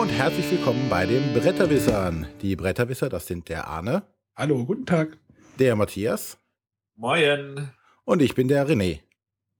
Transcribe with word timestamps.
Hallo 0.00 0.08
und 0.10 0.16
herzlich 0.16 0.50
willkommen 0.50 0.88
bei 0.88 1.04
den 1.04 1.34
Bretterwissern. 1.34 2.26
Die 2.40 2.56
Bretterwisser, 2.56 3.10
das 3.10 3.26
sind 3.26 3.50
der 3.50 3.68
Arne. 3.68 4.02
Hallo, 4.34 4.64
guten 4.64 4.86
Tag. 4.86 5.18
Der 5.58 5.76
Matthias. 5.76 6.38
Moin. 6.96 7.68
Und 8.06 8.22
ich 8.22 8.34
bin 8.34 8.48
der 8.48 8.66
René. 8.66 9.00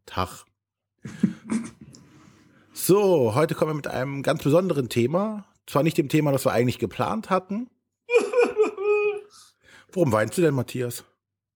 Tag. 0.06 0.46
so, 2.72 3.34
heute 3.34 3.54
kommen 3.54 3.72
wir 3.72 3.74
mit 3.74 3.88
einem 3.88 4.22
ganz 4.22 4.42
besonderen 4.42 4.88
Thema. 4.88 5.44
Zwar 5.66 5.82
nicht 5.82 5.98
dem 5.98 6.08
Thema, 6.08 6.32
das 6.32 6.46
wir 6.46 6.52
eigentlich 6.52 6.78
geplant 6.78 7.28
hatten. 7.28 7.68
Warum 9.92 10.10
weinst 10.10 10.38
du 10.38 10.40
denn, 10.40 10.54
Matthias? 10.54 11.04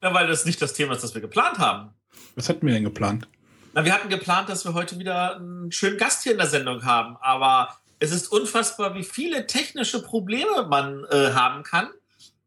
Ja, 0.02 0.12
weil 0.12 0.26
das 0.26 0.44
nicht 0.44 0.60
das 0.60 0.74
Thema 0.74 0.92
ist, 0.92 1.02
das 1.02 1.14
wir 1.14 1.22
geplant 1.22 1.56
haben. 1.56 1.94
Was 2.34 2.50
hatten 2.50 2.66
wir 2.66 2.74
denn 2.74 2.84
geplant? 2.84 3.28
Na, 3.72 3.82
wir 3.86 3.94
hatten 3.94 4.10
geplant, 4.10 4.50
dass 4.50 4.66
wir 4.66 4.74
heute 4.74 4.98
wieder 4.98 5.36
einen 5.36 5.72
schönen 5.72 5.96
Gast 5.96 6.22
hier 6.22 6.32
in 6.32 6.38
der 6.38 6.48
Sendung 6.48 6.84
haben, 6.84 7.16
aber 7.22 7.78
es 7.98 8.12
ist 8.12 8.28
unfassbar, 8.28 8.94
wie 8.94 9.04
viele 9.04 9.46
technische 9.46 10.02
Probleme 10.02 10.66
man 10.68 11.04
äh, 11.10 11.32
haben 11.32 11.62
kann, 11.62 11.88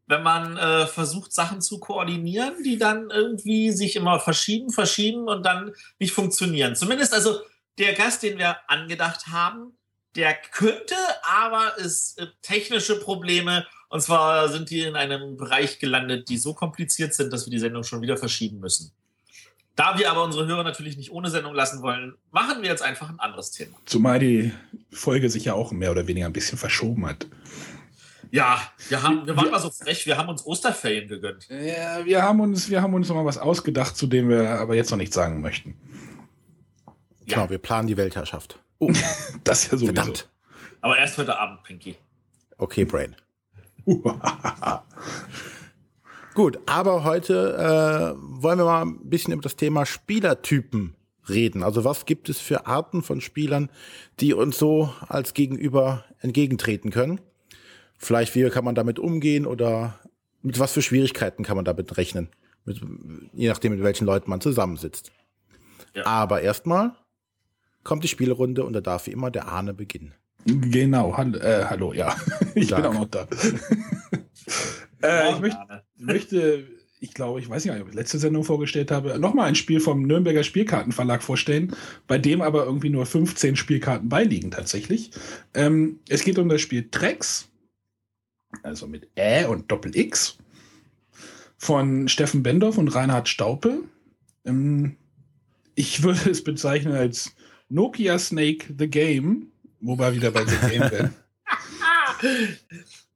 wenn 0.07 0.23
man 0.23 0.57
äh, 0.57 0.87
versucht, 0.87 1.33
Sachen 1.33 1.61
zu 1.61 1.79
koordinieren, 1.79 2.63
die 2.63 2.77
dann 2.77 3.09
irgendwie 3.09 3.71
sich 3.71 3.95
immer 3.95 4.19
verschieben, 4.19 4.71
verschieben 4.71 5.27
und 5.27 5.45
dann 5.45 5.73
nicht 5.99 6.13
funktionieren. 6.13 6.75
Zumindest 6.75 7.13
also 7.13 7.39
der 7.77 7.93
Gast, 7.93 8.23
den 8.23 8.37
wir 8.37 8.57
angedacht 8.69 9.27
haben, 9.27 9.77
der 10.15 10.33
könnte, 10.35 10.95
aber 11.23 11.73
es 11.77 12.17
äh, 12.17 12.27
technische 12.41 12.99
Probleme 12.99 13.65
und 13.89 14.01
zwar 14.01 14.49
sind 14.49 14.69
die 14.69 14.81
in 14.81 14.95
einem 14.95 15.37
Bereich 15.37 15.79
gelandet, 15.79 16.29
die 16.29 16.37
so 16.37 16.53
kompliziert 16.53 17.13
sind, 17.13 17.31
dass 17.31 17.45
wir 17.45 17.51
die 17.51 17.59
Sendung 17.59 17.83
schon 17.83 18.01
wieder 18.01 18.17
verschieben 18.17 18.59
müssen. 18.59 18.91
Da 19.77 19.95
wir 19.95 20.09
aber 20.09 20.23
unsere 20.23 20.47
Hörer 20.47 20.63
natürlich 20.63 20.97
nicht 20.97 21.11
ohne 21.11 21.29
Sendung 21.29 21.53
lassen 21.53 21.83
wollen, 21.83 22.15
machen 22.31 22.63
wir 22.63 22.69
jetzt 22.69 22.81
einfach 22.81 23.09
ein 23.09 23.19
anderes 23.19 23.51
Thema. 23.51 23.77
Zumal 23.85 24.17
die 24.17 24.51
Folge 24.91 25.29
sich 25.29 25.45
ja 25.45 25.53
auch 25.53 25.71
mehr 25.71 25.91
oder 25.91 26.07
weniger 26.07 26.25
ein 26.25 26.33
bisschen 26.33 26.57
verschoben 26.57 27.05
hat. 27.05 27.27
Ja, 28.31 28.59
wir, 28.89 29.03
haben, 29.03 29.27
wir 29.27 29.37
waren 29.37 29.45
wir, 29.45 29.51
mal 29.51 29.59
so 29.59 29.69
frech, 29.69 30.07
wir 30.07 30.17
haben 30.17 30.29
uns 30.29 30.43
Osterferien 30.43 31.07
gegönnt. 31.07 31.47
Ja, 31.49 32.03
wir 32.03 32.23
haben 32.23 32.39
uns, 32.41 32.71
wir 32.71 32.81
haben 32.81 32.95
uns 32.95 33.07
noch 33.07 33.15
mal 33.15 33.25
was 33.25 33.37
ausgedacht, 33.37 33.95
zu 33.95 34.07
dem 34.07 34.29
wir 34.29 34.49
aber 34.49 34.73
jetzt 34.73 34.89
noch 34.89 34.97
nichts 34.97 35.13
sagen 35.13 35.41
möchten. 35.41 35.75
Ja. 37.27 37.35
Genau, 37.35 37.49
wir 37.51 37.59
planen 37.59 37.87
die 37.87 37.97
Weltherrschaft. 37.97 38.57
Oh, 38.79 38.91
das 39.43 39.65
ist 39.65 39.71
ja 39.71 39.77
so. 39.77 39.85
Verdammt. 39.85 40.27
Aber 40.81 40.97
erst 40.97 41.19
heute 41.19 41.37
Abend, 41.37 41.61
Pinky. 41.61 41.95
Okay, 42.57 42.83
Brain. 42.83 43.15
Gut, 46.37 46.59
aber 46.67 47.03
heute 47.03 47.55
äh, 47.57 48.43
wollen 48.43 48.59
wir 48.59 48.65
mal 48.65 48.83
ein 48.83 49.09
bisschen 49.09 49.33
über 49.33 49.41
das 49.41 49.55
Thema 49.55 49.87
Spielertypen 49.87 50.93
reden. 51.27 51.63
Also 51.63 51.83
was 51.83 52.05
gibt 52.05 52.29
es 52.29 52.39
für 52.39 52.67
Arten 52.67 53.01
von 53.01 53.21
Spielern, 53.21 53.71
die 54.19 54.35
uns 54.35 54.59
so 54.59 54.93
als 55.07 55.33
Gegenüber 55.33 56.05
entgegentreten 56.19 56.91
können? 56.91 57.21
Vielleicht 57.97 58.35
wie 58.35 58.47
kann 58.51 58.63
man 58.63 58.75
damit 58.75 58.99
umgehen 58.99 59.47
oder 59.47 59.97
mit 60.43 60.59
was 60.59 60.73
für 60.73 60.83
Schwierigkeiten 60.83 61.43
kann 61.43 61.55
man 61.55 61.65
damit 61.65 61.97
rechnen? 61.97 62.29
Mit, 62.65 62.81
je 63.33 63.47
nachdem, 63.47 63.71
mit 63.71 63.81
welchen 63.81 64.05
Leuten 64.05 64.29
man 64.29 64.39
zusammensitzt. 64.39 65.11
Ja. 65.95 66.05
Aber 66.05 66.41
erstmal 66.41 66.91
kommt 67.83 68.03
die 68.03 68.09
Spielrunde 68.09 68.63
und 68.63 68.73
da 68.73 68.81
darf 68.81 69.07
wie 69.07 69.11
immer 69.11 69.31
der 69.31 69.47
Ahne 69.47 69.73
beginnen. 69.73 70.13
Genau, 70.45 71.17
hallo, 71.17 71.39
äh, 71.39 71.65
hallo 71.65 71.93
ja. 71.93 72.15
Ich 72.53 72.67
Tag. 72.67 72.83
bin 72.83 72.91
auch 72.91 72.93
noch 72.93 73.09
da. 73.09 73.27
Äh, 75.01 75.31
ich 75.31 75.39
möchte, 75.39 75.83
möchte, 75.97 76.67
ich 76.99 77.13
glaube, 77.13 77.39
ich 77.39 77.49
weiß 77.49 77.65
nicht, 77.65 77.79
ob 77.79 77.89
ich 77.89 77.93
letzte 77.93 78.19
Sendung 78.19 78.43
vorgestellt 78.43 78.91
habe, 78.91 79.19
nochmal 79.19 79.47
ein 79.47 79.55
Spiel 79.55 79.79
vom 79.79 80.03
Nürnberger 80.03 80.43
Spielkartenverlag 80.43 81.23
vorstellen, 81.23 81.75
bei 82.07 82.17
dem 82.17 82.41
aber 82.41 82.65
irgendwie 82.65 82.89
nur 82.89 83.05
15 83.05 83.55
Spielkarten 83.55 84.09
beiliegen 84.09 84.51
tatsächlich. 84.51 85.11
Ähm, 85.53 85.99
es 86.09 86.23
geht 86.23 86.39
um 86.39 86.49
das 86.49 86.61
Spiel 86.61 86.89
Trex, 86.89 87.49
also 88.63 88.87
mit 88.87 89.07
Ä 89.15 89.45
und 89.45 89.71
Doppel-X, 89.71 90.37
von 91.57 92.07
Steffen 92.07 92.43
Bendorf 92.43 92.77
und 92.77 92.89
Reinhard 92.89 93.27
Staupe. 93.27 93.83
Ähm, 94.45 94.95
ich 95.75 96.03
würde 96.03 96.29
es 96.29 96.43
bezeichnen 96.43 96.93
als 96.93 97.35
Nokia 97.69 98.17
Snake 98.17 98.73
the 98.77 98.87
Game 98.87 99.51
Wobei 99.79 100.13
wieder 100.13 100.31
bei 100.31 100.45
The 100.45 100.55
Game 100.69 100.81
wäre. 100.91 101.11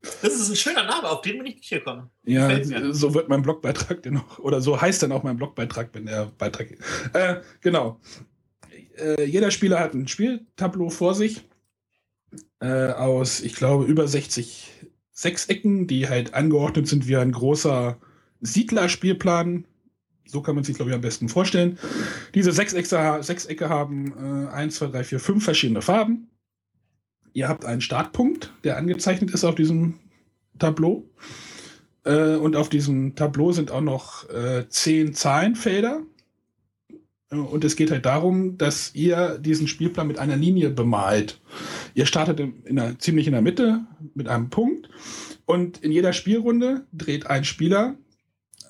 Das 0.01 0.34
ist 0.34 0.50
ein 0.50 0.56
schöner 0.56 0.84
Name, 0.84 1.09
auf 1.09 1.22
den 1.22 1.38
bin 1.38 1.47
ich 1.47 1.56
nicht 1.57 1.69
gekommen. 1.69 2.09
Ja, 2.23 2.63
so 2.94 3.13
wird 3.13 3.29
mein 3.29 3.44
Blogbeitrag 3.44 4.01
denn 4.01 4.17
auch, 4.17 4.39
oder 4.39 4.59
so 4.62 4.81
heißt 4.81 5.03
dann 5.03 5.12
auch 5.12 5.23
mein 5.23 5.38
Blogbeitrag, 5.38 5.89
wenn 5.94 6.07
der 6.07 6.31
Beitrag. 6.38 6.72
Äh, 7.13 7.41
genau. 7.62 8.00
Äh, 8.97 9.25
jeder 9.25 9.51
Spieler 9.51 9.79
hat 9.79 9.94
ein 9.94 10.07
Spieltableau 10.07 10.90
vor 10.90 11.13
sich 11.13 11.44
äh, 12.59 12.91
aus, 12.94 13.41
ich 13.41 13.53
glaube, 13.53 13.85
über 13.85 14.07
60 14.07 14.69
Sechsecken, 15.11 15.85
die 15.85 16.09
halt 16.09 16.34
angeordnet 16.34 16.88
sind 16.88 17.07
wie 17.07 17.17
ein 17.17 17.31
großer 17.31 18.00
Siedlerspielplan. 18.40 19.66
So 20.25 20.41
kann 20.41 20.56
man 20.56 20.63
sich, 20.63 20.75
glaube 20.75 20.90
ich, 20.91 20.95
am 20.95 21.01
besten 21.01 21.29
vorstellen. 21.29 21.78
Diese 22.34 22.51
Sechsecke, 22.51 23.22
Sechsecke 23.22 23.69
haben 23.69 24.47
äh, 24.47 24.51
1, 24.51 24.75
2, 24.75 24.88
3, 24.88 25.03
4, 25.03 25.19
5 25.19 25.44
verschiedene 25.44 25.81
Farben. 25.81 26.30
Ihr 27.33 27.47
habt 27.47 27.65
einen 27.65 27.81
Startpunkt, 27.81 28.53
der 28.63 28.77
angezeichnet 28.77 29.31
ist 29.31 29.43
auf 29.43 29.55
diesem 29.55 29.99
Tableau. 30.59 31.05
Äh, 32.03 32.35
und 32.35 32.55
auf 32.55 32.69
diesem 32.69 33.15
Tableau 33.15 33.51
sind 33.51 33.71
auch 33.71 33.81
noch 33.81 34.29
äh, 34.29 34.67
zehn 34.69 35.13
Zahlenfelder. 35.13 36.01
Äh, 37.31 37.35
und 37.35 37.63
es 37.63 37.75
geht 37.75 37.91
halt 37.91 38.05
darum, 38.05 38.57
dass 38.57 38.93
ihr 38.93 39.37
diesen 39.37 39.67
Spielplan 39.67 40.07
mit 40.07 40.19
einer 40.19 40.35
Linie 40.35 40.69
bemalt. 40.69 41.39
Ihr 41.93 42.05
startet 42.05 42.39
in, 42.39 42.63
in 42.63 42.75
der, 42.75 42.99
ziemlich 42.99 43.27
in 43.27 43.33
der 43.33 43.41
Mitte 43.41 43.81
mit 44.13 44.27
einem 44.27 44.49
Punkt. 44.49 44.89
Und 45.45 45.79
in 45.83 45.91
jeder 45.91 46.13
Spielrunde 46.13 46.85
dreht 46.93 47.27
ein 47.27 47.43
Spieler 47.43 47.95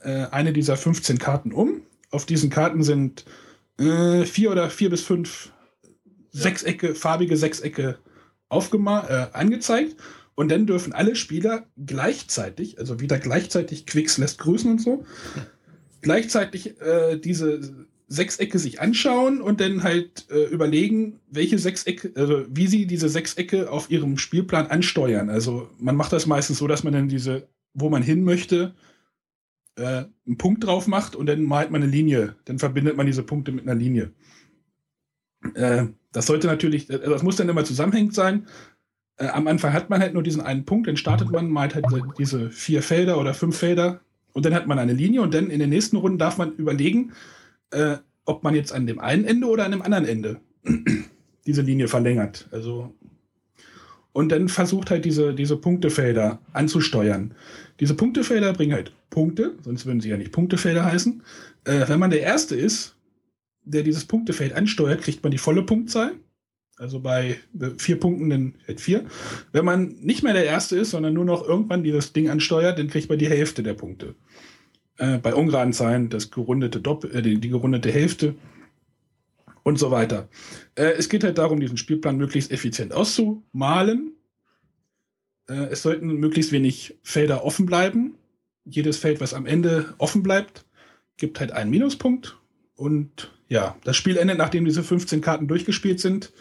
äh, 0.04 0.28
eine 0.32 0.54
dieser 0.54 0.78
15 0.78 1.18
Karten 1.18 1.52
um. 1.52 1.82
Auf 2.10 2.26
diesen 2.26 2.50
Karten 2.50 2.84
sind 2.84 3.26
äh, 3.80 4.26
vier 4.26 4.52
oder 4.52 4.70
vier 4.70 4.90
bis 4.90 5.02
fünf 5.02 5.52
Sechsecke, 6.32 6.96
farbige 6.96 7.38
Sechsecke 7.38 7.98
äh, 8.52 9.28
angezeigt. 9.34 9.96
Und 10.36 10.50
dann 10.50 10.66
dürfen 10.66 10.94
alle 10.94 11.16
Spieler 11.16 11.66
gleichzeitig, 11.86 12.80
also 12.80 13.00
wieder 13.00 13.20
gleichzeitig 13.20 13.86
Quicks 13.86 14.18
lässt 14.18 14.40
grüßen 14.40 14.72
und 14.72 14.82
so, 14.82 15.06
gleichzeitig 16.02 16.80
äh, 16.82 17.18
diese 17.18 17.86
Sechsecke 18.08 18.60
sich 18.60 18.82
anschauen 18.82 19.42
und 19.42 19.62
dann 19.62 19.84
halt 19.84 20.26
äh, 20.30 20.46
überlegen, 20.46 21.20
welche 21.30 21.58
Sechsecke, 21.58 22.12
also 22.16 22.46
wie 22.50 22.68
sie 22.68 22.86
diese 22.86 23.08
Sechsecke 23.08 23.72
auf 23.72 23.90
ihrem 23.90 24.18
Spielplan 24.18 24.68
ansteuern. 24.68 25.30
Also 25.30 25.70
man 25.80 25.96
macht 25.96 26.12
das 26.12 26.26
meistens 26.26 26.58
so, 26.58 26.68
dass 26.68 26.84
man 26.84 26.94
dann 26.94 27.08
diese, 27.08 27.48
wo 27.74 27.90
man 27.90 28.04
hin 28.04 28.24
möchte, 28.24 28.74
äh, 29.76 30.06
einen 30.26 30.38
Punkt 30.38 30.66
drauf 30.66 30.88
macht 30.88 31.16
und 31.16 31.28
dann 31.28 31.44
malt 31.44 31.72
man 31.72 31.84
eine 31.84 31.92
Linie. 31.92 32.36
Dann 32.46 32.60
verbindet 32.60 32.98
man 32.98 33.06
diese 33.06 33.24
Punkte 33.24 33.52
mit 33.54 33.66
einer 33.66 33.80
Linie. 33.80 34.12
Äh, 35.54 35.86
das 36.12 36.26
sollte 36.26 36.48
natürlich, 36.48 36.90
äh, 36.90 37.00
das 37.00 37.24
muss 37.24 37.36
dann 37.36 37.50
immer 37.50 37.64
zusammenhängend 37.64 38.14
sein. 38.14 38.48
Äh, 39.18 39.28
am 39.28 39.48
Anfang 39.48 39.74
hat 39.74 39.90
man 39.90 40.02
halt 40.02 40.14
nur 40.14 40.24
diesen 40.24 40.42
einen 40.42 40.66
Punkt, 40.66 40.88
dann 40.88 40.98
startet 40.98 41.32
man, 41.32 41.50
malt 41.50 41.76
halt 41.76 41.86
diese 42.18 42.50
vier 42.50 42.82
Felder 42.82 43.20
oder 43.20 43.34
fünf 43.34 43.58
Felder 43.58 44.02
und 44.34 44.46
dann 44.46 44.54
hat 44.54 44.68
man 44.68 44.80
eine 44.80 44.94
Linie 44.94 45.22
und 45.22 45.34
dann 45.34 45.50
in 45.50 45.60
den 45.60 45.70
nächsten 45.70 45.98
Runden 45.98 46.18
darf 46.18 46.38
man 46.38 46.54
überlegen, 46.56 47.14
äh, 47.72 47.98
ob 48.26 48.44
man 48.44 48.56
jetzt 48.56 48.74
an 48.74 48.88
dem 48.88 49.00
einen 49.00 49.26
Ende 49.26 49.48
oder 49.48 49.66
an 49.66 49.72
dem 49.72 49.82
anderen 49.82 50.06
Ende 50.06 50.40
diese 51.46 51.62
Linie 51.62 51.88
verlängert. 51.88 52.48
Also 52.52 52.94
und 54.14 54.32
dann 54.32 54.50
versucht 54.50 54.92
halt 54.92 55.06
diese, 55.06 55.34
diese 55.34 55.56
Punktefelder 55.56 56.40
anzusteuern. 56.54 57.34
Diese 57.80 57.96
Punktefelder 57.96 58.54
bringen 58.54 58.74
halt 58.74 58.92
Punkte, 59.10 59.56
sonst 59.64 59.86
würden 59.86 60.02
sie 60.02 60.10
ja 60.10 60.18
nicht 60.18 60.32
Punktefelder 60.32 60.86
heißen. 60.86 61.24
Äh, 61.64 61.88
wenn 61.88 62.00
man 62.00 62.12
der 62.12 62.22
Erste 62.22 62.56
ist, 62.56 62.96
der 63.64 63.84
dieses 63.84 64.06
Punktefeld 64.06 64.54
ansteuert, 64.54 65.02
kriegt 65.02 65.24
man 65.24 65.32
die 65.32 65.38
volle 65.38 65.64
Punktzahl. 65.64 66.14
Also 66.78 67.00
bei 67.00 67.38
vier 67.78 68.00
Punkten 68.00 68.30
dann 68.30 68.56
vier. 68.78 69.06
Wenn 69.52 69.66
man 69.66 69.90
nicht 70.00 70.24
mehr 70.24 70.34
der 70.34 70.46
Erste 70.46 70.78
ist, 70.78 70.92
sondern 70.92 71.14
nur 71.14 71.26
noch 71.26 71.48
irgendwann 71.48 71.84
dieses 71.84 72.12
Ding 72.12 72.30
ansteuert, 72.30 72.80
dann 72.80 72.88
kriegt 72.88 73.08
man 73.08 73.20
die 73.20 73.30
Hälfte 73.30 73.62
der 73.62 73.76
Punkte. 73.76 74.16
Äh, 74.98 75.20
bei 75.20 75.36
ungeraden 75.36 75.74
Zahlen 75.74 76.10
das 76.10 76.32
gerundete 76.32 76.80
Doppel, 76.82 77.16
äh, 77.16 77.22
die, 77.22 77.40
die, 77.40 77.50
gerundete 77.50 77.92
Hälfte 77.92 78.36
und 79.64 79.78
so 79.78 79.92
weiter. 79.92 80.28
Äh, 80.76 80.94
es 80.98 81.10
geht 81.10 81.24
halt 81.24 81.38
darum, 81.38 81.60
diesen 81.60 81.78
Spielplan 81.78 82.18
möglichst 82.18 82.52
effizient 82.52 82.94
auszumalen. 82.94 84.14
Äh, 85.48 85.70
es 85.72 85.82
sollten 85.84 86.08
möglichst 86.16 86.52
wenig 86.52 86.98
Felder 87.04 87.44
offen 87.44 87.66
bleiben. 87.66 88.16
Jedes 88.66 88.98
Feld, 88.98 89.22
was 89.22 89.34
am 89.34 89.46
Ende 89.46 89.94
offen 89.98 90.24
bleibt, 90.24 90.66
gibt 91.18 91.40
halt 91.40 91.52
einen 91.52 91.70
Minuspunkt. 91.70 92.38
Und 92.76 93.32
ja, 93.52 93.76
das 93.84 93.98
Spiel 93.98 94.16
endet, 94.16 94.38
nachdem 94.38 94.64
diese 94.64 94.82
15 94.82 95.20
Karten 95.20 95.50
durchgespielt 95.50 96.00
sind. 96.00 96.32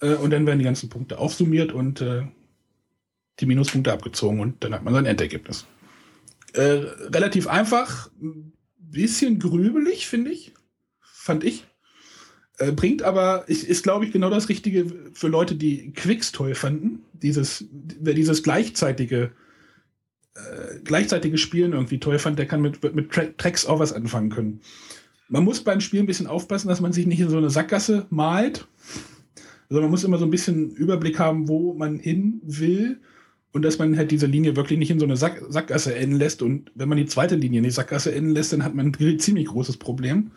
Äh, 0.00 0.14
und 0.14 0.30
dann 0.30 0.46
werden 0.46 0.58
die 0.58 0.64
ganzen 0.64 0.88
Punkte 0.88 1.18
aufsummiert 1.18 1.70
und 1.70 2.00
äh, 2.00 2.24
die 3.38 3.46
Minuspunkte 3.46 3.92
abgezogen 3.92 4.40
und 4.40 4.64
dann 4.64 4.74
hat 4.74 4.82
man 4.82 4.92
sein 4.94 5.06
Endergebnis. 5.06 5.64
Äh, 6.54 6.86
relativ 7.12 7.46
einfach, 7.46 8.10
ein 8.20 8.52
bisschen 8.78 9.38
grübelig, 9.38 10.08
finde 10.08 10.32
ich. 10.32 10.52
Fand 11.00 11.44
ich. 11.44 11.66
Äh, 12.58 12.72
bringt 12.72 13.02
aber, 13.02 13.44
ist, 13.46 13.62
ist 13.62 13.84
glaube 13.84 14.04
ich, 14.04 14.10
genau 14.10 14.28
das 14.28 14.48
Richtige 14.48 14.86
für 15.12 15.28
Leute, 15.28 15.54
die 15.54 15.92
Quicks 15.92 16.32
toll 16.32 16.56
fanden. 16.56 17.04
Dieses, 17.12 17.64
wer 17.70 18.14
dieses 18.14 18.42
gleichzeitige, 18.42 19.30
äh, 20.34 20.80
gleichzeitige 20.82 21.38
Spielen 21.38 21.74
irgendwie 21.74 22.00
toll 22.00 22.18
fand, 22.18 22.40
der 22.40 22.46
kann 22.46 22.60
mit, 22.60 22.82
mit 22.92 23.12
Tra 23.12 23.26
Tracks 23.38 23.66
auch 23.66 23.78
was 23.78 23.92
anfangen 23.92 24.30
können. 24.30 24.60
Man 25.28 25.44
muss 25.44 25.64
beim 25.64 25.80
Spiel 25.80 26.00
ein 26.00 26.06
bisschen 26.06 26.26
aufpassen, 26.26 26.68
dass 26.68 26.80
man 26.80 26.92
sich 26.92 27.06
nicht 27.06 27.20
in 27.20 27.30
so 27.30 27.38
eine 27.38 27.50
Sackgasse 27.50 28.06
malt. 28.10 28.66
Also 29.68 29.80
man 29.80 29.90
muss 29.90 30.04
immer 30.04 30.18
so 30.18 30.24
ein 30.24 30.30
bisschen 30.30 30.70
Überblick 30.70 31.18
haben, 31.18 31.48
wo 31.48 31.72
man 31.74 31.98
hin 31.98 32.40
will 32.44 33.00
und 33.52 33.62
dass 33.62 33.78
man 33.78 33.96
halt 33.96 34.10
diese 34.10 34.26
Linie 34.26 34.56
wirklich 34.56 34.78
nicht 34.78 34.90
in 34.90 34.98
so 34.98 35.06
eine 35.06 35.16
Sack 35.16 35.42
Sackgasse 35.48 35.94
enden 35.94 36.16
lässt. 36.16 36.42
Und 36.42 36.70
wenn 36.74 36.88
man 36.88 36.98
die 36.98 37.06
zweite 37.06 37.36
Linie 37.36 37.58
in 37.58 37.64
die 37.64 37.70
Sackgasse 37.70 38.14
enden 38.14 38.32
lässt, 38.32 38.52
dann 38.52 38.64
hat 38.64 38.74
man 38.74 38.92
ein 38.98 39.18
ziemlich 39.18 39.46
großes 39.46 39.76
Problem. 39.76 40.32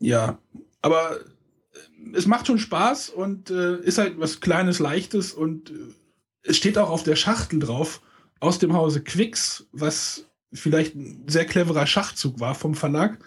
Ja, 0.00 0.38
aber 0.82 1.20
äh, 1.20 2.16
es 2.16 2.26
macht 2.26 2.46
schon 2.46 2.58
Spaß 2.58 3.10
und 3.10 3.50
äh, 3.50 3.80
ist 3.80 3.98
halt 3.98 4.18
was 4.18 4.40
Kleines, 4.40 4.78
Leichtes 4.78 5.32
und 5.32 5.70
äh, 5.70 5.74
es 6.42 6.56
steht 6.56 6.78
auch 6.78 6.90
auf 6.90 7.02
der 7.02 7.16
Schachtel 7.16 7.60
drauf 7.60 8.02
aus 8.40 8.58
dem 8.58 8.72
Hause 8.72 9.02
Quicks, 9.02 9.66
was 9.72 10.27
vielleicht 10.52 10.94
ein 10.94 11.24
sehr 11.28 11.44
cleverer 11.44 11.86
Schachzug 11.86 12.40
war 12.40 12.54
vom 12.54 12.74
Verlag. 12.74 13.18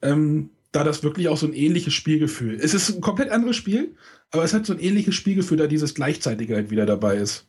Ähm, 0.00 0.50
da 0.72 0.84
das 0.84 1.02
wirklich 1.02 1.28
auch 1.28 1.36
so 1.36 1.46
ein 1.46 1.52
ähnliches 1.52 1.92
Spielgefühl. 1.92 2.58
Es 2.60 2.72
ist 2.72 2.88
ein 2.88 3.02
komplett 3.02 3.30
anderes 3.30 3.56
Spiel, 3.56 3.94
aber 4.30 4.42
es 4.42 4.54
hat 4.54 4.64
so 4.64 4.72
ein 4.72 4.80
ähnliches 4.80 5.14
Spielgefühl, 5.14 5.58
da 5.58 5.66
dieses 5.66 5.94
Gleichzeitige 5.94 6.54
halt 6.54 6.70
wieder 6.70 6.86
dabei 6.86 7.16
ist. 7.16 7.46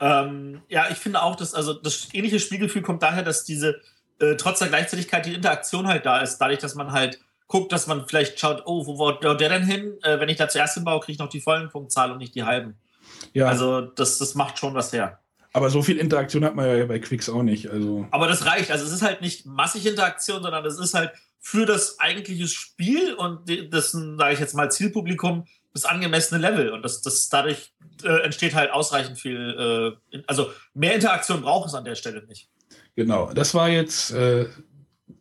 Ähm, 0.00 0.60
ja, 0.68 0.88
ich 0.90 0.98
finde 0.98 1.22
auch, 1.22 1.36
dass 1.36 1.54
also 1.54 1.72
das 1.72 2.08
ähnliche 2.12 2.38
Spielgefühl 2.38 2.82
kommt 2.82 3.02
daher, 3.02 3.22
dass 3.22 3.44
diese 3.44 3.80
äh, 4.18 4.36
trotz 4.36 4.58
der 4.58 4.68
Gleichzeitigkeit 4.68 5.26
die 5.26 5.34
Interaktion 5.34 5.88
halt 5.88 6.06
da 6.06 6.20
ist, 6.20 6.38
dadurch, 6.38 6.58
dass 6.58 6.74
man 6.74 6.92
halt 6.92 7.20
guckt, 7.46 7.72
dass 7.72 7.86
man 7.86 8.06
vielleicht 8.06 8.38
schaut, 8.38 8.62
oh, 8.66 8.86
wo 8.86 8.98
war 8.98 9.18
der 9.36 9.48
denn 9.48 9.64
hin? 9.64 9.98
Äh, 10.02 10.20
wenn 10.20 10.28
ich 10.28 10.36
da 10.36 10.48
zuerst 10.48 10.74
hinbaue, 10.74 11.00
kriege 11.00 11.12
ich 11.12 11.18
noch 11.18 11.28
die 11.28 11.40
vollen 11.40 11.70
Punktzahl 11.70 12.12
und 12.12 12.18
nicht 12.18 12.34
die 12.34 12.44
halben. 12.44 12.76
Ja. 13.32 13.46
Also 13.46 13.80
das, 13.80 14.18
das 14.18 14.34
macht 14.34 14.58
schon 14.58 14.74
was 14.74 14.92
her. 14.92 15.19
Aber 15.52 15.70
so 15.70 15.82
viel 15.82 15.98
Interaktion 15.98 16.44
hat 16.44 16.54
man 16.54 16.78
ja 16.78 16.86
bei 16.86 16.98
Quicks 16.98 17.28
auch 17.28 17.42
nicht. 17.42 17.70
Also. 17.70 18.06
Aber 18.10 18.28
das 18.28 18.46
reicht. 18.46 18.70
Also 18.70 18.84
es 18.84 18.92
ist 18.92 19.02
halt 19.02 19.20
nicht 19.20 19.46
massig 19.46 19.86
Interaktion, 19.86 20.42
sondern 20.42 20.64
es 20.64 20.78
ist 20.78 20.94
halt 20.94 21.12
für 21.40 21.66
das 21.66 21.98
eigentliche 21.98 22.46
Spiel 22.46 23.14
und 23.14 23.50
das, 23.70 23.92
sage 23.92 24.34
ich 24.34 24.40
jetzt 24.40 24.54
mal, 24.54 24.70
Zielpublikum 24.70 25.46
das 25.72 25.84
angemessene 25.84 26.40
Level. 26.40 26.70
Und 26.70 26.82
das, 26.82 27.00
das 27.02 27.28
dadurch 27.28 27.72
äh, 28.04 28.22
entsteht 28.22 28.54
halt 28.54 28.70
ausreichend 28.72 29.18
viel, 29.18 29.96
äh, 30.12 30.18
also 30.26 30.50
mehr 30.74 30.94
Interaktion 30.94 31.42
braucht 31.42 31.68
es 31.68 31.74
an 31.74 31.84
der 31.84 31.94
Stelle 31.94 32.24
nicht. 32.26 32.48
Genau, 32.96 33.32
das 33.32 33.54
war 33.54 33.68
jetzt 33.68 34.10
äh, 34.12 34.46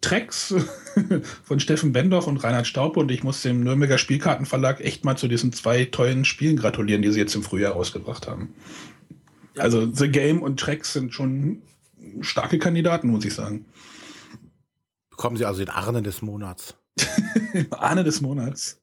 Tracks 0.01 0.53
von 1.43 1.59
Steffen 1.59 1.93
Bendorf 1.93 2.27
und 2.27 2.37
Reinhard 2.37 2.67
Staube 2.67 2.99
und 2.99 3.11
ich 3.11 3.23
muss 3.23 3.41
dem 3.41 3.63
Nürnberger 3.63 3.97
Spielkartenverlag 3.97 4.81
echt 4.81 5.05
mal 5.05 5.17
zu 5.17 5.27
diesen 5.27 5.53
zwei 5.53 5.85
tollen 5.85 6.25
Spielen 6.25 6.57
gratulieren, 6.57 7.01
die 7.01 7.11
sie 7.11 7.19
jetzt 7.19 7.35
im 7.35 7.43
Frühjahr 7.43 7.73
rausgebracht 7.73 8.27
haben. 8.27 8.53
Also 9.59 9.91
The 9.91 10.09
Game 10.09 10.41
und 10.41 10.59
Tracks 10.59 10.93
sind 10.93 11.13
schon 11.13 11.61
starke 12.21 12.59
Kandidaten, 12.59 13.09
muss 13.09 13.25
ich 13.25 13.33
sagen. 13.33 13.65
Bekommen 15.09 15.37
Sie 15.37 15.45
also 15.45 15.59
den 15.59 15.69
Arne 15.69 16.01
des 16.01 16.21
Monats. 16.21 16.75
Arne 17.71 18.03
des 18.03 18.21
Monats. 18.21 18.81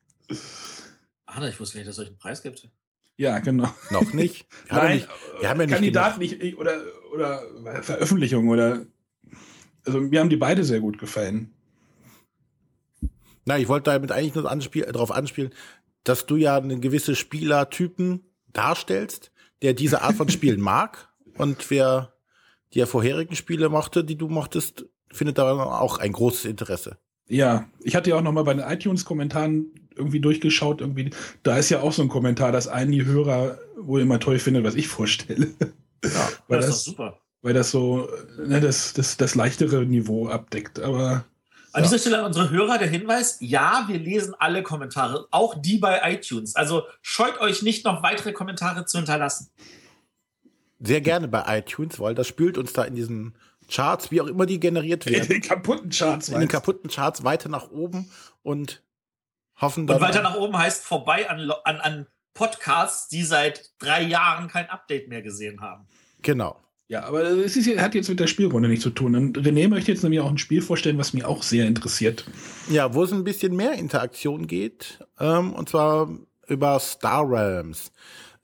Arne, 1.27 1.49
ich 1.49 1.61
wusste 1.61 1.79
nicht, 1.79 1.89
dass 1.89 1.97
es 1.97 2.03
euch 2.03 2.09
einen 2.09 2.19
Preis 2.19 2.43
gibt. 2.43 2.69
Ja, 3.17 3.39
genau. 3.39 3.73
Noch 3.91 4.13
nicht. 4.13 4.47
Wir 4.69 4.77
Nein, 4.77 4.97
nicht, 4.97 5.09
wir 5.41 5.49
haben 5.49 5.61
ja 5.61 5.67
nicht 5.67 5.75
Kandidat 5.75 6.19
nicht 6.19 6.59
oder, 6.59 6.83
oder 7.13 7.83
Veröffentlichung 7.83 8.49
oder 8.49 8.87
also 9.87 10.01
mir 10.01 10.21
haben 10.21 10.29
die 10.29 10.37
beide 10.37 10.65
sehr 10.65 10.81
gut 10.81 10.99
gefallen. 10.99 11.55
Na, 13.45 13.59
ich 13.59 13.69
wollte 13.69 13.91
damit 13.91 14.11
eigentlich 14.11 14.35
nur 14.35 14.51
anspiel 14.51 14.85
darauf 14.85 15.13
anspielen, 15.13 15.53
dass 16.05 16.27
du 16.27 16.37
ja 16.37 16.57
einen 16.57 16.81
gewisse 16.81 17.15
Spielertypen 17.15 18.25
darstellst, 18.53 19.31
der 19.63 19.75
diese 19.75 20.03
Art 20.03 20.17
von 20.17 20.29
Spielen 20.29 20.61
mag. 20.61 21.09
Und 21.37 21.71
wer 21.71 22.13
die 22.75 22.85
vorherigen 22.87 23.37
Spiele 23.37 23.69
mochte, 23.69 24.05
die 24.05 24.17
du 24.17 24.29
mochtest, 24.29 24.87
findet 25.11 25.39
daran 25.39 25.61
auch 25.61 25.99
ein 25.99 26.13
großes 26.13 26.45
Interesse. 26.45 26.99
Ja, 27.29 27.69
ich 27.83 27.97
hatte 27.97 28.11
ja 28.11 28.17
auch 28.17 28.23
noch 28.23 28.33
mal 28.33 28.45
bei 28.45 28.55
den 28.55 28.65
iTunes-Kommentaren 28.65 29.67
irgendwie 29.95 30.21
durchgeschaut. 30.21 30.81
Irgendwie, 30.81 31.11
da 31.43 31.57
ist 31.59 31.71
ja 31.71 31.81
auch 31.81 31.93
so 31.93 32.03
ein 32.03 32.09
Kommentar, 32.09 32.53
dass 32.53 32.69
einige 32.69 33.05
Hörer 33.05 33.59
wohl 33.79 34.01
immer 34.01 34.21
toll 34.21 34.39
findet, 34.39 34.65
was 34.65 34.75
ich 34.75 34.89
vorstelle. 34.89 35.49
Ja, 36.05 36.29
Weil 36.49 36.61
das, 36.61 36.67
das 36.67 36.77
ist 36.79 36.87
doch 36.87 36.93
super 36.93 37.21
weil 37.47 37.55
das 37.55 37.71
so 37.71 38.09
ne, 38.45 38.61
das, 38.61 38.93
das, 38.93 39.17
das 39.17 39.37
leichtere 39.37 39.87
Niveau 39.87 40.27
abdeckt. 40.29 40.81
Aber 40.81 41.25
an 41.77 41.83
ja. 41.83 41.89
dieser 41.91 41.99
Stelle 41.99 42.21
an 42.21 42.25
unsere 42.25 42.49
Hörer 42.49 42.79
der 42.79 42.89
Hinweis: 42.89 43.37
Ja, 43.41 43.85
wir 43.87 43.99
lesen 43.99 44.35
alle 44.39 44.63
Kommentare, 44.63 45.29
auch 45.31 45.55
die 45.61 45.77
bei 45.77 46.01
iTunes. 46.11 46.57
Also 46.57 46.85
scheut 47.03 47.39
euch 47.39 47.61
nicht 47.61 47.85
noch 47.85 48.03
weitere 48.03 48.33
Kommentare 48.33 48.87
zu 48.87 48.97
hinterlassen. 48.97 49.51
Sehr 50.81 51.03
gerne 51.03 51.29
bei 51.29 51.59
iTunes, 51.59 52.01
weil 52.01 52.15
das 52.15 52.29
spült 52.29 52.57
uns 52.57 52.73
da 52.73 52.85
in 52.85 52.95
diesen 52.95 53.37
Charts, 53.71 54.11
wie 54.11 54.23
auch 54.23 54.27
immer 54.27 54.47
die 54.47 54.59
generiert 54.59 55.05
werden. 55.05 55.25
In 55.25 55.29
den 55.29 55.43
kaputten 55.43 55.91
Charts. 55.91 56.31
In 56.31 56.41
den 56.41 56.49
kaputten 56.49 56.89
Charts 56.89 57.25
weiter 57.25 57.51
nach 57.51 57.71
oben 57.71 58.11
und 58.43 58.83
hoffen 59.61 59.87
dann. 59.87 59.97
Und 59.97 60.03
weiter 60.03 60.23
nach 60.23 60.37
oben 60.37 60.57
heißt 60.57 60.83
vorbei 60.83 61.29
an, 61.29 61.51
an, 61.65 61.81
an 61.81 62.07
Podcasts, 62.33 63.09
die 63.09 63.23
seit 63.23 63.73
drei 63.79 64.01
Jahren 64.01 64.49
kein 64.49 64.71
Update 64.71 65.09
mehr 65.09 65.21
gesehen 65.21 65.61
haben. 65.61 65.87
Genau. 66.23 66.59
Ja, 66.89 67.05
aber 67.05 67.23
es 67.23 67.57
ist, 67.57 67.67
hat 67.79 67.97
jetzt 67.97 68.09
mit 68.09 68.21
der 68.21 68.29
Spielrunde 68.29 68.69
nichts 68.69 68.85
zu 68.85 68.91
tun. 68.91 69.17
Und 69.17 69.39
René 69.39 69.69
möchte 69.69 69.91
jetzt 69.91 70.03
nämlich 70.03 70.21
auch 70.21 70.31
ein 70.31 70.39
Spiel 70.39 70.63
vorstellen, 70.63 70.99
was 70.99 71.13
mich 71.13 71.25
auch 71.25 71.43
sehr 71.43 71.67
interessiert. 71.67 72.25
Ja, 72.71 72.95
wo 72.95 73.03
es 73.03 73.13
ein 73.13 73.25
bisschen 73.25 73.57
mehr 73.57 73.73
Interaktion 73.73 74.47
geht. 74.47 75.01
Ähm, 75.19 75.53
und 75.53 75.69
zwar 75.69 76.09
über 76.47 76.79
Star 76.79 77.29
Realms. 77.29 77.91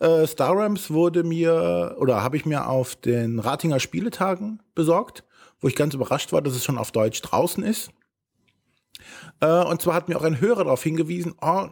Äh, 0.00 0.27
Star 0.27 0.56
Realms 0.56 0.91
wurde 0.91 1.23
mir, 1.23 1.97
oder 2.00 2.25
habe 2.25 2.37
ich 2.37 2.44
mir 2.44 2.67
auf 2.67 2.97
den 2.97 3.39
Ratinger 3.39 3.79
Spieletagen 3.79 4.61
besorgt, 4.75 5.23
wo 5.61 5.69
ich 5.69 5.77
ganz 5.77 5.94
überrascht 5.94 6.33
war, 6.33 6.43
dass 6.43 6.56
es 6.56 6.65
schon 6.65 6.79
auf 6.79 6.91
Deutsch 6.91 7.23
draußen 7.23 7.62
ist. 7.62 7.91
Äh, 9.41 9.65
und 9.65 9.81
zwar 9.81 9.94
hat 9.94 10.09
mir 10.09 10.17
auch 10.17 10.25
ein 10.25 10.41
Hörer 10.41 10.65
darauf 10.65 10.83
hingewiesen, 10.83 11.35
oh, 11.41 11.69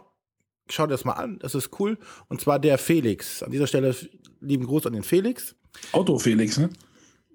schau 0.69 0.85
dir 0.85 0.91
das 0.91 1.05
mal 1.05 1.13
an, 1.13 1.39
das 1.39 1.55
ist 1.55 1.79
cool. 1.79 1.97
Und 2.27 2.41
zwar 2.41 2.59
der 2.59 2.77
Felix. 2.77 3.43
An 3.43 3.51
dieser 3.51 3.67
Stelle 3.67 3.95
lieben 4.39 4.65
Gruß 4.65 4.85
an 4.85 4.93
den 4.93 5.03
Felix. 5.03 5.55
Auto 5.91 6.19
Felix, 6.19 6.57
ne? 6.57 6.69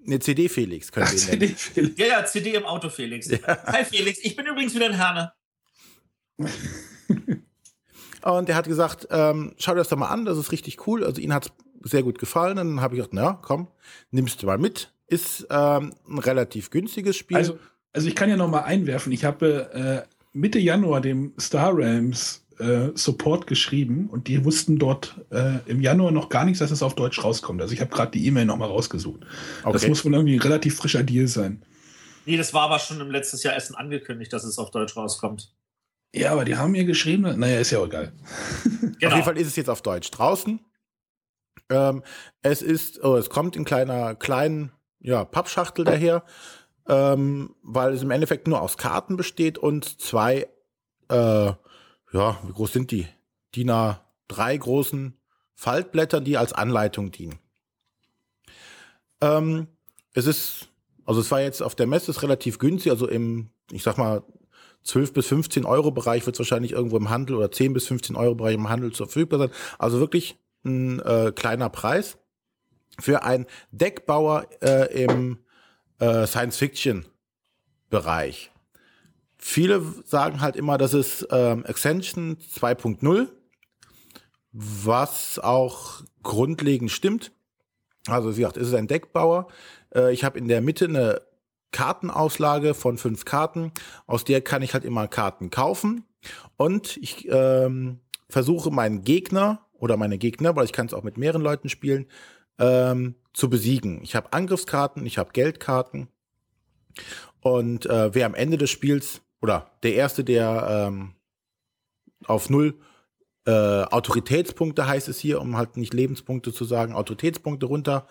Ne, 0.03 0.19
CD 0.19 0.47
Felix 0.47 0.91
können 0.91 1.11
wir 1.11 1.17
CD 1.17 1.47
Felix. 1.49 1.97
Ja, 1.97 2.05
ja, 2.05 2.25
CD 2.25 2.53
im 2.53 2.65
Auto 2.65 2.89
Felix. 2.89 3.29
Ja. 3.29 3.39
Hi 3.65 3.83
Felix, 3.83 4.19
ich 4.23 4.35
bin 4.35 4.45
übrigens 4.45 4.73
wieder 4.73 4.87
in 4.87 4.93
Herne. 4.93 5.33
Und 8.23 8.49
er 8.49 8.55
hat 8.55 8.67
gesagt, 8.67 9.07
ähm, 9.11 9.53
schau 9.57 9.73
dir 9.73 9.79
das 9.79 9.89
doch 9.89 9.97
mal 9.97 10.07
an, 10.07 10.25
das 10.25 10.37
ist 10.37 10.51
richtig 10.51 10.87
cool. 10.87 11.03
Also 11.03 11.21
ihm 11.21 11.33
hat 11.33 11.47
es 11.83 11.91
sehr 11.91 12.03
gut 12.03 12.19
gefallen. 12.19 12.57
Und 12.57 12.67
dann 12.67 12.81
habe 12.81 12.95
ich 12.95 12.99
gesagt, 12.99 13.13
na 13.13 13.39
komm, 13.41 13.67
nimmst 14.11 14.41
du 14.41 14.47
mal 14.47 14.57
mit. 14.57 14.93
Ist 15.07 15.47
ähm, 15.49 15.93
ein 16.07 16.19
relativ 16.19 16.69
günstiges 16.69 17.17
Spiel. 17.17 17.37
Also, 17.37 17.59
also 17.93 18.07
ich 18.07 18.15
kann 18.15 18.29
ja 18.29 18.37
noch 18.37 18.49
mal 18.49 18.63
einwerfen. 18.63 19.11
Ich 19.11 19.25
habe 19.25 20.05
äh, 20.05 20.09
Mitte 20.33 20.59
Januar 20.59 21.01
dem 21.01 21.33
Star 21.39 21.75
Realms 21.75 22.46
äh, 22.59 22.89
Support 22.95 23.47
geschrieben 23.47 24.07
und 24.09 24.27
die 24.27 24.43
wussten 24.43 24.79
dort 24.79 25.15
äh, 25.31 25.59
im 25.65 25.81
Januar 25.81 26.11
noch 26.11 26.29
gar 26.29 26.45
nichts, 26.45 26.59
dass 26.59 26.71
es 26.71 26.83
auf 26.83 26.95
Deutsch 26.95 27.23
rauskommt. 27.23 27.61
Also 27.61 27.73
ich 27.73 27.81
habe 27.81 27.91
gerade 27.91 28.11
die 28.11 28.25
E-Mail 28.25 28.45
nochmal 28.45 28.69
rausgesucht. 28.69 29.21
Okay. 29.63 29.73
Das 29.73 29.87
muss 29.87 30.03
wohl 30.05 30.13
irgendwie 30.13 30.35
ein 30.35 30.41
relativ 30.41 30.75
frischer 30.77 31.03
Deal 31.03 31.27
sein. 31.27 31.63
Nee, 32.25 32.37
das 32.37 32.53
war 32.53 32.63
aber 32.63 32.79
schon 32.79 32.99
im 32.99 33.11
letzten 33.11 33.37
Jahr 33.37 33.55
Essen 33.55 33.75
angekündigt, 33.75 34.33
dass 34.33 34.43
es 34.43 34.57
auf 34.57 34.71
Deutsch 34.71 34.97
rauskommt. 34.97 35.53
Ja, 36.13 36.31
aber 36.31 36.45
die 36.45 36.55
haben 36.55 36.71
mir 36.71 36.85
geschrieben, 36.85 37.39
naja, 37.39 37.59
ist 37.59 37.71
ja 37.71 37.79
auch 37.79 37.85
egal. 37.85 38.11
Genau. 38.63 38.87
Auf 39.07 39.13
jeden 39.13 39.23
Fall 39.23 39.37
ist 39.37 39.47
es 39.47 39.55
jetzt 39.55 39.69
auf 39.69 39.81
Deutsch 39.81 40.09
draußen. 40.09 40.59
Ähm, 41.69 42.03
es 42.41 42.61
ist, 42.61 43.03
oh, 43.03 43.15
es 43.17 43.29
kommt 43.29 43.55
in 43.55 43.65
kleiner, 43.65 44.15
kleinen, 44.15 44.71
ja, 44.99 45.25
Pappschachtel 45.25 45.85
daher, 45.85 46.23
ähm, 46.87 47.55
weil 47.61 47.93
es 47.93 48.01
im 48.01 48.11
Endeffekt 48.11 48.47
nur 48.47 48.61
aus 48.61 48.77
Karten 48.77 49.17
besteht 49.17 49.57
und 49.57 50.01
zwei 50.01 50.47
äh, 51.09 51.51
ja, 52.11 52.39
wie 52.45 52.53
groß 52.53 52.73
sind 52.73 52.91
die? 52.91 53.07
DIN 53.55 53.71
A3 53.71 54.57
großen 54.57 55.17
Faltblättern, 55.55 56.23
die 56.23 56.37
als 56.37 56.53
Anleitung 56.53 57.11
dienen. 57.11 57.39
Ähm, 59.21 59.67
es 60.13 60.27
ist, 60.27 60.69
also 61.05 61.21
es 61.21 61.31
war 61.31 61.41
jetzt 61.41 61.61
auf 61.61 61.75
der 61.75 61.87
Messe 61.87 62.11
ist 62.11 62.21
relativ 62.21 62.59
günstig, 62.59 62.91
also 62.91 63.07
im, 63.07 63.49
ich 63.71 63.83
sag 63.83 63.97
mal, 63.97 64.23
12 64.83 65.13
bis 65.13 65.27
15 65.27 65.65
Euro 65.65 65.91
Bereich 65.91 66.25
wird 66.25 66.35
es 66.35 66.39
wahrscheinlich 66.39 66.71
irgendwo 66.71 66.95
im 66.97 67.09
Handel 67.09 67.35
oder 67.35 67.51
10 67.51 67.73
bis 67.73 67.87
15 67.87 68.15
Euro 68.15 68.35
Bereich 68.35 68.55
im 68.55 68.69
Handel 68.69 68.93
verfügbar 68.93 69.39
sein. 69.39 69.51
Also 69.79 69.99
wirklich 69.99 70.37
ein 70.63 70.99
äh, 70.99 71.33
kleiner 71.35 71.69
Preis 71.69 72.17
für 72.99 73.23
einen 73.23 73.47
Deckbauer 73.71 74.47
äh, 74.61 75.03
im 75.03 75.39
äh, 75.99 76.25
Science-Fiction-Bereich. 76.25 78.51
Viele 79.37 79.81
sagen 80.05 80.41
halt 80.41 80.55
immer, 80.55 80.77
das 80.77 80.93
ist 80.93 81.27
ähm, 81.31 81.63
Extension 81.65 82.37
2.0, 82.37 83.27
was 84.51 85.39
auch 85.39 86.01
grundlegend 86.23 86.91
stimmt. 86.91 87.31
Also 88.07 88.35
wie 88.35 88.41
gesagt, 88.41 88.57
es 88.57 88.69
ist 88.69 88.73
ein 88.73 88.87
Deckbauer. 88.87 89.47
Äh, 89.93 90.13
ich 90.13 90.23
habe 90.23 90.39
in 90.39 90.47
der 90.47 90.61
Mitte 90.61 90.85
eine 90.85 91.21
Kartenauslage 91.71 92.73
von 92.73 92.97
fünf 92.97 93.25
Karten. 93.25 93.71
Aus 94.07 94.23
der 94.23 94.41
kann 94.41 94.61
ich 94.61 94.73
halt 94.73 94.85
immer 94.85 95.07
Karten 95.07 95.49
kaufen. 95.49 96.05
Und 96.55 96.97
ich 96.97 97.27
ähm, 97.29 97.99
versuche 98.29 98.71
meinen 98.71 99.03
Gegner 99.03 99.65
oder 99.73 99.97
meine 99.97 100.17
Gegner, 100.17 100.55
weil 100.55 100.65
ich 100.65 100.73
kann 100.73 100.87
es 100.87 100.93
auch 100.93 101.03
mit 101.03 101.17
mehreren 101.17 101.41
Leuten 101.41 101.69
spielen, 101.69 102.07
ähm, 102.57 103.15
zu 103.33 103.49
besiegen. 103.49 104.01
Ich 104.01 104.15
habe 104.15 104.33
Angriffskarten, 104.33 105.05
ich 105.05 105.17
habe 105.17 105.31
Geldkarten. 105.31 106.07
Und 107.41 107.85
äh, 107.85 108.13
wer 108.15 108.25
am 108.25 108.33
Ende 108.33 108.57
des 108.57 108.71
Spiels, 108.71 109.21
oder 109.41 109.71
der 109.83 109.95
Erste, 109.95 110.23
der 110.23 110.87
ähm, 110.87 111.13
auf 112.25 112.49
null 112.49 112.79
äh, 113.45 113.83
Autoritätspunkte 113.83 114.87
heißt 114.87 115.07
es 115.07 115.19
hier, 115.19 115.39
um 115.39 115.55
halt 115.55 115.77
nicht 115.77 115.93
Lebenspunkte 115.93 116.51
zu 116.51 116.65
sagen, 116.65 116.93
Autoritätspunkte 116.93 117.65
runter 117.65 118.07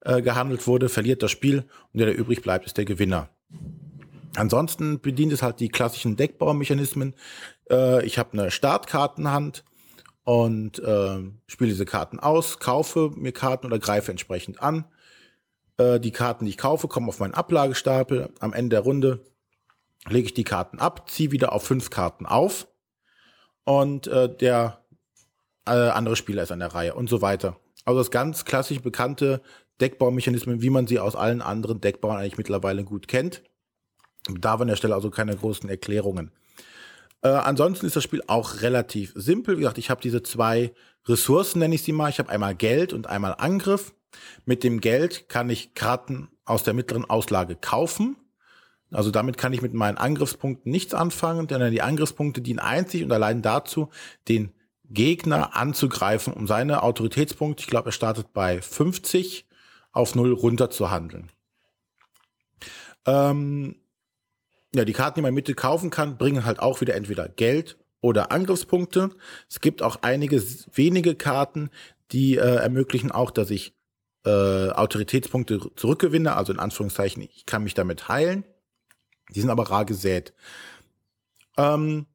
äh, 0.00 0.20
gehandelt 0.20 0.66
wurde, 0.66 0.88
verliert 0.88 1.22
das 1.22 1.30
Spiel 1.30 1.64
und 1.92 1.98
der, 2.00 2.06
der 2.06 2.18
übrig 2.18 2.42
bleibt, 2.42 2.66
ist 2.66 2.76
der 2.76 2.84
Gewinner. 2.84 3.30
Ansonsten 4.36 5.00
bedient 5.00 5.32
es 5.32 5.42
halt 5.42 5.60
die 5.60 5.68
klassischen 5.68 6.16
Deckbaumechanismen. 6.16 7.14
Äh, 7.70 8.04
ich 8.04 8.18
habe 8.18 8.32
eine 8.32 8.50
Startkartenhand 8.50 9.64
und 10.24 10.80
äh, 10.80 11.18
spiele 11.46 11.70
diese 11.70 11.84
Karten 11.84 12.18
aus, 12.18 12.58
kaufe 12.58 13.12
mir 13.14 13.32
Karten 13.32 13.66
oder 13.66 13.78
greife 13.78 14.10
entsprechend 14.10 14.62
an. 14.62 14.84
Äh, 15.78 16.00
die 16.00 16.10
Karten, 16.10 16.44
die 16.44 16.50
ich 16.50 16.58
kaufe, 16.58 16.88
kommen 16.88 17.08
auf 17.08 17.20
meinen 17.20 17.34
Ablagestapel. 17.34 18.30
Am 18.40 18.52
Ende 18.52 18.76
der 18.76 18.80
Runde 18.80 19.24
lege 20.08 20.26
ich 20.26 20.34
die 20.34 20.44
Karten 20.44 20.78
ab, 20.78 21.08
ziehe 21.08 21.32
wieder 21.32 21.52
auf 21.52 21.64
fünf 21.64 21.90
Karten 21.90 22.26
auf 22.26 22.68
und 23.64 24.06
äh, 24.06 24.34
der 24.34 24.84
äh, 25.66 25.70
andere 25.70 26.16
Spieler 26.16 26.42
ist 26.42 26.52
an 26.52 26.60
der 26.60 26.74
Reihe 26.74 26.94
und 26.94 27.08
so 27.08 27.22
weiter. 27.22 27.58
Also 27.84 28.00
das 28.00 28.10
ganz 28.10 28.44
klassisch 28.44 28.80
bekannte 28.80 29.42
Deckbaumechanismen, 29.80 30.62
wie 30.62 30.70
man 30.70 30.86
sie 30.86 30.98
aus 30.98 31.16
allen 31.16 31.42
anderen 31.42 31.80
Deckbauern 31.80 32.18
eigentlich 32.18 32.38
mittlerweile 32.38 32.84
gut 32.84 33.08
kennt. 33.08 33.42
Da 34.28 34.54
an 34.54 34.68
der 34.68 34.76
Stelle 34.76 34.94
also 34.94 35.10
keine 35.10 35.36
großen 35.36 35.68
Erklärungen. 35.68 36.30
Äh, 37.22 37.28
ansonsten 37.28 37.86
ist 37.86 37.96
das 37.96 38.04
Spiel 38.04 38.22
auch 38.26 38.62
relativ 38.62 39.12
simpel. 39.14 39.56
Wie 39.56 39.60
gesagt, 39.60 39.78
ich 39.78 39.90
habe 39.90 40.00
diese 40.00 40.22
zwei 40.22 40.72
Ressourcen, 41.06 41.58
nenne 41.58 41.74
ich 41.74 41.82
sie 41.82 41.92
mal. 41.92 42.08
Ich 42.08 42.18
habe 42.18 42.30
einmal 42.30 42.54
Geld 42.54 42.92
und 42.92 43.06
einmal 43.06 43.34
Angriff. 43.38 43.94
Mit 44.44 44.62
dem 44.62 44.80
Geld 44.80 45.28
kann 45.28 45.50
ich 45.50 45.74
Karten 45.74 46.28
aus 46.44 46.62
der 46.62 46.74
mittleren 46.74 47.04
Auslage 47.04 47.56
kaufen. 47.56 48.16
Also 48.94 49.10
damit 49.10 49.38
kann 49.38 49.52
ich 49.52 49.62
mit 49.62 49.74
meinen 49.74 49.98
Angriffspunkten 49.98 50.70
nichts 50.70 50.94
anfangen, 50.94 51.46
denn 51.46 51.70
die 51.72 51.82
Angriffspunkte 51.82 52.40
dienen 52.40 52.60
einzig 52.60 53.02
und 53.02 53.12
allein 53.12 53.42
dazu, 53.42 53.90
den 54.28 54.52
Gegner 54.84 55.56
anzugreifen, 55.56 56.32
um 56.32 56.46
seine 56.46 56.82
Autoritätspunkte, 56.82 57.62
ich 57.62 57.66
glaube, 57.68 57.88
er 57.88 57.92
startet 57.92 58.32
bei 58.32 58.60
50, 58.60 59.46
auf 59.92 60.14
0 60.14 60.32
runter 60.32 60.70
zu 60.70 60.90
handeln. 60.90 61.30
Ähm, 63.06 63.76
ja, 64.74 64.84
die 64.84 64.92
Karten, 64.92 65.16
die 65.16 65.22
man 65.22 65.34
mit 65.34 65.56
kaufen 65.56 65.90
kann, 65.90 66.18
bringen 66.18 66.44
halt 66.44 66.58
auch 66.58 66.80
wieder 66.80 66.94
entweder 66.94 67.28
Geld 67.28 67.76
oder 68.00 68.32
Angriffspunkte. 68.32 69.10
Es 69.48 69.60
gibt 69.60 69.82
auch 69.82 69.98
einige 70.02 70.42
wenige 70.74 71.14
Karten, 71.14 71.70
die 72.12 72.36
äh, 72.36 72.56
ermöglichen 72.56 73.10
auch, 73.10 73.30
dass 73.30 73.50
ich 73.50 73.74
äh, 74.24 74.30
Autoritätspunkte 74.70 75.60
zurückgewinne, 75.76 76.36
also 76.36 76.52
in 76.52 76.58
Anführungszeichen, 76.58 77.22
ich 77.22 77.46
kann 77.46 77.64
mich 77.64 77.74
damit 77.74 78.08
heilen. 78.08 78.44
Die 79.34 79.40
sind 79.40 79.50
aber 79.50 79.70
rar 79.70 79.84
gesät. 79.84 80.34
Ähm, 81.56 82.06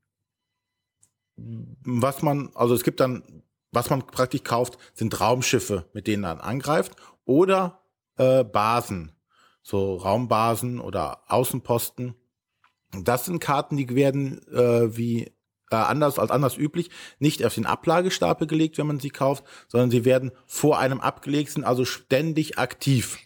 was 1.35 2.21
man, 2.21 2.49
also 2.55 2.73
es 2.73 2.83
gibt 2.83 2.99
dann, 2.99 3.43
was 3.71 3.89
man 3.89 4.05
praktisch 4.05 4.43
kauft, 4.43 4.77
sind 4.93 5.19
Raumschiffe, 5.19 5.85
mit 5.93 6.07
denen 6.07 6.23
man 6.23 6.39
angreift 6.39 6.93
oder 7.25 7.81
äh, 8.17 8.43
Basen, 8.43 9.13
so 9.61 9.95
Raumbasen 9.95 10.79
oder 10.79 11.23
Außenposten. 11.27 12.15
Das 13.03 13.25
sind 13.25 13.39
Karten, 13.39 13.77
die 13.77 13.95
werden 13.95 14.45
äh, 14.51 14.97
wie 14.97 15.31
äh, 15.71 15.75
anders 15.75 16.17
als 16.17 16.31
anders 16.31 16.57
üblich 16.57 16.89
nicht 17.19 17.45
auf 17.45 17.53
den 17.53 17.65
Ablagestapel 17.65 18.47
gelegt, 18.47 18.77
wenn 18.77 18.87
man 18.87 18.99
sie 18.99 19.11
kauft, 19.11 19.43
sondern 19.67 19.91
sie 19.91 20.05
werden 20.05 20.31
vor 20.47 20.79
einem 20.79 20.99
abgelegt, 20.99 21.51
sind 21.51 21.63
also 21.63 21.85
ständig 21.85 22.57
aktiv. 22.57 23.19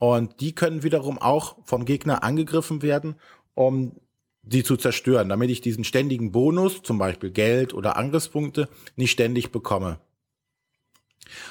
Und 0.00 0.40
die 0.40 0.54
können 0.54 0.82
wiederum 0.82 1.18
auch 1.18 1.58
vom 1.66 1.84
Gegner 1.84 2.24
angegriffen 2.24 2.80
werden, 2.80 3.16
um 3.52 4.00
sie 4.42 4.64
zu 4.64 4.78
zerstören, 4.78 5.28
damit 5.28 5.50
ich 5.50 5.60
diesen 5.60 5.84
ständigen 5.84 6.32
Bonus, 6.32 6.82
zum 6.82 6.96
Beispiel 6.96 7.30
Geld 7.30 7.74
oder 7.74 7.98
Angriffspunkte, 7.98 8.70
nicht 8.96 9.10
ständig 9.10 9.52
bekomme. 9.52 10.00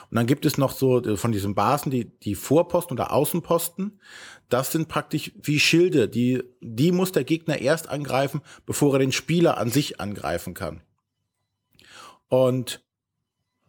Und 0.10 0.16
dann 0.16 0.26
gibt 0.26 0.48
es 0.48 0.58
noch 0.58 0.72
so 0.72 1.00
äh, 1.00 1.16
von 1.16 1.32
diesen 1.32 1.54
Basen 1.54 1.92
die, 1.92 2.06
die 2.06 2.34
Vorposten 2.34 2.98
oder 2.98 3.14
Außenposten. 3.14 4.00
Das 4.50 4.72
sind 4.72 4.88
praktisch 4.88 5.32
wie 5.44 5.60
Schilde. 5.60 6.10
Die, 6.10 6.44
die 6.60 6.92
muss 6.92 7.12
der 7.12 7.26
Gegner 7.26 7.60
erst 7.60 7.88
angreifen, 7.88 8.42
bevor 8.66 8.94
er 8.94 9.00
den 9.00 9.12
Spieler 9.12 9.60
an 9.60 9.70
sich 9.70 10.02
angreifen 10.02 10.56
kann. 10.56 10.82
Und 12.30 12.84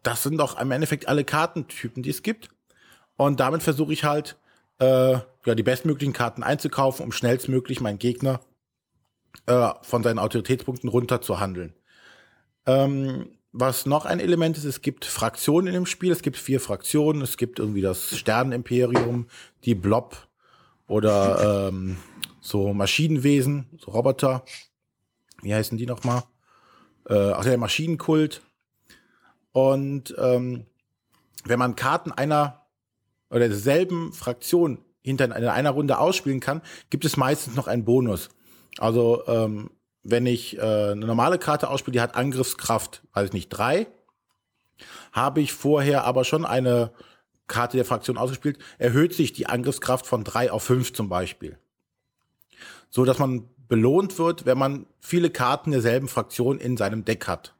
das 0.01 0.23
sind 0.23 0.39
doch 0.39 0.59
im 0.59 0.71
Endeffekt 0.71 1.07
alle 1.07 1.23
Kartentypen, 1.23 2.01
die 2.01 2.09
es 2.09 2.23
gibt. 2.23 2.49
Und 3.15 3.39
damit 3.39 3.61
versuche 3.61 3.93
ich 3.93 4.03
halt, 4.03 4.39
äh, 4.81 5.19
ja, 5.45 5.55
die 5.55 5.63
bestmöglichen 5.63 6.13
Karten 6.13 6.43
einzukaufen, 6.43 7.05
um 7.05 7.11
schnellstmöglich 7.11 7.81
meinen 7.81 7.99
Gegner 7.99 8.41
äh, 9.45 9.69
von 9.83 10.03
seinen 10.03 10.19
Autoritätspunkten 10.19 10.89
runterzuhandeln. 10.89 11.73
Ähm, 12.65 13.29
was 13.53 13.85
noch 13.85 14.05
ein 14.05 14.19
Element 14.19 14.57
ist, 14.57 14.63
es 14.63 14.81
gibt 14.81 15.05
Fraktionen 15.05 15.67
in 15.67 15.73
dem 15.73 15.85
Spiel. 15.85 16.11
Es 16.11 16.21
gibt 16.21 16.37
vier 16.37 16.59
Fraktionen. 16.59 17.21
Es 17.21 17.37
gibt 17.37 17.59
irgendwie 17.59 17.81
das 17.81 18.17
Sternenimperium, 18.17 19.27
die 19.65 19.75
Blob 19.75 20.27
oder 20.87 21.67
ähm, 21.67 21.97
so 22.39 22.73
Maschinenwesen, 22.73 23.67
so 23.77 23.91
Roboter. 23.91 24.43
Wie 25.41 25.53
heißen 25.53 25.77
die 25.77 25.85
nochmal? 25.85 26.23
Äh, 27.07 27.13
also 27.13 27.49
der 27.49 27.57
Maschinenkult. 27.57 28.41
Und 29.51 30.15
ähm, 30.17 30.65
wenn 31.43 31.59
man 31.59 31.75
Karten 31.75 32.11
einer 32.11 32.60
oder 33.31 33.47
derselben 33.47 34.13
Fraktion 34.13 34.79
hinter 35.01 35.25
in 35.25 35.31
einer 35.31 35.71
Runde 35.71 35.97
ausspielen 35.97 36.39
kann, 36.39 36.61
gibt 36.89 37.05
es 37.05 37.17
meistens 37.17 37.55
noch 37.55 37.67
einen 37.67 37.85
Bonus. 37.85 38.29
Also 38.77 39.23
ähm, 39.27 39.71
wenn 40.03 40.25
ich 40.25 40.57
äh, 40.57 40.61
eine 40.61 41.05
normale 41.05 41.39
Karte 41.39 41.69
ausspiele, 41.69 41.93
die 41.93 42.01
hat 42.01 42.15
Angriffskraft, 42.15 43.03
weiß 43.13 43.29
ich 43.29 43.33
nicht, 43.33 43.49
drei, 43.49 43.87
habe 45.11 45.41
ich 45.41 45.53
vorher 45.53 46.05
aber 46.05 46.23
schon 46.23 46.45
eine 46.45 46.91
Karte 47.47 47.77
der 47.77 47.85
Fraktion 47.85 48.17
ausgespielt, 48.17 48.59
erhöht 48.77 49.13
sich 49.13 49.33
die 49.33 49.47
Angriffskraft 49.47 50.05
von 50.05 50.23
drei 50.23 50.51
auf 50.51 50.63
fünf 50.63 50.93
zum 50.93 51.09
Beispiel. 51.09 51.57
So 52.89 53.05
dass 53.05 53.19
man 53.19 53.49
belohnt 53.67 54.17
wird, 54.19 54.45
wenn 54.45 54.57
man 54.57 54.85
viele 54.99 55.29
Karten 55.29 55.71
derselben 55.71 56.07
Fraktion 56.07 56.59
in 56.59 56.77
seinem 56.77 57.05
Deck 57.05 57.27
hat. 57.27 57.55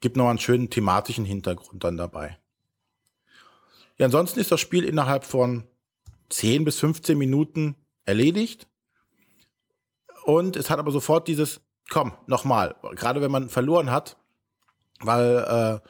Gibt 0.00 0.16
noch 0.16 0.28
einen 0.28 0.38
schönen 0.38 0.70
thematischen 0.70 1.24
Hintergrund 1.24 1.84
dann 1.84 1.96
dabei. 1.96 2.38
Ja, 3.98 4.06
ansonsten 4.06 4.40
ist 4.40 4.52
das 4.52 4.60
Spiel 4.60 4.84
innerhalb 4.84 5.24
von 5.24 5.64
10 6.30 6.64
bis 6.64 6.78
15 6.78 7.18
Minuten 7.18 7.76
erledigt. 8.04 8.68
Und 10.24 10.56
es 10.56 10.70
hat 10.70 10.78
aber 10.78 10.90
sofort 10.90 11.26
dieses, 11.28 11.60
komm, 11.90 12.12
nochmal, 12.26 12.76
gerade 12.94 13.20
wenn 13.20 13.30
man 13.30 13.48
verloren 13.48 13.90
hat, 13.90 14.16
weil 15.00 15.80
äh, 15.82 15.88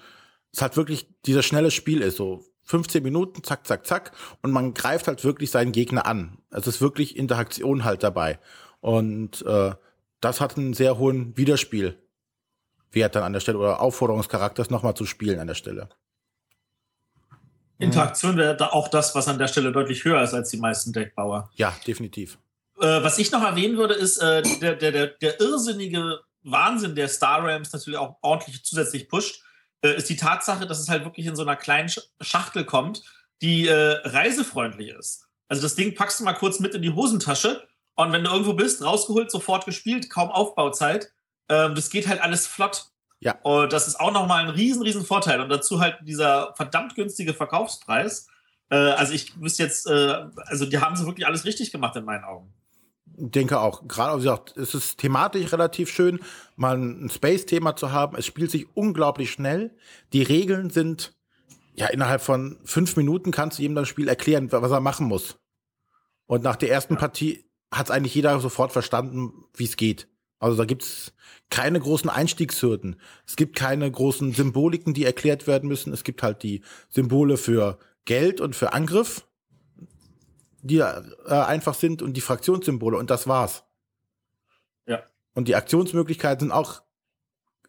es 0.53 0.63
halt 0.63 0.77
wirklich 0.77 1.09
dieser 1.27 1.43
schnelle 1.43 1.71
Spiel 1.71 2.01
ist, 2.01 2.17
so 2.17 2.45
15 2.63 3.03
Minuten, 3.03 3.43
zack, 3.43 3.67
zack, 3.67 3.87
zack, 3.87 4.13
und 4.43 4.53
man 4.53 4.75
greift 4.75 5.09
halt 5.09 5.25
wirklich 5.25 5.51
seinen 5.51 5.73
Gegner 5.73 6.07
an. 6.07 6.39
Es 6.51 6.67
ist 6.67 6.81
wirklich 6.81 7.17
Interaktion 7.17 7.85
halt 7.85 8.03
dabei. 8.03 8.39
Und 8.81 9.45
äh, 9.47 9.73
das 10.21 10.41
hat 10.41 10.57
einen 10.57 10.75
sehr 10.75 10.99
hohen 10.99 11.37
Wiederspielwert 11.37 11.97
dann 12.95 13.23
an 13.23 13.33
der 13.33 13.41
Stelle 13.41 13.59
oder 13.59 13.81
Aufforderungscharakter, 13.81 14.63
das 14.63 14.71
nochmal 14.71 14.95
zu 14.95 15.07
spielen 15.07 15.41
an 15.41 15.47
der 15.47 15.55
Stelle. 15.55 15.89
Interaktion 17.79 18.37
wäre 18.37 18.73
auch 18.73 18.89
das, 18.89 19.15
was 19.15 19.29
an 19.29 19.39
der 19.39 19.49
Stelle 19.49 19.73
deutlich 19.73 20.05
höher 20.05 20.23
ist 20.23 20.35
als 20.35 20.51
die 20.51 20.57
meisten 20.57 20.93
Deckbauer. 20.93 21.51
Ja, 21.55 21.75
definitiv. 21.87 22.39
Äh, 22.81 23.03
was 23.03 23.19
ich 23.19 23.31
noch 23.31 23.43
erwähnen 23.43 23.77
würde, 23.77 23.95
ist 23.95 24.19
äh, 24.19 24.43
der, 24.61 24.77
der, 24.77 24.93
der, 24.93 25.07
der 25.07 25.41
irrsinnige 25.41 26.21
Wahnsinn, 26.43 26.95
der 26.95 27.09
Star 27.09 27.45
Rams 27.45 27.73
natürlich 27.73 27.99
auch 27.99 28.17
ordentlich 28.23 28.65
zusätzlich 28.65 29.09
pusht, 29.09 29.43
äh, 29.83 29.97
ist 29.97 30.09
die 30.09 30.17
Tatsache, 30.17 30.67
dass 30.67 30.81
es 30.81 30.89
halt 30.89 31.05
wirklich 31.05 31.27
in 31.27 31.37
so 31.37 31.43
einer 31.43 31.57
kleinen 31.57 31.91
Schachtel 32.21 32.65
kommt, 32.65 33.03
die 33.43 33.69
äh, 33.69 34.01
reisefreundlich 34.05 34.89
ist. 34.89 35.27
Also 35.49 35.63
das 35.63 35.75
Ding 35.75 35.95
packst 35.95 36.21
du 36.21 36.25
mal 36.25 36.35
kurz 36.35 36.61
mit 36.61 36.75
in 36.75 36.83
die 36.83 36.93
Hosentasche 36.93 37.67
und 37.95 38.13
wenn 38.13 38.25
du 38.25 38.31
irgendwo 38.31 38.55
bist, 38.55 38.85
rausgeholt, 38.85 39.31
sofort 39.31 39.65
gespielt, 39.65 40.11
kaum 40.11 40.31
Aufbauzeit. 40.31 41.13
Ähm, 41.49 41.75
das 41.75 41.91
geht 41.91 42.07
halt 42.07 42.21
alles 42.21 42.47
flott. 42.47 42.87
Ja. 43.21 43.37
Und 43.43 43.73
das 43.73 43.89
ist 43.89 43.99
auch 43.99 44.13
nochmal 44.13 44.45
ein 44.45 44.51
riesen, 44.51 44.83
riesen 44.83 45.05
Vorteil. 45.05 45.41
Und 45.41 45.49
dazu 45.49 45.81
halt 45.81 45.99
dieser 46.03 46.55
verdammt 46.55 46.95
günstige 46.95 47.35
Verkaufspreis. 47.35 48.29
Äh, 48.71 48.77
also 48.77 49.13
ich 49.13 49.41
wüsste 49.41 49.65
jetzt, 49.65 49.87
äh, 49.87 50.27
also 50.47 50.67
die 50.67 50.79
haben 50.79 50.97
sie 50.97 51.07
wirklich 51.07 51.27
alles 51.27 51.45
richtig 51.45 51.73
gemacht 51.73 51.97
in 51.97 52.05
meinen 52.05 52.25
Augen 52.25 52.53
denke 53.19 53.61
auch, 53.61 53.87
gerade 53.87 54.15
wie 54.17 54.23
gesagt, 54.23 54.57
es 54.57 54.75
ist 54.75 54.99
thematisch 54.99 55.53
relativ 55.53 55.91
schön, 55.91 56.21
mal 56.57 56.77
ein 56.77 57.11
Space-Thema 57.11 57.77
zu 57.77 57.93
haben. 57.93 58.17
Es 58.17 58.27
spielt 58.27 58.51
sich 58.51 58.67
unglaublich 58.75 59.31
schnell. 59.31 59.77
Die 60.13 60.23
Regeln 60.23 60.71
sind, 60.71 61.15
ja, 61.75 61.87
innerhalb 61.87 62.23
von 62.23 62.59
fünf 62.65 62.97
Minuten 62.97 63.31
kannst 63.31 63.59
du 63.59 63.63
jedem 63.63 63.75
das 63.75 63.89
Spiel 63.89 64.09
erklären, 64.09 64.51
was 64.53 64.71
er 64.71 64.81
machen 64.81 65.07
muss. 65.07 65.39
Und 66.27 66.43
nach 66.43 66.57
der 66.57 66.71
ersten 66.71 66.95
ja. 66.95 67.01
Partie 67.01 67.45
hat 67.73 67.87
es 67.87 67.91
eigentlich 67.91 68.15
jeder 68.15 68.39
sofort 68.41 68.73
verstanden, 68.73 69.45
wie 69.55 69.65
es 69.65 69.77
geht. 69.77 70.09
Also 70.39 70.57
da 70.57 70.65
gibt's 70.65 71.13
keine 71.51 71.81
großen 71.81 72.11
Einstiegshürden. 72.11 73.01
Es 73.27 73.37
gibt 73.37 73.57
keine 73.57 73.91
großen 73.91 74.33
Symboliken, 74.33 74.95
die 74.95 75.05
erklärt 75.05 75.47
werden 75.47 75.69
müssen. 75.69 75.93
Es 75.93 76.05
gibt 76.05 76.23
halt 76.23 76.43
die 76.43 76.63
Symbole 76.89 77.37
für 77.37 77.79
Geld 78.05 78.41
und 78.41 78.55
für 78.55 78.73
Angriff, 78.73 79.27
die 80.63 80.79
äh, 80.79 80.95
einfach 81.27 81.75
sind 81.75 82.03
und 82.03 82.15
die 82.15 82.21
Fraktionssymbole 82.21 82.97
und 82.97 83.11
das 83.11 83.27
war's. 83.27 83.65
Ja. 84.87 85.03
Und 85.35 85.49
die 85.49 85.57
Aktionsmöglichkeiten 85.57 86.49
sind 86.49 86.53
auch 86.53 86.83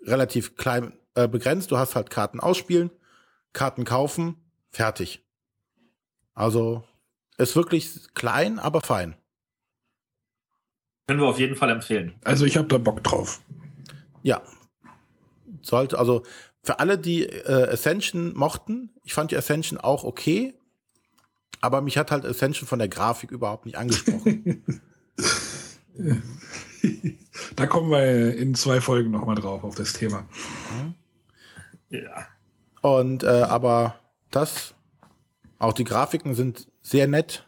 relativ 0.02 0.56
klein 0.56 0.94
äh, 1.16 1.28
begrenzt. 1.28 1.72
Du 1.72 1.78
hast 1.78 1.96
halt 1.96 2.10
Karten 2.10 2.40
ausspielen, 2.40 2.92
Karten 3.54 3.86
kaufen, 3.86 4.36
fertig. 4.72 5.26
Also 6.34 6.84
ist 7.38 7.56
wirklich 7.56 8.14
klein, 8.14 8.60
aber 8.60 8.82
fein. 8.82 9.16
Können 11.10 11.22
wir 11.22 11.28
auf 11.28 11.40
jeden 11.40 11.56
Fall 11.56 11.72
empfehlen. 11.72 12.14
Also 12.24 12.46
ich 12.46 12.56
habe 12.56 12.68
da 12.68 12.78
Bock 12.78 13.04
drauf. 13.04 13.42
Ja. 14.22 14.44
Sollte, 15.64 15.98
also 15.98 16.22
für 16.62 16.78
alle, 16.78 17.00
die 17.00 17.24
äh, 17.24 17.68
Ascension 17.68 18.38
mochten, 18.38 18.92
ich 19.04 19.16
fand 19.16 19.32
die 19.32 19.36
Ascension 19.36 19.80
auch 19.80 20.04
okay, 20.04 20.54
aber 21.62 21.82
mich 21.82 21.98
hat 21.98 22.12
halt 22.12 22.28
Ascension 22.28 22.68
von 22.68 22.78
der 22.78 22.90
Grafik 22.90 23.32
überhaupt 23.32 23.66
nicht 23.66 23.76
angesprochen. 23.76 24.64
da 27.56 27.66
kommen 27.66 27.90
wir 27.90 28.36
in 28.36 28.54
zwei 28.54 28.80
Folgen 28.80 29.10
nochmal 29.10 29.34
drauf 29.34 29.64
auf 29.64 29.74
das 29.74 29.94
Thema. 29.94 30.28
Ja. 31.90 32.28
Und 32.82 33.24
äh, 33.24 33.30
aber 33.30 33.96
das, 34.30 34.76
auch 35.58 35.74
die 35.74 35.86
Grafiken 35.86 36.36
sind 36.36 36.68
sehr 36.84 37.08
nett, 37.08 37.48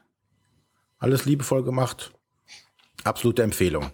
alles 0.97 1.25
liebevoll 1.25 1.61
gemacht. 1.61 2.11
Absolute 3.03 3.43
Empfehlung. 3.43 3.91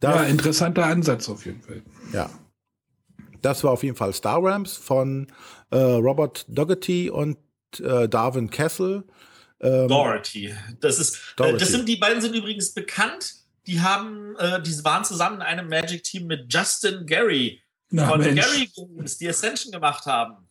Das, 0.00 0.16
ja, 0.16 0.22
interessanter 0.24 0.86
Ansatz 0.86 1.28
auf 1.28 1.46
jeden 1.46 1.62
Fall. 1.62 1.82
Ja. 2.12 2.30
Das 3.40 3.62
war 3.64 3.72
auf 3.72 3.82
jeden 3.82 3.96
Fall 3.96 4.12
Star 4.12 4.42
Rams 4.42 4.76
von 4.76 5.26
äh, 5.70 5.76
Robert 5.76 6.44
Dougherty 6.48 7.10
und 7.10 7.38
äh, 7.80 8.08
Darwin 8.08 8.50
Kessel. 8.50 9.04
Ähm, 9.60 9.88
Doherty. 9.88 10.54
Das 10.80 10.98
ist, 10.98 11.34
Doherty. 11.36 11.56
Äh, 11.56 11.58
das 11.58 11.68
sind 11.70 11.88
die 11.88 11.96
beiden 11.96 12.20
sind 12.20 12.34
übrigens 12.34 12.72
bekannt. 12.72 13.34
Die 13.66 13.80
haben, 13.80 14.34
äh, 14.36 14.60
die 14.60 14.84
waren 14.84 15.04
zusammen 15.04 15.36
in 15.36 15.42
einem 15.42 15.68
Magic 15.68 16.02
Team 16.02 16.26
mit 16.26 16.52
Justin 16.52 17.06
Gary 17.06 17.62
Na, 17.90 18.08
von 18.08 18.20
Mensch. 18.20 18.40
Gary 18.40 18.70
Games, 18.74 19.18
die 19.18 19.28
Ascension 19.28 19.72
gemacht 19.72 20.06
haben. 20.06 20.48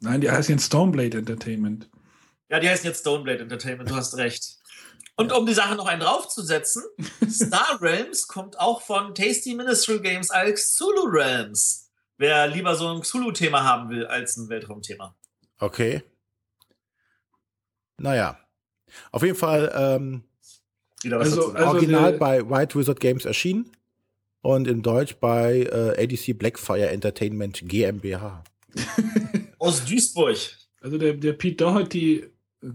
Nein, 0.00 0.20
die 0.20 0.30
heißen 0.30 0.54
jetzt 0.54 0.66
Stoneblade 0.66 1.18
Entertainment. 1.18 1.88
Ja, 2.50 2.60
die 2.60 2.68
heißen 2.68 2.86
jetzt 2.86 3.00
Stoneblade 3.00 3.40
Entertainment. 3.40 3.90
Du 3.90 3.96
hast 3.96 4.16
recht. 4.16 4.58
Und 5.16 5.32
um 5.32 5.46
die 5.46 5.54
Sache 5.54 5.76
noch 5.76 5.86
einen 5.86 6.00
draufzusetzen, 6.00 6.82
Star 7.28 7.78
Realms 7.80 8.26
kommt 8.26 8.58
auch 8.58 8.82
von 8.82 9.14
Tasty 9.14 9.54
Ministry 9.54 10.00
Games 10.00 10.30
als 10.30 10.74
Zulu 10.74 11.04
Realms. 11.06 11.90
Wer 12.16 12.46
lieber 12.46 12.74
so 12.74 12.88
ein 12.88 13.02
Zulu-Thema 13.02 13.64
haben 13.64 13.90
will 13.90 14.06
als 14.06 14.36
ein 14.36 14.48
Weltraumthema. 14.48 15.16
Okay. 15.58 16.02
Naja. 17.98 18.38
Auf 19.10 19.22
jeden 19.22 19.36
Fall 19.36 19.72
ähm, 19.74 20.24
also, 21.12 21.52
also 21.52 21.66
original 21.66 22.12
bei 22.14 22.48
White 22.48 22.78
Wizard 22.78 23.00
Games 23.00 23.24
erschienen 23.24 23.70
und 24.42 24.68
in 24.68 24.82
Deutsch 24.82 25.16
bei 25.16 25.62
äh, 25.62 26.02
ADC 26.02 26.38
Blackfire 26.38 26.88
Entertainment 26.88 27.62
GmbH. 27.64 28.44
Aus 29.58 29.84
Duisburg. 29.84 30.36
Also 30.80 30.98
der, 30.98 31.14
der 31.14 31.32
Pete 31.32 31.56
Doherty 31.56 32.30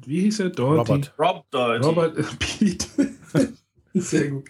wie 0.05 0.21
hieß 0.21 0.39
er? 0.41 0.49
Doherty? 0.49 0.91
Robert. 0.91 1.13
Rob 1.17 1.51
Doherty. 1.51 1.85
Robert 1.85 2.17
äh, 2.17 2.23
Pete. 2.39 2.87
Sehr 3.93 4.29
gut. 4.29 4.49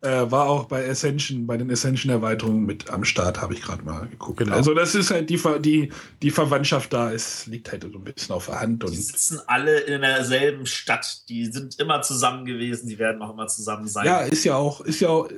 Äh, 0.00 0.30
war 0.30 0.48
auch 0.48 0.64
bei 0.64 0.88
Ascension, 0.88 1.46
bei 1.46 1.56
den 1.56 1.70
Ascension-Erweiterungen 1.70 2.64
mit 2.64 2.90
am 2.90 3.04
Start, 3.04 3.40
habe 3.40 3.52
ich 3.54 3.62
gerade 3.62 3.84
mal 3.84 4.08
geguckt. 4.08 4.38
Genau. 4.38 4.56
Also 4.56 4.72
das 4.72 4.94
ist 4.94 5.10
halt 5.10 5.28
die, 5.28 5.38
die, 5.60 5.92
die 6.22 6.30
Verwandtschaft 6.30 6.92
da, 6.92 7.12
es 7.12 7.46
liegt 7.46 7.70
halt 7.70 7.82
so 7.82 7.98
ein 7.98 8.04
bisschen 8.04 8.34
auf 8.34 8.46
der 8.46 8.60
Hand. 8.60 8.82
Und 8.84 8.92
die 8.92 8.96
sitzen 8.96 9.38
alle 9.46 9.80
in 9.80 10.00
derselben 10.00 10.64
Stadt, 10.66 11.28
die 11.28 11.46
sind 11.46 11.78
immer 11.78 12.00
zusammen 12.02 12.46
gewesen, 12.46 12.88
die 12.88 12.98
werden 12.98 13.20
auch 13.20 13.34
immer 13.34 13.48
zusammen 13.48 13.86
sein. 13.86 14.06
Ja, 14.06 14.20
ist 14.20 14.44
ja 14.44 14.56
auch, 14.56 14.80
ist 14.80 15.00
ja 15.00 15.08
auch, 15.10 15.28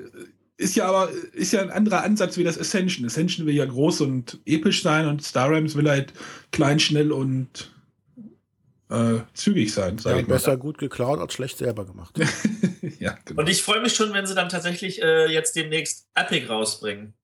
ist 0.57 0.77
ja 0.77 0.87
aber, 0.87 1.11
ist 1.33 1.53
ja 1.53 1.61
ein 1.61 1.71
anderer 1.71 2.05
Ansatz 2.05 2.37
wie 2.37 2.45
das 2.45 2.59
Ascension. 2.59 3.05
Ascension 3.07 3.47
will 3.47 3.55
ja 3.55 3.67
groß 3.67 4.03
und 4.03 4.39
episch 4.47 4.83
sein 4.83 5.07
und 5.09 5.23
Star 5.23 5.51
Rams 5.51 5.75
will 5.75 5.89
halt 5.89 6.13
klein, 6.53 6.79
schnell 6.79 7.11
und 7.13 7.76
äh, 8.91 9.21
zügig 9.35 9.73
sein. 9.73 9.99
Ja, 10.05 10.21
besser 10.23 10.53
mal. 10.53 10.59
gut 10.59 10.79
geklaut 10.79 11.19
als 11.19 11.33
schlecht 11.33 11.59
selber 11.59 11.85
gemacht. 11.85 12.19
ja, 12.99 13.17
genau. 13.25 13.43
Und 13.43 13.49
ich 13.49 13.63
freue 13.63 13.81
mich 13.81 13.95
schon, 13.95 14.13
wenn 14.13 14.27
sie 14.27 14.35
dann 14.35 14.49
tatsächlich 14.49 15.03
äh, 15.03 15.27
jetzt 15.27 15.57
demnächst 15.57 16.09
Epic 16.15 16.47
rausbringen. 16.49 17.15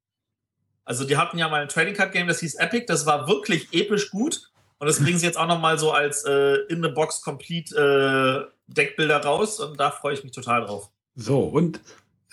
Also 0.85 1.05
die 1.05 1.17
hatten 1.17 1.39
ja 1.39 1.49
mal 1.49 1.63
ein 1.63 1.69
Trading 1.69 1.95
Card 1.95 2.13
Game, 2.13 2.27
das 2.27 2.41
hieß 2.41 2.57
Epic, 2.57 2.87
das 2.87 3.07
war 3.07 3.29
wirklich 3.29 3.73
episch 3.73 4.11
gut. 4.11 4.51
Und 4.79 4.89
das 4.89 4.99
bringen 4.99 5.17
sie 5.17 5.27
jetzt 5.27 5.39
auch 5.39 5.47
noch 5.47 5.61
mal 5.61 5.79
so 5.79 5.93
als 5.93 6.25
äh, 6.25 6.57
in 6.69 6.83
the 6.83 6.89
box 6.89 7.23
complete 7.23 7.73
äh, 7.77 8.53
Deckbilder 8.67 9.19
raus 9.19 9.61
und 9.61 9.79
da 9.79 9.93
freue 9.93 10.15
ich 10.15 10.25
mich 10.25 10.33
total 10.33 10.65
drauf. 10.65 10.91
So 11.15 11.41
und 11.41 11.81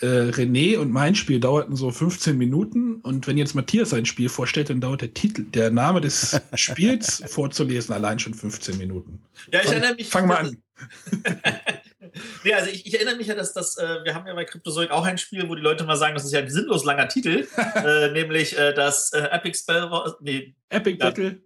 äh, 0.00 0.30
René 0.30 0.78
und 0.78 0.90
mein 0.90 1.14
Spiel 1.14 1.40
dauerten 1.40 1.76
so 1.76 1.90
15 1.90 2.36
Minuten 2.36 2.96
und 2.96 3.26
wenn 3.26 3.38
jetzt 3.38 3.54
Matthias 3.54 3.90
sein 3.90 4.06
Spiel 4.06 4.28
vorstellt, 4.28 4.70
dann 4.70 4.80
dauert 4.80 5.02
der 5.02 5.14
Titel, 5.14 5.44
der 5.44 5.70
Name 5.70 6.00
des 6.00 6.40
Spiels 6.54 7.22
vorzulesen 7.26 7.94
allein 7.94 8.18
schon 8.18 8.34
15 8.34 8.78
Minuten. 8.78 9.20
Ja, 9.52 9.60
ich 9.60 9.66
fang, 9.66 9.72
erinnere 9.74 9.94
mich. 9.94 10.08
Fang 10.08 10.26
mal 10.26 10.36
an. 10.36 10.56
nee, 12.44 12.54
also 12.54 12.70
ich, 12.70 12.86
ich, 12.86 12.94
erinnere 12.94 13.16
mich 13.16 13.26
ja, 13.26 13.34
dass 13.34 13.52
das, 13.52 13.76
äh, 13.76 14.04
wir 14.04 14.14
haben 14.14 14.26
ja 14.26 14.34
bei 14.34 14.44
Cryptozoic 14.44 14.90
auch 14.90 15.04
ein 15.04 15.18
Spiel, 15.18 15.48
wo 15.48 15.54
die 15.54 15.62
Leute 15.62 15.84
mal 15.84 15.96
sagen, 15.96 16.14
das 16.14 16.24
ist 16.24 16.32
ja 16.32 16.40
ein 16.40 16.50
sinnlos 16.50 16.84
langer 16.84 17.08
Titel, 17.08 17.46
äh, 17.74 18.10
nämlich 18.12 18.56
äh, 18.58 18.72
das 18.72 19.12
äh, 19.12 19.28
Epic 19.30 19.58
Spell, 19.58 19.90
nee, 20.20 20.54
Epic 20.70 20.98
Battle. 20.98 21.40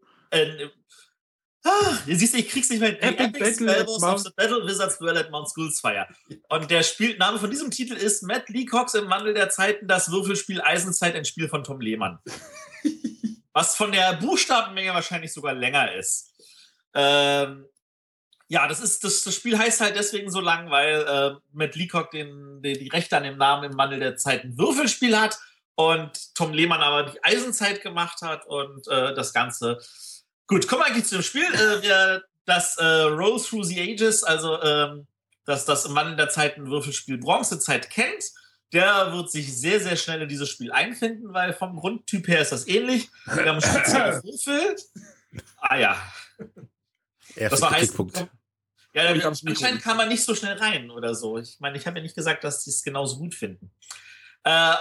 Ah, 1.67 1.97
ihr 2.07 2.17
siehst, 2.19 2.35
ich 2.35 2.49
krieg's 2.51 2.69
nicht 2.69 2.81
mehr. 2.81 3.03
Epic, 3.03 3.39
Epic 3.39 3.65
Battle 3.65 3.87
of 3.87 4.19
the 4.21 4.31
Battle 4.37 4.67
Wizards 4.67 4.99
Duel 4.99 5.17
at 5.17 5.31
Mount 5.31 5.49
Fire. 5.81 6.07
Und 6.51 6.71
der 6.71 6.83
Spielname 6.83 7.39
von 7.39 7.51
diesem 7.51 7.71
Titel 7.71 7.95
ist 7.95 8.23
Matt 8.23 8.51
Leacox 8.51 8.93
im 8.93 9.09
Wandel 9.09 9.33
der 9.33 9.49
Zeiten, 9.49 9.89
das 9.89 10.11
Würfelspiel 10.11 10.61
Eisenzeit, 10.61 11.15
ein 11.17 11.25
Spiel 11.25 11.49
von 11.49 11.65
Tom 11.65 11.81
Lehmann. 11.81 12.19
Was 13.55 13.77
von 13.77 13.93
der 13.93 14.13
Buchstabenmenge 14.15 14.93
wahrscheinlich 14.93 15.33
sogar 15.33 15.55
länger 15.55 15.95
ist. 15.95 16.33
Ähm, 16.93 17.65
ja, 18.49 18.69
das 18.69 18.81
ist 18.81 19.03
das, 19.03 19.23
das 19.23 19.35
Spiel 19.35 19.59
heißt 19.59 19.81
halt 19.81 19.97
deswegen 19.97 20.31
so 20.31 20.41
lang, 20.41 20.71
weil 20.71 21.01
äh, 21.01 21.35
Matt 21.53 21.77
Leacock 21.77 22.11
den, 22.11 22.61
den, 22.61 22.79
die 22.79 22.89
Rechte 22.89 23.17
an 23.17 23.23
dem 23.23 23.39
Namen 23.39 23.71
im 23.73 23.79
Wandel 23.79 24.01
der 24.01 24.17
Zeiten 24.17 24.59
Würfelspiel 24.59 25.19
hat 25.19 25.39
und 25.77 26.35
Tom 26.35 26.53
Lehmann 26.53 26.83
aber 26.83 27.11
die 27.11 27.25
Eisenzeit 27.25 27.83
gemacht 27.83 28.21
hat 28.21 28.47
und 28.47 28.87
äh, 28.89 29.15
das 29.15 29.33
Ganze 29.33 29.81
Gut, 30.47 30.69
kommen 30.69 30.83
wir 30.83 30.87
eigentlich 30.87 31.07
zu 31.07 31.17
dem 31.17 31.23
Spiel. 31.23 31.45
Äh, 31.45 32.21
das 32.45 32.77
äh, 32.77 32.85
Roll 32.85 33.41
Through 33.41 33.65
the 33.65 33.81
Ages, 33.81 34.23
also 34.23 34.61
ähm, 34.63 35.07
dass 35.45 35.65
das 35.65 35.89
Mann 35.89 36.17
der 36.17 36.29
Zeit 36.29 36.57
ein 36.57 36.67
Würfelspiel 36.67 37.19
Bronzezeit 37.19 37.91
kennt, 37.91 38.25
der 38.73 39.13
wird 39.13 39.31
sich 39.31 39.57
sehr, 39.57 39.81
sehr 39.81 39.97
schnell 39.97 40.23
in 40.23 40.29
dieses 40.29 40.51
Spiel 40.51 40.73
einfinden, 40.73 41.33
weil 41.33 41.53
vom 41.53 41.77
Grundtyp 41.77 42.27
her 42.29 42.41
ist 42.41 42.53
das 42.53 42.67
ähnlich. 42.67 43.09
Wir 43.27 43.47
haben 43.47 43.61
spezielle 43.61 44.23
Würfel. 44.23 44.77
Ah 45.59 45.77
ja. 45.77 45.97
Das 47.37 47.61
war 47.61 47.71
heißt, 47.71 47.95
ja, 48.95 49.11
anscheinend 49.47 49.83
kam 49.83 49.97
man 49.97 50.09
nicht 50.09 50.25
so 50.25 50.35
schnell 50.35 50.57
rein 50.57 50.91
oder 50.91 51.15
so. 51.15 51.39
Ich 51.39 51.59
meine, 51.59 51.77
ich 51.77 51.87
habe 51.87 51.99
ja 51.99 52.03
nicht 52.03 52.15
gesagt, 52.15 52.45
dass 52.45 52.65
sie 52.65 52.71
es 52.71 52.83
genauso 52.83 53.19
gut 53.19 53.35
finden. 53.35 53.73
Äh, 54.45 54.75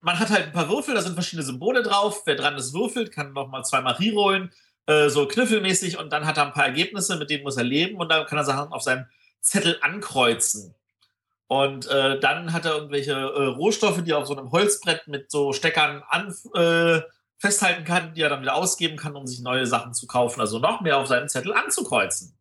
man 0.00 0.18
hat 0.18 0.30
halt 0.30 0.46
ein 0.46 0.52
paar 0.52 0.70
Würfel, 0.70 0.94
da 0.94 1.02
sind 1.02 1.14
verschiedene 1.14 1.44
Symbole 1.44 1.82
drauf. 1.82 2.22
Wer 2.24 2.36
dran 2.36 2.56
ist, 2.56 2.72
würfelt, 2.72 3.12
kann 3.12 3.32
nochmal 3.32 3.64
zweimal 3.64 3.96
rollen. 4.12 4.50
Äh, 4.90 5.08
so 5.08 5.28
knüffelmäßig 5.28 5.98
und 5.98 6.12
dann 6.12 6.26
hat 6.26 6.36
er 6.36 6.46
ein 6.46 6.52
paar 6.52 6.66
Ergebnisse, 6.66 7.16
mit 7.16 7.30
denen 7.30 7.44
muss 7.44 7.56
er 7.56 7.62
leben 7.62 8.00
und 8.00 8.10
dann 8.10 8.26
kann 8.26 8.38
er 8.38 8.44
Sachen 8.44 8.72
auf 8.72 8.82
seinem 8.82 9.06
Zettel 9.40 9.78
ankreuzen. 9.82 10.74
Und 11.46 11.86
äh, 11.86 12.18
dann 12.18 12.52
hat 12.52 12.64
er 12.64 12.74
irgendwelche 12.74 13.12
äh, 13.12 13.44
Rohstoffe, 13.44 14.02
die 14.02 14.10
er 14.10 14.18
auf 14.18 14.26
so 14.26 14.36
einem 14.36 14.50
Holzbrett 14.50 15.06
mit 15.06 15.30
so 15.30 15.52
Steckern 15.52 16.02
an, 16.08 16.34
äh, 16.54 17.02
festhalten 17.38 17.84
kann, 17.84 18.14
die 18.14 18.22
er 18.22 18.30
dann 18.30 18.42
wieder 18.42 18.56
ausgeben 18.56 18.96
kann, 18.96 19.14
um 19.14 19.28
sich 19.28 19.40
neue 19.42 19.64
Sachen 19.64 19.94
zu 19.94 20.08
kaufen. 20.08 20.40
Also 20.40 20.58
noch 20.58 20.80
mehr 20.80 20.96
auf 20.98 21.06
seinem 21.06 21.28
Zettel 21.28 21.52
anzukreuzen. 21.52 22.36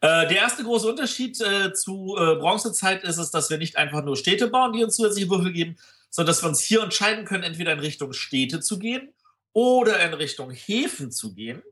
Äh, 0.00 0.26
der 0.26 0.38
erste 0.38 0.64
große 0.64 0.88
Unterschied 0.88 1.40
äh, 1.40 1.72
zu 1.72 2.16
äh, 2.18 2.34
Bronzezeit 2.34 3.04
ist 3.04 3.18
es, 3.18 3.30
dass 3.30 3.48
wir 3.48 3.58
nicht 3.58 3.76
einfach 3.76 4.02
nur 4.02 4.16
Städte 4.16 4.48
bauen, 4.48 4.72
die 4.72 4.82
uns 4.82 4.96
zusätzliche 4.96 5.30
Würfel 5.30 5.52
geben, 5.52 5.76
sondern 6.10 6.34
dass 6.34 6.42
wir 6.42 6.48
uns 6.48 6.60
hier 6.60 6.82
entscheiden 6.82 7.24
können, 7.24 7.44
entweder 7.44 7.72
in 7.72 7.78
Richtung 7.78 8.12
Städte 8.12 8.58
zu 8.58 8.80
gehen 8.80 9.12
oder 9.52 10.00
in 10.04 10.14
Richtung 10.14 10.50
Häfen 10.50 11.10
zu 11.10 11.34
gehen, 11.34 11.62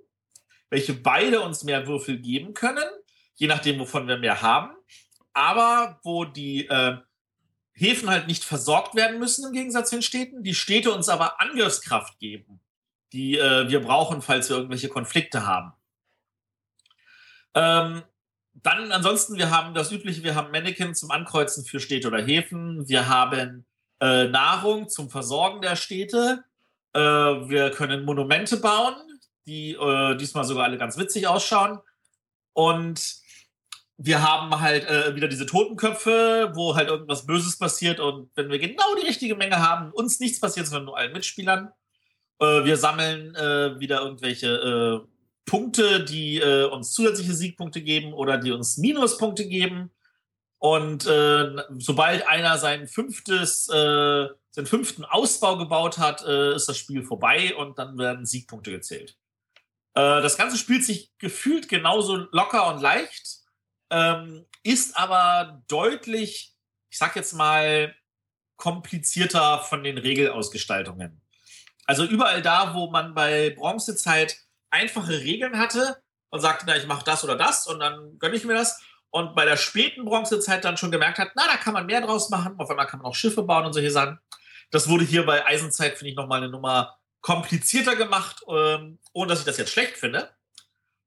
welche 0.69 0.95
beide 0.95 1.41
uns 1.41 1.65
mehr 1.65 1.87
Würfel 1.87 2.19
geben 2.19 2.55
können, 2.55 2.89
je 3.35 3.47
nachdem, 3.47 3.79
wovon 3.79 4.07
wir 4.07 4.19
mehr 4.19 4.43
haben, 4.43 4.75
aber 5.33 6.01
wo 6.03 6.25
die 6.25 6.67
äh, 6.67 6.99
Häfen 7.73 8.11
halt 8.11 8.27
nicht 8.27 8.45
versorgt 8.45 8.95
werden 8.95 9.19
müssen 9.19 9.47
im 9.47 9.53
Gegensatz 9.53 9.91
zu 9.91 9.97
den 9.97 10.03
Städten, 10.03 10.43
die 10.43 10.55
Städte 10.55 10.93
uns 10.93 11.09
aber 11.09 11.41
Angriffskraft 11.41 12.19
geben, 12.19 12.61
die 13.13 13.39
äh, 13.39 13.69
wir 13.69 13.81
brauchen, 13.81 14.23
falls 14.23 14.49
wir 14.51 14.57
irgendwelche 14.57 14.89
Konflikte 14.89 15.47
haben. 15.47 15.73
Ähm, 17.55 18.03
dann 18.55 18.93
ansonsten, 18.93 19.37
wir 19.37 19.51
haben 19.51 19.75
das 19.75 19.91
Übliche, 19.91 20.23
wir 20.23 20.35
haben 20.35 20.51
Mannequin 20.51 20.95
zum 20.95 21.11
Ankreuzen 21.11 21.65
für 21.65 21.81
Städte 21.81 22.09
oder 22.09 22.23
Häfen. 22.23 22.89
Wir 22.89 23.09
haben 23.09 23.65
äh, 24.01 24.25
Nahrung 24.29 24.89
zum 24.89 25.11
Versorgen 25.11 25.63
der 25.63 25.77
Städte. 25.77 26.45
Äh, 26.93 27.01
wir 27.01 27.71
können 27.71 28.05
Monumente 28.05 28.57
bauen, 28.57 28.95
die 29.47 29.73
äh, 29.73 30.17
diesmal 30.17 30.45
sogar 30.45 30.65
alle 30.65 30.79
ganz 30.79 30.99
witzig 30.99 31.27
ausschauen. 31.27 31.79
Und 32.53 33.21
wir 34.03 34.23
haben 34.23 34.61
halt 34.61 34.89
äh, 34.89 35.15
wieder 35.15 35.29
diese 35.29 35.45
Totenköpfe, 35.45 36.53
wo 36.55 36.75
halt 36.75 36.89
irgendwas 36.89 37.27
Böses 37.27 37.59
passiert 37.59 38.01
und 38.01 38.31
wenn 38.35 38.49
wir 38.49 38.59
genau 38.59 38.95
die 38.99 39.07
richtige 39.07 39.37
Menge 39.37 39.59
haben, 39.59 39.93
uns 39.93 40.21
nichts 40.21 40.41
passiert, 40.41 40.67
sondern 40.67 40.87
nur 40.87 40.97
allen 40.97 41.13
Mitspielern. 41.13 41.71
Äh, 42.39 42.65
wir 42.65 42.79
sammeln 42.79 43.35
äh, 43.35 43.79
wieder 43.79 44.01
irgendwelche 44.01 45.05
äh, 45.05 45.09
Punkte, 45.45 46.03
die 46.03 46.39
äh, 46.39 46.65
uns 46.65 46.93
zusätzliche 46.93 47.35
Siegpunkte 47.35 47.83
geben 47.83 48.15
oder 48.15 48.39
die 48.39 48.53
uns 48.53 48.79
Minuspunkte 48.79 49.47
geben. 49.47 49.91
Und 50.59 51.07
äh, 51.07 51.57
sobald 51.79 52.27
einer 52.27 52.57
sein 52.57 52.87
fünftes, 52.87 53.69
seinen 54.61 54.67
fünften 54.67 55.05
Ausbau 55.05 55.57
gebaut 55.57 55.99
hat, 55.99 56.23
ist 56.23 56.69
das 56.69 56.79
Spiel 56.79 57.03
vorbei 57.03 57.55
und 57.57 57.79
dann 57.79 57.99
werden 57.99 58.27
Siegpunkte 58.27 58.71
gezählt. 58.71 59.17
das 59.95 60.37
Ganze 60.37 60.57
spielt 60.57 60.85
sich 60.85 61.11
gefühlt 61.19 61.69
genauso 61.69 62.29
locker 62.33 62.73
und 62.73 62.81
leicht 62.81 63.41
ähm, 63.91 64.47
ist 64.63 64.97
aber 64.97 65.63
deutlich, 65.69 66.55
ich 66.91 66.99
sag 66.99 67.17
jetzt 67.17 67.33
mal, 67.33 67.95
komplizierter 68.57 69.61
von 69.61 69.83
den 69.83 69.99
Regelausgestaltungen. 69.99 71.21
Also 71.87 72.05
überall 72.05 72.43
da, 72.43 72.75
wo 72.75 72.91
man 72.91 73.15
bei 73.15 73.51
Bronzezeit 73.51 74.37
einfache 74.71 75.21
Regeln 75.21 75.59
hatte 75.59 76.01
und 76.31 76.41
sagte, 76.41 76.65
na, 76.69 76.77
ich 76.77 76.87
mache 76.87 77.05
das 77.05 77.25
oder 77.25 77.37
das 77.37 77.67
und 77.67 77.81
dann 77.81 78.19
gönne 78.19 78.37
ich 78.37 78.45
mir 78.45 78.55
das. 78.55 78.81
Und 79.11 79.35
bei 79.35 79.45
der 79.45 79.57
späten 79.57 80.05
Bronzezeit 80.05 80.65
dann 80.65 80.77
schon 80.77 80.93
gemerkt 80.93 81.19
hat, 81.19 81.31
na, 81.35 81.47
da 81.47 81.57
kann 81.57 81.75
man 81.75 81.87
mehr 81.87 82.01
draus 82.01 82.31
machen. 82.31 82.55
Auf 82.59 82.71
einmal 82.71 82.87
kann 82.87 83.01
man 83.01 83.11
auch 83.11 83.15
Schiffe 83.15 83.43
bauen 83.43 83.67
und 83.67 83.73
solche 83.73 83.91
Sachen. 83.91 84.21
Das 84.71 84.89
wurde 84.89 85.05
hier 85.05 85.27
bei 85.27 85.45
Eisenzeit, 85.45 85.99
finde 85.99 86.11
ich, 86.11 86.17
nochmal 86.17 86.39
eine 86.39 86.51
Nummer 86.51 86.97
komplizierter 87.21 87.97
gemacht, 87.97 88.43
ähm, 88.49 88.99
ohne 89.13 89.29
dass 89.29 89.41
ich 89.41 89.45
das 89.45 89.59
jetzt 89.59 89.73
schlecht 89.73 89.97
finde. 89.97 90.31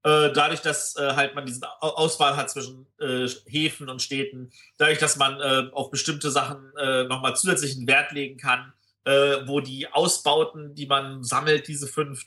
Äh, 0.04 0.32
dadurch, 0.32 0.60
dass 0.60 0.96
äh, 0.96 1.14
halt 1.14 1.34
man 1.34 1.46
diese 1.46 1.66
Auswahl 1.80 2.36
hat 2.36 2.50
zwischen 2.50 2.86
äh, 3.00 3.26
Häfen 3.46 3.88
und 3.88 4.02
Städten, 4.02 4.52
dadurch, 4.76 4.98
dass 4.98 5.16
man 5.16 5.40
äh, 5.40 5.70
auf 5.72 5.90
bestimmte 5.90 6.30
Sachen 6.30 6.76
äh, 6.76 7.04
nochmal 7.04 7.34
zusätzlichen 7.36 7.86
Wert 7.86 8.12
legen 8.12 8.36
kann, 8.36 8.74
äh, 9.04 9.38
wo 9.46 9.60
die 9.60 9.90
Ausbauten, 9.90 10.74
die 10.74 10.86
man 10.86 11.24
sammelt, 11.24 11.68
diese 11.68 11.86
fünf, 11.86 12.26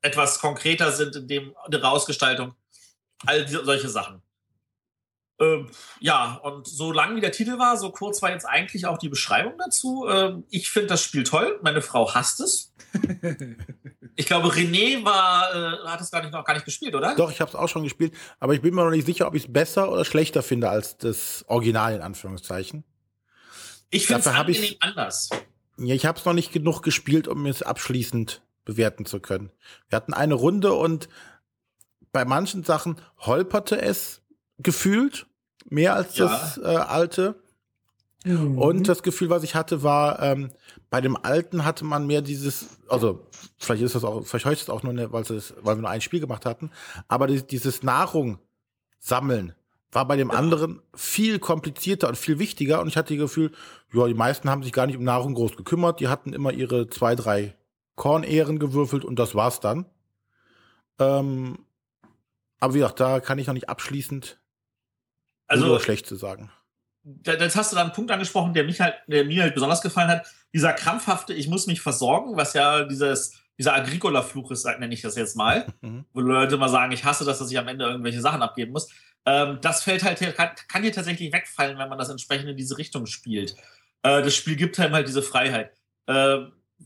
etwas 0.00 0.40
konkreter 0.40 0.90
sind 0.90 1.14
in 1.16 1.28
dem 1.28 1.54
in 1.66 1.70
der 1.70 1.84
Ausgestaltung. 1.84 2.54
All 3.26 3.44
die, 3.44 3.54
solche 3.54 3.88
Sachen. 3.88 4.22
Ähm, 5.42 5.70
ja, 6.00 6.40
und 6.42 6.66
so 6.66 6.92
lang 6.92 7.16
wie 7.16 7.20
der 7.20 7.32
Titel 7.32 7.58
war, 7.58 7.76
so 7.76 7.90
kurz 7.90 8.22
war 8.22 8.30
jetzt 8.30 8.44
eigentlich 8.44 8.86
auch 8.86 8.98
die 8.98 9.08
Beschreibung 9.08 9.54
dazu. 9.58 10.06
Ähm, 10.08 10.44
ich 10.50 10.70
finde 10.70 10.88
das 10.88 11.02
Spiel 11.02 11.24
toll. 11.24 11.58
Meine 11.62 11.82
Frau 11.82 12.14
hasst 12.14 12.40
es. 12.40 12.72
Ich 14.14 14.26
glaube, 14.26 14.48
René 14.48 15.02
war, 15.04 15.54
äh, 15.54 15.88
hat 15.88 16.00
es 16.00 16.10
gar 16.10 16.20
nicht, 16.20 16.32
noch 16.32 16.44
gar 16.44 16.52
nicht 16.52 16.66
gespielt, 16.66 16.94
oder? 16.94 17.14
Doch, 17.16 17.30
ich 17.30 17.40
habe 17.40 17.48
es 17.48 17.54
auch 17.54 17.68
schon 17.68 17.82
gespielt, 17.82 18.12
aber 18.40 18.52
ich 18.52 18.60
bin 18.60 18.74
mir 18.74 18.84
noch 18.84 18.90
nicht 18.90 19.06
sicher, 19.06 19.26
ob 19.26 19.34
ich 19.34 19.44
es 19.44 19.52
besser 19.52 19.90
oder 19.90 20.04
schlechter 20.04 20.42
finde 20.42 20.68
als 20.68 20.98
das 20.98 21.46
Original 21.48 21.94
in 21.94 22.02
Anführungszeichen. 22.02 22.84
Ich 23.90 24.06
finde 24.06 24.20
es 24.20 24.26
angenehm 24.26 24.76
anders. 24.80 25.30
Ja, 25.78 25.94
ich 25.94 26.04
habe 26.04 26.18
es 26.18 26.24
noch 26.24 26.34
nicht 26.34 26.52
genug 26.52 26.82
gespielt, 26.82 27.26
um 27.26 27.46
es 27.46 27.62
abschließend 27.62 28.42
bewerten 28.64 29.06
zu 29.06 29.18
können. 29.18 29.50
Wir 29.88 29.96
hatten 29.96 30.12
eine 30.12 30.34
Runde 30.34 30.74
und 30.74 31.08
bei 32.12 32.26
manchen 32.26 32.62
Sachen 32.64 33.00
holperte 33.18 33.80
es 33.80 34.22
gefühlt 34.58 35.26
mehr 35.68 35.94
als 35.94 36.16
ja. 36.16 36.26
das 36.26 36.58
äh, 36.58 36.66
alte. 36.66 37.36
Mhm. 38.24 38.58
Und 38.58 38.88
das 38.88 39.02
Gefühl, 39.02 39.30
was 39.30 39.42
ich 39.42 39.54
hatte, 39.54 39.82
war, 39.82 40.22
ähm, 40.22 40.50
bei 40.90 41.00
dem 41.00 41.16
alten 41.16 41.64
hatte 41.64 41.84
man 41.84 42.06
mehr 42.06 42.22
dieses, 42.22 42.78
also 42.88 43.26
vielleicht 43.58 43.82
ist 43.82 43.94
das 43.94 44.04
auch, 44.04 44.24
vielleicht 44.24 44.44
heute 44.44 44.54
ist 44.54 44.62
es 44.62 44.70
auch 44.70 44.82
nur, 44.82 44.92
eine, 44.92 45.12
weil, 45.12 45.22
es, 45.22 45.54
weil 45.62 45.76
wir 45.76 45.82
nur 45.82 45.90
ein 45.90 46.00
Spiel 46.00 46.20
gemacht 46.20 46.46
hatten, 46.46 46.70
aber 47.08 47.26
dieses 47.26 47.82
Nahrung 47.82 48.38
sammeln 49.00 49.54
war 49.92 50.06
bei 50.06 50.16
dem 50.16 50.30
ja. 50.30 50.36
anderen 50.36 50.80
viel 50.94 51.38
komplizierter 51.38 52.08
und 52.08 52.16
viel 52.16 52.38
wichtiger. 52.38 52.80
Und 52.80 52.88
ich 52.88 52.96
hatte 52.96 53.14
das 53.14 53.22
Gefühl, 53.22 53.52
ja, 53.92 54.06
die 54.06 54.14
meisten 54.14 54.48
haben 54.48 54.62
sich 54.62 54.72
gar 54.72 54.86
nicht 54.86 54.96
um 54.96 55.04
Nahrung 55.04 55.34
groß 55.34 55.56
gekümmert. 55.56 56.00
Die 56.00 56.08
hatten 56.08 56.32
immer 56.32 56.52
ihre 56.52 56.88
zwei, 56.88 57.14
drei 57.14 57.54
Kornehren 57.94 58.58
gewürfelt 58.58 59.04
und 59.04 59.18
das 59.18 59.34
war's 59.34 59.60
dann. 59.60 59.84
Ähm, 60.98 61.58
aber 62.58 62.74
wie 62.74 62.78
gesagt, 62.78 63.00
da 63.00 63.20
kann 63.20 63.38
ich 63.38 63.46
noch 63.46 63.54
nicht 63.54 63.68
abschließend 63.68 64.40
also, 65.46 65.78
schlecht 65.78 66.06
zu 66.06 66.16
sagen 66.16 66.50
jetzt 67.26 67.56
hast 67.56 67.72
du 67.72 67.76
da 67.76 67.82
einen 67.82 67.92
Punkt 67.92 68.10
angesprochen, 68.10 68.54
der 68.54 68.64
mich 68.64 68.80
halt, 68.80 68.94
der 69.06 69.24
mir 69.24 69.42
halt 69.42 69.54
besonders 69.54 69.82
gefallen 69.82 70.08
hat. 70.08 70.26
Dieser 70.54 70.72
krampfhafte, 70.72 71.34
ich 71.34 71.48
muss 71.48 71.66
mich 71.66 71.80
versorgen, 71.80 72.36
was 72.36 72.54
ja 72.54 72.84
dieses, 72.84 73.40
dieser 73.58 73.74
Agricola-Fluch 73.74 74.50
ist, 74.50 74.64
nenne 74.64 74.92
ich 74.94 75.02
das 75.02 75.16
jetzt 75.16 75.36
mal, 75.36 75.66
mhm. 75.80 76.04
wo 76.12 76.20
Leute 76.20 76.54
immer 76.54 76.68
sagen, 76.68 76.92
ich 76.92 77.04
hasse 77.04 77.24
das, 77.24 77.38
dass 77.38 77.50
ich 77.50 77.58
am 77.58 77.68
Ende 77.68 77.86
irgendwelche 77.86 78.20
Sachen 78.20 78.42
abgeben 78.42 78.72
muss. 78.72 78.88
Ähm, 79.24 79.58
das 79.60 79.82
fällt 79.82 80.04
halt, 80.04 80.20
kann, 80.36 80.50
kann 80.68 80.82
hier 80.82 80.92
tatsächlich 80.92 81.32
wegfallen, 81.32 81.78
wenn 81.78 81.88
man 81.88 81.98
das 81.98 82.08
entsprechend 82.08 82.48
in 82.48 82.56
diese 82.56 82.78
Richtung 82.78 83.06
spielt. 83.06 83.56
Äh, 84.02 84.22
das 84.22 84.34
Spiel 84.34 84.56
gibt 84.56 84.78
einem 84.78 84.94
halt 84.94 85.08
diese 85.08 85.22
Freiheit. 85.22 85.72
Äh, 86.06 86.38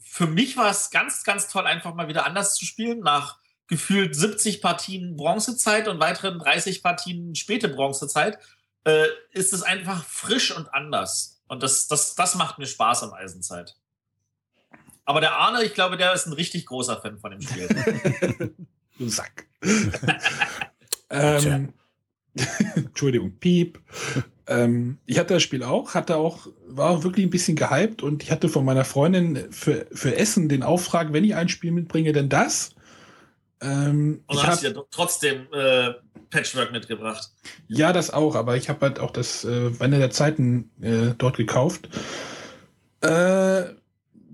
für 0.02 0.26
mich 0.26 0.56
war 0.56 0.70
es 0.70 0.90
ganz, 0.90 1.24
ganz 1.24 1.48
toll, 1.48 1.66
einfach 1.66 1.94
mal 1.94 2.08
wieder 2.08 2.26
anders 2.26 2.54
zu 2.54 2.66
spielen, 2.66 3.00
nach 3.00 3.38
gefühlt 3.68 4.14
70 4.14 4.62
Partien 4.62 5.16
Bronzezeit 5.16 5.88
und 5.88 6.00
weiteren 6.00 6.38
30 6.38 6.82
Partien 6.82 7.34
späte 7.34 7.68
Bronzezeit 7.68 8.38
äh, 8.84 9.06
ist 9.32 9.52
es 9.52 9.62
einfach 9.62 10.04
frisch 10.04 10.56
und 10.56 10.72
anders. 10.72 11.42
Und 11.48 11.62
das, 11.62 11.88
das, 11.88 12.14
das 12.14 12.34
macht 12.36 12.58
mir 12.58 12.66
Spaß 12.66 13.02
am 13.02 13.12
Eisenzeit. 13.12 13.76
Aber 15.04 15.20
der 15.20 15.36
Arne, 15.36 15.62
ich 15.64 15.74
glaube, 15.74 15.96
der 15.96 16.12
ist 16.12 16.26
ein 16.26 16.32
richtig 16.32 16.66
großer 16.66 17.00
Fan 17.00 17.18
von 17.18 17.30
dem 17.30 17.40
Spiel. 17.40 17.68
du 18.98 19.08
Sack. 19.08 19.46
ähm, 21.10 21.72
Entschuldigung, 22.74 23.38
Piep. 23.38 23.80
ähm, 24.46 24.98
ich 25.06 25.18
hatte 25.18 25.34
das 25.34 25.42
Spiel 25.42 25.62
auch, 25.62 25.94
hatte 25.94 26.16
auch, 26.16 26.48
war 26.66 26.90
auch 26.90 27.04
wirklich 27.04 27.24
ein 27.24 27.30
bisschen 27.30 27.56
gehypt 27.56 28.02
und 28.02 28.22
ich 28.22 28.30
hatte 28.30 28.48
von 28.48 28.64
meiner 28.64 28.84
Freundin 28.84 29.50
für, 29.52 29.86
für 29.92 30.16
Essen 30.16 30.48
den 30.48 30.62
Auftrag, 30.62 31.12
wenn 31.12 31.24
ich 31.24 31.34
ein 31.34 31.48
Spiel 31.48 31.72
mitbringe, 31.72 32.12
denn 32.12 32.28
das. 32.28 32.75
Ähm, 33.60 34.22
und 34.26 34.38
dann 34.38 34.46
hast 34.46 34.62
du 34.62 34.68
ja 34.68 34.82
trotzdem 34.90 35.46
äh, 35.52 35.92
Patchwork 36.30 36.72
mitgebracht. 36.72 37.30
Ja, 37.68 37.92
das 37.92 38.10
auch, 38.10 38.34
aber 38.34 38.56
ich 38.56 38.68
habe 38.68 38.80
halt 38.86 38.98
auch 38.98 39.10
das 39.10 39.44
äh, 39.44 39.70
Ende 39.78 39.98
der 39.98 40.10
Zeiten 40.10 40.70
äh, 40.80 41.14
dort 41.16 41.36
gekauft. 41.36 41.88
Äh, 43.00 43.64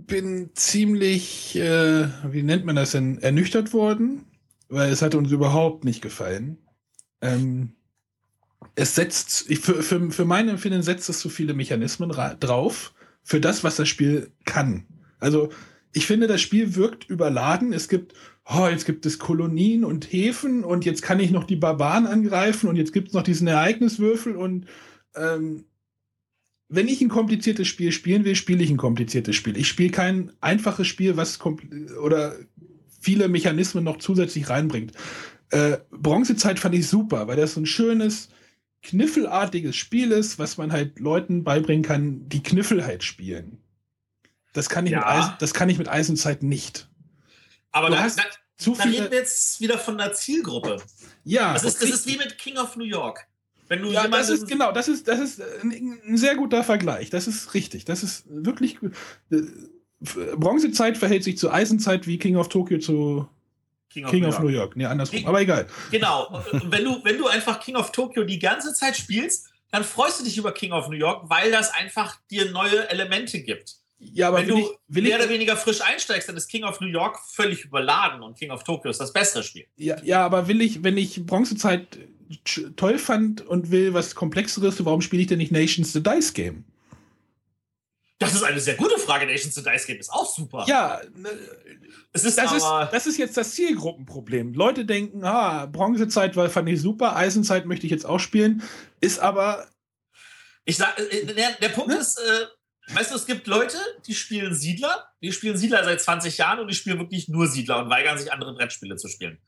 bin 0.06 0.50
ziemlich, 0.54 1.56
äh, 1.56 2.08
wie 2.30 2.42
nennt 2.42 2.64
man 2.64 2.76
das 2.76 2.92
denn, 2.92 3.18
ernüchtert 3.18 3.72
worden, 3.72 4.26
weil 4.68 4.90
es 4.90 5.02
hat 5.02 5.14
uns 5.14 5.30
überhaupt 5.30 5.84
nicht 5.84 6.02
gefallen. 6.02 6.58
Ähm, 7.20 7.72
es 8.74 8.94
setzt, 8.94 9.50
ich, 9.50 9.60
für, 9.60 9.82
für, 9.82 10.10
für 10.10 10.24
mein 10.24 10.48
Empfinden 10.48 10.82
setzt 10.82 11.08
es 11.08 11.20
zu 11.20 11.28
so 11.28 11.34
viele 11.34 11.54
Mechanismen 11.54 12.10
drauf, 12.10 12.92
für 13.22 13.40
das, 13.40 13.62
was 13.64 13.76
das 13.76 13.88
Spiel 13.88 14.32
kann. 14.44 14.86
Also, 15.20 15.50
ich 15.92 16.06
finde, 16.06 16.26
das 16.26 16.40
Spiel 16.40 16.74
wirkt 16.74 17.08
überladen. 17.08 17.72
Es 17.72 17.88
gibt 17.88 18.14
oh, 18.44 18.66
jetzt 18.68 18.86
gibt 18.86 19.06
es 19.06 19.18
Kolonien 19.18 19.84
und 19.84 20.12
Häfen 20.12 20.64
und 20.64 20.84
jetzt 20.84 21.02
kann 21.02 21.20
ich 21.20 21.30
noch 21.30 21.44
die 21.44 21.56
Barbaren 21.56 22.06
angreifen 22.06 22.68
und 22.68 22.76
jetzt 22.76 22.92
gibt 22.92 23.08
es 23.08 23.14
noch 23.14 23.22
diesen 23.22 23.46
Ereigniswürfel 23.46 24.36
und 24.36 24.66
ähm, 25.14 25.64
wenn 26.68 26.88
ich 26.88 27.02
ein 27.02 27.10
kompliziertes 27.10 27.68
Spiel 27.68 27.92
spielen 27.92 28.24
will, 28.24 28.34
spiele 28.34 28.64
ich 28.64 28.70
ein 28.70 28.78
kompliziertes 28.78 29.36
Spiel. 29.36 29.58
Ich 29.58 29.68
spiele 29.68 29.90
kein 29.90 30.32
einfaches 30.40 30.86
Spiel, 30.86 31.18
was 31.18 31.38
oder 32.02 32.34
viele 32.98 33.28
Mechanismen 33.28 33.84
noch 33.84 33.98
zusätzlich 33.98 34.48
reinbringt. 34.48 34.92
Äh, 35.50 35.78
Bronzezeit 35.90 36.58
fand 36.58 36.74
ich 36.74 36.88
super, 36.88 37.28
weil 37.28 37.36
das 37.36 37.54
so 37.54 37.60
ein 37.60 37.66
schönes, 37.66 38.30
kniffelartiges 38.82 39.76
Spiel 39.76 40.12
ist, 40.12 40.38
was 40.38 40.56
man 40.56 40.72
halt 40.72 40.98
Leuten 40.98 41.44
beibringen 41.44 41.84
kann, 41.84 42.28
die 42.30 42.42
Kniffel 42.42 42.86
halt 42.86 43.04
spielen. 43.04 43.58
Das 44.54 44.70
kann 44.70 44.86
ich, 44.86 44.92
ja. 44.92 44.98
mit, 44.98 45.06
Eisen, 45.06 45.32
das 45.40 45.52
kann 45.52 45.68
ich 45.68 45.76
mit 45.78 45.88
Eisenzeit 45.88 46.42
nicht. 46.42 46.88
Aber 47.72 47.90
da, 47.90 48.06
da, 48.06 48.22
zu 48.56 48.74
da 48.74 48.84
reden 48.84 49.10
wir 49.10 49.18
jetzt 49.18 49.60
wieder 49.60 49.78
von 49.78 50.00
einer 50.00 50.12
Zielgruppe. 50.12 50.82
Ja. 51.24 51.54
Das 51.54 51.64
ist, 51.64 51.82
das 51.82 51.90
ist 51.90 52.06
wie 52.06 52.16
mit 52.16 52.38
King 52.38 52.58
of 52.58 52.76
New 52.76 52.84
York. 52.84 53.26
Wenn 53.68 53.82
du 53.82 53.90
ja, 53.90 54.06
das 54.06 54.28
ist 54.28 54.46
genau, 54.46 54.70
das 54.70 54.88
ist, 54.88 55.08
das 55.08 55.18
ist 55.18 55.40
ein, 55.62 55.98
ein, 56.06 56.16
sehr 56.16 56.36
guter 56.36 56.62
Vergleich. 56.62 57.08
Das 57.10 57.26
ist 57.26 57.54
richtig. 57.54 57.84
Das 57.84 58.02
ist 58.02 58.24
wirklich. 58.28 58.78
Äh, 59.30 59.42
Bronzezeit 60.36 60.98
verhält 60.98 61.22
sich 61.22 61.38
zu 61.38 61.50
Eisenzeit 61.50 62.08
wie 62.08 62.18
King 62.18 62.36
of 62.36 62.48
Tokyo 62.48 62.78
zu 62.78 63.28
King 63.88 64.04
of, 64.04 64.10
King 64.10 64.22
New, 64.22 64.28
of 64.28 64.34
York. 64.34 64.44
New 64.44 64.50
York. 64.50 64.76
Nee, 64.76 64.84
andersrum. 64.86 65.18
King, 65.18 65.28
aber 65.28 65.40
egal. 65.40 65.66
Genau. 65.90 66.42
wenn 66.64 66.84
du, 66.84 67.04
wenn 67.04 67.18
du 67.18 67.28
einfach 67.28 67.60
King 67.60 67.76
of 67.76 67.92
Tokyo 67.92 68.24
die 68.24 68.38
ganze 68.38 68.74
Zeit 68.74 68.96
spielst, 68.96 69.50
dann 69.70 69.84
freust 69.84 70.20
du 70.20 70.24
dich 70.24 70.36
über 70.36 70.52
King 70.52 70.72
of 70.72 70.88
New 70.88 70.96
York, 70.96 71.30
weil 71.30 71.50
das 71.50 71.72
einfach 71.72 72.18
dir 72.30 72.50
neue 72.50 72.90
Elemente 72.90 73.40
gibt. 73.40 73.76
Ja, 74.02 74.28
aber 74.28 74.38
wenn 74.38 74.48
du 74.48 74.58
ich, 74.58 74.66
mehr 74.88 75.04
ich, 75.04 75.14
oder 75.14 75.28
weniger 75.28 75.56
frisch 75.56 75.80
einsteigst, 75.80 76.28
dann 76.28 76.36
ist 76.36 76.48
King 76.48 76.64
of 76.64 76.80
New 76.80 76.88
York 76.88 77.18
völlig 77.30 77.64
überladen 77.64 78.22
und 78.22 78.36
King 78.36 78.50
of 78.50 78.64
Tokyo 78.64 78.90
ist 78.90 79.00
das 79.00 79.12
beste 79.12 79.42
Spiel. 79.42 79.66
Ja, 79.76 80.02
ja, 80.02 80.24
aber 80.24 80.48
will 80.48 80.60
ich, 80.60 80.82
wenn 80.82 80.96
ich 80.96 81.24
Bronzezeit 81.24 81.98
toll 82.76 82.98
fand 82.98 83.42
und 83.42 83.70
will 83.70 83.94
was 83.94 84.14
Komplexeres, 84.14 84.84
warum 84.84 85.00
spiele 85.00 85.22
ich 85.22 85.28
denn 85.28 85.38
nicht 85.38 85.52
Nations 85.52 85.92
the 85.92 86.02
Dice 86.02 86.32
Game? 86.32 86.64
Das 88.18 88.34
ist 88.34 88.42
eine 88.42 88.60
sehr 88.60 88.76
gute 88.76 88.98
Frage. 88.98 89.26
Nations 89.26 89.54
the 89.54 89.62
Dice 89.62 89.86
Game 89.86 89.98
ist 89.98 90.10
auch 90.10 90.32
super. 90.32 90.64
Ja, 90.68 91.00
ne, 91.14 91.30
es 92.12 92.24
ist 92.24 92.38
das, 92.38 92.52
ist, 92.52 92.64
das 92.64 93.06
ist 93.06 93.18
jetzt 93.18 93.36
das 93.36 93.54
Zielgruppenproblem. 93.54 94.54
Leute 94.54 94.84
denken, 94.84 95.24
ah, 95.24 95.66
Bronzezeit 95.66 96.36
war, 96.36 96.50
fand 96.50 96.68
ich 96.68 96.80
super, 96.80 97.16
Eisenzeit 97.16 97.66
möchte 97.66 97.86
ich 97.86 97.90
jetzt 97.90 98.04
auch 98.04 98.20
spielen, 98.20 98.62
ist 99.00 99.18
aber. 99.18 99.68
Ich 100.64 100.76
sag, 100.76 100.98
äh, 100.98 101.24
der, 101.24 101.52
der 101.52 101.68
Punkt 101.70 101.88
ne? 101.88 101.96
ist, 101.96 102.18
äh, 102.18 102.46
weißt 102.88 103.10
du, 103.10 103.16
es 103.16 103.26
gibt 103.26 103.46
Leute, 103.46 103.78
die 104.06 104.14
spielen 104.14 104.54
Siedler, 104.54 105.08
die 105.22 105.32
spielen 105.32 105.56
Siedler 105.56 105.84
seit 105.84 106.00
20 106.00 106.38
Jahren 106.38 106.60
und 106.60 106.68
die 106.68 106.74
spielen 106.74 106.98
wirklich 106.98 107.28
nur 107.28 107.46
Siedler 107.46 107.78
und 107.78 107.90
weigern 107.90 108.18
sich, 108.18 108.32
andere 108.32 108.54
Brettspiele 108.54 108.96
zu 108.96 109.08
spielen. 109.08 109.38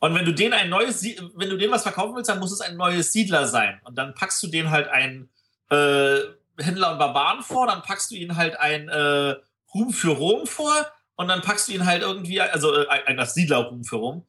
Und 0.00 0.14
wenn 0.14 0.24
du 0.24 0.34
denen 0.34 0.52
ein 0.52 0.68
neues, 0.68 1.02
wenn 1.04 1.48
du 1.48 1.56
denen 1.56 1.72
was 1.72 1.84
verkaufen 1.84 2.16
willst, 2.16 2.28
dann 2.28 2.40
muss 2.40 2.52
es 2.52 2.60
ein 2.60 2.76
neues 2.76 3.12
Siedler 3.12 3.46
sein. 3.46 3.80
Und 3.84 3.96
dann 3.96 4.14
packst 4.14 4.42
du 4.42 4.48
denen 4.48 4.70
halt 4.70 4.88
ein 4.88 5.28
äh, 5.70 6.18
Händler 6.58 6.92
und 6.92 6.98
Barbaren 6.98 7.42
vor, 7.42 7.66
dann 7.66 7.82
packst 7.82 8.10
du 8.10 8.16
ihnen 8.16 8.36
halt 8.36 8.58
ein 8.58 8.88
äh, 8.88 9.36
Ruhm 9.74 9.92
für 9.92 10.10
Rom 10.10 10.46
vor 10.46 10.74
und 11.16 11.28
dann 11.28 11.40
packst 11.40 11.68
du 11.68 11.72
ihn 11.72 11.86
halt 11.86 12.02
irgendwie, 12.02 12.40
also 12.40 12.74
äh, 12.74 12.88
ein 13.06 13.16
das 13.16 13.34
Siedlerruhm 13.34 13.84
für 13.84 13.96
Rom 13.96 14.26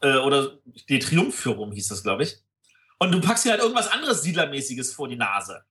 äh, 0.00 0.16
oder 0.16 0.52
die 0.88 0.98
Triumph 1.00 1.34
für 1.34 1.50
Rom 1.50 1.72
hieß 1.72 1.88
das, 1.88 2.02
glaube 2.02 2.22
ich. 2.22 2.38
Und 2.98 3.12
du 3.12 3.20
packst 3.20 3.44
dir 3.44 3.50
halt 3.50 3.60
irgendwas 3.60 3.88
anderes 3.88 4.22
Siedlermäßiges 4.22 4.94
vor 4.94 5.08
die 5.08 5.16
Nase. 5.16 5.64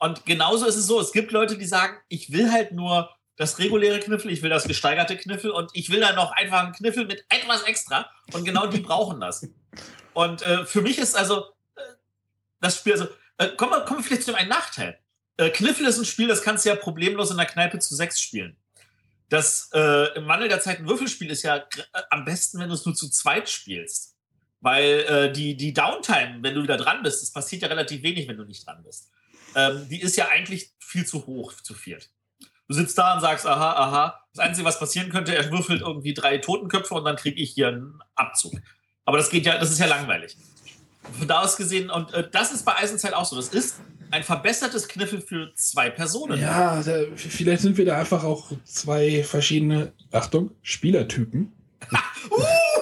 Und 0.00 0.24
genauso 0.24 0.66
ist 0.66 0.76
es 0.76 0.86
so, 0.86 0.98
es 1.00 1.12
gibt 1.12 1.30
Leute, 1.30 1.56
die 1.58 1.66
sagen, 1.66 1.96
ich 2.08 2.32
will 2.32 2.50
halt 2.50 2.72
nur 2.72 3.14
das 3.36 3.58
reguläre 3.58 4.00
Kniffel, 4.00 4.30
ich 4.30 4.42
will 4.42 4.50
das 4.50 4.64
gesteigerte 4.64 5.16
Kniffel 5.16 5.50
und 5.50 5.70
ich 5.74 5.90
will 5.90 6.00
dann 6.00 6.16
noch 6.16 6.32
einfach 6.32 6.64
einen 6.64 6.72
Kniffel 6.72 7.06
mit 7.06 7.24
etwas 7.28 7.62
extra 7.62 8.10
und 8.32 8.44
genau 8.44 8.66
die 8.66 8.80
brauchen 8.80 9.20
das. 9.20 9.46
Und 10.14 10.42
äh, 10.42 10.64
für 10.64 10.80
mich 10.80 10.98
ist 10.98 11.16
also 11.16 11.44
äh, 11.76 11.82
das 12.60 12.78
Spiel, 12.78 12.94
also 12.94 13.08
äh, 13.38 13.48
kommen, 13.56 13.72
wir, 13.72 13.80
kommen 13.82 14.02
vielleicht 14.02 14.24
zu 14.24 14.34
einem 14.34 14.48
Nachteil. 14.48 14.98
Äh, 15.36 15.50
Kniffel 15.50 15.86
ist 15.86 15.98
ein 15.98 16.04
Spiel, 16.06 16.28
das 16.28 16.42
kannst 16.42 16.64
du 16.64 16.70
ja 16.70 16.76
problemlos 16.76 17.30
in 17.30 17.36
der 17.36 17.46
Kneipe 17.46 17.78
zu 17.78 17.94
sechs 17.94 18.20
spielen. 18.20 18.56
Das 19.28 19.70
äh, 19.74 20.16
im 20.16 20.26
Wandel 20.26 20.48
der 20.48 20.60
Zeit 20.60 20.80
ein 20.80 20.88
Würfelspiel 20.88 21.30
ist 21.30 21.42
ja 21.42 21.56
äh, 21.56 21.62
am 22.10 22.24
besten, 22.24 22.58
wenn 22.58 22.68
du 22.68 22.74
es 22.74 22.84
nur 22.84 22.94
zu 22.94 23.08
zweit 23.10 23.48
spielst. 23.48 24.16
Weil 24.60 25.00
äh, 25.08 25.32
die, 25.32 25.56
die 25.56 25.72
Downtime, 25.72 26.38
wenn 26.40 26.54
du 26.54 26.62
wieder 26.62 26.76
dran 26.76 27.02
bist, 27.02 27.22
das 27.22 27.32
passiert 27.32 27.62
ja 27.62 27.68
relativ 27.68 28.02
wenig, 28.02 28.28
wenn 28.28 28.36
du 28.36 28.44
nicht 28.44 28.66
dran 28.66 28.82
bist. 28.82 29.10
Ähm, 29.54 29.88
die 29.88 30.00
ist 30.00 30.16
ja 30.16 30.28
eigentlich 30.28 30.70
viel 30.78 31.06
zu 31.06 31.26
hoch 31.26 31.52
zu 31.54 31.74
viert. 31.74 32.10
Du 32.68 32.74
sitzt 32.74 32.96
da 32.98 33.14
und 33.14 33.20
sagst, 33.20 33.46
aha, 33.46 33.72
aha. 33.72 34.24
Das 34.32 34.44
Einzige, 34.46 34.64
was 34.64 34.78
passieren 34.78 35.10
könnte, 35.10 35.34
er 35.34 35.50
würfelt 35.50 35.80
irgendwie 35.80 36.14
drei 36.14 36.38
Totenköpfe 36.38 36.94
und 36.94 37.04
dann 37.04 37.16
kriege 37.16 37.40
ich 37.40 37.50
hier 37.50 37.68
einen 37.68 38.00
Abzug. 38.14 38.54
Aber 39.04 39.18
das 39.18 39.28
geht 39.30 39.44
ja, 39.44 39.58
das 39.58 39.72
ist 39.72 39.80
ja 39.80 39.86
langweilig. 39.86 40.36
Von 41.18 41.26
da 41.26 41.40
aus 41.40 41.56
gesehen, 41.56 41.90
und 41.90 42.12
äh, 42.14 42.28
das 42.30 42.52
ist 42.52 42.64
bei 42.64 42.76
Eisenzeit 42.76 43.14
auch 43.14 43.24
so. 43.24 43.34
Das 43.34 43.48
ist 43.48 43.76
ein 44.12 44.22
verbessertes 44.22 44.86
Kniffel 44.86 45.20
für 45.20 45.52
zwei 45.54 45.90
Personen. 45.90 46.40
Ja, 46.40 46.82
da, 46.82 47.04
vielleicht 47.16 47.62
sind 47.62 47.76
wir 47.76 47.86
da 47.86 47.98
einfach 47.98 48.22
auch 48.22 48.52
zwei 48.64 49.24
verschiedene, 49.24 49.92
Achtung, 50.12 50.52
Spielertypen. 50.62 51.52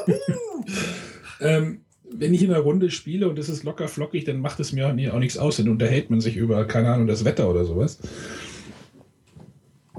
ähm, 1.41 1.85
wenn 2.19 2.35
ich 2.35 2.43
in 2.43 2.51
einer 2.51 2.63
Runde 2.63 2.91
spiele 2.91 3.29
und 3.29 3.39
es 3.39 3.49
ist 3.49 3.65
locker 3.65 3.89
flockig, 3.89 4.25
dann 4.25 4.41
macht 4.41 4.61
es 4.61 4.73
mir 4.73 4.89
auch, 4.89 4.93
nichts 4.93 5.39
aus. 5.39 5.57
Dann 5.57 5.69
unterhält 5.69 6.11
man 6.11 6.21
sich 6.21 6.37
über, 6.37 6.65
keine 6.67 6.93
Ahnung, 6.93 7.07
das 7.07 7.25
Wetter 7.25 7.49
oder 7.49 7.65
sowas. 7.65 7.99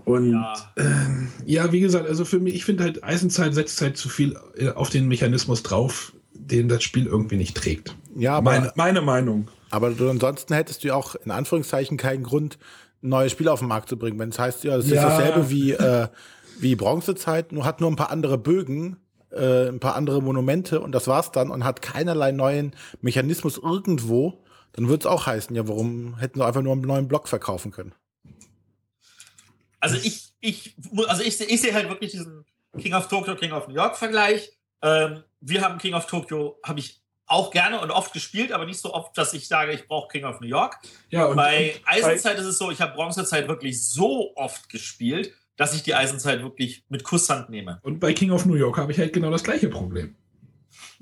Und 0.05 0.32
ja. 0.32 0.53
Ähm, 0.77 1.29
ja, 1.45 1.71
wie 1.71 1.79
gesagt, 1.79 2.08
also 2.08 2.25
für 2.25 2.39
mich, 2.39 2.55
ich 2.55 2.65
finde 2.65 2.84
halt, 2.84 3.03
Eisenzeit 3.03 3.53
setzt 3.53 3.82
halt 3.82 3.97
zu 3.97 4.10
viel 4.10 4.36
äh, 4.58 4.69
auf 4.69 4.89
den 4.89 5.08
Mechanismus 5.08 5.63
drauf, 5.63 6.13
den 6.34 6.67
das 6.67 6.84
Spiel 6.84 7.05
irgendwie 7.05 7.38
nicht 7.38 7.55
trägt. 7.55 7.95
Ja, 8.15 8.41
meine, 8.41 8.71
meine 8.75 9.01
Meinung. 9.01 9.49
Aber 9.69 9.91
du, 9.91 10.10
ansonsten 10.10 10.53
hättest 10.53 10.84
du 10.84 10.89
ja 10.89 10.95
auch 10.95 11.15
in 11.15 11.32
Anführungszeichen 11.32 11.97
keinen 11.97 12.23
Grund, 12.23 12.58
neue 13.01 13.29
Spiele 13.29 13.51
auf 13.51 13.60
den 13.60 13.67
Markt 13.67 13.88
zu 13.88 13.97
bringen. 13.97 14.17
Wenn 14.19 14.29
es 14.29 14.39
heißt, 14.39 14.63
ja, 14.63 14.77
das 14.77 14.89
ja. 14.89 14.95
ist 14.95 15.03
dasselbe 15.03 15.49
wie, 15.49 15.71
äh, 15.71 16.08
wie 16.60 16.75
Bronzezeit, 16.75 17.51
nur 17.51 17.65
hat 17.65 17.79
nur 17.79 17.89
ein 17.89 17.95
paar 17.95 18.12
andere 18.12 18.38
Bögen, 18.38 18.97
äh, 19.32 19.68
ein 19.68 19.80
paar 19.80 19.96
andere 19.96 20.22
Monumente 20.22 20.82
und 20.82 20.92
das 20.92 21.08
war's 21.08 21.32
dann 21.32 21.52
und 21.52 21.63
hat 21.63 21.82
keinerlei 21.82 22.32
neuen 22.32 22.76
Mechanismus 23.02 23.58
irgendwo, 23.58 24.44
dann 24.74 24.88
würde 24.88 25.02
es 25.02 25.06
auch 25.06 25.26
heißen, 25.26 25.56
ja, 25.56 25.68
warum 25.68 26.18
hätten 26.18 26.39
sie 26.39 26.46
einfach 26.46 26.62
nur 26.62 26.74
einen 26.74 26.82
neuen 26.82 27.08
Block 27.08 27.28
verkaufen 27.28 27.72
können? 27.72 27.94
Also 29.80 29.96
ich, 29.96 30.34
ich, 30.42 30.76
also 31.08 31.24
ich, 31.24 31.39
ich 31.39 31.62
sehe 31.62 31.74
halt 31.74 31.89
wirklich 31.89 32.12
diesen 32.12 32.46
King 32.78 32.94
of 32.94 33.08
Tokyo, 33.08 33.36
King 33.36 33.52
of 33.52 33.68
New 33.68 33.76
York 33.76 33.98
Vergleich. 33.98 34.52
Ähm, 34.82 35.24
wir 35.42 35.62
haben 35.62 35.78
King 35.78 35.94
of 35.94 36.06
Tokyo, 36.06 36.60
habe 36.63 36.80
ich 36.80 37.02
auch 37.26 37.52
gerne 37.52 37.80
und 37.80 37.92
oft 37.92 38.12
gespielt, 38.12 38.52
aber 38.52 38.65
nicht 38.65 38.80
so 38.80 38.94
oft, 38.94 39.18
dass 39.18 39.34
ich 39.34 39.48
sage, 39.48 39.72
ich 39.72 39.88
brauche 39.88 40.10
King 40.10 40.26
of 40.26 40.42
New 40.42 40.48
York. 40.48 40.80
Ja, 41.10 41.26
und, 41.26 41.36
bei 41.36 41.76
und 41.76 41.88
Eisenzeit 41.88 42.36
bei 42.36 42.42
ist 42.42 42.48
es 42.48 42.58
so, 42.58 42.72
ich 42.72 42.82
habe 42.82 42.94
Bronzezeit 42.94 43.48
wirklich 43.48 43.88
so 43.88 44.36
oft 44.36 44.68
gespielt, 44.70 45.34
dass 45.60 45.74
ich 45.74 45.84
die 45.84 45.93
Eisenzeit 45.93 46.41
wirklich 46.41 46.86
mit 46.88 47.04
Kusshand 47.04 47.50
nehme. 47.50 47.80
Und 47.84 48.00
bei 48.00 48.13
King 48.13 48.32
of 48.32 48.45
New 48.45 48.56
York 48.56 48.78
habe 48.78 48.93
ich 48.93 48.98
halt 48.98 49.12
genau 49.12 49.30
das 49.30 49.43
gleiche 49.43 49.67
Problem. 49.67 50.15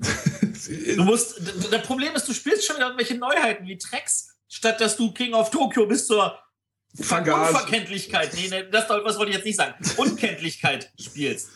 du 0.00 1.04
musst, 1.04 1.40
das 1.70 1.82
Problem 1.82 2.12
ist, 2.16 2.28
du 2.28 2.32
spielst 2.32 2.66
schon 2.66 2.74
wieder 2.74 2.86
irgendwelche 2.86 3.16
Neuheiten 3.16 3.68
wie 3.68 3.78
Tracks, 3.78 4.36
statt 4.48 4.80
dass 4.80 4.96
du 4.96 5.12
King 5.12 5.32
of 5.32 5.52
Tokyo 5.52 5.86
bis 5.86 6.08
zur 6.08 6.36
Vergas. 6.92 7.50
Unverkenntlichkeit, 7.50 8.34
nee, 8.34 8.48
nee, 8.50 8.64
das 8.68 8.90
was 8.90 9.16
wollte 9.16 9.30
ich 9.30 9.36
jetzt 9.36 9.46
nicht 9.46 9.58
sagen, 9.58 9.74
Unkenntlichkeit 9.96 10.90
spielst. 10.98 11.50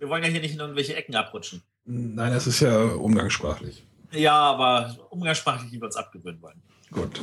Wir 0.00 0.08
wollen 0.08 0.24
ja 0.24 0.28
hier 0.28 0.40
nicht 0.40 0.54
in 0.54 0.58
irgendwelche 0.58 0.96
Ecken 0.96 1.14
abrutschen. 1.14 1.62
Nein, 1.84 2.32
das 2.32 2.48
ist 2.48 2.58
ja 2.58 2.76
umgangssprachlich. 2.76 3.84
Ja, 4.10 4.34
aber 4.34 4.96
umgangssprachlich, 5.10 5.70
die 5.70 5.80
wir 5.80 5.84
uns 5.84 5.94
abgewöhnen 5.94 6.42
wollen. 6.42 6.60
Gut. 6.90 7.20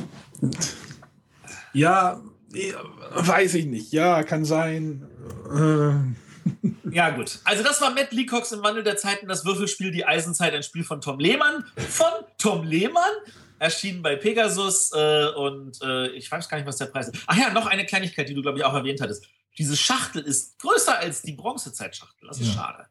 Ja, 1.74 2.22
weiß 2.52 3.54
ich 3.54 3.66
nicht. 3.66 3.92
Ja, 3.92 4.22
kann 4.22 4.44
sein. 4.44 5.06
Äh. 5.50 6.94
Ja, 6.94 7.10
gut. 7.10 7.38
Also, 7.44 7.62
das 7.62 7.80
war 7.80 7.90
Matt 7.90 8.12
Leacox 8.12 8.52
im 8.52 8.62
Wandel 8.62 8.82
der 8.82 8.96
Zeiten, 8.96 9.28
das 9.28 9.44
Würfelspiel 9.44 9.90
Die 9.90 10.04
Eisenzeit, 10.04 10.54
ein 10.54 10.62
Spiel 10.62 10.84
von 10.84 11.00
Tom 11.00 11.18
Lehmann. 11.18 11.64
Von 11.76 12.10
Tom 12.38 12.64
Lehmann. 12.64 13.12
Erschienen 13.58 14.00
bei 14.00 14.16
Pegasus 14.16 14.90
äh, 14.94 15.28
und 15.36 15.82
äh, 15.82 16.08
ich 16.12 16.30
weiß 16.32 16.48
gar 16.48 16.56
nicht, 16.56 16.66
was 16.66 16.78
der 16.78 16.86
Preis 16.86 17.08
ist. 17.08 17.22
Ach 17.26 17.36
ja, 17.36 17.50
noch 17.52 17.66
eine 17.66 17.84
Kleinigkeit, 17.84 18.26
die 18.26 18.34
du, 18.34 18.40
glaube 18.40 18.58
ich, 18.58 18.64
auch 18.64 18.72
erwähnt 18.72 19.02
hattest. 19.02 19.28
Diese 19.58 19.76
Schachtel 19.76 20.22
ist 20.22 20.58
größer 20.60 20.98
als 20.98 21.20
die 21.20 21.32
Bronzezeitschachtel. 21.32 22.26
Das 22.26 22.40
ist 22.40 22.48
ja. 22.48 22.54
schade. 22.54 22.86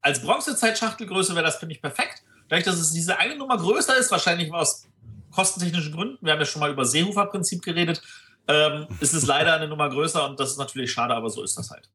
Als 0.00 0.20
Bronzezeitschachtelgröße 0.20 1.34
wäre 1.36 1.44
das, 1.44 1.56
finde 1.56 1.76
ich, 1.76 1.80
perfekt. 1.80 2.24
Dadurch, 2.48 2.64
dass 2.64 2.76
es 2.76 2.92
diese 2.92 3.18
eine 3.18 3.36
Nummer 3.36 3.56
größer 3.56 3.96
ist, 3.96 4.10
wahrscheinlich 4.10 4.52
aus 4.52 4.86
kostentechnischen 5.30 5.92
Gründen, 5.92 6.24
wir 6.24 6.32
haben 6.32 6.40
ja 6.40 6.46
schon 6.46 6.60
mal 6.60 6.72
über 6.72 6.84
Seehofer-Prinzip 6.84 7.62
geredet, 7.62 8.02
ähm, 8.48 8.86
ist 9.00 9.14
es 9.14 9.26
leider 9.26 9.54
eine 9.54 9.68
Nummer 9.68 9.88
größer 9.88 10.28
und 10.28 10.38
das 10.38 10.50
ist 10.52 10.58
natürlich 10.58 10.92
schade, 10.92 11.14
aber 11.14 11.30
so 11.30 11.42
ist 11.42 11.58
das 11.58 11.70
halt. 11.70 11.90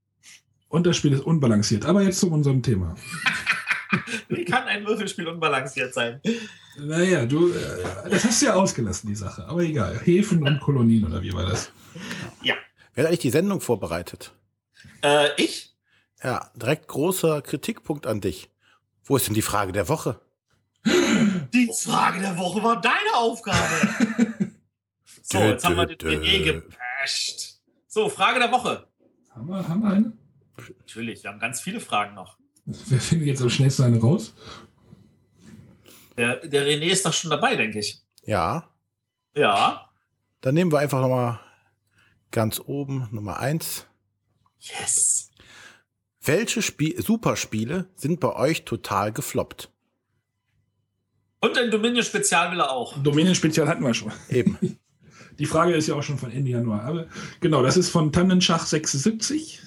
Und 0.67 0.87
das 0.87 0.95
Spiel 0.97 1.13
ist 1.13 1.21
unbalanciert. 1.21 1.85
Aber 1.85 2.01
jetzt 2.01 2.19
zu 2.19 2.31
unserem 2.31 2.63
Thema. 2.63 2.95
Wie 4.29 4.45
kann 4.45 4.63
ein 4.63 4.85
Würfelspiel 4.85 5.27
unbalanciert 5.27 5.93
sein? 5.93 6.21
Naja, 6.77 7.25
du, 7.25 7.51
äh, 7.51 8.09
das 8.09 8.23
hast 8.23 8.41
du 8.41 8.45
ja 8.45 8.53
ausgelassen, 8.53 9.09
die 9.09 9.15
Sache. 9.15 9.45
Aber 9.47 9.61
egal. 9.61 9.99
Häfen 9.99 10.47
und 10.47 10.61
Kolonien, 10.61 11.05
oder 11.05 11.21
wie 11.21 11.33
war 11.33 11.45
das? 11.45 11.71
Ja. 12.41 12.55
Wer 12.93 13.03
hat 13.03 13.09
eigentlich 13.09 13.19
die 13.19 13.31
Sendung 13.31 13.59
vorbereitet? 13.59 14.31
Äh, 15.03 15.29
ich? 15.35 15.75
Ja, 16.23 16.49
direkt 16.55 16.87
großer 16.87 17.41
Kritikpunkt 17.41 18.07
an 18.07 18.21
dich. 18.21 18.49
Wo 19.03 19.17
ist 19.17 19.27
denn 19.27 19.33
die 19.33 19.41
Frage 19.41 19.73
der 19.73 19.89
Woche? 19.89 20.21
Die 20.85 21.69
Frage 21.83 22.21
der 22.21 22.37
Woche 22.37 22.63
war 22.63 22.79
deine 22.79 23.15
Aufgabe. 23.15 23.57
so, 25.31 25.39
jetzt 25.39 25.65
haben 25.65 25.77
wir 25.77 25.85
den 25.85 26.23
E 26.23 26.43
gepasht. 26.43 27.59
So, 27.87 28.09
Frage 28.09 28.39
der 28.39 28.51
Woche. 28.51 28.87
Haben 29.29 29.47
wir, 29.47 29.67
haben 29.67 29.81
wir 29.81 29.89
eine? 29.89 30.13
Natürlich, 30.79 31.23
wir 31.23 31.31
haben 31.31 31.39
ganz 31.39 31.61
viele 31.61 31.79
Fragen 31.79 32.15
noch. 32.15 32.37
Wer 32.65 32.99
findet 32.99 33.27
jetzt 33.27 33.41
am 33.41 33.49
schnellsten 33.49 33.83
eine 33.83 33.99
raus? 33.99 34.33
Der, 36.17 36.35
der 36.45 36.65
René 36.65 36.85
ist 36.91 37.05
doch 37.05 37.13
schon 37.13 37.31
dabei, 37.31 37.55
denke 37.55 37.79
ich. 37.79 38.01
Ja. 38.23 38.69
Ja. 39.35 39.89
Dann 40.41 40.53
nehmen 40.53 40.71
wir 40.71 40.79
einfach 40.79 41.01
nochmal 41.01 41.39
ganz 42.31 42.59
oben 42.59 43.07
Nummer 43.11 43.39
eins. 43.39 43.87
Yes. 44.59 45.31
Welche 46.23 46.61
Spie 46.61 46.95
Superspiele 47.01 47.87
sind 47.95 48.19
bei 48.19 48.35
euch 48.35 48.63
total 48.65 49.11
gefloppt? 49.11 49.71
Und 51.39 51.57
ein 51.57 51.71
Dominion-Spezial 51.71 52.51
will 52.51 52.59
er 52.59 52.71
auch. 52.71 52.95
Dominion-Spezial 53.01 53.67
hatten 53.67 53.83
wir 53.83 53.93
schon. 53.93 54.11
Eben. 54.29 54.57
Die 55.41 55.47
Frage 55.47 55.73
ist 55.73 55.87
ja 55.87 55.95
auch 55.95 56.03
schon 56.03 56.19
von 56.19 56.31
Ende 56.31 56.51
Januar. 56.51 56.83
Aber 56.83 57.07
genau, 57.39 57.63
das 57.63 57.75
ist 57.75 57.89
von 57.89 58.11
Tannenschach 58.11 58.63
76. 58.63 59.59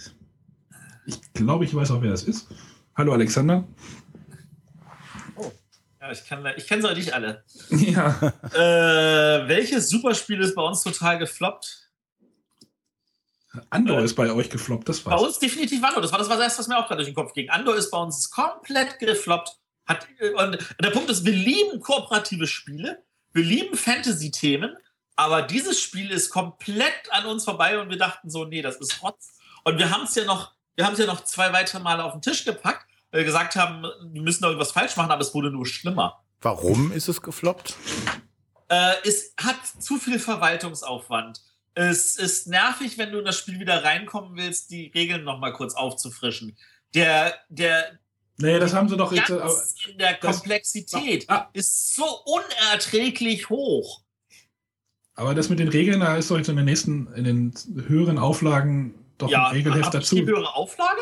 Ich 1.04 1.32
glaube, 1.32 1.64
ich 1.64 1.74
weiß 1.74 1.90
auch, 1.90 2.00
wer 2.00 2.12
das 2.12 2.22
ist. 2.22 2.46
Hallo 2.94 3.12
Alexander. 3.12 3.66
Oh. 5.34 5.50
Ja, 6.00 6.12
ich, 6.12 6.24
kann, 6.26 6.46
ich 6.56 6.68
kenne 6.68 6.82
sie 6.82 6.94
nicht 6.94 7.12
alle. 7.12 7.42
Ja. 7.70 8.32
Äh, 8.52 9.48
welches 9.48 9.88
Superspiel 9.88 10.40
ist 10.42 10.54
bei 10.54 10.62
uns 10.62 10.82
total 10.82 11.18
gefloppt? 11.18 11.90
Andor 13.70 13.98
äh, 13.98 14.04
ist 14.04 14.14
bei 14.14 14.30
euch 14.30 14.50
gefloppt, 14.50 14.88
das 14.88 15.04
war's. 15.04 15.20
Bei 15.20 15.26
uns 15.26 15.40
definitiv 15.40 15.82
Andor. 15.82 16.02
Das 16.02 16.12
war 16.12 16.20
das, 16.20 16.28
war 16.28 16.36
das 16.36 16.44
erste, 16.44 16.60
was 16.60 16.68
mir 16.68 16.78
auch 16.78 16.86
gerade 16.86 16.98
durch 16.98 17.08
den 17.08 17.16
Kopf 17.16 17.32
ging. 17.32 17.50
Andor 17.50 17.74
ist 17.74 17.90
bei 17.90 17.98
uns 17.98 18.30
komplett 18.30 19.00
gefloppt. 19.00 19.58
Hat, 19.86 20.06
und 20.36 20.56
der 20.80 20.90
Punkt 20.90 21.10
ist, 21.10 21.24
wir 21.24 21.32
lieben 21.32 21.80
kooperative 21.80 22.46
Spiele, 22.46 23.02
wir 23.32 23.42
lieben 23.42 23.76
Fantasy-Themen, 23.76 24.76
aber 25.16 25.42
dieses 25.42 25.80
Spiel 25.80 26.10
ist 26.10 26.30
komplett 26.30 27.10
an 27.12 27.26
uns 27.26 27.44
vorbei 27.44 27.78
und 27.78 27.90
wir 27.90 27.98
dachten 27.98 28.30
so, 28.30 28.44
nee, 28.44 28.62
das 28.62 28.76
ist 28.76 29.02
Rotz. 29.02 29.38
Und 29.64 29.78
wir 29.78 29.90
haben 29.90 30.04
es 30.04 30.14
ja 30.14 30.24
noch, 30.24 30.52
wir 30.76 30.84
haben 30.84 30.94
es 30.94 30.98
ja 30.98 31.06
noch 31.06 31.24
zwei 31.24 31.52
weitere 31.52 31.80
Male 31.80 32.04
auf 32.04 32.12
den 32.12 32.22
Tisch 32.22 32.44
gepackt, 32.44 32.86
weil 33.10 33.20
wir 33.20 33.24
gesagt 33.26 33.56
haben, 33.56 33.82
wir 34.12 34.22
müssen 34.22 34.42
da 34.42 34.48
irgendwas 34.48 34.72
falsch 34.72 34.96
machen, 34.96 35.10
aber 35.10 35.22
es 35.22 35.32
wurde 35.34 35.50
nur 35.50 35.66
schlimmer. 35.66 36.22
Warum 36.40 36.92
ist 36.92 37.08
es 37.08 37.22
gefloppt? 37.22 37.74
Äh, 38.68 38.94
es 39.04 39.34
hat 39.42 39.56
zu 39.78 39.96
viel 39.98 40.18
Verwaltungsaufwand. 40.18 41.40
Es 41.74 42.16
ist 42.16 42.46
nervig, 42.46 42.98
wenn 42.98 43.10
du 43.12 43.18
in 43.18 43.24
das 43.24 43.38
Spiel 43.38 43.58
wieder 43.58 43.82
reinkommen 43.82 44.36
willst, 44.36 44.70
die 44.70 44.92
Regeln 44.94 45.24
noch 45.24 45.38
mal 45.38 45.52
kurz 45.52 45.74
aufzufrischen. 45.74 46.56
Der, 46.94 47.34
der, 47.48 47.98
Nee, 48.36 48.58
das 48.58 48.72
haben 48.74 48.88
sie 48.88 48.96
doch 48.96 49.12
jetzt. 49.12 49.30
In 49.30 49.98
der 49.98 50.14
das- 50.14 50.36
Komplexität 50.38 51.28
Ah. 51.30 51.48
ist 51.52 51.94
so 51.94 52.04
unerträglich 52.24 53.48
hoch. 53.48 54.02
Aber 55.14 55.34
das 55.34 55.48
mit 55.48 55.58
den 55.58 55.68
Regeln, 55.68 56.00
da 56.00 56.16
ist 56.16 56.30
doch 56.30 56.36
jetzt 56.36 56.48
in 56.48 56.56
den 56.56 56.64
nächsten, 56.64 57.12
in 57.14 57.24
den 57.24 57.54
höheren 57.86 58.18
Auflagen 58.18 58.94
doch 59.18 59.30
ja, 59.30 59.46
ein 59.46 59.52
Regelheft 59.54 59.86
hab 59.86 59.92
dazu. 59.92 60.16
die 60.16 60.26
höhere 60.26 60.54
Auflage? 60.54 61.00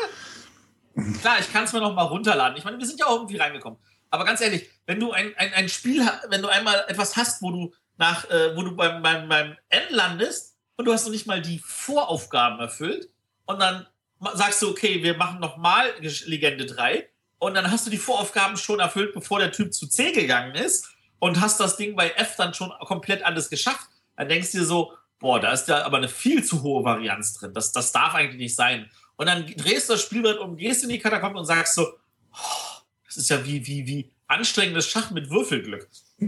Klar, 1.21 1.39
ich 1.39 1.51
kann 1.51 1.63
es 1.63 1.73
mir 1.73 1.79
noch 1.79 1.95
mal 1.95 2.03
runterladen. 2.03 2.55
Ich 2.57 2.63
meine, 2.63 2.77
wir 2.77 2.85
sind 2.85 2.99
ja 2.99 3.07
auch 3.07 3.15
irgendwie 3.15 3.37
reingekommen. 3.37 3.79
Aber 4.11 4.25
ganz 4.25 4.41
ehrlich, 4.41 4.69
wenn 4.85 4.99
du 4.99 5.11
ein, 5.11 5.33
ein, 5.37 5.53
ein 5.53 5.69
Spiel, 5.69 6.07
wenn 6.29 6.43
du 6.43 6.47
einmal 6.47 6.85
etwas 6.87 7.15
hast, 7.17 7.41
wo 7.41 7.49
du 7.51 7.73
nach, 7.97 8.29
äh, 8.29 8.55
wo 8.55 8.61
du 8.61 8.75
beim, 8.75 9.01
beim, 9.01 9.27
beim 9.27 9.55
N 9.69 9.81
landest 9.89 10.55
und 10.75 10.85
du 10.85 10.93
hast 10.93 11.05
noch 11.05 11.11
nicht 11.11 11.25
mal 11.25 11.41
die 11.41 11.59
Voraufgaben 11.65 12.59
erfüllt 12.59 13.09
und 13.45 13.59
dann 13.59 13.87
sagst 14.35 14.61
du, 14.61 14.69
okay, 14.69 15.01
wir 15.01 15.17
machen 15.17 15.39
noch 15.39 15.57
mal 15.57 15.89
Gesch- 15.99 16.27
Legende 16.27 16.67
3 16.67 17.09
und 17.39 17.55
dann 17.55 17.71
hast 17.71 17.87
du 17.87 17.89
die 17.89 17.97
Voraufgaben 17.97 18.55
schon 18.57 18.79
erfüllt, 18.79 19.15
bevor 19.15 19.39
der 19.39 19.51
Typ 19.51 19.73
zu 19.73 19.87
C 19.87 20.11
gegangen 20.11 20.53
ist 20.53 20.87
und 21.17 21.41
hast 21.41 21.59
das 21.59 21.77
Ding 21.77 21.95
bei 21.95 22.11
F 22.11 22.35
dann 22.37 22.53
schon 22.53 22.71
komplett 22.81 23.25
alles 23.25 23.49
geschafft, 23.49 23.87
dann 24.15 24.29
denkst 24.29 24.51
du 24.51 24.59
dir 24.59 24.65
so, 24.65 24.93
boah, 25.19 25.39
da 25.39 25.51
ist 25.53 25.67
ja 25.67 25.85
aber 25.85 25.97
eine 25.97 26.09
viel 26.09 26.43
zu 26.43 26.61
hohe 26.63 26.83
Varianz 26.83 27.33
drin. 27.33 27.53
Das, 27.53 27.71
das 27.71 27.91
darf 27.91 28.13
eigentlich 28.15 28.39
nicht 28.41 28.55
sein. 28.55 28.89
Und 29.15 29.27
dann 29.27 29.45
drehst 29.45 29.89
du 29.89 29.93
das 29.93 30.01
Spielbrett 30.01 30.39
um, 30.39 30.57
gehst 30.57 30.83
in 30.83 30.89
die 30.89 30.99
Katakomben 30.99 31.37
und 31.39 31.45
sagst 31.45 31.75
so, 31.75 31.87
oh, 31.87 32.81
das 33.05 33.17
ist 33.17 33.29
ja 33.29 33.45
wie, 33.45 33.65
wie, 33.65 33.85
wie 33.87 34.11
anstrengendes 34.27 34.87
Schach 34.87 35.11
mit 35.11 35.29
Würfelglück. 35.29 35.87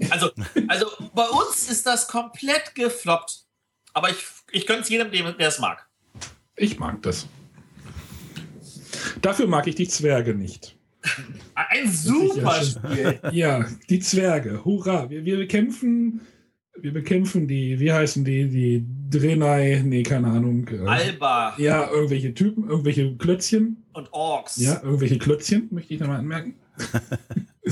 Also, 0.09 0.29
also 0.67 0.87
bei 1.13 1.27
uns 1.27 1.69
ist 1.69 1.85
das 1.85 2.07
komplett 2.07 2.75
gefloppt. 2.75 3.43
Aber 3.93 4.09
ich, 4.09 4.17
ich 4.51 4.67
gönne 4.67 4.81
es 4.81 4.89
jedem, 4.89 5.11
dem- 5.11 5.37
der 5.37 5.47
es 5.47 5.59
mag. 5.59 5.87
Ich 6.55 6.79
mag 6.79 7.01
das. 7.01 7.27
Dafür 9.21 9.47
mag 9.47 9.67
ich 9.67 9.75
die 9.75 9.87
Zwerge 9.87 10.33
nicht. 10.35 10.75
Ein 11.53 11.91
super 11.91 12.63
Spiel. 12.63 13.19
Ja, 13.31 13.65
die 13.89 13.99
Zwerge. 13.99 14.63
Hurra. 14.65 15.09
Wir, 15.09 15.23
wir 15.25 15.37
bekämpfen. 15.37 16.21
Wir 16.81 16.91
bekämpfen 16.93 17.47
die, 17.47 17.79
wie 17.79 17.91
heißen 17.91 18.25
die, 18.25 18.49
die 18.49 18.85
Drenai, 19.09 19.81
nee, 19.85 20.03
keine 20.03 20.27
Ahnung. 20.27 20.67
äh, 20.67 20.79
Alba 20.85 21.53
Ja, 21.57 21.89
irgendwelche 21.89 22.33
Typen, 22.33 22.67
irgendwelche 22.69 23.15
Klötzchen. 23.15 23.83
und 23.93 24.11
Orks. 24.11 24.57
Ja, 24.57 24.81
irgendwelche 24.83 25.17
Klötzchen, 25.17 25.67
möchte 25.71 25.93
ich 25.93 25.99
nochmal 25.99 26.19
anmerken. 26.19 26.55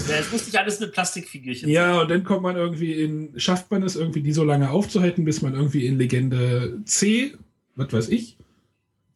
Ja, 0.10 0.16
Jetzt 0.16 0.32
musste 0.32 0.50
ich 0.50 0.58
alles 0.58 0.80
mit 0.80 0.92
Plastikfigürchen. 0.92 1.70
Ja, 1.70 2.02
und 2.02 2.10
dann 2.10 2.24
kommt 2.24 2.42
man 2.42 2.56
irgendwie 2.56 2.94
in, 2.94 3.30
schafft 3.40 3.70
man 3.70 3.84
es 3.84 3.96
irgendwie, 3.96 4.24
die 4.24 4.32
so 4.34 4.44
lange 4.44 4.72
aufzuhalten, 4.72 5.24
bis 5.24 5.44
man 5.44 5.54
irgendwie 5.54 5.86
in 5.86 6.00
Legende 6.00 6.82
C, 6.86 7.36
was 7.76 7.94
weiß 7.94 8.10
ich. 8.10 8.38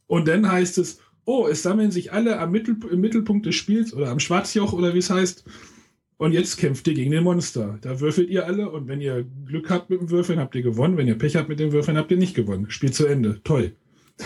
Und 0.06 0.28
dann 0.28 0.52
heißt 0.52 0.78
es, 0.78 1.00
oh, 1.26 1.48
es 1.48 1.64
sammeln 1.64 1.90
sich 1.90 2.14
alle 2.14 2.38
am 2.38 2.52
Mittel, 2.52 2.78
im 2.92 3.02
Mittelpunkt 3.02 3.48
des 3.48 3.56
Spiels 3.56 3.92
oder 3.92 4.10
am 4.10 4.20
Schwarzjoch 4.20 4.72
oder 4.72 4.94
wie 4.94 5.00
es 5.00 5.10
heißt. 5.10 5.46
Und 6.18 6.32
jetzt 6.34 6.58
kämpft 6.58 6.88
ihr 6.88 6.94
gegen 6.96 7.12
den 7.12 7.24
Monster. 7.24 7.78
Da 7.82 8.00
würfelt 8.00 8.30
ihr 8.30 8.46
alle 8.46 8.70
und 8.72 8.88
wenn 8.88 9.02
ihr 9.02 9.24
Glück 9.46 9.70
habt 9.70 9.90
mit 9.92 10.02
dem 10.02 10.10
Würfeln, 10.10 10.40
habt 10.40 10.56
ihr 10.56 10.64
gewonnen. 10.64 10.98
Wenn 10.98 11.08
ihr 11.08 11.18
Pech 11.18 11.36
habt 11.36 11.48
mit 11.48 11.60
dem 11.60 11.72
Würfeln, 11.72 11.96
habt 11.98 12.10
ihr 12.12 12.18
nicht 12.18 12.34
gewonnen. 12.36 12.70
Spiel 12.72 12.92
zu 12.92 13.06
Ende. 13.06 13.42
Toll. 13.44 13.76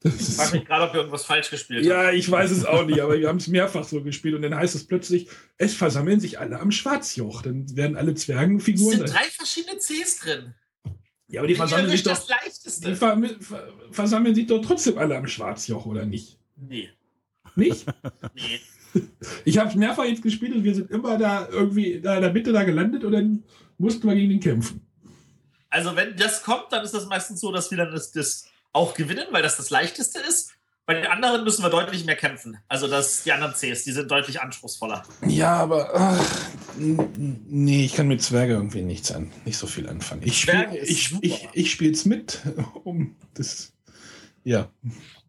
Das 0.00 0.20
Ich 0.28 0.36
frage 0.36 0.56
mich 0.58 0.66
gerade, 0.66 0.84
ob 0.84 0.92
wir 0.92 1.00
irgendwas 1.00 1.24
falsch 1.24 1.50
gespielt 1.50 1.80
haben. 1.80 1.88
ja, 1.88 2.12
ich 2.12 2.30
weiß 2.30 2.50
es 2.52 2.64
auch 2.64 2.84
nicht, 2.86 3.00
aber 3.00 3.18
wir 3.18 3.26
haben 3.28 3.38
es 3.38 3.48
mehrfach 3.48 3.82
so 3.82 4.02
gespielt 4.04 4.34
und 4.36 4.42
dann 4.42 4.54
heißt 4.54 4.74
es 4.76 4.84
plötzlich, 4.86 5.26
es 5.56 5.74
versammeln 5.74 6.20
sich 6.20 6.38
alle 6.38 6.60
am 6.60 6.70
Schwarzjoch. 6.70 7.42
Dann 7.42 7.74
werden 7.76 7.96
alle 7.96 8.12
Es 8.12 8.20
Zwergenfiguren. 8.20 8.98
sind 8.98 9.12
drei 9.12 9.24
verschiedene 9.24 9.78
Cs 9.78 10.18
drin. 10.20 10.54
ja, 11.28 11.40
aber 11.40 11.48
die 11.48 11.56
versammeln 11.56 11.90
sich 11.90 12.04
doch. 12.04 12.24
Die 12.84 12.94
ver 12.94 13.18
versammeln 13.90 14.34
sich 14.34 14.46
doch 14.46 14.64
trotzdem 14.64 14.96
alle 14.98 15.16
am 15.16 15.26
Schwarzjoch, 15.26 15.86
oder 15.86 16.04
nicht? 16.04 16.38
Nee, 16.56 16.90
Nicht? 17.56 17.86
nee. 18.34 18.60
Ich 19.44 19.58
habe 19.58 19.68
es 19.68 19.74
mehrfach 19.74 20.04
jetzt 20.04 20.22
gespielt 20.22 20.54
und 20.54 20.64
wir 20.64 20.74
sind 20.74 20.90
immer 20.90 21.18
da 21.18 21.48
irgendwie 21.50 22.00
da 22.00 22.16
in 22.16 22.22
der 22.22 22.32
Mitte 22.32 22.52
da 22.52 22.64
gelandet 22.64 23.04
und 23.04 23.12
dann 23.12 23.44
mussten 23.78 24.06
wir 24.08 24.14
gegen 24.14 24.30
den 24.30 24.40
kämpfen. 24.40 24.86
Also 25.68 25.94
wenn 25.96 26.16
das 26.16 26.42
kommt, 26.42 26.66
dann 26.70 26.84
ist 26.84 26.94
das 26.94 27.06
meistens 27.06 27.40
so, 27.40 27.52
dass 27.52 27.70
wir 27.70 27.78
dann 27.78 27.92
das, 27.92 28.12
das 28.12 28.46
auch 28.72 28.94
gewinnen, 28.94 29.26
weil 29.30 29.42
das 29.42 29.56
das 29.56 29.70
leichteste 29.70 30.20
ist. 30.20 30.52
Bei 30.86 30.94
den 30.94 31.06
anderen 31.06 31.42
müssen 31.42 31.64
wir 31.64 31.68
deutlich 31.70 32.04
mehr 32.04 32.14
kämpfen. 32.14 32.58
Also 32.68 32.86
das, 32.86 33.24
die 33.24 33.32
anderen 33.32 33.54
Cs, 33.54 33.82
die 33.82 33.90
sind 33.90 34.08
deutlich 34.08 34.40
anspruchsvoller. 34.40 35.02
Ja, 35.26 35.56
aber 35.56 35.90
ach, 35.92 36.48
nee, 36.76 37.84
ich 37.84 37.94
kann 37.94 38.06
mit 38.06 38.22
Zwerge 38.22 38.52
irgendwie 38.52 38.82
nichts 38.82 39.10
an, 39.10 39.32
nicht 39.44 39.58
so 39.58 39.66
viel 39.66 39.88
anfangen. 39.88 40.22
Ich 40.24 40.40
spiele 40.40 40.78
ich, 40.78 41.08
super. 41.08 41.20
ich, 41.24 41.48
ich 41.54 41.72
spiel's 41.72 42.04
mit, 42.04 42.40
um 42.84 43.16
das. 43.34 43.72
Ja. 44.44 44.70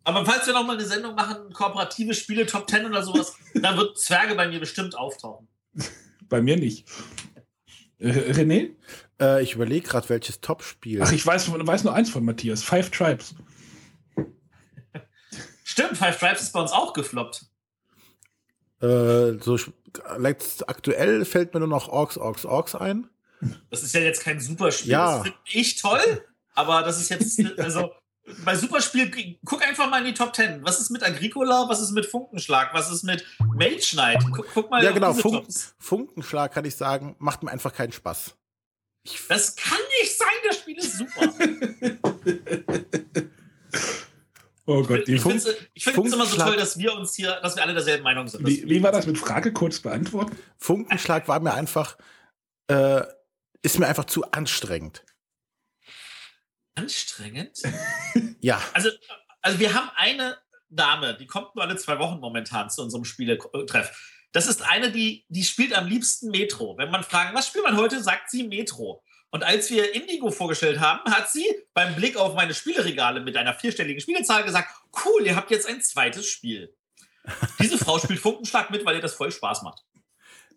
Aber 0.07 0.25
falls 0.25 0.47
wir 0.47 0.53
nochmal 0.53 0.77
eine 0.77 0.85
Sendung 0.85 1.15
machen, 1.15 1.51
kooperative 1.51 2.13
Spiele, 2.13 2.45
Top 2.45 2.69
10 2.69 2.85
oder 2.85 3.03
sowas, 3.03 3.35
dann 3.53 3.75
wird 3.75 3.99
Zwerge 3.99 4.35
bei 4.35 4.47
mir 4.47 4.61
bestimmt 4.61 4.97
auftauchen. 4.97 5.49
Bei 6.29 6.41
mir 6.41 6.55
nicht. 6.55 6.87
Äh, 7.99 8.31
René? 8.31 8.69
Äh, 9.19 9.43
ich 9.43 9.55
überlege 9.55 9.85
gerade, 9.85 10.07
welches 10.07 10.39
Top-Spiel. 10.39 11.01
Ach, 11.01 11.11
ich 11.11 11.25
weiß, 11.25 11.51
weiß 11.51 11.83
nur 11.83 11.93
eins 11.93 12.09
von 12.09 12.23
Matthias. 12.23 12.63
Five 12.63 12.89
Tribes. 12.89 13.35
Stimmt, 15.65 15.97
Five 15.97 16.17
Tribes 16.17 16.41
ist 16.41 16.53
bei 16.53 16.61
uns 16.61 16.71
auch 16.71 16.93
gefloppt. 16.93 17.45
Äh, 18.81 19.33
so 19.41 19.59
aktuell 20.67 21.25
fällt 21.25 21.53
mir 21.53 21.59
nur 21.59 21.67
noch 21.67 21.89
Orks, 21.89 22.17
Orks, 22.17 22.45
Orks 22.45 22.75
ein. 22.75 23.09
Das 23.69 23.83
ist 23.83 23.93
ja 23.93 23.99
jetzt 23.99 24.23
kein 24.23 24.39
Superspiel. 24.39 24.89
Ja. 24.89 25.17
Das 25.17 25.23
finde 25.23 25.39
ich 25.51 25.81
toll, 25.81 26.25
aber 26.55 26.83
das 26.83 26.97
ist 26.97 27.09
jetzt, 27.09 27.59
also 27.59 27.91
bei 28.43 28.55
Superspiel, 28.55 29.37
guck 29.45 29.65
einfach 29.65 29.89
mal 29.89 29.99
in 29.99 30.05
die 30.05 30.13
Top 30.13 30.35
10. 30.35 30.63
Was 30.63 30.79
ist 30.79 30.89
mit 30.89 31.03
Agricola? 31.03 31.67
Was 31.69 31.81
ist 31.81 31.91
mit 31.91 32.05
Funkenschlag? 32.05 32.73
Was 32.73 32.91
ist 32.91 33.03
mit 33.03 33.25
Mage 33.39 33.91
Knight? 33.91 34.23
Guck, 34.33 34.47
guck 34.53 34.69
mal 34.69 34.83
Ja, 34.83 34.91
genau. 34.91 35.13
Funk, 35.13 35.45
Tops. 35.45 35.75
Funkenschlag 35.79 36.53
kann 36.53 36.65
ich 36.65 36.75
sagen, 36.75 37.15
macht 37.19 37.43
mir 37.43 37.51
einfach 37.51 37.73
keinen 37.73 37.91
Spaß. 37.91 38.35
Ich, 39.03 39.19
Das 39.27 39.55
kann 39.55 39.77
nicht 40.01 40.17
sein, 40.17 40.27
das 40.47 40.57
Spiel 40.57 40.77
ist 40.77 40.97
super. 40.97 41.33
Oh 44.69 44.83
Gott, 44.83 45.07
die 45.07 45.13
Ich 45.13 45.21
finde 45.21 45.37
es 45.37 46.13
immer 46.13 46.25
so 46.25 46.35
toll, 46.35 46.57
dass 46.57 46.77
wir 46.77 46.93
uns 46.93 47.15
hier, 47.15 47.39
dass 47.41 47.55
wir 47.55 47.63
alle 47.63 47.73
derselben 47.73 48.03
Meinung 48.03 48.27
sind. 48.27 48.45
Wie, 48.45 48.69
wie 48.69 48.83
war 48.83 48.91
das 48.91 49.07
mit 49.07 49.17
Frage 49.17 49.53
kurz 49.53 49.79
beantworten? 49.79 50.35
Funkenschlag 50.57 51.29
war 51.29 51.39
mir 51.39 51.53
einfach, 51.53 51.97
äh, 52.67 53.01
ist 53.61 53.79
mir 53.79 53.87
einfach 53.87 54.03
zu 54.03 54.29
anstrengend. 54.31 55.05
Anstrengend? 56.77 57.61
Ja, 58.41 58.61
Also, 58.73 58.89
also 59.41 59.59
wir 59.59 59.73
haben 59.73 59.89
eine 59.95 60.37
Dame, 60.69 61.17
die 61.17 61.25
kommt 61.25 61.55
nur 61.55 61.63
alle 61.63 61.75
zwei 61.77 61.97
Wochen 61.97 62.19
momentan 62.19 62.69
zu 62.69 62.83
unserem 62.83 63.03
Spieletreff. 63.03 63.91
Das 64.31 64.47
ist 64.47 64.61
eine, 64.61 64.91
die, 64.91 65.25
die 65.29 65.43
spielt 65.43 65.73
am 65.73 65.87
liebsten 65.87 66.29
Metro. 66.29 66.77
Wenn 66.77 66.91
man 66.91 67.03
fragen, 67.03 67.35
was 67.35 67.47
spielt 67.47 67.63
man 67.63 67.77
heute, 67.77 68.01
sagt 68.03 68.29
sie 68.29 68.47
Metro. 68.47 69.03
Und 69.31 69.43
als 69.43 69.69
wir 69.71 69.93
Indigo 69.95 70.31
vorgestellt 70.31 70.79
haben, 70.79 71.11
hat 71.11 71.29
sie 71.31 71.45
beim 71.73 71.95
Blick 71.95 72.15
auf 72.15 72.35
meine 72.35 72.53
Spieleregale 72.53 73.21
mit 73.21 73.35
einer 73.35 73.53
vierstelligen 73.53 73.99
Spielezahl 73.99 74.43
gesagt, 74.43 74.69
cool, 75.03 75.25
ihr 75.25 75.35
habt 75.35 75.51
jetzt 75.51 75.67
ein 75.67 75.81
zweites 75.81 76.27
Spiel. 76.27 76.73
Diese 77.59 77.77
Frau 77.77 77.99
spielt 77.99 78.19
Funkenschlag 78.19 78.69
mit, 78.69 78.85
weil 78.85 78.95
ihr 78.95 79.01
das 79.01 79.15
voll 79.15 79.31
Spaß 79.31 79.63
macht. 79.63 79.83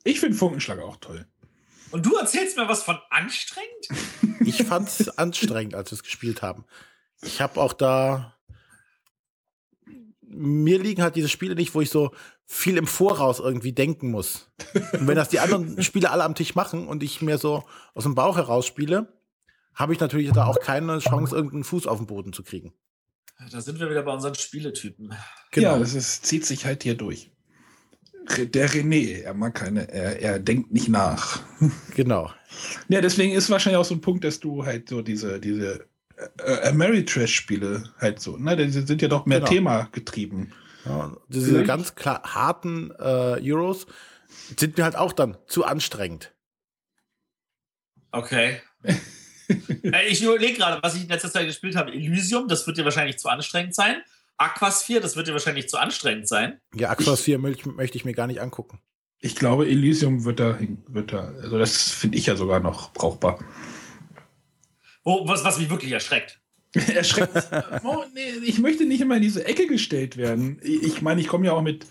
Ich 0.05 0.21
finde 0.21 0.37
Funkenschlag 0.37 0.79
auch 0.81 0.97
toll. 0.97 1.27
Und 1.91 2.07
du 2.07 2.17
erzählst 2.17 2.57
mir 2.57 2.69
was 2.69 2.83
von 2.83 2.99
anstrengend? 3.11 4.41
ich 4.47 4.63
fand's 4.63 5.09
anstrengend, 5.09 5.75
als 5.75 5.91
wir 5.91 5.97
es 5.97 6.03
gespielt 6.03 6.43
haben. 6.43 6.65
Ich 7.23 7.41
habe 7.41 7.61
auch 7.61 7.73
da. 7.73 8.37
Mir 10.23 10.79
liegen 10.79 11.03
halt 11.03 11.17
diese 11.17 11.29
Spiele 11.29 11.57
nicht, 11.57 11.75
wo 11.75 11.81
ich 11.81 11.91
so 11.91 12.13
viel 12.47 12.77
im 12.77 12.87
Voraus 12.87 13.41
irgendwie 13.41 13.73
denken 13.73 14.11
muss. 14.11 14.51
Und 14.93 15.09
wenn 15.09 15.17
das 15.17 15.29
die 15.29 15.41
anderen 15.41 15.83
Spiele 15.83 16.11
alle 16.11 16.25
am 16.25 16.35
Tisch 16.35 16.55
machen 16.55 16.87
und 16.87 17.03
ich 17.03 17.21
mir 17.21 17.39
so 17.39 17.65
aus 17.95 18.05
dem 18.05 18.15
Bauch 18.15 18.37
heraus 18.37 18.67
spiele, 18.67 19.13
habe 19.75 19.93
ich 19.93 20.01
natürlich 20.01 20.31
da 20.33 20.47
auch 20.47 20.61
keine 20.61 20.99
Chance, 20.99 21.35
irgendeinen 21.35 21.65
Fuß 21.65 21.87
auf 21.87 21.99
den 21.99 22.07
Boden 22.07 22.33
zu 22.33 22.43
kriegen. 22.43 22.73
Da 23.51 23.61
sind 23.61 23.81
wir 23.81 23.89
wieder 23.89 24.03
bei 24.03 24.13
unseren 24.13 24.35
Spieletypen. 24.35 25.15
Ja, 25.55 25.79
das 25.79 25.95
ist, 25.95 26.27
zieht 26.27 26.45
sich 26.45 26.67
halt 26.67 26.83
hier 26.83 26.95
durch. 26.95 27.31
Der 28.39 28.69
René, 28.71 29.23
er 29.23 29.35
mag 29.35 29.55
keine, 29.55 29.91
er, 29.93 30.21
er 30.21 30.39
denkt 30.39 30.71
nicht 30.73 30.89
nach. 30.89 31.41
genau. 31.95 32.31
Ja, 32.89 33.01
deswegen 33.01 33.33
ist 33.33 33.51
wahrscheinlich 33.51 33.79
auch 33.79 33.85
so 33.85 33.95
ein 33.95 34.01
Punkt, 34.01 34.25
dass 34.25 34.41
du 34.41 34.65
halt 34.65 34.89
so 34.89 35.03
diese, 35.03 35.41
diese 35.41 35.87
äh, 36.39 36.69
Ameritrash-Spiele 36.69 37.91
halt 37.99 38.21
so, 38.21 38.37
ne, 38.37 38.57
die 38.57 38.71
sind 38.71 39.01
ja 39.03 39.09
doch 39.09 39.27
mehr 39.27 39.39
Genau. 39.41 39.51
Thema 39.51 39.89
getrieben. 39.93 40.53
Ja, 40.85 41.17
diese 41.29 41.51
Vielleicht- 41.51 41.67
ganz 41.67 41.95
klar 41.95 42.23
harten 42.25 42.91
äh, 42.99 43.39
Euros, 43.43 43.87
sind 44.59 44.77
mir 44.77 44.85
halt 44.85 44.97
auch 44.97 45.13
dann 45.13 45.37
zu 45.47 45.65
anstrengend. 45.65 46.33
Okay. 48.13 48.61
Äh, 49.83 50.07
ich 50.07 50.23
überlege 50.23 50.59
gerade, 50.59 50.81
was 50.81 50.95
ich 50.95 51.03
in 51.03 51.09
letzter 51.09 51.29
Zeit 51.29 51.45
gespielt 51.45 51.75
habe. 51.75 51.91
Elysium, 51.93 52.47
das 52.47 52.65
wird 52.69 52.79
dir 52.79 52.85
wahrscheinlich 52.85 53.19
zu 53.19 53.29
anstrengend 53.29 53.75
sein. 53.75 53.97
Aquasphere, 54.41 55.01
das 55.01 55.17
wird 55.17 55.29
dir 55.29 55.33
wahrscheinlich 55.33 55.69
zu 55.69 55.79
anstrengend 55.79 56.29
sein. 56.29 56.61
Ja, 56.75 56.91
Aquasphere 56.91 57.39
möchte, 57.39 57.69
möchte 57.69 57.97
ich 57.97 58.05
mir 58.05 58.15
gar 58.15 58.27
nicht 58.27 58.41
angucken. 58.41 58.81
Ich 59.21 59.37
glaube, 59.37 59.69
Elysium 59.69 60.25
wird 60.25 60.41
da, 60.41 60.59
wird 60.87 61.13
da 61.13 61.33
also 61.43 61.59
das 61.59 61.91
finde 61.91 62.17
ich 62.17 62.27
ja 62.27 62.37
sogar 62.37 62.61
noch 62.61 62.93
brauchbar. 62.93 63.39
Wo, 65.05 65.27
was, 65.29 65.45
was 65.45 65.59
mich 65.59 65.71
wirklich 65.71 65.93
erschreckt. 65.93 66.41
erschreckt. 66.75 67.51
oh, 67.85 68.05
nee, 68.15 68.31
ich 68.45 68.59
möchte 68.59 68.85
nicht 68.85 69.01
immer 69.01 69.17
in 69.17 69.23
diese 69.23 69.45
Ecke 69.45 69.67
gestellt 69.67 70.17
werden. 70.17 70.61
Ich 70.63 71.03
meine, 71.03 71.21
ich 71.21 71.29
komme 71.29 71.47
ja 71.47 71.53
auch 71.53 71.63
mit. 71.63 71.87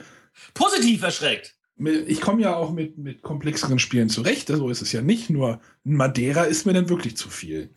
Positiv 0.54 1.04
erschreckt 1.04 1.60
ich 1.80 2.20
komme 2.20 2.42
ja 2.42 2.56
auch 2.56 2.72
mit, 2.72 2.98
mit 2.98 3.22
komplexeren 3.22 3.80
Spielen 3.80 4.10
zurecht, 4.10 4.50
so 4.50 4.70
ist 4.70 4.82
es 4.82 4.92
ja 4.92 5.02
nicht. 5.02 5.30
Nur 5.30 5.62
Madeira 5.84 6.44
ist 6.44 6.66
mir 6.66 6.74
dann 6.74 6.90
wirklich 6.90 7.16
zu 7.16 7.30
viel. 7.30 7.70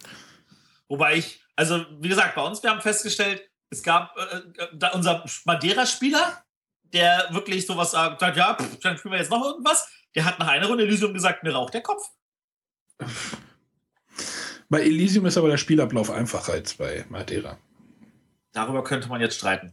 Wobei 0.88 1.16
ich, 1.18 1.40
also 1.54 1.84
wie 2.00 2.08
gesagt, 2.08 2.34
bei 2.34 2.42
uns, 2.42 2.62
wir 2.62 2.70
haben 2.70 2.80
festgestellt, 2.80 3.48
es 3.72 3.82
gab 3.82 4.16
äh, 4.18 4.66
da 4.74 4.90
unser 4.90 5.24
Madeira-Spieler, 5.44 6.44
der 6.92 7.28
wirklich 7.30 7.66
sowas 7.66 7.92
sagt, 7.92 8.20
ja, 8.36 8.54
pff, 8.54 8.78
dann 8.80 8.98
spielen 8.98 9.12
wir 9.12 9.18
jetzt 9.18 9.30
noch 9.30 9.42
irgendwas. 9.44 9.88
Der 10.14 10.26
hat 10.26 10.38
nach 10.38 10.48
einer 10.48 10.66
Runde 10.66 10.84
Elysium 10.84 11.14
gesagt, 11.14 11.42
mir 11.42 11.54
raucht 11.54 11.72
der 11.72 11.80
Kopf. 11.80 12.02
Bei 14.68 14.82
Elysium 14.82 15.24
ist 15.26 15.38
aber 15.38 15.48
der 15.48 15.56
Spielablauf 15.56 16.10
einfacher 16.10 16.52
als 16.52 16.74
bei 16.74 17.06
Madeira. 17.08 17.58
Darüber 18.52 18.84
könnte 18.84 19.08
man 19.08 19.22
jetzt 19.22 19.36
streiten. 19.36 19.72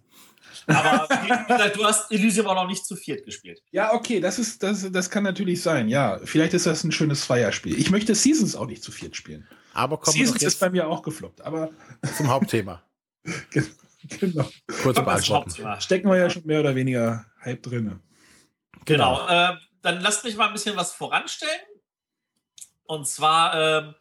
Aber 0.67 1.07
du 1.75 1.83
hast 1.83 2.09
Elysium 2.11 2.47
auch 2.47 2.55
noch 2.55 2.67
nicht 2.67 2.85
zu 2.85 2.95
viert 2.95 3.25
gespielt. 3.25 3.61
Ja, 3.71 3.93
okay, 3.93 4.21
das, 4.21 4.39
ist, 4.39 4.63
das, 4.63 4.89
das 4.89 5.09
kann 5.09 5.23
natürlich 5.23 5.61
sein. 5.61 5.89
Ja, 5.89 6.19
vielleicht 6.23 6.53
ist 6.53 6.65
das 6.65 6.85
ein 6.85 6.93
schönes 6.93 7.21
Zweierspiel. 7.21 7.77
Ich 7.77 7.91
möchte 7.91 8.15
Seasons 8.15 8.55
auch 8.55 8.67
nicht 8.67 8.81
zu 8.81 8.93
viert 8.93 9.17
spielen. 9.17 9.45
Aber 9.73 9.99
Seasons 10.05 10.41
ist 10.41 10.59
bei 10.59 10.69
mir 10.69 10.87
auch 10.87 11.01
gefloppt. 11.01 11.41
Aber 11.41 11.69
zum 12.15 12.29
Hauptthema. 12.29 12.81
genau. 13.51 13.67
Kurze 14.83 15.01
Beantwortung. 15.03 15.81
Stecken 15.81 16.09
wir 16.09 16.17
ja 16.17 16.29
schon 16.29 16.45
mehr 16.45 16.61
oder 16.61 16.75
weniger 16.75 17.25
halb 17.41 17.63
drin. 17.63 18.01
Genau. 18.85 19.25
genau. 19.25 19.27
Äh, 19.27 19.57
dann 19.81 20.01
lasst 20.01 20.23
mich 20.23 20.35
mal 20.35 20.47
ein 20.47 20.53
bisschen 20.53 20.75
was 20.75 20.93
voranstellen. 20.93 21.61
Und 22.83 23.07
zwar 23.07 23.87
äh, 23.87 23.93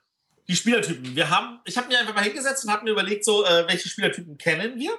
die 0.48 0.56
Spielertypen. 0.56 1.14
Wir 1.14 1.30
haben, 1.30 1.60
ich 1.64 1.76
habe 1.76 1.88
mir 1.88 1.98
einfach 1.98 2.14
mal 2.14 2.24
hingesetzt 2.24 2.64
und 2.64 2.72
habe 2.72 2.84
mir 2.84 2.92
überlegt, 2.92 3.24
so 3.24 3.44
äh, 3.44 3.66
welche 3.68 3.88
Spielertypen 3.88 4.38
kennen 4.38 4.78
wir 4.78 4.92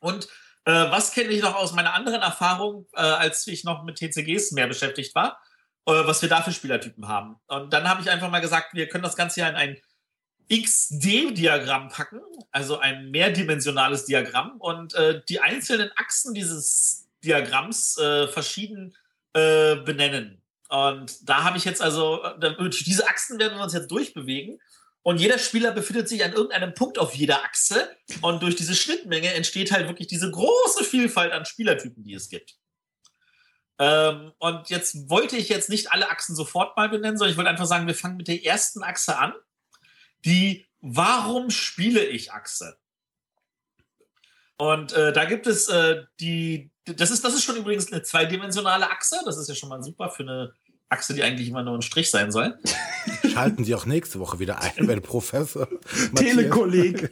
und 0.00 0.26
äh, 0.64 0.72
was 0.72 1.12
kenne 1.12 1.28
ich 1.30 1.42
noch 1.42 1.54
aus 1.54 1.72
meiner 1.72 1.92
anderen 1.92 2.22
Erfahrung, 2.22 2.86
äh, 2.94 3.00
als 3.00 3.46
ich 3.46 3.64
noch 3.64 3.84
mit 3.84 3.96
TCGs 3.96 4.52
mehr 4.52 4.66
beschäftigt 4.66 5.14
war, 5.14 5.38
äh, 5.86 5.92
was 5.92 6.22
wir 6.22 6.30
da 6.30 6.40
für 6.40 6.52
Spielertypen 6.52 7.06
haben. 7.08 7.36
Und 7.46 7.72
dann 7.72 7.88
habe 7.88 8.00
ich 8.00 8.10
einfach 8.10 8.30
mal 8.30 8.40
gesagt, 8.40 8.72
wir 8.72 8.88
können 8.88 9.04
das 9.04 9.16
Ganze 9.16 9.40
ja 9.40 9.48
in 9.48 9.56
ein 9.56 9.78
XD-Diagramm 10.50 11.88
packen, 11.88 12.20
also 12.50 12.78
ein 12.78 13.10
mehrdimensionales 13.10 14.04
Diagramm 14.04 14.56
und 14.58 14.94
äh, 14.94 15.22
die 15.28 15.40
einzelnen 15.40 15.90
Achsen 15.96 16.34
dieses 16.34 17.06
Diagramms 17.24 17.98
äh, 17.98 18.28
verschieden 18.28 18.94
äh, 19.32 19.76
benennen. 19.76 20.42
Und 20.68 21.28
da 21.28 21.44
habe 21.44 21.56
ich 21.56 21.64
jetzt 21.64 21.82
also, 21.82 22.20
durch 22.38 22.84
diese 22.84 23.06
Achsen 23.06 23.38
werden 23.38 23.56
wir 23.56 23.62
uns 23.62 23.74
jetzt 23.74 23.90
durchbewegen. 23.90 24.60
Und 25.02 25.20
jeder 25.20 25.38
Spieler 25.38 25.70
befindet 25.70 26.08
sich 26.08 26.24
an 26.24 26.32
irgendeinem 26.32 26.74
Punkt 26.74 26.98
auf 26.98 27.14
jeder 27.14 27.44
Achse. 27.44 27.94
Und 28.22 28.42
durch 28.42 28.56
diese 28.56 28.74
Schnittmenge 28.74 29.32
entsteht 29.34 29.70
halt 29.70 29.86
wirklich 29.86 30.08
diese 30.08 30.30
große 30.30 30.82
Vielfalt 30.82 31.32
an 31.32 31.44
Spielertypen, 31.44 32.02
die 32.02 32.14
es 32.14 32.28
gibt. 32.28 32.56
Ähm, 33.78 34.32
und 34.38 34.70
jetzt 34.70 35.10
wollte 35.10 35.36
ich 35.36 35.48
jetzt 35.48 35.68
nicht 35.68 35.92
alle 35.92 36.08
Achsen 36.08 36.34
sofort 36.34 36.76
mal 36.76 36.88
benennen, 36.88 37.18
sondern 37.18 37.32
ich 37.32 37.36
wollte 37.36 37.50
einfach 37.50 37.66
sagen, 37.66 37.86
wir 37.86 37.94
fangen 37.94 38.16
mit 38.16 38.28
der 38.28 38.44
ersten 38.44 38.82
Achse 38.82 39.18
an. 39.18 39.34
Die 40.24 40.66
Warum 40.86 41.50
spiele 41.50 42.04
ich 42.04 42.32
Achse? 42.32 42.76
Und 44.58 44.92
äh, 44.92 45.12
da 45.12 45.24
gibt 45.24 45.46
es 45.46 45.68
äh, 45.68 46.04
die, 46.20 46.70
das 46.84 47.10
ist, 47.10 47.24
das 47.24 47.34
ist 47.34 47.44
schon 47.44 47.56
übrigens 47.56 47.90
eine 47.90 48.02
zweidimensionale 48.02 48.90
Achse. 48.90 49.16
Das 49.24 49.38
ist 49.38 49.48
ja 49.48 49.54
schon 49.54 49.70
mal 49.70 49.82
super 49.82 50.10
für 50.10 50.24
eine 50.24 50.52
Achse, 50.90 51.14
die 51.14 51.22
eigentlich 51.22 51.48
immer 51.48 51.62
nur 51.62 51.76
ein 51.76 51.82
Strich 51.82 52.10
sein 52.10 52.30
soll. 52.30 52.58
Schalten 53.32 53.64
Sie 53.64 53.74
auch 53.74 53.86
nächste 53.86 54.20
Woche 54.20 54.38
wieder 54.38 54.60
ein, 54.60 54.86
wenn 54.86 55.02
Professor. 55.02 55.68
Telekolleg. 56.14 57.10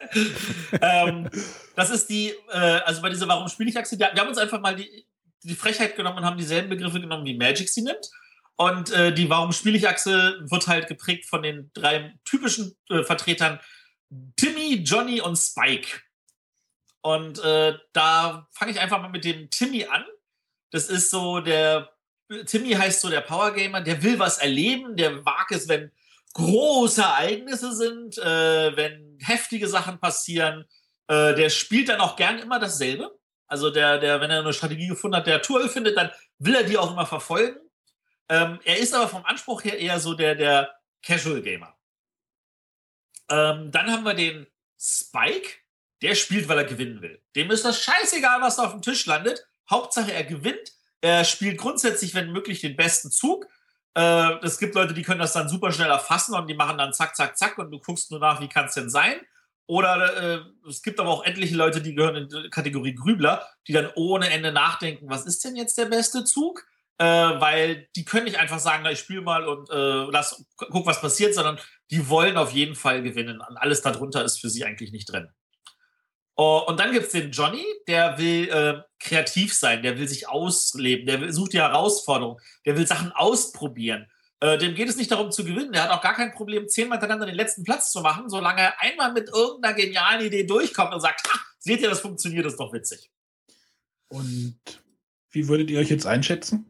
ähm, 0.80 1.30
das 1.74 1.90
ist 1.90 2.10
die, 2.10 2.34
äh, 2.52 2.80
also 2.84 3.00
bei 3.00 3.10
dieser 3.10 3.28
Warum 3.28 3.48
spiele 3.48 3.70
ich 3.70 3.78
Achse, 3.78 3.98
wir 3.98 4.12
haben 4.12 4.28
uns 4.28 4.38
einfach 4.38 4.60
mal 4.60 4.76
die, 4.76 5.06
die 5.42 5.54
Frechheit 5.54 5.96
genommen 5.96 6.18
und 6.18 6.24
haben 6.24 6.36
dieselben 6.36 6.68
Begriffe 6.68 7.00
genommen, 7.00 7.24
wie 7.24 7.36
Magic 7.36 7.68
sie 7.68 7.82
nimmt. 7.82 8.10
Und 8.56 8.90
äh, 8.90 9.12
die 9.12 9.28
Warum 9.28 9.52
spiele 9.52 9.76
ich 9.76 9.86
Achse 9.86 10.40
wird 10.48 10.66
halt 10.66 10.88
geprägt 10.88 11.26
von 11.26 11.42
den 11.42 11.70
drei 11.74 12.14
typischen 12.24 12.74
äh, 12.88 13.02
Vertretern 13.02 13.60
Timmy, 14.36 14.76
Johnny 14.76 15.20
und 15.20 15.36
Spike. 15.36 16.00
Und 17.02 17.38
äh, 17.44 17.74
da 17.92 18.48
fange 18.52 18.72
ich 18.72 18.80
einfach 18.80 19.00
mal 19.00 19.10
mit 19.10 19.24
dem 19.24 19.50
Timmy 19.50 19.84
an. 19.84 20.04
Das 20.70 20.88
ist 20.88 21.10
so 21.10 21.40
der 21.40 21.90
Timmy 22.46 22.72
heißt 22.72 23.00
so 23.00 23.08
der 23.08 23.20
Power 23.20 23.52
Gamer, 23.52 23.80
der 23.80 24.02
will 24.02 24.18
was 24.18 24.38
erleben, 24.38 24.96
der 24.96 25.22
mag 25.22 25.50
es, 25.50 25.68
wenn 25.68 25.92
große 26.34 27.02
Ereignisse 27.02 27.74
sind, 27.74 28.18
äh, 28.18 28.76
wenn 28.76 29.18
heftige 29.22 29.68
Sachen 29.68 30.00
passieren. 30.00 30.64
Äh, 31.08 31.34
der 31.34 31.50
spielt 31.50 31.88
dann 31.88 32.00
auch 32.00 32.16
gern 32.16 32.38
immer 32.38 32.58
dasselbe. 32.58 33.16
Also 33.46 33.70
der, 33.70 33.98
der, 33.98 34.20
wenn 34.20 34.30
er 34.30 34.40
eine 34.40 34.52
Strategie 34.52 34.88
gefunden 34.88 35.16
hat, 35.16 35.26
der 35.26 35.40
Tour 35.40 35.68
findet, 35.68 35.96
dann 35.96 36.10
will 36.38 36.56
er 36.56 36.64
die 36.64 36.76
auch 36.76 36.90
immer 36.90 37.06
verfolgen. 37.06 37.60
Ähm, 38.28 38.60
er 38.64 38.78
ist 38.78 38.94
aber 38.94 39.08
vom 39.08 39.24
Anspruch 39.24 39.64
her 39.64 39.78
eher 39.78 40.00
so 40.00 40.14
der, 40.14 40.34
der 40.34 40.74
Casual 41.02 41.42
Gamer. 41.42 41.76
Ähm, 43.28 43.70
dann 43.70 43.90
haben 43.90 44.04
wir 44.04 44.14
den 44.14 44.46
Spike, 44.78 45.50
der 46.02 46.14
spielt, 46.14 46.48
weil 46.48 46.58
er 46.58 46.64
gewinnen 46.64 47.02
will. 47.02 47.22
Dem 47.34 47.50
ist 47.50 47.64
das 47.64 47.82
scheißegal, 47.82 48.40
was 48.40 48.56
da 48.56 48.64
auf 48.64 48.72
dem 48.72 48.82
Tisch 48.82 49.06
landet. 49.06 49.46
Hauptsache, 49.70 50.12
er 50.12 50.24
gewinnt. 50.24 50.72
Er 51.00 51.24
spielt 51.24 51.58
grundsätzlich, 51.58 52.14
wenn 52.14 52.32
möglich, 52.32 52.60
den 52.60 52.76
besten 52.76 53.10
Zug. 53.10 53.46
Äh, 53.94 54.34
es 54.42 54.58
gibt 54.58 54.74
Leute, 54.74 54.94
die 54.94 55.02
können 55.02 55.20
das 55.20 55.32
dann 55.32 55.48
super 55.48 55.72
schnell 55.72 55.90
erfassen 55.90 56.34
und 56.34 56.48
die 56.48 56.54
machen 56.54 56.78
dann 56.78 56.92
zack, 56.92 57.16
zack, 57.16 57.38
zack 57.38 57.58
und 57.58 57.70
du 57.70 57.78
guckst 57.78 58.10
nur 58.10 58.20
nach, 58.20 58.40
wie 58.40 58.48
kann 58.48 58.66
es 58.66 58.74
denn 58.74 58.90
sein. 58.90 59.20
Oder 59.66 60.34
äh, 60.34 60.68
es 60.68 60.82
gibt 60.82 61.00
aber 61.00 61.10
auch 61.10 61.24
etliche 61.24 61.56
Leute, 61.56 61.80
die 61.80 61.94
gehören 61.94 62.16
in 62.16 62.28
die 62.28 62.50
Kategorie 62.50 62.94
Grübler, 62.94 63.48
die 63.66 63.72
dann 63.72 63.90
ohne 63.96 64.30
Ende 64.30 64.52
nachdenken, 64.52 65.08
was 65.08 65.26
ist 65.26 65.44
denn 65.44 65.56
jetzt 65.56 65.76
der 65.76 65.86
beste 65.86 66.24
Zug? 66.24 66.64
Äh, 66.98 67.04
weil 67.04 67.88
die 67.94 68.04
können 68.04 68.24
nicht 68.24 68.38
einfach 68.38 68.58
sagen, 68.58 68.82
na, 68.82 68.90
ich 68.90 69.00
spiele 69.00 69.20
mal 69.20 69.46
und 69.46 69.68
äh, 69.68 70.10
lass, 70.10 70.46
guck, 70.56 70.86
was 70.86 71.00
passiert, 71.00 71.34
sondern 71.34 71.58
die 71.90 72.08
wollen 72.08 72.36
auf 72.38 72.52
jeden 72.52 72.74
Fall 72.74 73.02
gewinnen. 73.02 73.40
Und 73.46 73.56
alles 73.58 73.82
darunter 73.82 74.24
ist 74.24 74.40
für 74.40 74.48
sie 74.48 74.64
eigentlich 74.64 74.92
nicht 74.92 75.12
drin. 75.12 75.28
Oh, 76.36 76.62
und 76.66 76.78
dann 76.80 76.92
gibt 76.92 77.06
es 77.06 77.12
den 77.12 77.30
Johnny, 77.30 77.64
der 77.86 78.18
will 78.18 78.48
äh, 78.48 78.82
kreativ 78.98 79.54
sein, 79.54 79.82
der 79.82 79.98
will 79.98 80.06
sich 80.06 80.28
ausleben, 80.28 81.06
der 81.06 81.20
will, 81.20 81.32
sucht 81.32 81.54
die 81.54 81.60
Herausforderung, 81.60 82.38
der 82.66 82.76
will 82.76 82.86
Sachen 82.86 83.10
ausprobieren. 83.12 84.06
Äh, 84.40 84.58
dem 84.58 84.74
geht 84.74 84.88
es 84.88 84.96
nicht 84.96 85.10
darum 85.10 85.30
zu 85.30 85.44
gewinnen. 85.44 85.72
Der 85.72 85.84
hat 85.84 85.90
auch 85.90 86.02
gar 86.02 86.14
kein 86.14 86.32
Problem, 86.32 86.68
zehnmal 86.68 86.98
hintereinander 86.98 87.26
den 87.26 87.36
letzten 87.36 87.64
Platz 87.64 87.90
zu 87.90 88.02
machen, 88.02 88.28
solange 88.28 88.60
er 88.60 88.82
einmal 88.82 89.12
mit 89.12 89.30
irgendeiner 89.30 89.74
genialen 89.74 90.26
Idee 90.26 90.44
durchkommt 90.44 90.92
und 90.92 91.00
sagt, 91.00 91.26
seht 91.58 91.80
ihr, 91.80 91.88
das 91.88 92.00
funktioniert, 92.00 92.44
das 92.44 92.52
ist 92.52 92.60
doch 92.60 92.72
witzig. 92.72 93.10
Und 94.08 94.58
wie 95.30 95.48
würdet 95.48 95.70
ihr 95.70 95.80
euch 95.80 95.90
jetzt 95.90 96.06
einschätzen? 96.06 96.66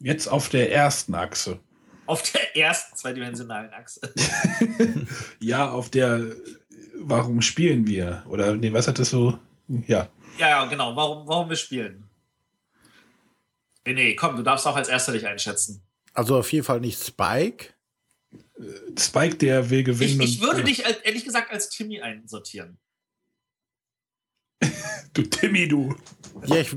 Jetzt 0.00 0.26
auf 0.26 0.48
der 0.48 0.72
ersten 0.72 1.14
Achse. 1.14 1.60
Auf 2.06 2.22
der 2.32 2.56
ersten 2.56 2.96
zweidimensionalen 2.96 3.72
Achse. 3.72 4.00
ja, 5.40 5.70
auf 5.70 5.90
der 5.90 6.34
warum 7.00 7.42
spielen 7.42 7.86
wir? 7.86 8.24
Oder 8.28 8.54
nee, 8.56 8.72
was 8.72 8.86
hat 8.88 8.98
das 8.98 9.10
so? 9.10 9.38
Ja. 9.68 10.08
Ja, 10.38 10.48
ja, 10.48 10.64
genau. 10.66 10.94
Warum, 10.96 11.26
warum 11.26 11.48
wir 11.48 11.56
spielen? 11.56 12.08
Nee, 13.86 14.14
komm, 14.14 14.36
du 14.36 14.42
darfst 14.42 14.66
auch 14.66 14.76
als 14.76 14.88
erster 14.88 15.12
dich 15.12 15.26
einschätzen. 15.26 15.82
Also 16.12 16.38
auf 16.38 16.52
jeden 16.52 16.64
Fall 16.64 16.80
nicht 16.80 17.02
Spike. 17.02 17.68
Äh, 18.30 18.98
Spike, 18.98 19.36
der 19.36 19.70
will 19.70 19.82
gewinnen. 19.82 20.20
Ich, 20.20 20.36
ich 20.36 20.40
würde 20.40 20.64
dich 20.64 20.84
ehrlich 21.04 21.24
gesagt 21.24 21.50
als 21.50 21.70
Timmy 21.70 22.00
einsortieren. 22.00 22.78
du 25.14 25.22
Timmy, 25.22 25.66
du. 25.66 25.94
Ja, 26.46 26.56
ich 26.56 26.76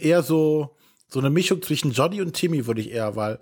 eher 0.00 0.22
so, 0.22 0.76
so 1.08 1.18
eine 1.18 1.30
Mischung 1.30 1.62
zwischen 1.62 1.92
Johnny 1.92 2.20
und 2.20 2.34
Timmy 2.34 2.66
würde 2.66 2.80
ich 2.80 2.90
eher, 2.90 3.16
weil 3.16 3.38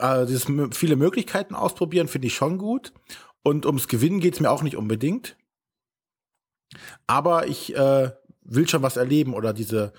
äh, 0.00 0.26
dieses 0.26 0.46
viele 0.72 0.96
Möglichkeiten 0.96 1.54
ausprobieren 1.54 2.08
finde 2.08 2.26
ich 2.26 2.34
schon 2.34 2.58
gut. 2.58 2.92
Und 3.42 3.64
ums 3.66 3.88
Gewinnen 3.88 4.20
geht 4.20 4.34
es 4.34 4.40
mir 4.40 4.50
auch 4.50 4.62
nicht 4.62 4.76
unbedingt. 4.76 5.36
Aber 7.06 7.46
ich 7.46 7.74
äh, 7.74 8.10
will 8.42 8.68
schon 8.68 8.82
was 8.82 8.96
erleben 8.96 9.34
oder 9.34 9.52
diese, 9.52 9.92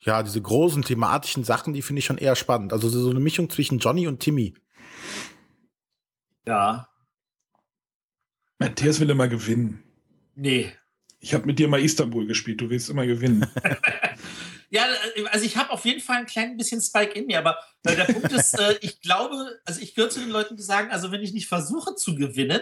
ja, 0.00 0.22
diese 0.22 0.40
großen 0.40 0.82
thematischen 0.82 1.44
Sachen, 1.44 1.72
die 1.72 1.82
finde 1.82 2.00
ich 2.00 2.04
schon 2.04 2.18
eher 2.18 2.36
spannend. 2.36 2.72
Also 2.72 2.88
so 2.88 3.10
eine 3.10 3.20
Mischung 3.20 3.50
zwischen 3.50 3.78
Johnny 3.78 4.06
und 4.06 4.20
Timmy. 4.20 4.54
Ja. 6.46 6.88
Matthias 8.58 9.00
will 9.00 9.10
immer 9.10 9.28
gewinnen. 9.28 9.82
Nee. 10.34 10.72
Ich 11.18 11.34
habe 11.34 11.46
mit 11.46 11.58
dir 11.58 11.68
mal 11.68 11.80
Istanbul 11.80 12.26
gespielt, 12.26 12.60
du 12.60 12.70
willst 12.70 12.88
immer 12.88 13.06
gewinnen. 13.06 13.46
Ja, 14.70 14.86
also 15.30 15.44
ich 15.44 15.56
habe 15.56 15.70
auf 15.70 15.84
jeden 15.84 16.00
Fall 16.00 16.18
ein 16.18 16.26
klein 16.26 16.56
bisschen 16.56 16.80
Spike 16.80 17.12
in 17.12 17.26
mir, 17.26 17.38
aber 17.38 17.58
äh, 17.84 17.94
der 17.94 18.04
Punkt 18.04 18.32
ist, 18.32 18.58
äh, 18.58 18.76
ich 18.80 19.00
glaube, 19.00 19.58
also 19.64 19.80
ich 19.80 19.94
gehöre 19.94 20.10
zu 20.10 20.20
den 20.20 20.30
Leuten, 20.30 20.56
die 20.56 20.62
sagen, 20.62 20.90
also 20.90 21.12
wenn 21.12 21.22
ich 21.22 21.32
nicht 21.32 21.48
versuche 21.48 21.94
zu 21.94 22.14
gewinnen, 22.14 22.60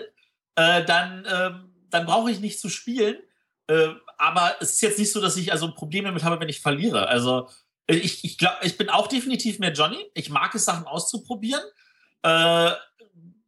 äh, 0.57 0.85
dann, 0.85 1.27
ähm, 1.31 1.75
dann 1.91 2.07
brauche 2.07 2.31
ich 2.31 2.41
nicht 2.41 2.61
zu 2.61 2.69
spielen. 2.69 3.17
Äh, 3.67 3.89
aber 4.19 4.57
es 4.61 4.73
ist 4.73 4.83
jetzt 4.83 4.99
nicht 4.99 5.13
so, 5.13 5.21
dass 5.21 5.37
ich 5.37 5.53
also 5.53 5.73
Probleme 5.73 6.09
damit 6.09 6.25
habe, 6.25 6.41
wenn 6.41 6.49
ich 6.49 6.61
verliere. 6.61 7.09
Also 7.09 7.49
äh, 7.87 7.97
ich, 7.97 8.25
ich 8.25 8.39
glaube, 8.39 8.57
ich 8.63 8.77
bin 8.77 8.91
auch 8.91 9.07
definitiv 9.07 9.59
mehr 9.59 9.73
Johnny. 9.73 10.05
Ich 10.15 10.31
mag 10.31 10.55
es, 10.55 10.65
Sachen 10.65 10.87
auszuprobieren. 10.87 11.63
Äh, 12.23 12.71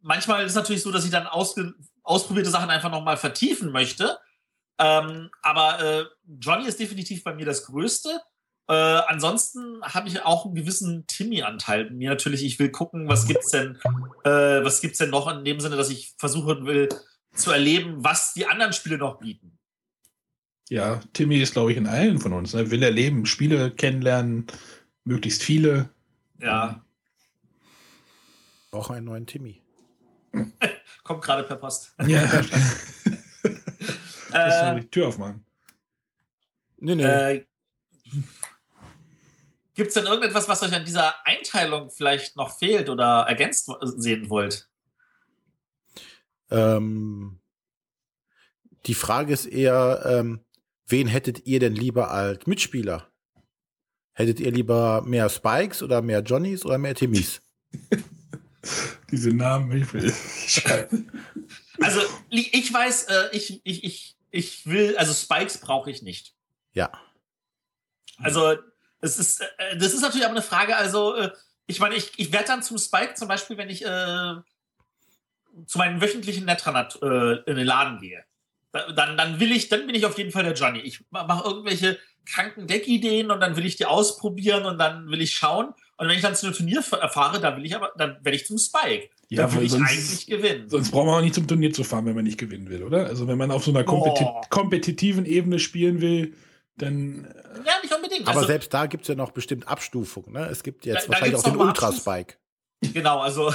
manchmal 0.01 0.45
ist 0.45 0.53
es 0.53 0.57
natürlich 0.57 0.83
so, 0.83 0.93
dass 0.93 1.05
ich 1.05 1.11
dann 1.11 1.27
ausprobierte 1.27 2.51
Sachen 2.51 2.71
einfach 2.71 2.91
nochmal 2.91 3.17
vertiefen 3.17 3.71
möchte. 3.73 4.19
Ähm, 4.79 5.31
aber 5.43 5.81
äh, 5.81 6.05
Johnny 6.39 6.67
ist 6.67 6.81
definitiv 6.81 7.25
bei 7.25 7.35
mir 7.35 7.47
das 7.47 7.65
Größte. 7.65 8.21
Äh, 8.69 8.73
ansonsten 8.73 9.81
habe 9.83 10.09
ich 10.09 10.23
auch 10.25 10.45
einen 10.45 10.55
gewissen 10.55 11.07
Timmy-Anteil. 11.07 11.91
Mir 11.91 12.11
natürlich, 12.11 12.45
ich 12.45 12.59
will 12.59 12.71
gucken, 12.71 13.09
was 13.09 13.27
gibt's 13.27 13.51
denn, 13.51 13.79
äh, 14.25 14.65
was 14.65 14.81
gibt's 14.81 14.99
denn 14.99 15.11
noch 15.11 15.29
in 15.29 15.45
dem 15.45 15.61
Sinne, 15.61 15.77
dass 15.77 15.91
ich 15.91 16.15
versuchen 16.19 16.67
will 16.67 16.89
zu 17.33 17.53
erleben, 17.53 18.03
was 18.03 18.35
die 18.35 18.47
anderen 18.47 18.73
Spiele 18.73 18.99
noch 18.99 19.19
bieten. 19.19 19.57
Ja, 20.69 21.01
Timmy 21.13 21.41
ist, 21.41 21.53
glaube 21.53 21.71
ich, 21.71 21.79
in 21.79 21.87
allen 21.87 22.19
von 22.19 22.33
uns. 22.33 22.55
Ne? 22.55 22.71
Will 22.71 22.83
erleben, 22.83 23.25
Spiele 23.27 23.71
kennenlernen, 23.71 24.47
möglichst 25.05 25.45
viele. 25.45 25.91
Ja. 26.41 26.85
Auch 28.73 28.91
einen 28.91 29.07
neuen 29.07 29.27
Timmy. 29.27 29.63
Kommt 31.05 31.23
gerade 31.23 31.45
per 31.45 31.57
Post. 31.57 31.95
Ja. 32.07 32.23
Äh, 34.33 34.51
soll 34.51 34.81
die 34.81 34.91
Tür 34.91 35.09
aufmachen. 35.09 35.47
Nee, 36.79 36.97
nee. 36.97 37.05
Äh, 37.05 37.47
Gibt 39.77 39.89
es 39.89 39.95
denn 39.95 40.07
irgendetwas, 40.07 40.49
was 40.49 40.63
euch 40.63 40.73
an 40.73 40.87
dieser 40.87 41.15
Einteilung 41.27 41.91
vielleicht 41.91 42.35
noch 42.35 42.59
fehlt 42.59 42.89
oder 42.89 43.27
ergänzt 43.29 43.71
sehen 43.83 44.31
wollt? 44.31 44.71
Ähm, 46.51 47.39
die 48.87 48.95
Frage 48.95 49.35
ist 49.35 49.45
eher, 49.45 50.03
ähm, 50.07 50.41
wen 50.87 51.07
hättet 51.07 51.47
ihr 51.47 51.61
denn 51.61 51.75
lieber 51.75 52.11
als 52.11 52.47
Mitspieler? 52.47 53.11
Hättet 54.15 54.41
ihr 54.41 54.51
lieber 54.51 55.03
mehr 55.03 55.29
Spikes 55.29 55.83
oder 55.83 56.01
mehr 56.01 56.21
Johnnies 56.21 56.65
oder 56.65 56.79
mehr 56.79 56.95
Timmys? 56.95 57.43
Diese 59.11 59.31
Namen, 59.31 59.71
ich 59.73 59.93
will. 59.93 60.13
Also 61.83 62.01
ich 62.31 62.73
weiß, 62.73 63.05
äh, 63.05 63.29
ich, 63.33 63.61
ich, 63.65 63.85
ich, 63.85 64.17
ich 64.31 64.67
will, 64.67 64.97
also 64.97 65.13
Spikes 65.13 65.59
brauche 65.59 65.91
ich 65.91 66.01
nicht. 66.01 66.35
Ja. 66.73 66.91
Also 68.17 68.57
das 69.01 69.19
ist, 69.19 69.41
äh, 69.41 69.77
das 69.77 69.93
ist 69.95 70.03
natürlich 70.03 70.25
aber 70.25 70.35
eine 70.35 70.43
Frage, 70.43 70.77
also 70.77 71.15
äh, 71.15 71.31
ich 71.67 71.81
meine, 71.81 71.95
ich, 71.95 72.13
ich 72.17 72.33
werde 72.33 72.47
dann 72.47 72.63
zum 72.63 72.79
Spike 72.79 73.15
zum 73.15 73.29
Beispiel, 73.29 73.57
wenn 73.57 73.71
ich 73.71 73.85
äh, 73.85 74.35
zu 75.67 75.79
meinem 75.79 76.01
wöchentlichen 76.01 76.45
Netranat 76.45 76.99
äh, 77.03 77.37
in 77.51 77.57
den 77.57 77.67
Laden 77.67 77.99
gehe. 77.99 78.25
Dann, 78.95 79.17
dann 79.17 79.41
will 79.41 79.53
ich, 79.53 79.69
dann 79.69 79.87
bin 79.87 79.95
ich 79.95 80.05
auf 80.05 80.19
jeden 80.19 80.31
Fall 80.31 80.45
der 80.45 80.53
Johnny. 80.53 80.81
Ich 80.81 81.03
mache 81.11 81.49
irgendwelche 81.49 81.99
kranken 82.27 82.67
Deckideen 82.67 83.31
und 83.31 83.41
dann 83.41 83.57
will 83.57 83.65
ich 83.65 83.77
die 83.77 83.87
ausprobieren 83.87 84.67
und 84.67 84.79
dann 84.79 85.09
will 85.09 85.23
ich 85.23 85.33
schauen. 85.35 85.73
Und 85.97 86.09
wenn 86.09 86.17
ich 86.17 86.21
dann 86.21 86.35
zu 86.35 86.47
einem 86.47 86.55
Turnier 86.55 86.85
erfahre, 87.01 87.41
dann 87.41 87.57
will 87.57 87.65
ich 87.65 87.75
aber, 87.75 87.93
dann 87.97 88.19
werde 88.23 88.37
ich 88.37 88.47
zum 88.47 88.59
Spike. 88.59 89.09
Ja, 89.31 89.47
dann 89.47 89.57
will 89.57 89.63
ich 89.65 89.71
sonst- 89.71 89.91
eigentlich 89.91 90.27
gewinnen. 90.27 90.69
Sonst 90.69 90.91
braucht 90.91 91.07
man 91.07 91.15
auch 91.15 91.23
nicht 91.23 91.35
zum 91.35 91.49
Turnier 91.49 91.73
zu 91.73 91.85
fahren, 91.85 92.05
wenn 92.05 92.15
man 92.15 92.25
nicht 92.25 92.39
gewinnen 92.39 92.69
will, 92.69 92.83
oder? 92.83 93.07
Also 93.07 93.27
wenn 93.27 93.39
man 93.39 93.51
auf 93.51 93.65
so 93.65 93.71
einer 93.71 93.85
kompeti 93.85 94.25
Boah. 94.25 94.43
kompetitiven 94.51 95.25
Ebene 95.25 95.59
spielen 95.59 96.03
will, 96.03 96.35
dann 96.79 97.27
Ja, 97.65 97.73
nicht 97.83 97.95
unbedingt. 97.95 98.27
Aber 98.29 98.37
Also, 98.39 98.47
selbst 98.49 98.73
da 98.75 98.87
gibt 98.87 99.03
es 99.03 99.09
ja 99.09 99.15
noch 99.15 99.31
bestimmt 99.33 99.67
Abstufungen. 99.69 100.33
Ne? 100.33 100.49
Es 100.51 100.63
gibt 100.63 100.85
jetzt 100.87 100.97
Da- 100.97 101.01
da 101.03 101.09
wahrscheinlich 101.09 101.33
gibt's 101.35 101.45
auch 101.49 101.53
den 101.53 101.61
Ultra-Spike. 101.61 102.35
Genau, 102.93 103.21
also 103.21 103.53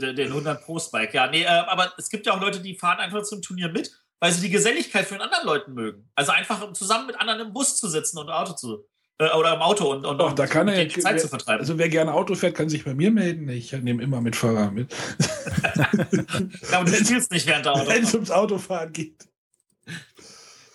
den 0.00 0.14
den 0.14 0.28
100 0.28 0.64
Pro 0.64 0.78
Spike. 0.78 1.14
Ja, 1.16 1.26
nee, 1.26 1.42
äh, 1.42 1.46
aber 1.48 1.92
es 1.98 2.08
gibt 2.08 2.26
ja 2.26 2.32
auch 2.34 2.40
Leute, 2.40 2.60
die 2.60 2.76
fahren 2.78 2.98
einfach 3.00 3.22
zum 3.24 3.42
Turnier 3.42 3.68
mit, 3.68 3.90
weil 4.20 4.30
sie 4.30 4.40
die 4.40 4.50
Geselligkeit 4.50 5.04
von 5.06 5.20
anderen 5.20 5.44
Leuten 5.44 5.74
mögen. 5.74 6.08
Also 6.14 6.30
einfach 6.30 6.72
zusammen 6.74 7.08
mit 7.08 7.20
anderen 7.20 7.40
im 7.40 7.52
Bus 7.52 7.76
zu 7.76 7.88
sitzen 7.88 8.18
und 8.18 8.30
Auto 8.30 8.52
zu 8.54 8.86
äh, 9.18 9.30
oder 9.32 9.54
im 9.54 9.60
Auto 9.62 9.90
und, 9.90 10.06
und, 10.06 10.18
Doch, 10.18 10.30
und 10.30 10.38
da 10.38 10.46
kann 10.46 10.68
er- 10.68 10.84
die 10.84 11.00
Zeit 11.00 11.20
zu 11.20 11.26
vertreiben. 11.28 11.58
Also 11.60 11.76
wer 11.76 11.88
gerne 11.88 12.14
Auto 12.14 12.36
fährt, 12.36 12.54
kann 12.54 12.68
sich 12.68 12.84
bei 12.84 12.94
mir 12.94 13.10
melden. 13.10 13.48
Ich 13.48 13.72
nehme 13.72 14.00
immer 14.02 14.20
mit 14.20 14.36
Fahrer 14.36 14.70
mit. 14.70 14.94
aber 16.72 16.84
du 16.84 16.94
spielst 16.94 17.32
nicht 17.32 17.46
während 17.48 17.66
der 17.66 17.72
Auto. 17.74 17.86
Wenn 17.88 18.04
es 18.04 18.14
ums 18.14 18.30
Autofahren 18.30 18.92
geht. 18.92 19.26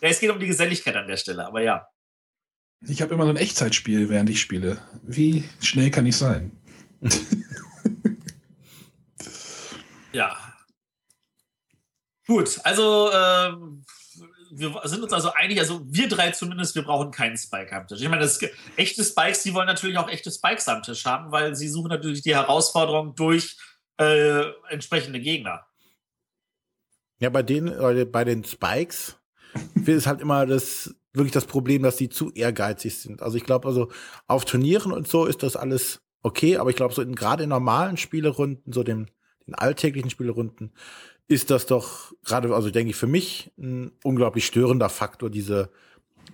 Ja, 0.01 0.09
es 0.09 0.19
geht 0.19 0.29
um 0.29 0.39
die 0.39 0.47
Geselligkeit 0.47 0.95
an 0.95 1.07
der 1.07 1.17
Stelle, 1.17 1.45
aber 1.45 1.61
ja. 1.61 1.87
Ich 2.87 3.01
habe 3.01 3.13
immer 3.13 3.25
so 3.25 3.31
ein 3.31 3.37
Echtzeitspiel, 3.37 4.09
während 4.09 4.29
ich 4.29 4.39
spiele. 4.39 4.81
Wie 5.03 5.43
schnell 5.61 5.91
kann 5.91 6.05
ich 6.05 6.15
sein? 6.15 6.51
Ja. 10.11 10.37
Gut, 12.27 12.59
also 12.63 13.11
ähm, 13.11 13.83
wir 14.51 14.81
sind 14.85 15.03
uns 15.03 15.13
also 15.13 15.31
einig, 15.33 15.59
also 15.59 15.81
wir 15.85 16.07
drei 16.07 16.31
zumindest, 16.31 16.75
wir 16.75 16.83
brauchen 16.83 17.11
keinen 17.11 17.37
Spike 17.37 17.75
am 17.75 17.87
Tisch. 17.87 18.01
Ich 18.01 18.09
meine, 18.09 18.21
das, 18.21 18.39
echte 18.75 19.03
Spikes, 19.03 19.43
die 19.43 19.53
wollen 19.53 19.67
natürlich 19.67 19.97
auch 19.97 20.09
echte 20.09 20.31
Spikes 20.31 20.67
am 20.67 20.83
Tisch 20.83 21.05
haben, 21.05 21.31
weil 21.31 21.55
sie 21.55 21.67
suchen 21.67 21.89
natürlich 21.89 22.21
die 22.21 22.35
Herausforderung 22.35 23.15
durch 23.15 23.57
äh, 23.97 24.43
entsprechende 24.69 25.19
Gegner. 25.19 25.65
Ja, 27.19 27.29
bei 27.29 27.43
denen, 27.43 27.67
äh, 27.67 28.05
bei 28.05 28.23
den 28.23 28.43
Spikes 28.43 29.18
ist 29.85 30.07
halt 30.07 30.21
immer 30.21 30.45
das 30.45 30.95
wirklich 31.13 31.31
das 31.33 31.45
Problem, 31.45 31.83
dass 31.83 31.97
die 31.97 32.09
zu 32.09 32.31
ehrgeizig 32.31 32.99
sind. 32.99 33.21
Also 33.21 33.37
ich 33.37 33.43
glaube, 33.43 33.67
also 33.67 33.89
auf 34.27 34.45
Turnieren 34.45 34.91
und 34.91 35.07
so 35.07 35.25
ist 35.25 35.43
das 35.43 35.55
alles 35.55 36.01
okay, 36.21 36.57
aber 36.57 36.69
ich 36.69 36.75
glaube, 36.75 36.93
so 36.93 37.01
in, 37.01 37.15
gerade 37.15 37.43
in 37.43 37.49
normalen 37.49 37.97
Spielerunden, 37.97 38.71
so 38.71 38.83
den, 38.83 39.09
den 39.47 39.55
alltäglichen 39.55 40.09
Spielerunden, 40.09 40.71
ist 41.27 41.51
das 41.51 41.65
doch 41.65 42.13
gerade, 42.23 42.53
also 42.53 42.69
denke 42.69 42.91
ich, 42.91 42.95
für 42.95 43.07
mich 43.07 43.51
ein 43.57 43.91
unglaublich 44.03 44.45
störender 44.45 44.89
Faktor, 44.89 45.29
diese 45.29 45.69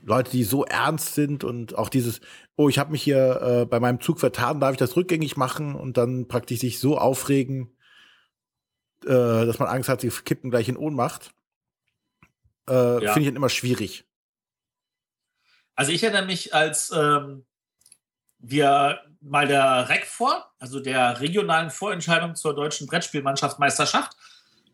Leute, 0.03 0.31
die 0.31 0.43
so 0.43 0.65
ernst 0.65 1.15
sind 1.15 1.43
und 1.43 1.77
auch 1.77 1.89
dieses, 1.89 2.21
oh, 2.55 2.69
ich 2.69 2.79
habe 2.79 2.91
mich 2.91 3.03
hier 3.03 3.41
äh, 3.41 3.65
bei 3.65 3.79
meinem 3.79 3.99
Zug 4.01 4.19
vertan, 4.19 4.59
darf 4.59 4.73
ich 4.73 4.77
das 4.77 4.95
rückgängig 4.95 5.35
machen 5.35 5.75
und 5.75 5.97
dann 5.97 6.27
praktisch 6.27 6.59
sich 6.59 6.79
so 6.79 6.97
aufregen, 6.97 7.75
äh, 9.03 9.09
dass 9.09 9.59
man 9.59 9.67
Angst 9.67 9.89
hat, 9.89 10.01
sie 10.01 10.09
kippen 10.09 10.49
gleich 10.49 10.69
in 10.69 10.77
Ohnmacht. 10.77 11.31
Äh, 12.69 13.03
Ja. 13.03 13.13
Finde 13.13 13.21
ich 13.21 13.27
dann 13.27 13.35
immer 13.35 13.49
schwierig. 13.49 14.05
Also 15.75 15.91
ich 15.91 16.03
erinnere 16.03 16.25
mich, 16.25 16.53
als 16.53 16.91
ähm, 16.91 17.45
wir 18.39 19.01
mal 19.21 19.47
der 19.47 19.89
REC 19.89 20.05
vor, 20.05 20.53
also 20.59 20.79
der 20.79 21.19
regionalen 21.19 21.69
Vorentscheidung 21.69 22.35
zur 22.35 22.55
deutschen 22.55 22.87
Brettspielmannschaftsmeisterschaft, 22.87 24.15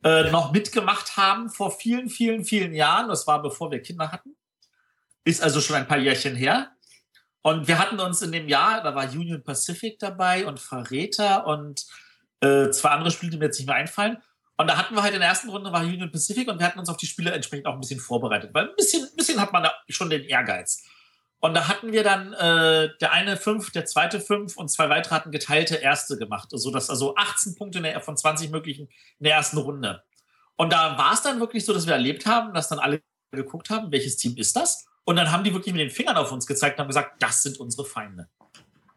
äh, 0.03 0.29
noch 0.31 0.51
mitgemacht 0.51 1.15
haben 1.17 1.49
vor 1.49 1.71
vielen, 1.71 2.09
vielen, 2.09 2.43
vielen 2.43 2.73
Jahren. 2.73 3.07
Das 3.09 3.27
war 3.27 3.41
bevor 3.41 3.71
wir 3.71 3.81
Kinder 3.81 4.11
hatten. 4.11 4.35
Ist 5.23 5.41
also 5.41 5.61
schon 5.61 5.75
ein 5.75 5.87
paar 5.87 5.99
Jährchen 5.99 6.35
her. 6.35 6.71
Und 7.43 7.67
wir 7.67 7.79
hatten 7.79 7.99
uns 7.99 8.21
in 8.21 8.31
dem 8.31 8.47
Jahr, 8.47 8.83
da 8.83 8.93
war 8.93 9.05
Union 9.11 9.43
Pacific 9.43 9.97
dabei 9.99 10.45
und 10.45 10.59
Verräter 10.59 11.47
und 11.47 11.85
äh, 12.41 12.69
zwei 12.69 12.89
andere 12.89 13.11
Spiele, 13.11 13.31
die 13.31 13.37
mir 13.37 13.45
jetzt 13.45 13.59
nicht 13.59 13.67
mehr 13.67 13.75
einfallen. 13.75 14.17
Und 14.61 14.67
da 14.67 14.77
hatten 14.77 14.93
wir 14.93 15.01
halt 15.01 15.15
in 15.15 15.21
der 15.21 15.29
ersten 15.29 15.49
Runde 15.49 15.71
war 15.71 15.81
Union 15.81 16.11
Pacific 16.11 16.47
und 16.47 16.59
wir 16.59 16.67
hatten 16.67 16.77
uns 16.77 16.87
auf 16.87 16.97
die 16.97 17.07
Spiele 17.07 17.31
entsprechend 17.31 17.65
auch 17.65 17.73
ein 17.73 17.79
bisschen 17.79 17.99
vorbereitet, 17.99 18.51
weil 18.53 18.69
ein 18.69 18.75
bisschen, 18.77 19.03
ein 19.05 19.15
bisschen 19.15 19.41
hat 19.41 19.51
man 19.51 19.63
da 19.63 19.73
schon 19.89 20.11
den 20.11 20.23
Ehrgeiz. 20.23 20.83
Und 21.39 21.55
da 21.55 21.67
hatten 21.67 21.91
wir 21.91 22.03
dann 22.03 22.33
äh, 22.33 22.89
der 23.01 23.11
eine 23.11 23.37
fünf, 23.37 23.71
der 23.71 23.85
zweite 23.85 24.21
fünf 24.21 24.57
und 24.57 24.69
zwei 24.69 24.87
weitere 24.87 25.15
hatten 25.15 25.31
geteilte 25.31 25.77
Erste 25.77 26.15
gemacht, 26.15 26.49
sodass 26.51 26.91
also 26.91 27.15
18 27.15 27.55
Punkte 27.55 27.79
in 27.79 27.85
der, 27.85 28.01
von 28.01 28.15
20 28.15 28.51
möglichen 28.51 28.83
in 29.17 29.23
der 29.23 29.33
ersten 29.33 29.57
Runde. 29.57 30.03
Und 30.57 30.71
da 30.71 30.95
war 30.95 31.13
es 31.13 31.23
dann 31.23 31.39
wirklich 31.39 31.65
so, 31.65 31.73
dass 31.73 31.87
wir 31.87 31.93
erlebt 31.93 32.27
haben, 32.27 32.53
dass 32.53 32.69
dann 32.69 32.77
alle 32.77 33.01
geguckt 33.31 33.71
haben, 33.71 33.91
welches 33.91 34.17
Team 34.17 34.37
ist 34.37 34.55
das? 34.55 34.85
Und 35.05 35.15
dann 35.15 35.31
haben 35.31 35.43
die 35.43 35.55
wirklich 35.55 35.73
mit 35.73 35.81
den 35.81 35.89
Fingern 35.89 36.17
auf 36.17 36.31
uns 36.31 36.45
gezeigt 36.45 36.77
und 36.77 36.83
haben 36.83 36.89
gesagt, 36.89 37.15
das 37.23 37.41
sind 37.41 37.59
unsere 37.59 37.83
Feinde. 37.83 38.29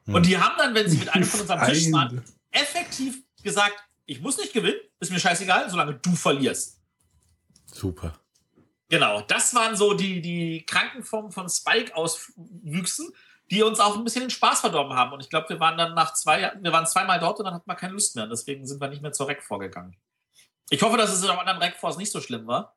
Hm. 0.04 0.14
Und 0.14 0.26
die 0.26 0.36
haben 0.36 0.56
dann, 0.58 0.74
wenn 0.74 0.90
sie 0.90 0.98
mit 0.98 1.08
einem 1.14 1.24
von 1.24 1.40
uns 1.40 1.48
am 1.48 1.66
Tisch 1.66 1.90
waren, 1.90 2.22
effektiv 2.50 3.22
gesagt, 3.42 3.82
ich 4.06 4.20
muss 4.20 4.38
nicht 4.38 4.52
gewinnen, 4.52 4.80
ist 5.00 5.10
mir 5.10 5.20
scheißegal, 5.20 5.68
solange 5.70 5.94
du 5.94 6.14
verlierst. 6.14 6.80
Super. 7.66 8.18
Genau, 8.88 9.22
das 9.22 9.54
waren 9.54 9.76
so 9.76 9.94
die, 9.94 10.20
die 10.20 10.64
Krankenformen 10.66 11.32
von 11.32 11.48
Spike-Auswüchsen, 11.48 13.12
die 13.50 13.62
uns 13.62 13.80
auch 13.80 13.96
ein 13.96 14.04
bisschen 14.04 14.22
den 14.22 14.30
Spaß 14.30 14.60
verdorben 14.60 14.94
haben. 14.96 15.12
Und 15.12 15.20
ich 15.20 15.30
glaube, 15.30 15.48
wir 15.48 15.60
waren 15.60 15.76
dann 15.76 15.94
nach 15.94 16.14
zwei, 16.14 16.52
wir 16.60 16.72
waren 16.72 16.86
zweimal 16.86 17.18
dort 17.18 17.38
und 17.38 17.46
dann 17.46 17.54
hatten 17.54 17.68
wir 17.68 17.74
keine 17.74 17.94
Lust 17.94 18.16
mehr. 18.16 18.26
Deswegen 18.26 18.66
sind 18.66 18.80
wir 18.80 18.88
nicht 18.88 19.02
mehr 19.02 19.12
zur 19.12 19.28
Rec 19.28 19.42
vorgegangen. 19.42 19.96
Ich 20.70 20.82
hoffe, 20.82 20.96
dass 20.96 21.12
es 21.12 21.22
in 21.22 21.30
einem 21.30 21.40
anderen 21.40 21.60
Rec 21.60 21.76
Force 21.76 21.96
nicht 21.96 22.12
so 22.12 22.20
schlimm 22.20 22.46
war. 22.46 22.76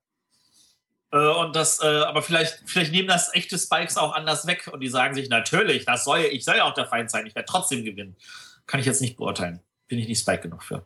Äh, 1.11 1.17
und 1.17 1.55
das, 1.55 1.82
äh, 1.82 1.86
aber 1.86 2.21
vielleicht, 2.21 2.63
vielleicht 2.65 2.91
nehmen 2.91 3.07
das 3.07 3.34
echte 3.34 3.57
Spikes 3.57 3.97
auch 3.97 4.13
anders 4.13 4.45
weg 4.45 4.69
und 4.71 4.82
die 4.82 4.89
sagen 4.89 5.15
sich, 5.15 5.30
natürlich, 5.30 5.86
das 5.86 6.03
soll, 6.03 6.19
ich 6.19 6.43
soll 6.43 6.57
ja 6.57 6.65
auch 6.65 6.73
der 6.73 6.88
Feind 6.88 7.09
sein, 7.09 7.25
ich 7.25 7.36
werde 7.36 7.47
trotzdem 7.47 7.86
gewinnen. 7.86 8.17
Kann 8.65 8.80
ich 8.80 8.86
jetzt 8.86 9.01
nicht 9.01 9.15
beurteilen. 9.15 9.61
Bin 9.88 9.99
ich 9.99 10.07
nicht 10.07 10.19
Spike 10.19 10.41
genug 10.41 10.63
für. 10.63 10.86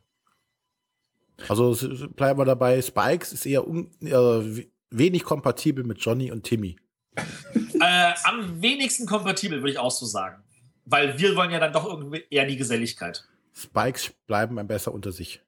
Also 1.49 1.75
bleiben 2.15 2.39
wir 2.39 2.45
dabei, 2.45 2.81
Spikes 2.81 3.33
ist 3.33 3.45
eher 3.45 3.67
un, 3.67 3.89
äh, 4.01 4.09
we- 4.11 4.67
wenig 4.89 5.23
kompatibel 5.23 5.83
mit 5.83 5.99
Johnny 5.99 6.31
und 6.31 6.43
Timmy. 6.43 6.77
äh, 7.15 8.13
am 8.23 8.61
wenigsten 8.61 9.05
kompatibel, 9.05 9.59
würde 9.59 9.71
ich 9.71 9.77
auch 9.79 9.91
so 9.91 10.05
sagen. 10.05 10.43
Weil 10.85 11.17
wir 11.19 11.35
wollen 11.35 11.51
ja 11.51 11.59
dann 11.59 11.73
doch 11.73 11.85
irgendwie 11.85 12.23
eher 12.29 12.45
die 12.45 12.57
Geselligkeit. 12.57 13.27
Spikes 13.53 14.11
bleiben 14.27 14.57
ein 14.59 14.67
besser 14.67 14.93
unter 14.93 15.11
sich. 15.11 15.41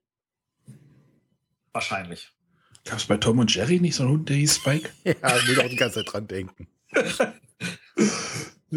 Wahrscheinlich. 1.72 2.32
Gab 2.86 2.98
es 3.00 3.06
bei 3.06 3.18
Tom 3.18 3.40
und 3.40 3.54
Jerry 3.54 3.80
nicht 3.80 3.96
so 3.96 4.04
einen 4.04 4.12
Hund, 4.12 4.30
der 4.30 4.36
hieß 4.38 4.56
Spike? 4.58 4.90
ja, 5.06 5.14
muss 5.24 5.50
ich 5.50 5.60
auch 5.60 5.70
die 5.70 5.76
ganze 5.76 6.04
Zeit 6.04 6.14
dran 6.14 6.28
denken. 6.28 6.68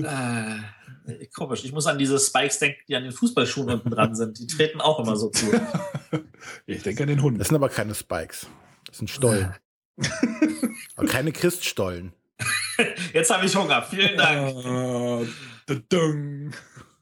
äh, 0.05 1.27
komisch. 1.35 1.65
Ich 1.65 1.73
muss 1.73 1.87
an 1.87 1.99
diese 1.99 2.19
Spikes 2.19 2.59
denken, 2.59 2.81
die 2.89 2.97
an 2.97 3.05
den 3.05 3.13
Fußballschuhen 3.13 3.71
unten 3.71 3.91
dran 3.91 4.15
sind. 4.15 4.39
Die 4.39 4.47
treten 4.47 4.81
auch 4.81 4.99
immer 5.01 5.17
so 5.17 5.31
zu. 5.31 5.47
ich 6.67 6.83
denke 6.83 7.05
an 7.05 7.09
den 7.09 7.23
Hund. 7.23 7.41
Das 7.41 7.49
sind 7.49 7.57
aber 7.57 7.69
keine 7.69 7.95
Spikes. 7.95 8.47
Das 8.87 8.99
sind 8.99 9.09
Stollen. 9.09 9.55
aber 10.97 11.07
keine 11.07 11.33
Christstollen. 11.33 12.13
Jetzt 13.13 13.31
habe 13.31 13.47
ich 13.47 13.57
Hunger. 13.57 13.83
Vielen 13.83 14.17
Dank. 14.17 14.55
Uh, 14.57 15.27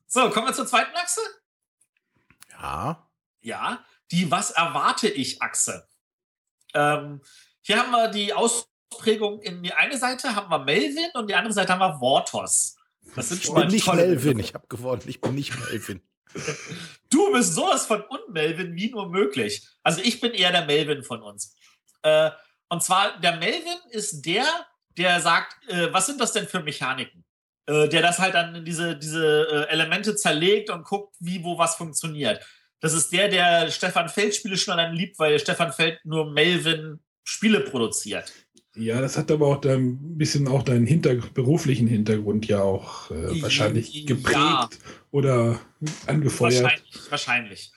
so, 0.06 0.30
kommen 0.30 0.46
wir 0.46 0.54
zur 0.54 0.66
zweiten 0.66 0.94
Achse? 0.96 1.20
Ja. 2.50 3.08
Ja, 3.40 3.84
die 4.10 4.30
Was 4.30 4.52
erwarte 4.52 5.08
ich 5.08 5.42
Achse. 5.42 5.86
Ähm, 6.72 7.20
hier 7.60 7.78
haben 7.78 7.90
wir 7.90 8.08
die 8.08 8.32
Ausprägung 8.32 9.40
in 9.42 9.62
die 9.62 9.72
eine 9.72 9.98
Seite 9.98 10.34
haben 10.34 10.50
wir 10.50 10.58
Melvin 10.60 11.10
und 11.14 11.28
die 11.28 11.34
andere 11.34 11.52
Seite 11.52 11.72
haben 11.72 11.80
wir 11.80 11.98
Vortos. 11.98 12.76
Das 13.14 13.28
sind 13.28 13.42
schon 13.42 13.56
ich 13.56 13.62
bin 13.62 13.72
nicht 13.72 13.92
Melvin, 13.92 14.38
ich 14.38 14.54
habe 14.54 14.66
gewonnen, 14.68 15.02
ich 15.06 15.20
bin 15.20 15.34
nicht 15.34 15.58
Melvin. 15.58 16.00
Du 17.10 17.32
bist 17.32 17.54
sowas 17.54 17.86
von 17.86 18.02
un-Melvin 18.02 18.74
wie 18.74 18.90
nur 18.90 19.08
möglich. 19.08 19.66
Also 19.82 20.00
ich 20.02 20.20
bin 20.20 20.32
eher 20.32 20.50
der 20.50 20.64
Melvin 20.66 21.02
von 21.02 21.22
uns. 21.22 21.56
Äh, 22.02 22.30
und 22.68 22.82
zwar, 22.82 23.20
der 23.20 23.36
Melvin 23.36 23.78
ist 23.90 24.22
der, 24.22 24.44
der 24.96 25.20
sagt, 25.20 25.56
äh, 25.68 25.92
was 25.92 26.06
sind 26.06 26.20
das 26.20 26.32
denn 26.32 26.48
für 26.48 26.60
Mechaniken? 26.60 27.24
Äh, 27.66 27.88
der 27.88 28.02
das 28.02 28.18
halt 28.18 28.34
dann 28.34 28.54
in 28.54 28.64
diese, 28.64 28.96
diese 28.96 29.66
äh, 29.68 29.72
Elemente 29.72 30.16
zerlegt 30.16 30.70
und 30.70 30.84
guckt, 30.84 31.14
wie, 31.20 31.42
wo 31.44 31.56
was 31.56 31.76
funktioniert. 31.76 32.44
Das 32.80 32.92
ist 32.92 33.12
der, 33.12 33.28
der 33.28 33.70
Stefan 33.70 34.10
Feld 34.10 34.34
Spiele 34.34 34.58
schon 34.58 34.76
dann 34.76 34.94
liebt, 34.94 35.18
weil 35.18 35.38
Stefan 35.38 35.72
Feld 35.72 35.98
nur 36.04 36.30
Melvin 36.30 37.00
Spiele 37.22 37.60
produziert. 37.60 38.30
Ja, 38.76 39.00
das 39.00 39.16
hat 39.16 39.30
aber 39.30 39.46
auch 39.46 39.64
ein 39.64 40.18
bisschen 40.18 40.48
auch 40.48 40.62
deinen 40.62 40.86
Hinter 40.86 41.14
beruflichen 41.14 41.86
Hintergrund 41.86 42.46
ja 42.46 42.62
auch 42.62 43.10
äh, 43.10 43.40
wahrscheinlich 43.40 44.04
geprägt 44.04 44.34
ja. 44.36 44.68
oder 45.12 45.60
angefeuert. 46.06 46.62
Wahrscheinlich, 46.62 47.10
wahrscheinlich. 47.10 47.72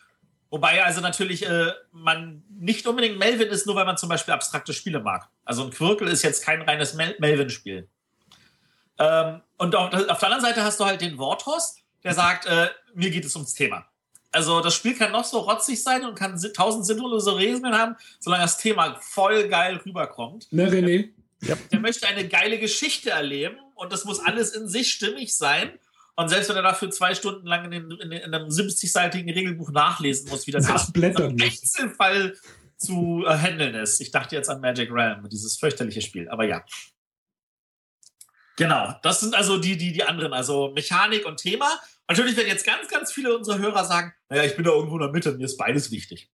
Wobei 0.49 0.83
also 0.83 1.01
natürlich 1.01 1.45
äh, 1.45 1.71
man 1.91 2.43
nicht 2.49 2.87
unbedingt 2.87 3.19
Melvin 3.19 3.49
ist, 3.49 3.67
nur 3.67 3.75
weil 3.75 3.85
man 3.85 3.97
zum 3.97 4.09
Beispiel 4.09 4.33
abstrakte 4.33 4.73
Spiele 4.73 5.01
mag. 5.01 5.29
Also 5.43 5.63
ein 5.63 5.71
Quirkel 5.71 6.07
ist 6.07 6.23
jetzt 6.23 6.43
kein 6.43 6.61
reines 6.61 6.93
Mel 6.93 7.15
Melvin-Spiel. 7.19 7.89
Ähm, 8.97 9.41
und 9.57 9.75
auf, 9.75 9.93
auf, 9.93 10.19
der 10.19 10.23
anderen 10.23 10.41
Seite 10.41 10.63
hast 10.63 10.79
du 10.79 10.85
halt 10.85 11.01
den 11.01 11.17
Worthorst, 11.17 11.83
der 12.03 12.13
sagt, 12.13 12.45
äh, 12.47 12.69
mir 12.95 13.11
geht 13.11 13.25
es 13.25 13.35
ums 13.35 13.53
Thema. 13.53 13.85
Also 14.31 14.61
das 14.61 14.75
Spiel 14.75 14.95
kann 14.95 15.11
noch 15.11 15.23
so 15.23 15.39
rotzig 15.39 15.81
sein 15.81 16.05
und 16.05 16.15
kann 16.15 16.39
tausend 16.53 16.85
sinnlose 16.85 17.35
Regeln 17.35 17.73
haben, 17.73 17.95
solange 18.19 18.43
das 18.43 18.57
Thema 18.57 18.97
voll 19.01 19.47
geil 19.47 19.79
rüberkommt. 19.85 20.51
Ne, 20.51 20.69
René? 20.69 21.09
Ja. 21.41 21.55
Der 21.71 21.79
möchte 21.79 22.07
eine 22.07 22.27
geile 22.27 22.59
Geschichte 22.59 23.11
erleben 23.11 23.57
und 23.75 23.93
das 23.93 24.05
muss 24.05 24.19
alles 24.19 24.53
in 24.53 24.67
sich 24.67 24.91
stimmig 24.91 25.35
sein. 25.35 25.71
Und 26.15 26.29
selbst 26.29 26.49
wenn 26.49 26.55
er 26.55 26.63
dafür 26.63 26.89
zwei 26.89 27.13
Stunden 27.13 27.45
lang 27.45 27.65
in, 27.65 27.71
den, 27.71 27.91
in, 27.91 28.11
in 28.11 28.33
einem 28.33 28.49
70-seitigen 28.49 29.31
Regelbuch 29.31 29.71
nachlesen 29.71 30.29
muss, 30.29 30.47
wie 30.47 30.51
das, 30.51 30.65
das 30.65 30.91
Blättern 30.91 31.39
Einzelfall 31.39 32.35
zu 32.77 33.23
äh, 33.25 33.37
handeln 33.37 33.75
ist. 33.75 34.01
Ich 34.01 34.11
dachte 34.11 34.35
jetzt 34.35 34.49
an 34.49 34.59
Magic 34.59 34.91
Realm, 34.91 35.29
dieses 35.29 35.57
fürchterliche 35.57 36.01
Spiel, 36.01 36.27
aber 36.29 36.45
ja. 36.45 36.63
Genau, 38.55 38.95
das 39.03 39.19
sind 39.19 39.35
also 39.35 39.57
die, 39.59 39.77
die, 39.77 39.91
die 39.91 40.03
anderen, 40.03 40.33
also 40.33 40.71
Mechanik 40.73 41.25
und 41.27 41.37
Thema. 41.37 41.69
Natürlich 42.07 42.37
werden 42.37 42.47
jetzt 42.47 42.65
ganz, 42.65 42.87
ganz 42.87 43.11
viele 43.11 43.37
unserer 43.37 43.59
Hörer 43.59 43.85
sagen, 43.85 44.13
naja, 44.29 44.43
ich 44.43 44.55
bin 44.55 44.63
da 44.63 44.71
irgendwo 44.71 44.95
in 44.95 45.01
der 45.01 45.11
Mitte, 45.11 45.33
mir 45.33 45.45
ist 45.45 45.57
beides 45.57 45.91
wichtig. 45.91 46.31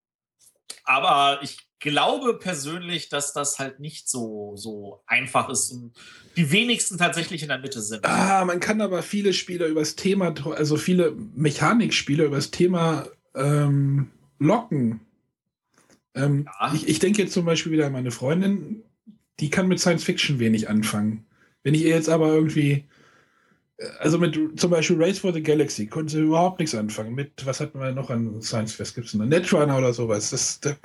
Aber 0.84 1.40
ich 1.42 1.58
glaube 1.80 2.38
persönlich, 2.40 3.10
dass 3.10 3.34
das 3.34 3.60
halt 3.60 3.80
nicht 3.80 4.08
so, 4.08 4.56
so 4.56 5.04
einfach 5.06 5.50
ist 5.50 5.72
und 5.72 5.94
die 6.38 6.52
wenigsten 6.52 6.98
tatsächlich 6.98 7.42
in 7.42 7.50
der 7.50 7.60
Mitte 7.60 7.82
sind. 7.82 8.06
Ah, 8.06 8.46
man 8.46 8.60
kann 8.60 8.82
aber 8.82 9.04
viele 9.04 9.34
Spieler 9.34 9.68
übers 9.68 9.96
Thema, 9.96 10.34
also 10.56 10.78
viele 10.78 11.12
Mechanikspieler 11.12 12.26
übers 12.26 12.52
Thema 12.52 13.08
ähm, 13.36 14.12
locken. 14.40 15.02
Ähm, 16.16 16.48
ja. 16.60 16.74
ich, 16.74 16.88
ich 16.88 17.00
denke 17.00 17.22
jetzt 17.22 17.34
zum 17.34 17.46
Beispiel 17.46 17.72
wieder 17.72 17.88
an 17.88 17.94
meine 17.94 18.12
Freundin, 18.12 18.84
die 19.40 19.50
kann 19.50 19.68
mit 19.68 19.80
Science 19.80 20.04
Fiction 20.04 20.40
wenig 20.40 20.70
anfangen. 20.70 21.26
Wenn 21.64 21.74
ich 21.74 21.84
ihr 21.84 21.96
jetzt 21.96 22.10
aber 22.10 22.28
irgendwie 22.28 22.86
also 24.00 24.18
mit 24.18 24.60
zum 24.60 24.72
Beispiel 24.72 25.02
Race 25.02 25.20
for 25.20 25.34
the 25.34 25.42
Galaxy 25.42 25.88
konnte 25.88 26.14
sie 26.14 26.22
überhaupt 26.22 26.60
nichts 26.60 26.76
anfangen. 26.76 27.14
Mit, 27.16 27.46
was 27.46 27.60
hat 27.60 27.74
man 27.76 27.96
noch 27.96 28.10
an 28.10 28.42
Science 28.42 28.74
Fest? 28.74 28.96
Gibt 28.96 29.08
es 29.08 29.16
eine 29.16 29.26
Netrunner 29.26 29.78
oder 29.78 29.94
sowas? 29.94 30.30
Das, 30.30 30.60
das 30.60 30.78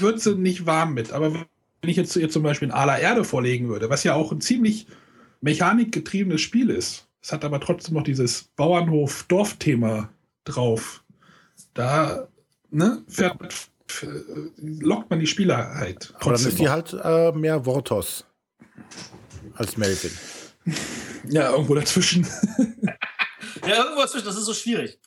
wird 0.00 0.20
sie 0.20 0.34
nicht 0.34 0.66
warm 0.66 0.94
mit. 0.94 1.12
Aber 1.12 1.32
wenn 1.32 1.90
ich 1.90 1.96
jetzt 1.96 2.12
zu 2.12 2.20
ihr 2.20 2.28
zum 2.28 2.42
Beispiel 2.42 2.68
in 2.68 2.74
aller 2.74 2.98
Erde 2.98 3.24
vorlegen 3.24 3.68
würde, 3.68 3.90
was 3.90 4.04
ja 4.04 4.14
auch 4.14 4.32
ein 4.32 4.40
ziemlich 4.40 4.86
mechanikgetriebenes 5.40 6.40
Spiel 6.40 6.70
ist, 6.70 7.08
es 7.22 7.32
hat 7.32 7.44
aber 7.44 7.60
trotzdem 7.60 7.94
noch 7.94 8.04
dieses 8.04 8.44
Bauernhof-Dorf-Thema 8.56 10.10
drauf. 10.44 11.02
Da 11.74 12.28
ne, 12.70 13.02
fährt, 13.08 13.36
lockt 14.58 15.10
man 15.10 15.20
die 15.20 15.26
Spieler 15.26 15.74
halt. 15.74 16.12
Aber 16.20 16.34
dann 16.34 16.46
ist 16.46 16.58
die 16.58 16.68
halt 16.68 16.94
äh, 17.02 17.32
mehr 17.32 17.66
Wortos 17.66 18.24
als 19.54 19.76
Melvin. 19.76 20.12
Ja, 21.28 21.50
irgendwo 21.50 21.74
dazwischen. 21.74 22.24
ja, 23.66 23.76
irgendwo 23.76 24.00
dazwischen, 24.00 24.26
das 24.26 24.36
ist 24.36 24.44
so 24.44 24.54
schwierig. 24.54 25.00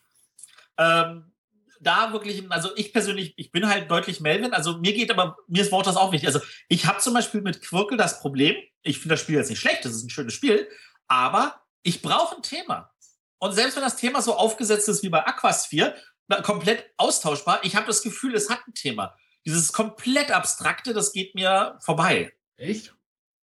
Ähm, 0.78 1.32
da 1.80 2.12
wirklich, 2.12 2.43
also 2.51 2.76
ich 2.76 2.91
persönlich, 2.91 3.34
ich 3.38 3.51
bin 3.51 3.68
halt 3.68 3.89
deutlich 3.89 4.20
Melvin, 4.20 4.53
also 4.53 4.78
mir 4.80 4.93
geht 4.93 5.12
aber, 5.12 5.38
mir 5.47 5.62
ist 5.62 5.72
Worters 5.72 5.95
auch 5.95 6.12
wichtig. 6.12 6.28
Also 6.28 6.41
ich 6.68 6.86
habe 6.86 6.99
zum 6.99 7.14
Beispiel 7.14 7.41
mit 7.41 7.62
Quirkel 7.62 7.97
das 7.97 8.20
Problem, 8.20 8.55
ich 8.82 8.99
finde 8.99 9.14
das 9.14 9.22
Spiel 9.22 9.36
jetzt 9.36 9.49
nicht 9.49 9.60
schlecht, 9.60 9.86
das 9.86 9.93
ist 9.93 10.03
ein 10.03 10.10
schönes 10.10 10.34
Spiel, 10.34 10.68
aber 11.07 11.62
ich 11.84 12.01
brauche 12.01 12.36
ein 12.36 12.43
Thema. 12.43 12.91
Und 13.39 13.53
selbst 13.53 13.76
wenn 13.76 13.84
das 13.84 13.95
Thema 13.95 14.22
so 14.22 14.36
aufgesetzt 14.36 14.89
ist 14.89 15.03
wie 15.03 15.10
bei 15.10 15.26
Aquasphere, 15.26 15.95
komplett 16.43 16.86
austauschbar, 16.97 17.62
ich 17.64 17.76
habe 17.76 17.88
das 17.88 18.03
Gefühl, 18.03 18.36
es 18.36 18.49
hat 18.49 18.60
ein 18.68 18.74
Thema. 18.74 19.16
Dieses 19.45 19.72
komplett 19.72 20.32
Abstrakte, 20.32 20.93
das 20.93 21.14
geht 21.14 21.34
mir 21.34 21.78
vorbei. 21.80 22.34
Echt? 22.57 22.93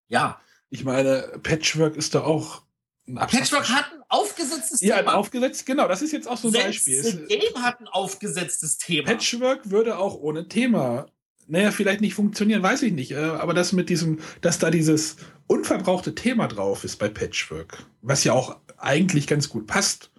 Ja. 0.07 0.41
Ich 0.69 0.83
meine, 0.83 1.39
Patchwork 1.43 1.95
ist 1.95 2.15
da 2.15 2.21
auch 2.21 2.65
ein 3.07 3.15
Patchwork 3.15 3.69
hat 3.69 3.85
ein 3.93 4.01
aufgesetztes 4.09 4.81
ja, 4.81 4.97
Thema. 4.97 5.11
Ja, 5.11 5.17
aufgesetzt, 5.17 5.65
genau. 5.65 5.87
Das 5.87 6.01
ist 6.01 6.11
jetzt 6.11 6.27
auch 6.27 6.37
so 6.37 6.47
ein 6.47 6.53
Selbst 6.53 6.85
Beispiel. 6.85 7.03
The 7.03 7.25
Game 7.27 7.63
hat 7.63 7.79
ein 7.79 7.87
aufgesetztes 7.87 8.77
Thema. 8.77 9.05
Patchwork 9.05 9.69
würde 9.69 9.97
auch 9.99 10.15
ohne 10.15 10.47
Thema, 10.47 11.05
naja, 11.47 11.71
vielleicht 11.71 12.01
nicht 12.01 12.15
funktionieren, 12.15 12.63
weiß 12.63 12.81
ich 12.81 12.93
nicht. 12.93 13.11
Äh, 13.11 13.17
aber 13.17 13.53
das 13.53 13.73
mit 13.73 13.89
diesem, 13.89 14.19
dass 14.41 14.57
da 14.57 14.71
dieses 14.71 15.17
unverbrauchte 15.47 16.15
Thema 16.15 16.47
drauf 16.47 16.83
ist 16.83 16.97
bei 16.97 17.09
Patchwork, 17.09 17.85
was 18.01 18.23
ja 18.23 18.33
auch 18.33 18.57
eigentlich 18.77 19.27
ganz 19.27 19.49
gut 19.49 19.67
passt, 19.67 20.11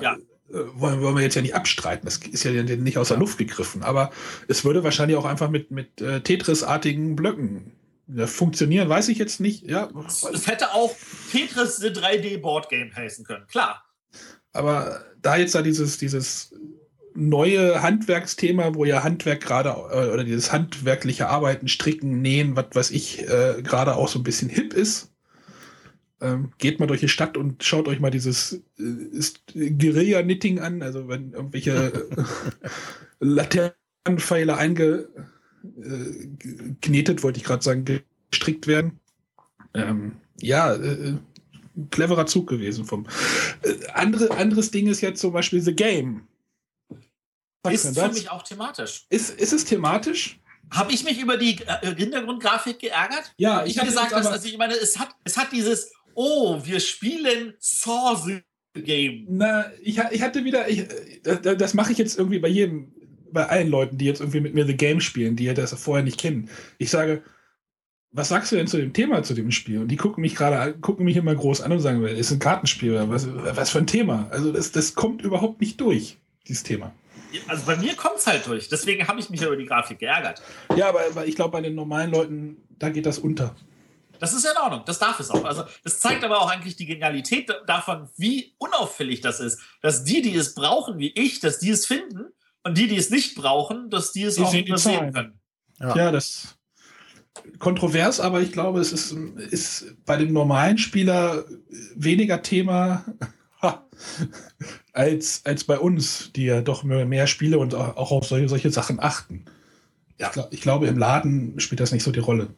ja. 0.00 0.14
Äh, 0.14 0.18
wollen, 0.74 1.00
wollen 1.00 1.14
wir 1.14 1.22
jetzt 1.22 1.36
ja 1.36 1.42
nicht 1.42 1.54
abstreiten. 1.54 2.06
Das 2.06 2.16
ist 2.16 2.42
ja 2.42 2.50
nicht 2.50 2.98
aus 2.98 3.08
der 3.08 3.18
Luft 3.18 3.38
gegriffen. 3.38 3.84
Aber 3.84 4.10
es 4.48 4.64
würde 4.64 4.82
wahrscheinlich 4.82 5.16
auch 5.16 5.24
einfach 5.24 5.48
mit, 5.48 5.70
mit 5.70 6.00
äh, 6.00 6.20
Tetris-artigen 6.20 7.14
Blöcken 7.14 7.72
ja, 8.08 8.26
funktionieren, 8.26 8.88
weiß 8.88 9.08
ich 9.08 9.18
jetzt 9.18 9.40
nicht. 9.40 9.68
Ja, 9.68 9.88
es 10.06 10.46
hätte 10.46 10.72
auch 10.74 10.94
Tetris 11.30 11.80
3D 11.80 12.40
Boardgame 12.40 12.94
heißen 12.94 13.24
können, 13.24 13.46
klar. 13.46 13.84
Aber 14.52 15.04
da 15.20 15.36
jetzt 15.36 15.54
da 15.54 15.62
dieses, 15.62 15.98
dieses 15.98 16.54
neue 17.14 17.82
Handwerksthema, 17.82 18.74
wo 18.74 18.84
ja 18.84 19.02
Handwerk 19.02 19.40
gerade 19.40 19.70
äh, 19.70 20.12
oder 20.12 20.24
dieses 20.24 20.52
handwerkliche 20.52 21.28
Arbeiten, 21.28 21.68
Stricken, 21.68 22.22
Nähen, 22.22 22.56
was 22.56 22.66
weiß 22.72 22.90
ich, 22.90 23.22
äh, 23.28 23.62
gerade 23.62 23.96
auch 23.96 24.08
so 24.08 24.18
ein 24.18 24.24
bisschen 24.24 24.48
hip 24.48 24.74
ist. 24.74 25.10
Ähm, 26.20 26.52
geht 26.58 26.78
mal 26.78 26.86
durch 26.86 27.00
die 27.00 27.08
Stadt 27.08 27.36
und 27.36 27.64
schaut 27.64 27.88
euch 27.88 27.98
mal 27.98 28.10
dieses 28.10 28.62
äh, 28.78 29.70
Guerilla-Knitting 29.70 30.60
an, 30.60 30.82
also 30.82 31.08
wenn 31.08 31.32
irgendwelche 31.32 32.06
Laternenpfeile 33.20 34.56
einge 34.56 35.08
geknetet, 35.62 37.22
wollte 37.22 37.38
ich 37.38 37.44
gerade 37.44 37.62
sagen, 37.62 37.84
gestrickt 38.30 38.66
werden. 38.66 39.00
Ähm, 39.74 40.16
ja, 40.40 40.74
äh, 40.74 41.14
cleverer 41.90 42.26
Zug 42.26 42.48
gewesen 42.48 42.84
vom. 42.84 43.06
Äh, 43.62 43.74
andere, 43.94 44.30
anderes 44.32 44.70
Ding 44.70 44.88
ist 44.88 45.00
jetzt 45.00 45.20
zum 45.20 45.32
Beispiel 45.32 45.60
The 45.60 45.74
Game. 45.74 46.26
Was 47.62 47.84
ist 47.84 47.98
für 47.98 48.08
mich 48.08 48.30
auch 48.30 48.42
thematisch. 48.42 49.06
Ist, 49.08 49.38
ist 49.38 49.52
es 49.52 49.64
thematisch? 49.64 50.40
Habe 50.70 50.92
ich 50.92 51.04
mich 51.04 51.20
über 51.20 51.36
die 51.36 51.58
äh, 51.66 51.94
Hintergrundgrafik 51.94 52.78
geärgert? 52.78 53.32
Ja, 53.36 53.64
ich, 53.64 53.78
habe 53.78 53.88
gesagt, 53.88 54.12
dass, 54.12 54.26
also 54.26 54.48
ich 54.48 54.58
meine, 54.58 54.74
es 54.74 54.98
hat, 54.98 55.10
es 55.24 55.36
hat 55.36 55.52
dieses, 55.52 55.92
oh, 56.14 56.60
wir 56.64 56.80
spielen 56.80 57.54
Saw 57.58 58.42
Game. 58.74 59.26
Na, 59.28 59.70
ich, 59.82 59.98
ich 59.98 60.22
hatte 60.22 60.44
wieder, 60.44 60.68
ich, 60.68 60.86
das, 61.22 61.40
das 61.42 61.74
mache 61.74 61.92
ich 61.92 61.98
jetzt 61.98 62.18
irgendwie 62.18 62.38
bei 62.38 62.48
jedem 62.48 62.92
bei 63.32 63.48
allen 63.48 63.68
Leuten, 63.68 63.98
die 63.98 64.06
jetzt 64.06 64.20
irgendwie 64.20 64.40
mit 64.40 64.54
mir 64.54 64.66
The 64.66 64.76
Game 64.76 65.00
spielen, 65.00 65.36
die 65.36 65.44
ja 65.44 65.54
das 65.54 65.72
vorher 65.74 66.04
nicht 66.04 66.20
kennen. 66.20 66.48
Ich 66.78 66.90
sage, 66.90 67.22
was 68.12 68.28
sagst 68.28 68.52
du 68.52 68.56
denn 68.56 68.66
zu 68.66 68.76
dem 68.76 68.92
Thema, 68.92 69.22
zu 69.22 69.34
dem 69.34 69.50
Spiel? 69.50 69.80
Und 69.80 69.88
die 69.88 69.96
gucken 69.96 70.20
mich 70.20 70.34
gerade, 70.34 70.74
gucken 70.74 71.04
mich 71.04 71.16
immer 71.16 71.34
groß 71.34 71.62
an 71.62 71.72
und 71.72 71.80
sagen, 71.80 72.04
ist 72.04 72.30
ein 72.30 72.38
Kartenspiel, 72.38 73.08
was, 73.08 73.26
was 73.32 73.70
für 73.70 73.78
ein 73.78 73.86
Thema? 73.86 74.28
Also 74.30 74.52
das, 74.52 74.70
das 74.70 74.94
kommt 74.94 75.22
überhaupt 75.22 75.60
nicht 75.60 75.80
durch, 75.80 76.18
dieses 76.46 76.62
Thema. 76.62 76.92
Also 77.48 77.64
bei 77.64 77.76
mir 77.76 77.96
kommt 77.96 78.18
es 78.18 78.26
halt 78.26 78.46
durch. 78.46 78.68
Deswegen 78.68 79.08
habe 79.08 79.18
ich 79.18 79.30
mich 79.30 79.40
über 79.40 79.56
die 79.56 79.64
Grafik 79.64 79.98
geärgert. 79.98 80.42
Ja, 80.76 80.90
aber, 80.90 81.00
aber 81.10 81.26
ich 81.26 81.34
glaube, 81.34 81.52
bei 81.52 81.62
den 81.62 81.74
normalen 81.74 82.10
Leuten, 82.10 82.58
da 82.78 82.90
geht 82.90 83.06
das 83.06 83.18
unter. 83.18 83.56
Das 84.18 84.34
ist 84.34 84.44
ja 84.44 84.52
in 84.52 84.58
Ordnung, 84.58 84.82
das 84.86 84.98
darf 84.98 85.18
es 85.18 85.30
auch. 85.30 85.44
Also 85.44 85.64
das 85.82 85.98
zeigt 85.98 86.22
aber 86.22 86.40
auch 86.40 86.50
eigentlich 86.50 86.76
die 86.76 86.86
Genialität 86.86 87.50
davon, 87.66 88.08
wie 88.16 88.54
unauffällig 88.58 89.20
das 89.22 89.40
ist. 89.40 89.58
Dass 89.80 90.04
die, 90.04 90.22
die 90.22 90.36
es 90.36 90.54
brauchen, 90.54 90.98
wie 90.98 91.12
ich, 91.14 91.40
dass 91.40 91.58
die 91.58 91.70
es 91.70 91.86
finden 91.86 92.26
und 92.64 92.78
die, 92.78 92.88
die 92.88 92.96
es 92.96 93.10
nicht 93.10 93.34
brauchen, 93.34 93.90
dass 93.90 94.12
die 94.12 94.24
es 94.24 94.36
Die 94.36 94.42
auch 94.42 94.50
sehen 94.50 94.66
übersehen 94.66 95.12
können. 95.12 95.40
Ja. 95.80 95.96
Ja, 95.96 96.12
das 96.12 96.56
kontrovers, 97.58 98.20
aber 98.20 98.40
ich 98.40 98.52
glaube, 98.52 98.80
es 98.80 98.92
ist, 98.92 99.12
ist 99.12 99.96
bei 100.04 100.16
dem 100.16 100.32
normalen 100.32 100.78
Spieler 100.78 101.44
weniger 101.94 102.42
Thema 102.42 103.04
als, 104.92 105.44
als 105.44 105.64
bei 105.64 105.78
uns, 105.78 106.30
die 106.34 106.44
ja 106.44 106.60
doch 106.60 106.82
mehr, 106.82 107.06
mehr 107.06 107.26
Spiele 107.26 107.58
und 107.58 107.74
auch 107.74 107.96
auch 107.96 108.10
auf 108.10 108.26
solche, 108.26 108.48
solche 108.48 108.70
Sachen 108.70 109.00
achten. 109.00 109.44
Ja. 110.18 110.28
Ich, 110.28 110.32
glaub, 110.32 110.52
ich 110.52 110.60
glaube, 110.60 110.86
im 110.86 110.98
Laden 110.98 111.58
spielt 111.58 111.80
das 111.80 111.92
nicht 111.92 112.02
so 112.02 112.12
die 112.12 112.20
Rolle. 112.20 112.48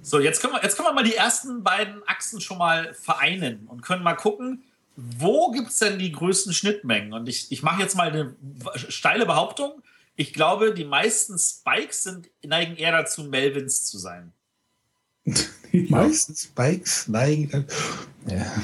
So, 0.00 0.20
jetzt 0.20 0.40
können, 0.40 0.54
wir, 0.54 0.62
jetzt 0.62 0.76
können 0.76 0.88
wir 0.88 0.94
mal 0.94 1.04
die 1.04 1.14
ersten 1.14 1.62
beiden 1.62 2.02
Achsen 2.06 2.40
schon 2.40 2.58
mal 2.58 2.94
vereinen 2.94 3.66
und 3.66 3.82
können 3.82 4.02
mal 4.02 4.14
gucken, 4.14 4.64
wo 5.00 5.52
gibt 5.52 5.68
es 5.68 5.78
denn 5.78 6.00
die 6.00 6.10
größten 6.10 6.52
Schnittmengen? 6.52 7.12
Und 7.12 7.28
ich, 7.28 7.52
ich 7.52 7.62
mache 7.62 7.80
jetzt 7.80 7.94
mal 7.94 8.08
eine 8.08 8.34
steile 8.74 9.26
Behauptung. 9.26 9.80
Ich 10.16 10.32
glaube, 10.32 10.74
die 10.74 10.84
meisten 10.84 11.38
Spikes 11.38 12.02
sind, 12.02 12.28
neigen 12.44 12.76
eher 12.76 12.90
dazu, 12.90 13.22
Melvins 13.22 13.84
zu 13.84 13.96
sein. 13.96 14.32
Die 15.72 15.82
meisten 15.82 16.34
Spikes 16.34 17.06
neigen. 17.08 17.66
Ja. 18.26 18.62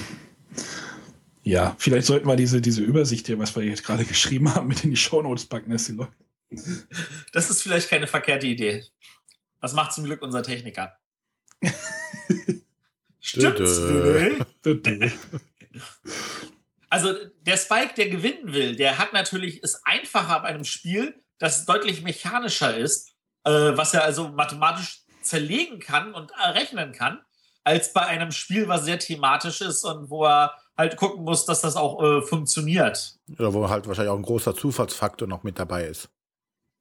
ja, 1.43 1.77
vielleicht 1.79 2.07
sollten 2.07 2.27
wir 2.27 2.35
diese, 2.35 2.63
diese 2.63 2.83
Übersicht 2.83 3.27
hier, 3.27 3.39
was 3.39 3.55
wir 3.55 3.63
jetzt 3.63 3.85
gerade 3.85 4.07
geschrieben 4.07 4.55
haben, 4.55 4.69
mit 4.69 4.83
in 4.85 4.91
die 4.91 4.97
Shownotes 4.97 5.45
packen, 5.45 5.71
dass 5.71 5.85
die 5.85 5.93
Leute. 5.93 6.13
Das 7.35 7.51
ist 7.51 7.63
vielleicht 7.63 7.91
keine 7.91 8.07
verkehrte 8.07 8.47
Idee. 8.47 8.85
Das 9.61 9.75
macht 9.75 9.93
zum 9.93 10.05
Glück 10.05 10.23
unser 10.23 10.43
Techniker. 10.43 10.97
Stimmt's? 13.21 13.81
Also 16.91 17.13
der 17.41 17.57
Spike, 17.57 17.95
der 17.97 18.09
gewinnen 18.09 18.53
will, 18.53 18.77
der 18.77 18.99
hat 18.99 19.13
natürlich 19.13 19.63
es 19.63 19.85
einfacher 19.85 20.41
bei 20.41 20.49
einem 20.49 20.65
Spiel, 20.65 21.21
das 21.39 21.65
deutlich 21.67 22.03
mechanischer 22.03 22.77
ist, 22.77 23.15
äh, 23.45 23.51
was 23.51 23.95
er 23.95 24.05
also 24.05 24.29
mathematisch 24.29 25.03
zerlegen 25.21 25.81
kann 25.81 26.15
und 26.15 26.31
errechnen 26.33 26.93
kann, 26.93 27.21
als 27.65 27.93
bei 27.93 28.03
einem 28.03 28.31
Spiel, 28.31 28.69
was 28.69 28.85
sehr 28.85 28.99
thematisch 28.99 29.61
ist 29.61 29.85
und 29.85 30.11
wo 30.11 30.25
er 30.25 30.55
halt 30.77 30.97
gucken 30.97 31.25
muss, 31.25 31.47
dass 31.47 31.63
das 31.63 31.77
auch 31.77 32.03
äh, 32.03 32.23
funktioniert. 32.23 33.17
Oder 33.39 33.53
wo 33.55 33.69
halt 33.69 33.87
wahrscheinlich 33.87 34.13
auch 34.13 34.19
ein 34.19 34.23
großer 34.23 34.55
Zufallsfaktor 34.55 35.27
noch 35.27 35.43
mit 35.43 35.59
dabei 35.59 35.85
ist. 35.87 36.11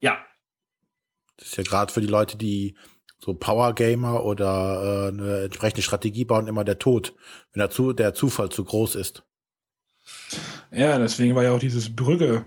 Ja, 0.01 0.23
Das 1.37 1.47
ist 1.47 1.57
ja 1.57 1.63
gerade 1.63 1.91
für 1.91 2.01
die 2.01 2.07
Leute, 2.07 2.37
die 2.37 2.77
so 3.23 3.33
Power 3.33 3.73
Gamer 3.73 4.25
oder 4.25 5.05
äh, 5.05 5.07
eine 5.09 5.43
entsprechende 5.43 5.81
Strategie 5.81 6.25
bauen, 6.25 6.47
immer 6.47 6.63
der 6.65 6.79
Tod, 6.79 7.13
wenn 7.53 7.59
der, 7.59 7.69
zu, 7.69 7.93
der 7.93 8.13
Zufall 8.13 8.49
zu 8.49 8.65
groß 8.65 8.95
ist. 8.95 9.23
Ja, 10.71 10.97
deswegen 10.97 11.33
war 11.35 11.43
ja 11.43 11.51
auch 11.51 11.59
dieses 11.59 11.95
Brügge, 11.95 12.43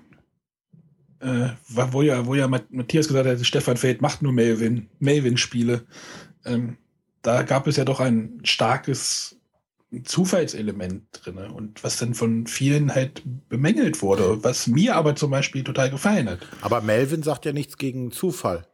äh, 1.20 1.48
wo 1.68 2.02
ja, 2.02 2.26
wo 2.26 2.34
ja 2.34 2.46
Mat- 2.46 2.70
Matthias 2.70 3.08
gesagt 3.08 3.26
hat, 3.26 3.46
Stefan 3.46 3.78
Feld 3.78 4.02
macht 4.02 4.20
nur 4.20 4.32
Melvin, 4.32 4.90
Melvin-Spiele. 4.98 5.86
Ähm, 6.44 6.76
da 7.22 7.42
gab 7.42 7.66
es 7.66 7.76
ja 7.76 7.84
doch 7.84 8.00
ein 8.00 8.40
starkes 8.44 9.36
Zufallselement 10.04 11.04
drin 11.12 11.38
und 11.38 11.82
was 11.82 11.96
dann 11.96 12.12
von 12.12 12.46
vielen 12.46 12.94
halt 12.94 13.22
bemängelt 13.48 14.02
wurde, 14.02 14.44
was 14.44 14.66
mir 14.66 14.96
aber 14.96 15.16
zum 15.16 15.30
Beispiel 15.30 15.64
total 15.64 15.90
gefallen 15.90 16.28
hat. 16.28 16.40
Aber 16.60 16.82
Melvin 16.82 17.22
sagt 17.22 17.46
ja 17.46 17.52
nichts 17.52 17.78
gegen 17.78 18.10
Zufall. 18.10 18.66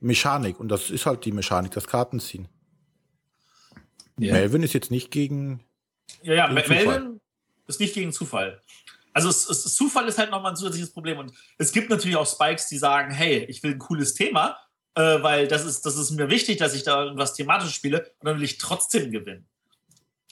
Mechanik. 0.00 0.60
Und 0.60 0.68
das 0.68 0.90
ist 0.90 1.06
halt 1.06 1.24
die 1.24 1.32
Mechanik, 1.32 1.72
das 1.72 1.86
Kartenziehen. 1.86 2.48
Ja. 4.18 4.32
Melvin 4.32 4.62
ist 4.62 4.74
jetzt 4.74 4.90
nicht 4.90 5.10
gegen. 5.10 5.60
ja, 6.22 6.34
ja. 6.34 6.46
Gegen. 6.52 6.68
Melvin 6.68 7.20
ist 7.66 7.80
nicht 7.80 7.94
gegen 7.94 8.12
Zufall. 8.12 8.60
Also 9.12 9.28
es, 9.28 9.48
es, 9.48 9.74
Zufall 9.74 10.06
ist 10.08 10.18
halt 10.18 10.30
nochmal 10.30 10.52
ein 10.52 10.56
zusätzliches 10.56 10.92
Problem. 10.92 11.18
Und 11.18 11.32
es 11.58 11.72
gibt 11.72 11.90
natürlich 11.90 12.16
auch 12.16 12.26
Spikes, 12.26 12.68
die 12.68 12.78
sagen, 12.78 13.12
hey, 13.12 13.44
ich 13.48 13.62
will 13.62 13.72
ein 13.72 13.78
cooles 13.78 14.14
Thema, 14.14 14.56
äh, 14.94 15.22
weil 15.22 15.48
das 15.48 15.64
ist, 15.64 15.84
das 15.86 15.96
ist 15.96 16.10
mir 16.12 16.30
wichtig, 16.30 16.58
dass 16.58 16.74
ich 16.74 16.82
da 16.82 17.04
irgendwas 17.04 17.34
thematisch 17.34 17.74
spiele 17.74 18.00
und 18.20 18.26
dann 18.26 18.36
will 18.36 18.44
ich 18.44 18.58
trotzdem 18.58 19.10
gewinnen. 19.10 19.46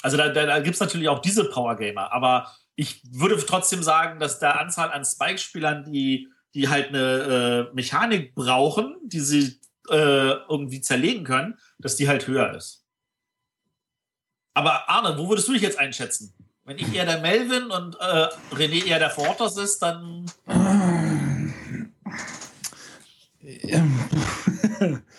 Also 0.02 0.16
da, 0.16 0.28
da, 0.28 0.46
da 0.46 0.60
gibt 0.60 0.74
es 0.74 0.80
natürlich 0.80 1.08
auch 1.08 1.20
diese 1.20 1.44
Power-Gamer, 1.44 2.12
aber 2.12 2.52
ich 2.76 3.02
würde 3.10 3.36
trotzdem 3.44 3.82
sagen, 3.82 4.20
dass 4.20 4.38
der 4.38 4.60
Anzahl 4.60 4.92
an 4.92 5.04
Spike-Spielern, 5.04 5.90
die, 5.90 6.28
die 6.54 6.68
halt 6.68 6.88
eine 6.88 7.68
äh, 7.70 7.74
Mechanik 7.74 8.34
brauchen, 8.34 8.96
die 9.02 9.20
sie 9.20 9.60
äh, 9.90 10.32
irgendwie 10.48 10.80
zerlegen 10.80 11.24
können, 11.24 11.58
dass 11.78 11.96
die 11.96 12.08
halt 12.08 12.26
höher 12.26 12.54
ist. 12.54 12.84
Aber 14.54 14.88
Arne, 14.88 15.18
wo 15.18 15.28
würdest 15.28 15.48
du 15.48 15.52
dich 15.52 15.62
jetzt 15.62 15.78
einschätzen? 15.78 16.32
Wenn 16.64 16.78
ich 16.78 16.94
eher 16.94 17.04
der 17.04 17.20
Melvin 17.20 17.70
und 17.70 17.96
äh, 18.00 18.28
René 18.52 18.86
eher 18.86 18.98
der 18.98 19.10
Fortos 19.10 19.56
ist, 19.56 19.80
dann. 19.80 20.26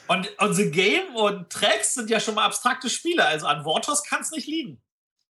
Und, 0.08 0.30
und 0.40 0.54
The 0.54 0.72
Game 0.72 1.16
und 1.16 1.50
Tracks 1.50 1.96
sind 1.96 2.10
ja 2.10 2.20
schon 2.20 2.36
mal 2.36 2.46
abstrakte 2.46 2.90
Spiele. 2.90 3.26
Also 3.26 3.48
an 3.48 3.64
Vortos 3.64 4.04
kann 4.04 4.22
es 4.22 4.32
nicht 4.32 4.48
liegen. 4.48 4.82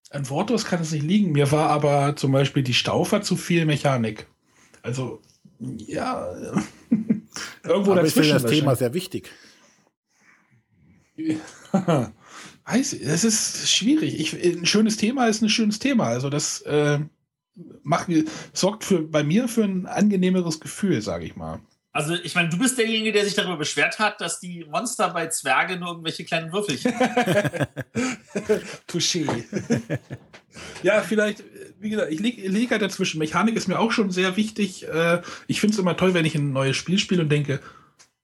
An 0.10 0.30
Wortos 0.30 0.66
kann 0.66 0.82
es 0.82 0.92
nicht 0.92 1.04
liegen. 1.04 1.32
Mir 1.32 1.52
war 1.52 1.70
aber 1.70 2.16
zum 2.16 2.32
Beispiel 2.32 2.64
die 2.64 2.74
Staufer 2.74 3.22
zu 3.22 3.38
viel 3.38 3.66
Mechanik. 3.66 4.28
Also, 4.82 5.22
ja, 5.60 6.32
irgendwo 7.64 7.92
Aber 7.92 8.04
ich 8.04 8.14
finde 8.14 8.30
dazwischen. 8.30 8.44
das 8.44 8.46
Thema 8.46 8.76
sehr 8.76 8.94
wichtig. 8.94 9.32
Weiß, 12.66 12.94
ich, 12.94 13.04
das 13.04 13.24
ist 13.24 13.72
schwierig. 13.72 14.20
Ich, 14.20 14.34
ein 14.34 14.66
schönes 14.66 14.98
Thema 14.98 15.28
ist 15.28 15.42
ein 15.42 15.50
schönes 15.50 15.80
Thema. 15.80 16.06
Also 16.06 16.30
das 16.30 16.62
äh, 16.62 17.00
macht 17.84 18.08
mir, 18.08 18.26
sorgt 18.54 18.84
für, 18.84 19.02
bei 19.02 19.24
mir 19.24 19.48
für 19.48 19.64
ein 19.64 19.86
angenehmeres 19.86 20.60
Gefühl, 20.60 21.02
sage 21.02 21.26
ich 21.26 21.36
mal. 21.36 21.60
Also, 21.96 22.14
ich 22.14 22.36
meine, 22.36 22.50
du 22.50 22.58
bist 22.58 22.78
derjenige, 22.78 23.14
der 23.14 23.24
sich 23.24 23.36
darüber 23.36 23.56
beschwert 23.56 24.00
hat, 24.00 24.20
dass 24.20 24.42
die 24.42 24.66
Monster 24.70 25.12
bei 25.12 25.28
Zwerge 25.28 25.78
nur 25.78 25.92
irgendwelche 25.92 26.26
kleinen 26.26 26.52
Würfelchen. 26.52 26.92
Touché. 28.86 29.26
ja, 30.84 31.00
vielleicht, 31.00 31.42
wie 31.80 31.92
gesagt, 31.92 32.12
ich 32.12 32.20
liege 32.20 32.50
lieg 32.50 32.72
halt 32.72 32.82
dazwischen. 32.82 33.18
Mechanik 33.18 33.56
ist 33.56 33.70
mir 33.70 33.80
auch 33.80 33.94
schon 33.94 34.12
sehr 34.12 34.36
wichtig. 34.36 34.86
Äh, 34.90 35.22
Ich 35.48 35.62
finde 35.62 35.76
es 35.76 35.80
immer 35.80 35.96
toll, 35.96 36.14
wenn 36.14 36.26
ich 36.26 36.36
ein 36.36 36.52
neues 36.52 36.76
Spiel 36.76 37.00
spiele 37.00 37.22
und 37.22 37.30
denke, 37.30 37.62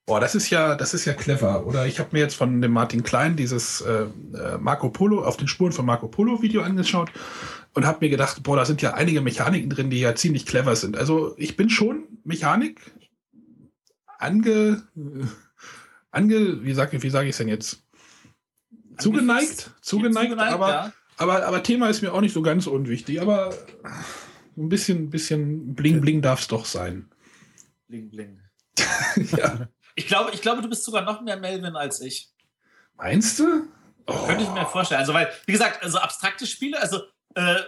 boah, 0.05 0.19
das 0.19 0.35
ist 0.35 0.49
ja, 0.49 0.75
das 0.75 0.93
ist 0.93 1.05
ja 1.05 1.13
clever. 1.13 1.65
Oder 1.65 1.85
ich 1.85 1.99
habe 1.99 2.09
mir 2.11 2.19
jetzt 2.19 2.35
von 2.35 2.61
dem 2.61 2.73
Martin 2.73 3.03
Klein 3.03 3.37
dieses 3.37 3.79
äh, 3.79 4.01
äh, 4.01 4.57
Marco 4.59 4.89
Polo, 4.89 5.23
auf 5.23 5.37
den 5.37 5.47
Spuren 5.47 5.71
von 5.71 5.85
Marco 5.85 6.09
Polo 6.09 6.41
Video 6.41 6.61
angeschaut 6.61 7.09
und 7.73 7.85
habe 7.85 7.99
mir 8.01 8.09
gedacht, 8.09 8.43
boah, 8.43 8.57
da 8.57 8.65
sind 8.65 8.81
ja 8.81 8.95
einige 8.95 9.21
Mechaniken 9.21 9.69
drin, 9.69 9.89
die 9.89 10.01
ja 10.01 10.13
ziemlich 10.13 10.45
clever 10.45 10.75
sind. 10.75 10.97
Also 10.97 11.35
ich 11.37 11.55
bin 11.55 11.69
schon 11.69 12.03
Mechanik 12.25 12.81
ange, 14.21 14.83
ange, 16.11 16.63
wie 16.63 16.73
sage 16.73 17.01
wie 17.01 17.09
sag 17.09 17.23
ich 17.23 17.31
es 17.31 17.37
denn 17.37 17.47
jetzt? 17.47 17.83
Zugeneigt, 18.97 19.71
zugeneigt, 19.81 20.37
aber, 20.37 20.69
ja. 20.69 20.93
aber, 21.17 21.45
aber 21.45 21.63
Thema 21.63 21.89
ist 21.89 22.01
mir 22.01 22.13
auch 22.13 22.21
nicht 22.21 22.33
so 22.33 22.41
ganz 22.41 22.67
unwichtig, 22.67 23.21
aber 23.21 23.53
ein 24.57 24.69
bisschen, 24.69 25.09
bisschen 25.09 25.73
bling 25.73 26.01
bling 26.01 26.21
darf 26.21 26.41
es 26.41 26.47
doch 26.47 26.65
sein. 26.65 27.09
Bling, 27.87 28.09
bling. 28.09 28.39
ja. 29.37 29.67
Ich 29.95 30.07
glaube, 30.07 30.31
ich 30.33 30.41
glaube, 30.41 30.61
du 30.61 30.69
bist 30.69 30.83
sogar 30.83 31.01
noch 31.01 31.21
mehr 31.21 31.37
Melvin 31.37 31.75
als 31.75 31.99
ich. 32.01 32.31
Meinst 32.95 33.39
du? 33.39 33.67
Oh. 34.05 34.25
Könnte 34.27 34.43
ich 34.43 34.49
mir 34.49 34.65
vorstellen. 34.65 34.99
Also, 34.99 35.13
weil, 35.13 35.31
wie 35.45 35.51
gesagt, 35.51 35.83
also 35.83 35.97
abstrakte 35.97 36.45
Spiele, 36.45 36.79
also 36.79 37.01
äh, 37.35 37.59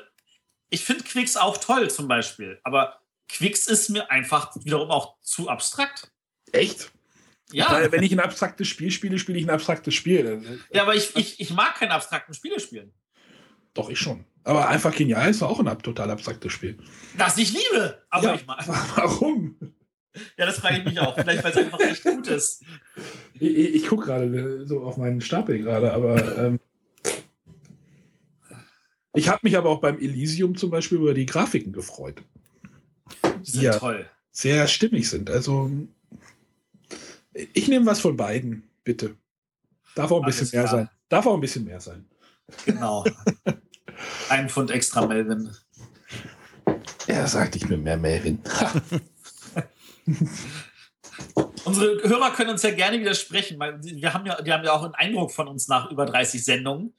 ich 0.70 0.86
finde 0.86 1.04
Quicks 1.04 1.36
auch 1.36 1.58
toll 1.58 1.90
zum 1.90 2.08
Beispiel, 2.08 2.60
aber 2.64 3.00
Quicks 3.28 3.68
ist 3.68 3.90
mir 3.90 4.10
einfach 4.12 4.52
wiederum 4.64 4.92
auch 4.92 5.20
zu 5.22 5.50
abstrakt. 5.50 6.13
Echt? 6.54 6.92
Ja, 7.52 7.72
Weil 7.72 7.92
wenn 7.92 8.02
ich 8.04 8.12
ein 8.14 8.20
abstraktes 8.20 8.68
Spiel 8.68 8.90
spiele, 8.90 9.20
spiele 9.20 9.38
ich 9.38 9.46
ein 9.46 9.50
abstraktes 9.52 9.94
Spiel. 9.94 10.60
ja 10.72 10.82
aber 10.84 10.96
ich, 10.96 11.16
ich, 11.16 11.40
ich 11.40 11.54
mag 11.54 11.76
keine 11.76 11.94
abstrakten 11.94 12.34
Spiele 12.34 12.60
spielen. 12.60 12.92
Doch, 13.76 13.90
ich 13.90 14.00
schon. 14.00 14.24
Aber 14.44 14.70
einfach 14.70 14.94
genial 14.96 15.30
ist 15.30 15.44
auch 15.44 15.60
ein 15.60 15.68
ab- 15.68 15.84
total 15.84 16.10
abstraktes 16.12 16.52
Spiel. 16.52 16.78
Das 17.18 17.38
ich 17.38 17.54
liebe, 17.54 18.02
aber 18.10 18.28
ja, 18.28 18.36
ich 18.36 18.46
mag. 18.48 18.64
Warum? 18.96 19.56
Ja, 20.38 20.46
das 20.46 20.60
frage 20.60 20.80
ich 20.80 20.86
mich 20.86 21.00
auch. 21.00 21.16
Vielleicht, 21.16 21.44
weil 21.44 21.52
es 21.52 21.58
einfach 21.58 21.80
echt 21.80 22.04
gut 22.04 22.28
ist. 22.28 22.64
Ich, 23.36 23.56
ich, 23.76 23.88
gucke 23.88 24.06
gerade 24.06 24.66
so 24.68 24.82
auf 24.84 24.98
meinen 24.98 25.22
Stapel 25.22 25.58
gerade, 25.60 25.92
aber 25.94 26.38
ähm, 26.38 26.60
ich 29.16 29.30
habe 29.30 29.40
mich 29.44 29.58
aber 29.58 29.70
auch 29.70 29.80
beim 29.82 29.98
Elysium 30.00 30.56
zum 30.56 30.70
Beispiel 30.72 30.98
über 30.98 31.14
die 31.14 31.26
Grafiken 31.26 31.72
gefreut. 31.74 32.22
Die 33.46 33.52
sind 33.52 33.62
Ja. 33.64 33.78
toll. 33.78 34.08
Sehr 34.32 34.68
stimmig 34.68 35.10
sind. 35.10 35.30
Also 35.30 35.70
ich 37.34 37.68
nehme 37.68 37.86
was 37.86 38.00
von 38.00 38.16
beiden, 38.18 38.70
bitte. 38.84 39.16
Darf 39.96 40.12
auch 40.12 40.22
ein 40.22 40.26
bisschen 40.26 40.50
mehr 40.52 40.68
sein. 40.68 40.90
Darf 41.10 41.26
auch 41.26 41.36
ein 41.36 41.42
bisschen 41.42 41.66
mehr 41.66 41.80
sein. 41.80 42.06
Genau. 42.66 43.06
ein 44.30 44.50
Pfund 44.50 44.72
extra 44.72 45.06
Melvin. 45.06 45.52
Er 47.08 47.28
sagt, 47.28 47.56
ich 47.56 47.68
bin 47.68 47.84
mehr 47.84 47.98
Melvin. 47.98 48.42
Unsere 51.66 52.02
Hörer 52.04 52.32
können 52.32 52.50
uns 52.50 52.64
ja 52.64 52.72
gerne 52.72 53.00
widersprechen, 53.00 53.60
weil 53.60 53.82
wir 53.82 54.14
haben 54.14 54.26
ja, 54.26 54.42
die 54.42 54.52
haben 54.52 54.66
ja 54.66 54.74
auch 54.74 54.84
einen 54.84 54.96
Eindruck 54.96 55.32
von 55.32 55.48
uns 55.48 55.68
nach 55.68 55.92
über 55.92 56.06
30 56.06 56.44
Sendungen. 56.44 56.94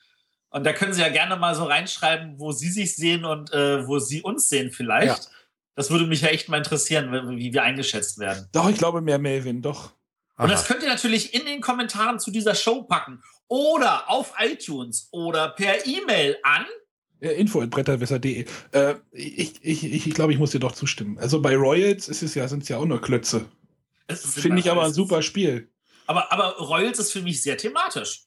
Und 0.50 0.64
da 0.64 0.72
können 0.72 0.92
Sie 0.92 1.00
ja 1.00 1.08
gerne 1.08 1.36
mal 1.36 1.54
so 1.54 1.64
reinschreiben, 1.64 2.38
wo 2.38 2.52
Sie 2.52 2.68
sich 2.68 2.94
sehen 2.94 3.24
und 3.24 3.52
äh, 3.52 3.86
wo 3.88 3.98
Sie 3.98 4.22
uns 4.22 4.48
sehen 4.48 4.70
vielleicht. 4.70 5.24
Ja. 5.24 5.30
Das 5.74 5.90
würde 5.90 6.06
mich 6.06 6.20
ja 6.20 6.28
echt 6.28 6.48
mal 6.48 6.58
interessieren, 6.58 7.10
wie 7.36 7.52
wir 7.52 7.64
eingeschätzt 7.64 8.18
werden. 8.18 8.48
Doch, 8.52 8.68
ich 8.68 8.78
glaube 8.78 9.00
mehr 9.00 9.18
Melvin, 9.18 9.62
doch. 9.62 9.92
Und 10.36 10.50
das 10.50 10.66
könnt 10.66 10.82
ihr 10.82 10.88
natürlich 10.88 11.34
in 11.34 11.46
den 11.46 11.60
Kommentaren 11.60 12.18
zu 12.18 12.30
dieser 12.30 12.54
Show 12.54 12.82
packen. 12.82 13.22
Oder 13.46 14.10
auf 14.10 14.34
iTunes 14.38 15.08
oder 15.12 15.50
per 15.50 15.86
E-Mail 15.86 16.38
an 16.42 16.66
info.bretterwisser.de. 17.20 18.44
Äh, 18.72 18.94
ich, 19.12 19.54
ich, 19.62 19.84
ich, 19.84 20.06
ich 20.06 20.14
glaube, 20.14 20.32
ich 20.32 20.38
muss 20.38 20.50
dir 20.50 20.58
doch 20.58 20.72
zustimmen. 20.72 21.18
Also 21.18 21.40
bei 21.40 21.56
Royals 21.56 22.08
ist 22.08 22.22
es 22.22 22.34
ja, 22.34 22.48
sind 22.48 22.64
es 22.64 22.68
ja 22.68 22.78
auch 22.78 22.84
nur 22.84 23.00
Klötze. 23.00 23.46
Finde 24.08 24.60
ich 24.60 24.70
aber 24.70 24.84
ein 24.84 24.92
super 24.92 25.22
Spiel. 25.22 25.70
Aber, 26.06 26.30
aber 26.32 26.58
Royals 26.58 26.98
ist 26.98 27.12
für 27.12 27.22
mich 27.22 27.42
sehr 27.42 27.56
thematisch. 27.56 28.24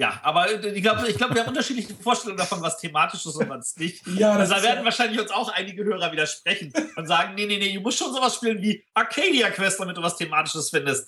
Ja, 0.00 0.18
aber 0.22 0.50
ich 0.50 0.82
glaube, 0.82 1.06
ich 1.10 1.18
glaub, 1.18 1.34
wir 1.34 1.42
haben 1.42 1.50
unterschiedliche 1.50 1.94
Vorstellungen 1.94 2.38
davon, 2.38 2.62
was 2.62 2.78
thematisch 2.78 3.26
ist 3.26 3.36
und 3.36 3.50
was 3.50 3.76
nicht. 3.76 4.02
Ja, 4.16 4.32
also 4.32 4.54
da 4.54 4.62
werden 4.62 4.82
wahrscheinlich 4.82 5.20
uns 5.20 5.30
auch 5.30 5.50
einige 5.52 5.84
Hörer 5.84 6.10
widersprechen 6.10 6.72
und 6.96 7.06
sagen, 7.06 7.34
nee, 7.34 7.44
nee, 7.44 7.58
nee, 7.58 7.74
du 7.74 7.82
musst 7.82 7.98
schon 7.98 8.10
sowas 8.10 8.36
spielen 8.36 8.62
wie 8.62 8.82
Arcadia 8.94 9.50
Quest, 9.50 9.78
damit 9.78 9.98
du 9.98 10.02
was 10.02 10.16
Thematisches 10.16 10.70
findest. 10.70 11.06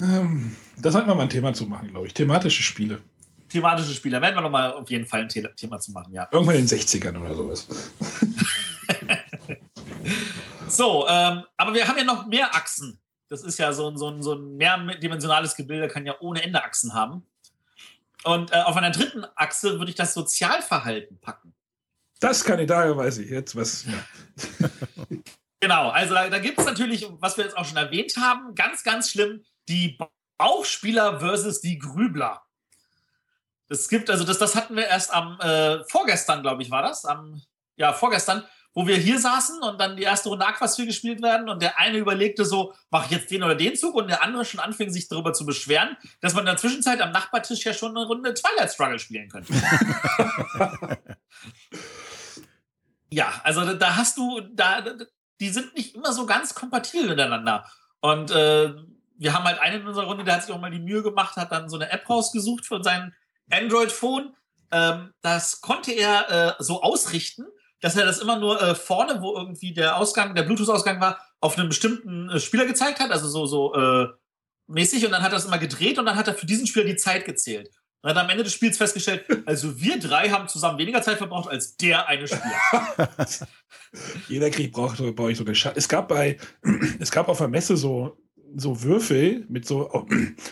Ähm, 0.00 0.54
da 0.78 0.92
sollten 0.92 1.08
wir 1.08 1.16
mal 1.16 1.24
ein 1.24 1.28
Thema 1.28 1.52
zu 1.52 1.66
machen, 1.66 1.88
glaube 1.88 2.06
ich. 2.06 2.14
Thematische 2.14 2.62
Spiele. 2.62 3.00
Thematische 3.48 3.94
Spiele, 3.94 4.18
da 4.18 4.22
werden 4.22 4.36
wir 4.36 4.42
nochmal 4.42 4.72
auf 4.72 4.88
jeden 4.88 5.04
Fall 5.04 5.22
ein 5.22 5.28
Thema 5.28 5.80
zu 5.80 5.90
machen, 5.90 6.14
ja. 6.14 6.28
Irgendwann 6.30 6.54
in 6.54 6.68
den 6.68 6.78
60ern 6.78 7.18
oder 7.20 7.34
sowas. 7.34 7.66
so, 10.68 11.08
ähm, 11.08 11.42
aber 11.56 11.74
wir 11.74 11.88
haben 11.88 11.98
ja 11.98 12.04
noch 12.04 12.28
mehr 12.28 12.54
Achsen 12.54 13.01
das 13.32 13.42
ist 13.42 13.58
ja 13.58 13.72
so 13.72 13.88
ein, 13.88 13.96
so 13.96 14.10
ein, 14.10 14.22
so 14.22 14.34
ein 14.34 14.58
mehrdimensionales 14.58 15.56
Gebilde, 15.56 15.88
kann 15.88 16.04
ja 16.04 16.14
ohne 16.20 16.42
Ende 16.42 16.62
Achsen 16.62 16.92
haben. 16.92 17.26
Und 18.24 18.52
äh, 18.52 18.60
auf 18.60 18.76
einer 18.76 18.90
dritten 18.90 19.24
Achse 19.36 19.78
würde 19.78 19.90
ich 19.90 19.96
das 19.96 20.12
Sozialverhalten 20.12 21.18
packen. 21.18 21.54
Das 22.20 22.44
kann 22.44 22.58
ich, 22.58 22.66
daher 22.66 22.94
weiß 22.94 23.18
ich 23.18 23.30
jetzt 23.30 23.56
was. 23.56 23.86
Ja. 23.86 24.68
genau, 25.60 25.88
also 25.88 26.12
da, 26.12 26.28
da 26.28 26.38
gibt 26.40 26.58
es 26.58 26.66
natürlich, 26.66 27.08
was 27.20 27.38
wir 27.38 27.44
jetzt 27.44 27.56
auch 27.56 27.64
schon 27.64 27.78
erwähnt 27.78 28.14
haben, 28.18 28.54
ganz, 28.54 28.84
ganz 28.84 29.10
schlimm, 29.10 29.42
die 29.66 29.98
Bauchspieler 30.36 31.18
versus 31.18 31.62
die 31.62 31.78
Grübler. 31.78 32.42
Das 33.68 33.88
gibt, 33.88 34.10
also 34.10 34.24
das, 34.24 34.36
das 34.36 34.54
hatten 34.54 34.76
wir 34.76 34.86
erst 34.88 35.10
am 35.10 35.40
äh, 35.40 35.82
vorgestern, 35.88 36.42
glaube 36.42 36.62
ich, 36.62 36.70
war 36.70 36.82
das. 36.82 37.06
Am, 37.06 37.40
ja, 37.76 37.94
vorgestern 37.94 38.44
wo 38.74 38.86
wir 38.86 38.96
hier 38.96 39.18
saßen 39.18 39.62
und 39.62 39.80
dann 39.80 39.96
die 39.96 40.02
erste 40.02 40.28
Runde 40.30 40.46
Aquasphere 40.46 40.86
gespielt 40.86 41.22
werden 41.22 41.48
und 41.48 41.60
der 41.62 41.78
eine 41.78 41.98
überlegte 41.98 42.44
so, 42.44 42.74
mache 42.90 43.06
ich 43.06 43.10
jetzt 43.12 43.30
den 43.30 43.42
oder 43.42 43.54
den 43.54 43.76
Zug 43.76 43.94
und 43.94 44.08
der 44.08 44.22
andere 44.22 44.44
schon 44.44 44.60
anfing, 44.60 44.90
sich 44.90 45.08
darüber 45.08 45.32
zu 45.32 45.44
beschweren, 45.44 45.96
dass 46.20 46.34
man 46.34 46.42
in 46.42 46.46
der 46.46 46.56
Zwischenzeit 46.56 47.00
am 47.00 47.12
Nachbartisch 47.12 47.64
ja 47.64 47.74
schon 47.74 47.96
eine 47.96 48.06
Runde 48.06 48.32
Twilight 48.34 48.72
Struggle 48.72 48.98
spielen 48.98 49.28
könnte. 49.28 49.52
ja, 53.10 53.32
also 53.44 53.74
da 53.74 53.96
hast 53.96 54.16
du, 54.16 54.40
da, 54.40 54.82
die 55.40 55.48
sind 55.50 55.74
nicht 55.74 55.94
immer 55.94 56.12
so 56.12 56.24
ganz 56.24 56.54
kompatibel 56.54 57.10
miteinander. 57.10 57.66
Und 58.00 58.30
äh, 58.30 58.72
wir 59.18 59.34
haben 59.34 59.44
halt 59.44 59.60
einen 59.60 59.82
in 59.82 59.86
unserer 59.86 60.06
Runde, 60.06 60.24
der 60.24 60.34
hat 60.34 60.44
sich 60.44 60.54
auch 60.54 60.60
mal 60.60 60.70
die 60.70 60.80
Mühe 60.80 61.02
gemacht, 61.02 61.36
hat 61.36 61.52
dann 61.52 61.68
so 61.68 61.76
eine 61.76 61.90
App 61.90 62.08
rausgesucht 62.08 62.66
für 62.66 62.82
sein 62.82 63.14
Android-Phone. 63.50 64.34
Ähm, 64.72 65.12
das 65.20 65.60
konnte 65.60 65.92
er 65.92 66.30
äh, 66.30 66.54
so 66.58 66.82
ausrichten, 66.82 67.44
dass 67.82 67.96
er 67.96 68.06
das 68.06 68.20
immer 68.20 68.38
nur 68.38 68.62
äh, 68.62 68.74
vorne, 68.74 69.20
wo 69.20 69.36
irgendwie 69.36 69.74
der 69.74 69.96
Ausgang, 69.96 70.34
der 70.34 70.44
Bluetooth-Ausgang 70.44 71.00
war, 71.00 71.18
auf 71.40 71.58
einen 71.58 71.68
bestimmten 71.68 72.30
äh, 72.30 72.40
Spieler 72.40 72.64
gezeigt 72.64 73.00
hat, 73.00 73.10
also 73.10 73.28
so, 73.28 73.44
so 73.44 73.74
äh, 73.74 74.06
mäßig, 74.68 75.04
und 75.04 75.10
dann 75.10 75.22
hat 75.22 75.32
er 75.32 75.36
das 75.36 75.44
immer 75.44 75.58
gedreht 75.58 75.98
und 75.98 76.06
dann 76.06 76.16
hat 76.16 76.28
er 76.28 76.34
für 76.34 76.46
diesen 76.46 76.66
Spieler 76.66 76.86
die 76.86 76.96
Zeit 76.96 77.24
gezählt. 77.24 77.70
Und 78.00 78.10
hat 78.10 78.16
am 78.16 78.30
Ende 78.30 78.44
des 78.44 78.52
Spiels 78.52 78.78
festgestellt, 78.78 79.26
also 79.46 79.80
wir 79.80 79.98
drei 79.98 80.30
haben 80.30 80.48
zusammen 80.48 80.78
weniger 80.78 81.02
Zeit 81.02 81.18
verbraucht 81.18 81.50
als 81.50 81.76
der 81.76 82.06
eine 82.06 82.26
Spieler. 82.28 83.08
Jeder 84.28 84.50
Krieg 84.50 84.72
braucht 84.72 84.98
bei 85.16 85.22
euch 85.24 85.36
so 85.36 85.44
eine 85.44 85.54
Scha 85.54 85.72
Es 85.74 85.88
gab 85.88 86.08
bei, 86.08 86.38
es 87.00 87.10
gab 87.10 87.28
auf 87.28 87.38
der 87.38 87.48
Messe 87.48 87.76
so, 87.76 88.16
so 88.54 88.80
Würfel 88.82 89.44
mit 89.48 89.66
so, 89.66 89.90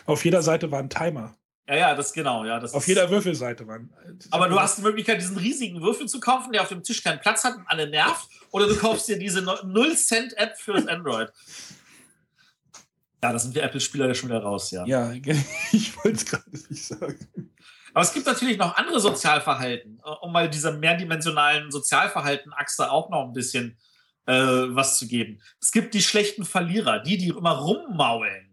auf 0.04 0.24
jeder 0.24 0.42
Seite 0.42 0.70
war 0.72 0.80
ein 0.80 0.90
Timer. 0.90 1.36
Ja, 1.70 1.76
ja, 1.76 1.94
das 1.94 2.12
genau, 2.12 2.44
ja. 2.44 2.58
Das 2.58 2.74
auf 2.74 2.88
jeder 2.88 3.08
Würfelseite 3.08 3.64
waren. 3.68 3.94
Aber 4.32 4.48
du 4.48 4.58
hast 4.58 4.78
die 4.78 4.82
Möglichkeit, 4.82 5.20
diesen 5.20 5.36
riesigen 5.36 5.80
Würfel 5.80 6.08
zu 6.08 6.18
kaufen, 6.18 6.52
der 6.52 6.62
auf 6.62 6.68
dem 6.68 6.82
Tisch 6.82 7.00
keinen 7.00 7.20
Platz 7.20 7.44
hat 7.44 7.54
und 7.56 7.64
alle 7.68 7.88
nervt. 7.88 8.28
Oder 8.50 8.66
du 8.66 8.74
kaufst 8.74 9.06
dir 9.06 9.16
diese 9.16 9.38
0-Cent-App 9.38 10.58
fürs 10.58 10.88
Android. 10.88 11.28
Ja, 13.22 13.32
da 13.32 13.38
sind 13.38 13.54
wir 13.54 13.62
Apple-Spieler 13.62 14.08
ja 14.08 14.14
schon 14.14 14.30
wieder 14.30 14.42
raus, 14.42 14.72
ja. 14.72 14.84
Ja, 14.84 15.12
ich 15.72 15.96
wollte 15.98 16.16
es 16.16 16.26
gerade 16.26 16.50
nicht 16.50 16.84
sagen. 16.84 17.52
Aber 17.94 18.02
es 18.02 18.12
gibt 18.12 18.26
natürlich 18.26 18.58
noch 18.58 18.74
andere 18.76 18.98
Sozialverhalten, 18.98 20.00
äh, 20.04 20.10
um 20.22 20.32
mal 20.32 20.50
dieser 20.50 20.72
mehrdimensionalen 20.72 21.70
Sozialverhalten-Achse 21.70 22.90
auch 22.90 23.10
noch 23.10 23.26
ein 23.26 23.32
bisschen 23.32 23.78
äh, 24.26 24.32
was 24.32 24.98
zu 24.98 25.06
geben. 25.06 25.40
Es 25.60 25.70
gibt 25.70 25.94
die 25.94 26.02
schlechten 26.02 26.44
Verlierer, 26.44 26.98
die, 26.98 27.16
die 27.16 27.28
immer 27.28 27.58
rummaulen 27.58 28.49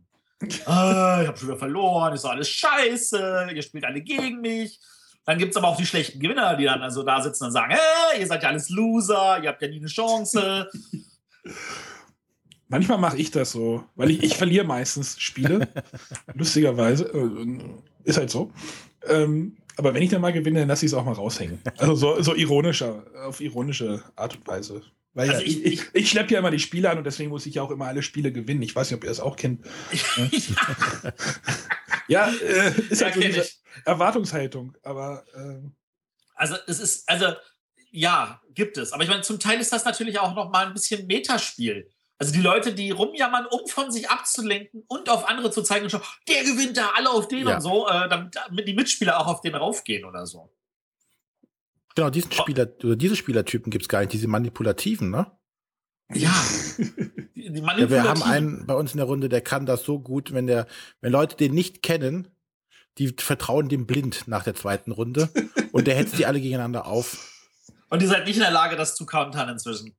ah, 0.66 1.20
ich 1.22 1.28
habe 1.28 1.38
schon 1.38 1.48
wieder 1.50 1.58
verloren, 1.58 2.14
ist 2.14 2.24
doch 2.24 2.32
alles 2.32 2.50
scheiße, 2.50 3.50
ihr 3.54 3.62
spielt 3.62 3.86
alle 3.86 4.02
gegen 4.02 4.42
mich. 4.42 4.80
Dann 5.26 5.38
gibt 5.38 5.52
es 5.52 5.58
aber 5.58 5.68
auch 5.68 5.78
die 5.78 5.86
schlechten 5.86 6.20
Gewinner, 6.20 6.56
die 6.56 6.64
dann 6.64 6.82
also 6.82 7.04
da 7.04 7.22
sitzen 7.22 7.46
und 7.46 7.52
sagen, 7.52 7.74
hey, 7.74 8.22
ihr 8.22 8.28
seid 8.28 8.44
ja 8.44 8.50
alles 8.50 8.70
Loser, 8.70 9.42
ihr 9.44 9.50
habt 9.50 9.62
ja 9.62 9.68
nie 9.68 9.80
eine 9.80 9.88
Chance. 9.88 10.70
Manchmal 12.70 12.98
mache 12.98 13.18
ich 13.18 13.32
das 13.32 13.52
so, 13.52 13.84
weil 13.96 14.12
ich, 14.12 14.24
ich 14.24 14.38
verliere 14.38 14.66
meistens 14.66 15.20
Spiele. 15.20 15.68
Lustigerweise. 16.34 17.06
Äh, 17.14 17.60
ist 18.04 18.18
halt 18.18 18.30
so. 18.30 18.52
Ähm, 19.08 19.58
aber 19.78 19.94
wenn 19.94 20.02
ich 20.02 20.10
dann 20.10 20.22
mal 20.22 20.34
gewinne, 20.34 20.60
dann 20.60 20.70
lasse 20.70 20.86
ich 20.86 20.92
es 20.92 20.98
auch 20.98 21.06
mal 21.06 21.14
raushängen. 21.14 21.60
Also 21.78 21.96
so, 21.96 22.22
so 22.22 22.34
ironischer, 22.34 23.04
auf 23.26 23.42
ironische 23.42 24.04
Art 24.16 24.36
und 24.36 24.48
Weise. 24.48 24.82
Weil 25.18 25.32
also 25.32 25.42
ja, 25.42 25.48
ich, 25.48 25.66
ich, 25.66 25.82
ich 25.94 26.10
schleppe 26.12 26.34
ja 26.34 26.40
immer 26.40 26.52
die 26.52 26.60
Spiele 26.60 26.92
an 26.92 27.00
und 27.00 27.04
deswegen 27.04 27.32
muss 27.32 27.48
ich 27.48 27.56
ja 27.56 27.64
auch 27.64 27.72
immer 27.72 27.88
alle 27.88 28.04
Spiele 28.04 28.32
gewinnen. 28.32 28.62
Ich 28.62 28.76
weiß 28.76 28.92
nicht, 28.92 28.98
ob 28.98 29.04
ihr 29.04 29.10
das 29.10 29.20
auch 29.20 29.36
kennt. 29.36 29.66
ja, 32.08 32.28
äh, 32.28 32.72
ist 32.92 33.02
ja, 33.02 33.08
halt 33.08 33.16
so 33.16 33.22
diese 33.22 33.50
Erwartungshaltung, 33.84 34.78
aber. 34.84 35.26
Äh, 35.34 35.72
also, 36.36 36.56
es 36.68 36.80
ist, 36.80 37.10
also, 37.10 37.34
ja, 37.90 38.40
gibt 38.54 38.78
es. 38.78 38.94
Aber 38.94 39.02
ich 39.02 39.10
meine, 39.10 39.24
zum 39.24 39.40
Teil 39.40 39.60
ist 39.60 39.74
das 39.74 39.86
natürlich 39.86 40.20
auch 40.20 40.36
noch 40.36 40.52
mal 40.52 40.68
ein 40.68 40.74
bisschen 40.74 41.08
Metaspiel. 41.08 41.90
Also 42.20 42.32
die 42.32 42.42
Leute, 42.42 42.76
die 42.76 42.92
rumjammern, 42.92 43.48
um 43.48 43.68
von 43.68 43.92
sich 43.92 44.12
abzulenken 44.12 44.84
und 44.88 45.10
auf 45.10 45.28
andere 45.28 45.50
zu 45.50 45.64
zeigen, 45.64 45.90
schon, 45.90 46.02
der 46.28 46.44
gewinnt 46.44 46.78
da 46.78 46.92
alle 46.96 47.10
auf 47.10 47.28
den 47.28 47.48
ja. 47.48 47.56
und 47.56 47.62
so, 47.62 47.88
äh, 47.88 48.08
damit 48.08 48.68
die 48.68 48.76
Mitspieler 48.76 49.20
auch 49.20 49.26
auf 49.26 49.42
den 49.42 49.56
raufgehen 49.56 50.06
oder 50.06 50.28
so. 50.28 50.52
Genau, 51.98 52.12
diesen 52.12 52.32
Spieler, 52.32 52.68
oder 52.84 52.96
diese 52.96 53.16
Spielertypen 53.16 53.72
gibt 53.72 53.86
es 53.86 53.90
gar 53.90 54.02
nicht, 54.02 54.14
diese 54.14 54.28
manipulativen, 54.28 55.10
ne? 55.10 55.32
Ja. 56.14 56.32
Die, 57.36 57.54
die 57.54 57.60
ja, 57.60 57.90
wir 57.90 58.04
haben 58.04 58.24
einen 58.24 58.66
bei 58.66 58.74
uns 58.74 58.92
in 58.92 58.98
der 58.98 59.06
Runde, 59.06 59.30
der 59.30 59.42
kann 59.42 59.66
das 59.66 59.84
so 59.84 60.00
gut, 60.00 60.34
wenn 60.34 60.48
der, 60.48 60.68
wenn 61.02 61.12
Leute 61.12 61.38
den 61.38 61.54
nicht 61.54 61.82
kennen, 61.82 62.28
die 62.98 63.16
vertrauen 63.18 63.70
dem 63.70 63.86
blind 63.86 64.28
nach 64.28 64.44
der 64.44 64.54
zweiten 64.54 64.92
Runde 64.92 65.30
und 65.72 65.88
der 65.88 65.96
hetzt 65.96 66.20
die 66.20 66.26
alle 66.26 66.42
gegeneinander 66.42 66.88
auf. 66.88 67.32
Und 67.90 68.02
ihr 68.02 68.08
seid 68.10 68.26
nicht 68.26 68.36
in 68.36 68.42
der 68.42 68.52
Lage, 68.52 68.76
das 68.76 68.96
zu 68.96 69.06
countern 69.06 69.50
inzwischen. 69.50 69.96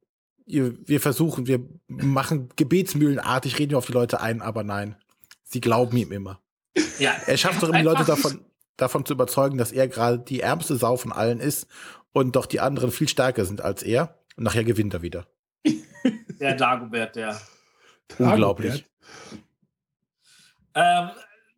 Wir 0.46 1.00
versuchen, 1.00 1.46
wir 1.46 1.66
machen 1.86 2.50
gebetsmühlenartig, 2.54 3.58
reden 3.58 3.70
wir 3.70 3.78
auf 3.78 3.86
die 3.86 3.92
Leute 3.92 4.20
ein, 4.20 4.42
aber 4.42 4.62
nein. 4.62 4.96
Sie 5.44 5.60
glauben 5.60 5.96
ihm 5.96 6.12
immer. 6.12 6.40
Ja. 6.98 7.12
Er 7.26 7.36
schafft 7.38 7.62
doch 7.62 7.70
immer 7.70 7.78
die 7.78 7.84
Leute 7.86 8.04
davon, 8.04 8.44
davon 8.78 9.04
zu 9.04 9.12
überzeugen, 9.12 9.58
dass 9.58 9.72
er 9.72 9.88
gerade 9.88 10.18
die 10.18 10.40
ärmste 10.40 10.76
Sau 10.76 10.96
von 10.96 11.12
allen 11.12 11.40
ist 11.40 11.66
und 12.12 12.36
doch 12.36 12.46
die 12.46 12.60
anderen 12.60 12.90
viel 12.90 13.08
stärker 13.08 13.44
sind 13.44 13.60
als 13.60 13.82
er. 13.82 14.18
Und 14.36 14.44
nachher 14.44 14.64
gewinnt 14.64 14.94
er 14.94 15.02
wieder. 15.02 15.26
Der 16.40 16.54
Dagobert, 16.54 17.16
der. 17.16 17.40
Unglaublich. 18.18 18.84
Ähm, 20.74 21.10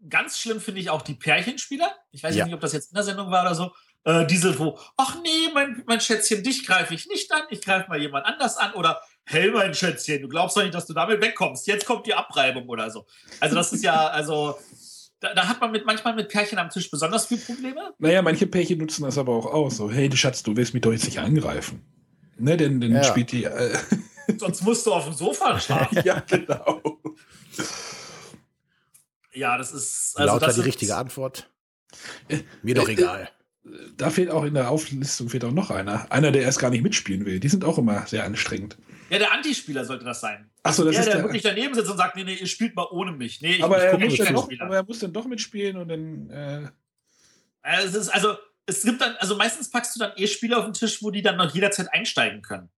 ganz 0.08 0.38
schlimm 0.38 0.58
finde 0.58 0.80
ich 0.80 0.88
auch 0.88 1.02
die 1.02 1.14
Pärchenspieler. 1.14 1.94
Ich 2.10 2.22
weiß 2.22 2.34
ja. 2.34 2.46
nicht, 2.46 2.54
ob 2.54 2.60
das 2.60 2.72
jetzt 2.72 2.90
in 2.90 2.94
der 2.94 3.04
Sendung 3.04 3.30
war 3.30 3.42
oder 3.42 3.54
so. 3.54 3.72
Äh, 4.04 4.26
diese, 4.26 4.58
wo, 4.58 4.78
ach 4.96 5.18
nee, 5.22 5.52
mein, 5.52 5.82
mein 5.86 6.00
Schätzchen, 6.00 6.42
dich 6.42 6.66
greife 6.66 6.94
ich 6.94 7.06
nicht 7.06 7.30
an, 7.30 7.42
ich 7.50 7.60
greife 7.60 7.90
mal 7.90 8.00
jemand 8.00 8.24
anders 8.24 8.56
an. 8.56 8.72
Oder, 8.72 9.02
hey, 9.24 9.50
mein 9.50 9.74
Schätzchen, 9.74 10.22
du 10.22 10.28
glaubst 10.28 10.56
doch 10.56 10.62
nicht, 10.62 10.74
dass 10.74 10.86
du 10.86 10.94
damit 10.94 11.20
wegkommst. 11.20 11.66
Jetzt 11.66 11.84
kommt 11.84 12.06
die 12.06 12.14
Abreibung 12.14 12.66
oder 12.68 12.90
so. 12.90 13.06
Also, 13.40 13.54
das 13.56 13.72
ist 13.74 13.84
ja, 13.84 14.06
also, 14.06 14.58
da, 15.20 15.34
da, 15.34 15.48
hat 15.48 15.60
man 15.60 15.70
mit, 15.70 15.86
manchmal 15.86 16.14
mit 16.14 16.28
Pärchen 16.28 16.58
am 16.58 16.70
Tisch 16.70 16.90
besonders 16.90 17.26
viele 17.26 17.40
Probleme. 17.40 17.92
Naja, 17.98 18.22
manche 18.22 18.46
Pärchen 18.46 18.78
nutzen 18.78 19.04
das 19.04 19.18
aber 19.18 19.34
auch 19.34 19.46
aus. 19.46 19.76
So, 19.76 19.90
hey, 19.90 20.10
Schatz, 20.16 20.42
du 20.42 20.56
willst 20.56 20.74
mich 20.74 20.82
doch 20.82 20.92
jetzt 20.92 21.04
nicht 21.04 21.18
angreifen. 21.18 21.82
Ne, 22.38 22.56
denn 22.56 22.80
dann 22.80 22.92
ja. 22.92 23.04
spielt 23.04 23.32
die. 23.32 23.44
Äh 23.44 23.76
Sonst 24.38 24.62
musst 24.62 24.86
du 24.86 24.92
auf 24.92 25.04
dem 25.04 25.12
Sofa 25.12 25.58
schlafen. 25.60 26.02
ja, 26.04 26.20
genau. 26.20 26.80
Ja, 29.32 29.58
das 29.58 29.72
ist. 29.72 30.14
Also 30.16 30.32
Lauter 30.32 30.46
das 30.46 30.54
die 30.54 30.62
richtige 30.62 30.96
Antwort. 30.96 31.50
Mir 32.62 32.74
doch 32.74 32.88
egal. 32.88 33.28
Da 33.96 34.10
fehlt 34.10 34.30
auch 34.30 34.44
in 34.44 34.54
der 34.54 34.70
Auflistung 34.70 35.28
fehlt 35.28 35.44
auch 35.44 35.52
noch 35.52 35.70
einer. 35.70 36.10
Einer, 36.10 36.32
der 36.32 36.42
erst 36.42 36.58
gar 36.58 36.70
nicht 36.70 36.82
mitspielen 36.82 37.26
will. 37.26 37.40
Die 37.40 37.48
sind 37.48 37.64
auch 37.64 37.76
immer 37.76 38.06
sehr 38.06 38.24
anstrengend. 38.24 38.78
Ja, 39.10 39.18
der 39.18 39.32
Antispieler 39.32 39.84
sollte 39.84 40.04
das 40.04 40.20
sein. 40.20 40.50
Achso, 40.62 40.84
das 40.84 40.92
der, 40.92 41.00
ist 41.00 41.06
der, 41.06 41.14
der 41.16 41.24
wirklich 41.24 41.42
daneben 41.42 41.74
sitzt 41.74 41.90
und 41.90 41.96
sagt, 41.98 42.16
nee, 42.16 42.24
nee, 42.24 42.34
ihr 42.34 42.46
spielt 42.46 42.74
mal 42.76 42.86
ohne 42.90 43.12
mich. 43.12 43.40
Nee, 43.40 43.56
ich, 43.56 43.64
aber, 43.64 43.76
ich 43.78 43.84
er 43.84 43.98
muss 43.98 44.08
nicht 44.12 44.20
dann 44.20 44.34
doch, 44.34 44.50
aber 44.60 44.76
er 44.76 44.84
muss 44.84 44.98
dann 45.00 45.12
doch 45.12 45.26
mitspielen 45.26 45.76
und 45.76 45.88
dann. 45.88 46.30
Äh, 46.30 46.68
Also 47.62 47.88
es 47.88 47.94
ist 48.06 48.08
also, 48.10 48.36
es 48.66 48.82
gibt 48.84 49.00
dann, 49.00 49.16
also 49.16 49.36
meistens 49.36 49.68
packst 49.70 49.96
du 49.96 50.00
dann 50.00 50.12
eh 50.16 50.26
Spiele 50.26 50.56
auf 50.56 50.64
den 50.64 50.74
Tisch, 50.74 51.02
wo 51.02 51.10
die 51.10 51.22
dann 51.22 51.36
noch 51.36 51.52
jederzeit 51.52 51.92
einsteigen 51.92 52.40
können. 52.42 52.70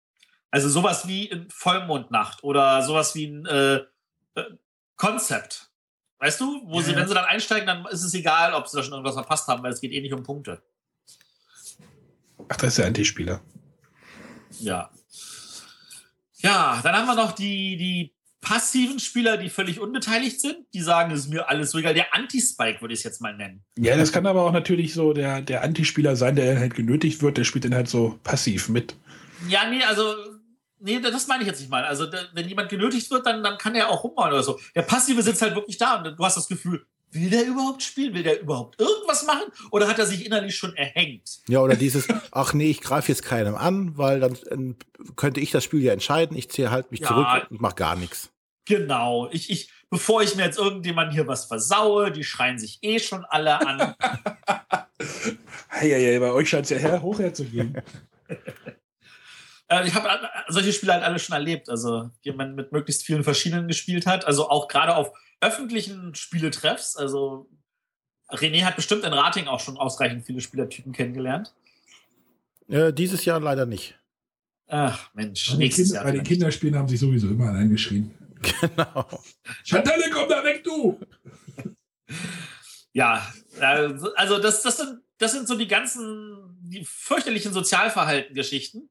Also 0.50 0.68
sowas 0.68 1.06
wie 1.06 1.26
in 1.26 1.48
Vollmondnacht 1.50 2.42
oder 2.44 2.82
sowas 2.82 3.14
wie 3.14 3.26
ein 3.26 3.46
äh, 3.46 3.76
äh, 3.76 4.44
Konzept. 4.96 5.70
Weißt 6.18 6.40
du, 6.40 6.62
wo 6.66 6.78
Ja, 6.78 6.82
sie, 6.84 6.92
ja. 6.92 6.98
wenn 6.98 7.08
sie 7.08 7.14
dann 7.14 7.24
einsteigen, 7.24 7.66
dann 7.66 7.84
ist 7.86 8.04
es 8.04 8.14
egal, 8.14 8.54
ob 8.54 8.68
sie 8.68 8.76
da 8.76 8.82
schon 8.82 8.92
irgendwas 8.92 9.14
verpasst 9.14 9.48
haben, 9.48 9.62
weil 9.62 9.72
es 9.72 9.80
geht 9.80 9.92
eh 9.92 10.00
nicht 10.00 10.12
um 10.12 10.22
Punkte. 10.22 10.62
ach, 12.48 12.56
das 12.56 12.68
ist 12.70 12.78
der 12.78 12.86
Antispieler. 12.86 13.40
Ja. 14.60 14.90
Ja, 16.42 16.80
dann 16.82 16.94
haben 16.94 17.06
wir 17.06 17.14
noch 17.14 17.32
die, 17.32 17.76
die 17.76 18.14
passiven 18.42 18.98
Spieler, 18.98 19.36
die 19.38 19.48
völlig 19.48 19.80
unbeteiligt 19.80 20.40
sind. 20.40 20.66
Die 20.74 20.82
sagen, 20.82 21.12
es 21.12 21.20
ist 21.20 21.28
mir 21.30 21.48
alles 21.48 21.70
so 21.70 21.78
egal. 21.78 21.94
Der 21.94 22.12
Anti-Spike 22.12 22.80
würde 22.80 22.92
ich 22.92 23.00
es 23.00 23.04
jetzt 23.04 23.22
mal 23.22 23.34
nennen. 23.34 23.64
Ja, 23.78 23.96
das 23.96 24.12
kann 24.12 24.26
aber 24.26 24.42
auch 24.42 24.52
natürlich 24.52 24.92
so 24.92 25.12
der, 25.12 25.40
der 25.40 25.62
Antispieler 25.62 26.16
sein, 26.16 26.36
der 26.36 26.58
halt 26.58 26.74
genötigt 26.74 27.22
wird. 27.22 27.38
Der 27.38 27.44
spielt 27.44 27.64
dann 27.64 27.74
halt 27.74 27.88
so 27.88 28.18
passiv 28.24 28.68
mit. 28.68 28.96
Ja, 29.48 29.70
nee, 29.70 29.82
also, 29.84 30.14
nee, 30.80 31.00
das 31.00 31.28
meine 31.28 31.42
ich 31.42 31.48
jetzt 31.48 31.60
nicht 31.60 31.70
mal. 31.70 31.84
Also, 31.84 32.06
wenn 32.34 32.48
jemand 32.48 32.68
genötigt 32.68 33.10
wird, 33.10 33.24
dann, 33.26 33.42
dann 33.44 33.58
kann 33.58 33.76
er 33.76 33.88
auch 33.88 34.02
rummachen 34.02 34.32
oder 34.32 34.42
so. 34.42 34.58
Der 34.74 34.82
Passive 34.82 35.22
sitzt 35.22 35.40
halt 35.40 35.54
wirklich 35.54 35.78
da 35.78 36.02
und 36.02 36.18
du 36.18 36.24
hast 36.24 36.36
das 36.36 36.48
Gefühl, 36.48 36.84
will 37.12 37.30
der 37.30 37.46
überhaupt 37.46 37.82
spielen? 37.82 38.14
Will 38.14 38.22
der 38.22 38.40
überhaupt 38.40 38.80
irgendwas 38.80 39.24
machen? 39.26 39.44
Oder 39.70 39.88
hat 39.88 39.98
er 39.98 40.06
sich 40.06 40.26
innerlich 40.26 40.56
schon 40.56 40.74
erhängt? 40.76 41.40
Ja, 41.48 41.60
oder 41.60 41.76
dieses, 41.76 42.08
ach 42.32 42.52
nee, 42.54 42.70
ich 42.70 42.80
greife 42.80 43.10
jetzt 43.12 43.22
keinem 43.22 43.54
an, 43.54 43.96
weil 43.96 44.20
dann 44.20 44.36
ähm, 44.50 44.76
könnte 45.16 45.40
ich 45.40 45.50
das 45.50 45.64
Spiel 45.64 45.82
ja 45.82 45.92
entscheiden. 45.92 46.36
Ich 46.36 46.50
ziehe 46.50 46.70
halt 46.70 46.90
mich 46.90 47.00
Ja. 47.00 47.08
zurück 47.08 47.50
und 47.50 47.60
mach 47.60 47.74
gar 47.74 47.96
nichts. 47.96 48.30
Genau. 48.64 49.28
Ich, 49.32 49.50
ich, 49.50 49.70
bevor 49.90 50.22
ich 50.22 50.36
mir 50.36 50.44
jetzt 50.44 50.58
irgendjemand 50.58 51.12
hier 51.12 51.26
was 51.26 51.46
versaue, 51.46 52.12
die 52.12 52.24
schreien 52.24 52.58
sich 52.58 52.78
eh 52.82 52.98
schon 52.98 53.24
alle 53.24 53.60
an. 53.60 53.94
Hey, 55.68 55.90
hey, 55.90 56.04
hey, 56.04 56.18
bei 56.20 56.30
euch 56.30 56.48
scheint 56.48 56.64
es 56.64 56.70
ja 56.70 56.76
her, 56.76 57.02
hoch 57.02 57.18
herzugehen. 57.18 57.74
Äh, 58.28 58.36
ich 59.84 59.94
habe 59.94 60.08
solche 60.48 60.72
Spiele 60.72 60.92
halt 60.92 61.02
alle 61.04 61.18
schon 61.18 61.34
erlebt. 61.34 61.68
Also 61.68 62.10
jemand 62.22 62.56
mit 62.56 62.72
möglichst 62.72 63.04
vielen 63.04 63.24
verschiedenen 63.24 63.68
gespielt 63.68 64.06
hat. 64.06 64.26
Also 64.26 64.50
auch 64.50 64.68
gerade 64.68 64.96
auf 64.96 65.12
öffentlichen 65.40 66.14
Spieletreffs. 66.14 66.96
Also 66.96 67.48
René 68.30 68.64
hat 68.64 68.76
bestimmt 68.76 69.04
in 69.04 69.12
Rating 69.12 69.46
auch 69.46 69.60
schon 69.60 69.76
ausreichend 69.76 70.24
viele 70.26 70.40
Spielertypen 70.40 70.92
kennengelernt. 70.92 71.54
Äh, 72.68 72.92
dieses 72.92 73.24
Jahr 73.24 73.40
leider 73.40 73.66
nicht. 73.66 73.98
Ach 74.68 75.10
Mensch, 75.14 75.46
Bei 75.48 75.52
den, 75.52 75.58
nächstes 75.58 75.86
kind, 75.88 75.94
Jahr. 75.96 76.04
bei 76.04 76.12
den. 76.12 76.22
Kinderspielen 76.22 76.76
haben 76.76 76.88
sich 76.88 77.00
sowieso 77.00 77.28
immer 77.28 77.48
allein 77.48 77.70
geschrien. 77.70 78.14
Genau. 78.60 79.08
Chantalle, 79.62 80.10
komm 80.12 80.28
da 80.28 80.42
weg, 80.42 80.64
du! 80.64 80.98
Ja, 82.92 83.24
also 83.60 84.12
also 84.16 84.38
das, 84.38 84.62
das, 84.62 84.78
sind, 84.78 85.00
das 85.18 85.30
sind 85.32 85.46
so 85.46 85.56
die 85.56 85.68
ganzen, 85.68 86.58
die 86.60 86.84
fürchterlichen 86.84 87.52
Sozialverhalten-Geschichten, 87.52 88.90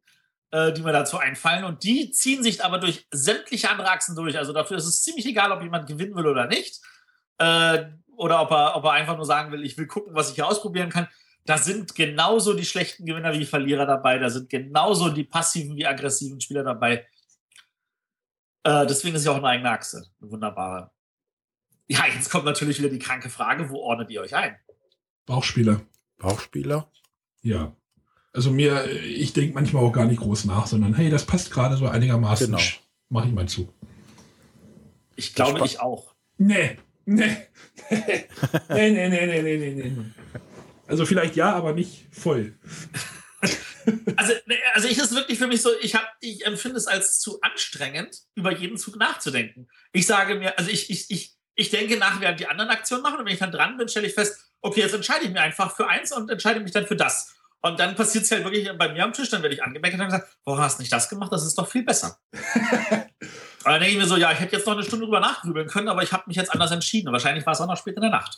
äh, 0.51 0.73
die 0.73 0.81
mir 0.81 0.91
dazu 0.91 1.17
einfallen. 1.17 1.63
Und 1.63 1.83
die 1.83 2.11
ziehen 2.11 2.43
sich 2.43 2.63
aber 2.63 2.77
durch 2.77 3.07
sämtliche 3.11 3.69
andere 3.69 3.89
Achsen 3.89 4.15
durch. 4.15 4.37
Also 4.37 4.53
dafür 4.53 4.77
ist 4.77 4.85
es 4.85 5.01
ziemlich 5.01 5.25
egal, 5.25 5.51
ob 5.51 5.61
jemand 5.61 5.87
gewinnen 5.87 6.15
will 6.15 6.27
oder 6.27 6.47
nicht. 6.47 6.81
Äh, 7.37 7.85
oder 8.15 8.41
ob 8.41 8.51
er, 8.51 8.75
ob 8.75 8.83
er 8.83 8.91
einfach 8.91 9.15
nur 9.15 9.25
sagen 9.25 9.51
will, 9.51 9.63
ich 9.63 9.77
will 9.77 9.87
gucken, 9.87 10.13
was 10.13 10.29
ich 10.29 10.35
hier 10.35 10.47
ausprobieren 10.47 10.89
kann. 10.89 11.07
Da 11.45 11.57
sind 11.57 11.95
genauso 11.95 12.53
die 12.53 12.65
schlechten 12.65 13.05
Gewinner 13.05 13.33
wie 13.33 13.45
Verlierer 13.45 13.85
dabei. 13.85 14.19
Da 14.19 14.29
sind 14.29 14.49
genauso 14.49 15.09
die 15.09 15.23
passiven 15.23 15.75
wie 15.75 15.87
aggressiven 15.87 16.39
Spieler 16.39 16.63
dabei. 16.63 17.07
Äh, 18.63 18.85
deswegen 18.85 19.15
ist 19.15 19.25
ja 19.25 19.31
auch 19.31 19.37
eine 19.37 19.47
eigene 19.47 19.71
Achse. 19.71 20.05
Eine 20.21 20.31
wunderbare. 20.31 20.91
Ja, 21.87 22.05
jetzt 22.05 22.29
kommt 22.29 22.45
natürlich 22.45 22.77
wieder 22.79 22.89
die 22.89 22.99
kranke 22.99 23.29
Frage, 23.29 23.69
wo 23.69 23.77
ordnet 23.77 24.11
ihr 24.11 24.21
euch 24.21 24.35
ein? 24.35 24.55
Bauchspieler. 25.25 25.81
Bauchspieler. 26.17 26.91
Ja. 27.41 27.75
Also 28.33 28.51
mir, 28.51 28.89
ich 28.89 29.33
denke 29.33 29.53
manchmal 29.53 29.83
auch 29.83 29.91
gar 29.91 30.05
nicht 30.05 30.21
groß 30.21 30.45
nach, 30.45 30.67
sondern 30.67 30.93
hey, 30.93 31.09
das 31.09 31.25
passt 31.25 31.51
gerade 31.51 31.75
so 31.75 31.87
einigermaßen. 31.87 32.47
Genau. 32.47 32.63
Mach 33.09 33.25
ich 33.25 33.31
mal 33.31 33.47
zu. 33.47 33.73
Ich 35.15 35.35
glaube, 35.35 35.65
ich 35.65 35.79
auch. 35.79 36.13
Nee. 36.37 36.77
Nee. 37.05 37.37
nee, 37.89 38.25
nee, 38.69 39.09
nee, 39.09 39.25
nee, 39.25 39.41
nee, 39.41 39.57
nee, 39.57 39.73
nee. 39.73 40.05
Also 40.87 41.05
vielleicht 41.05 41.35
ja, 41.35 41.53
aber 41.53 41.73
nicht 41.73 42.07
voll. 42.11 42.53
Also, 44.15 44.33
also 44.75 44.87
ich 44.87 44.99
ist 44.99 45.15
wirklich 45.15 45.39
für 45.39 45.47
mich 45.47 45.63
so, 45.63 45.71
ich, 45.81 45.95
hab, 45.95 46.07
ich 46.19 46.45
empfinde 46.45 46.77
es 46.77 46.85
als 46.85 47.19
zu 47.19 47.41
anstrengend, 47.41 48.15
über 48.35 48.55
jeden 48.55 48.77
Zug 48.77 48.95
nachzudenken. 48.97 49.67
Ich 49.91 50.05
sage 50.05 50.35
mir, 50.35 50.55
also 50.59 50.69
ich, 50.69 50.91
ich, 50.91 51.09
ich, 51.09 51.35
ich 51.55 51.71
denke 51.71 51.97
nach, 51.97 52.21
während 52.21 52.39
die 52.39 52.47
anderen 52.47 52.69
Aktionen 52.69 53.01
machen 53.01 53.19
und 53.19 53.25
wenn 53.25 53.33
ich 53.33 53.39
dann 53.39 53.51
dran 53.51 53.77
bin, 53.77 53.87
stelle 53.87 54.05
ich 54.05 54.13
fest, 54.13 54.51
okay, 54.61 54.81
jetzt 54.81 54.93
entscheide 54.93 55.25
ich 55.25 55.31
mir 55.31 55.41
einfach 55.41 55.75
für 55.75 55.87
eins 55.87 56.11
und 56.11 56.29
entscheide 56.29 56.59
mich 56.59 56.71
dann 56.71 56.85
für 56.85 56.95
das. 56.95 57.33
Und 57.61 57.79
dann 57.79 57.95
passiert 57.95 58.23
es 58.23 58.31
halt 58.31 58.43
wirklich 58.43 58.69
bei 58.77 58.91
mir 58.91 59.03
am 59.03 59.13
Tisch, 59.13 59.29
dann 59.29 59.43
werde 59.43 59.53
ich 59.53 59.63
angemeckert 59.63 59.99
und 59.99 60.07
gesagt, 60.07 60.35
warum 60.45 60.59
hast 60.59 60.79
du 60.79 60.81
nicht 60.81 60.91
das 60.91 61.09
gemacht? 61.09 61.31
Das 61.31 61.45
ist 61.45 61.55
doch 61.57 61.67
viel 61.67 61.83
besser. 61.83 62.17
und 62.31 63.65
dann 63.65 63.79
denke 63.79 63.91
ich 63.91 63.97
mir 63.97 64.07
so, 64.07 64.17
ja, 64.17 64.31
ich 64.31 64.39
hätte 64.39 64.55
jetzt 64.55 64.65
noch 64.65 64.73
eine 64.73 64.83
Stunde 64.83 65.05
drüber 65.05 65.19
nachgrübeln 65.19 65.67
können, 65.67 65.87
aber 65.87 66.01
ich 66.01 66.11
habe 66.11 66.23
mich 66.25 66.37
jetzt 66.37 66.51
anders 66.51 66.71
entschieden. 66.71 67.07
Und 67.07 67.13
wahrscheinlich 67.13 67.45
war 67.45 67.53
es 67.53 67.61
auch 67.61 67.67
noch 67.67 67.77
spät 67.77 67.95
in 67.95 68.01
der 68.01 68.09
Nacht. 68.09 68.37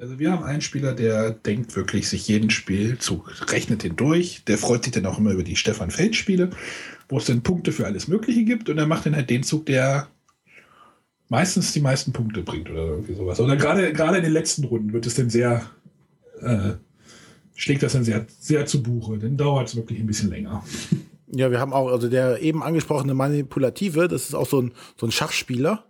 Also 0.00 0.18
wir 0.18 0.32
haben 0.32 0.44
einen 0.44 0.60
Spieler, 0.60 0.94
der 0.94 1.30
denkt 1.30 1.74
wirklich 1.74 2.08
sich 2.08 2.26
jeden 2.28 2.50
Spielzug, 2.50 3.50
rechnet 3.50 3.82
den 3.82 3.96
durch. 3.96 4.44
Der 4.46 4.58
freut 4.58 4.84
sich 4.84 4.92
dann 4.92 5.06
auch 5.06 5.18
immer 5.18 5.32
über 5.32 5.42
die 5.42 5.56
Stefan 5.56 5.90
Feld 5.90 6.14
Spiele, 6.14 6.50
wo 7.08 7.18
es 7.18 7.24
dann 7.24 7.42
Punkte 7.42 7.72
für 7.72 7.86
alles 7.86 8.06
Mögliche 8.06 8.44
gibt. 8.44 8.68
Und 8.68 8.78
er 8.78 8.86
macht 8.86 9.06
dann 9.06 9.16
halt 9.16 9.30
den 9.30 9.42
Zug, 9.42 9.66
der 9.66 10.08
meistens 11.28 11.72
die 11.72 11.80
meisten 11.80 12.12
Punkte 12.12 12.42
bringt 12.42 12.70
oder 12.70 12.84
irgendwie 12.84 13.14
sowas. 13.14 13.40
Oder 13.40 13.56
gerade 13.56 13.92
gerade 13.92 14.18
in 14.18 14.24
den 14.24 14.32
letzten 14.32 14.64
Runden 14.64 14.92
wird 14.92 15.06
es 15.06 15.14
dann 15.14 15.30
sehr 15.30 15.68
äh, 16.40 16.74
schlägt 17.58 17.82
das 17.82 17.92
dann 17.92 18.04
sehr 18.04 18.24
sehr 18.38 18.64
zu 18.66 18.82
Buche. 18.82 19.18
Dann 19.18 19.36
dauert 19.36 19.68
es 19.68 19.76
wirklich 19.76 19.98
ein 20.00 20.06
bisschen 20.06 20.30
länger. 20.30 20.64
Ja, 21.30 21.50
wir 21.50 21.60
haben 21.60 21.74
auch, 21.74 21.88
also 21.88 22.08
der 22.08 22.40
eben 22.40 22.62
angesprochene 22.62 23.12
Manipulative, 23.12 24.08
das 24.08 24.22
ist 24.24 24.34
auch 24.34 24.48
so 24.48 24.62
ein, 24.62 24.72
so 24.96 25.06
ein 25.06 25.12
Schachspieler. 25.12 25.84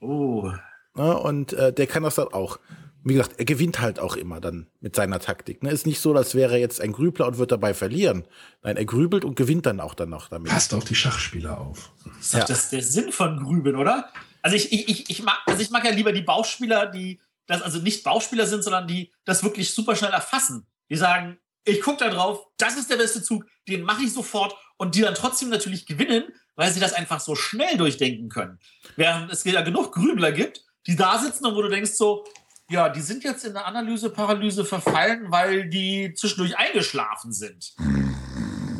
Oh, 0.00 0.50
Ne? 0.96 1.18
Und 1.18 1.52
äh, 1.54 1.72
der 1.72 1.86
kann 1.88 2.04
das 2.04 2.14
dann 2.16 2.28
auch. 2.28 2.58
Wie 3.02 3.14
gesagt, 3.14 3.34
er 3.38 3.44
gewinnt 3.44 3.80
halt 3.80 3.98
auch 3.98 4.16
immer 4.16 4.40
dann 4.40 4.68
mit 4.80 4.94
seiner 4.96 5.18
Taktik. 5.18 5.62
Ne? 5.62 5.70
Ist 5.70 5.86
nicht 5.86 6.00
so, 6.00 6.14
als 6.14 6.34
wäre 6.36 6.52
er 6.54 6.58
jetzt 6.60 6.80
ein 6.80 6.92
Grübler 6.92 7.26
und 7.26 7.36
wird 7.38 7.50
dabei 7.52 7.74
verlieren. 7.74 8.24
Nein, 8.62 8.76
er 8.76 8.84
grübelt 8.84 9.24
und 9.24 9.34
gewinnt 9.36 9.66
dann 9.66 9.80
auch 9.80 9.94
dann 9.94 10.08
noch 10.08 10.28
damit. 10.28 10.50
Passt 10.50 10.72
auf 10.72 10.84
die 10.84 10.94
Schachspieler 10.94 11.60
auf. 11.60 11.90
Das 12.04 12.14
ist 12.20 12.34
doch 12.34 12.38
Ja. 12.38 12.44
das, 12.46 12.70
der 12.70 12.82
Sinn 12.82 13.10
von 13.12 13.42
Grübeln, 13.42 13.76
oder? 13.76 14.08
Also 14.40 14.56
ich, 14.56 14.72
ich, 14.72 14.88
ich, 14.88 15.10
ich, 15.10 15.22
mag, 15.22 15.36
also 15.46 15.60
ich 15.60 15.70
mag 15.70 15.84
ja 15.84 15.90
lieber 15.90 16.12
die 16.12 16.22
Bauchspieler, 16.22 16.86
die 16.86 17.18
das 17.46 17.62
also 17.62 17.78
nicht 17.78 18.04
Bauchspieler 18.04 18.46
sind, 18.46 18.62
sondern 18.62 18.86
die 18.86 19.12
das 19.24 19.42
wirklich 19.42 19.72
super 19.72 19.96
schnell 19.96 20.12
erfassen. 20.12 20.66
Die 20.90 20.96
sagen, 20.96 21.38
ich 21.64 21.80
gucke 21.80 22.04
da 22.04 22.10
drauf, 22.10 22.46
das 22.58 22.76
ist 22.76 22.90
der 22.90 22.96
beste 22.96 23.22
Zug, 23.22 23.46
den 23.68 23.82
mache 23.82 24.02
ich 24.02 24.12
sofort 24.12 24.54
und 24.76 24.94
die 24.94 25.00
dann 25.00 25.14
trotzdem 25.14 25.48
natürlich 25.48 25.86
gewinnen, 25.86 26.24
weil 26.56 26.72
sie 26.72 26.80
das 26.80 26.92
einfach 26.92 27.20
so 27.20 27.34
schnell 27.34 27.76
durchdenken 27.76 28.28
können. 28.28 28.58
Während 28.96 29.32
es 29.32 29.44
ja 29.44 29.62
genug 29.62 29.92
Grübler 29.92 30.32
gibt, 30.32 30.64
die 30.86 30.96
da 30.96 31.18
sitzen 31.18 31.46
und 31.46 31.54
wo 31.54 31.62
du 31.62 31.68
denkst 31.68 31.92
so, 31.92 32.24
ja, 32.70 32.88
die 32.88 33.00
sind 33.00 33.24
jetzt 33.24 33.44
in 33.44 33.52
der 33.52 33.66
Analyse-Paralyse 33.66 34.64
verfallen, 34.64 35.30
weil 35.30 35.68
die 35.68 36.14
zwischendurch 36.14 36.56
eingeschlafen 36.56 37.32
sind. 37.32 37.74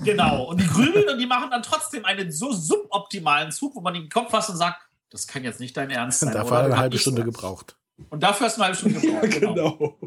Genau. 0.05 0.45
Und 0.45 0.61
die 0.61 0.67
grübeln 0.67 1.09
und 1.09 1.19
die 1.19 1.27
machen 1.27 1.51
dann 1.51 1.63
trotzdem 1.63 2.05
einen 2.05 2.31
so 2.31 2.53
suboptimalen 2.53 3.51
Zug, 3.53 3.75
wo 3.75 3.81
man 3.81 3.95
den 3.95 4.09
Kopf 4.09 4.31
fasst 4.31 4.51
und 4.51 4.57
sagt, 4.57 4.81
das 5.11 5.27
kann 5.27 5.45
jetzt 5.45 5.61
nicht 5.61 5.77
dein 5.77 5.91
Ernst 5.91 6.21
sein. 6.21 6.33
Dafür 6.33 6.57
hat 6.57 6.63
er 6.63 6.67
eine 6.67 6.79
halbe 6.79 6.99
Stunde 6.99 7.25
gebraucht. 7.25 7.77
Und 8.11 8.23
dafür 8.23 8.47
hast 8.47 8.57
du 8.59 8.63
eine 8.63 8.75
halbe 8.75 8.79
Stunde 8.79 9.01
gebraucht. 9.29 9.41
genau. 9.41 9.99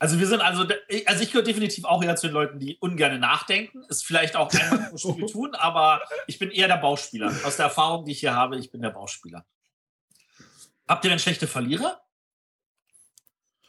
Also 0.00 0.20
wir 0.20 0.26
sind 0.28 0.40
also, 0.40 0.64
also 1.06 1.22
ich 1.22 1.32
gehöre 1.32 1.42
definitiv 1.44 1.84
auch 1.84 2.02
eher 2.04 2.14
zu 2.14 2.28
den 2.28 2.34
Leuten, 2.34 2.58
die 2.60 2.76
ungern 2.78 3.18
nachdenken. 3.18 3.82
Ist 3.88 4.04
vielleicht 4.06 4.36
auch 4.36 4.52
einmal 4.52 4.90
pro 4.90 4.96
Spiel 4.96 5.26
tun, 5.30 5.54
aber 5.56 6.02
ich 6.28 6.38
bin 6.38 6.50
eher 6.50 6.68
der 6.68 6.76
Bauspieler. 6.76 7.32
Aus 7.44 7.56
der 7.56 7.66
Erfahrung, 7.66 8.04
die 8.04 8.12
ich 8.12 8.20
hier 8.20 8.34
habe, 8.34 8.56
ich 8.58 8.70
bin 8.70 8.80
der 8.80 8.90
Bauspieler. 8.90 9.44
Habt 10.86 11.04
ihr 11.04 11.10
denn 11.10 11.18
schlechte 11.18 11.46
Verlierer? 11.48 12.00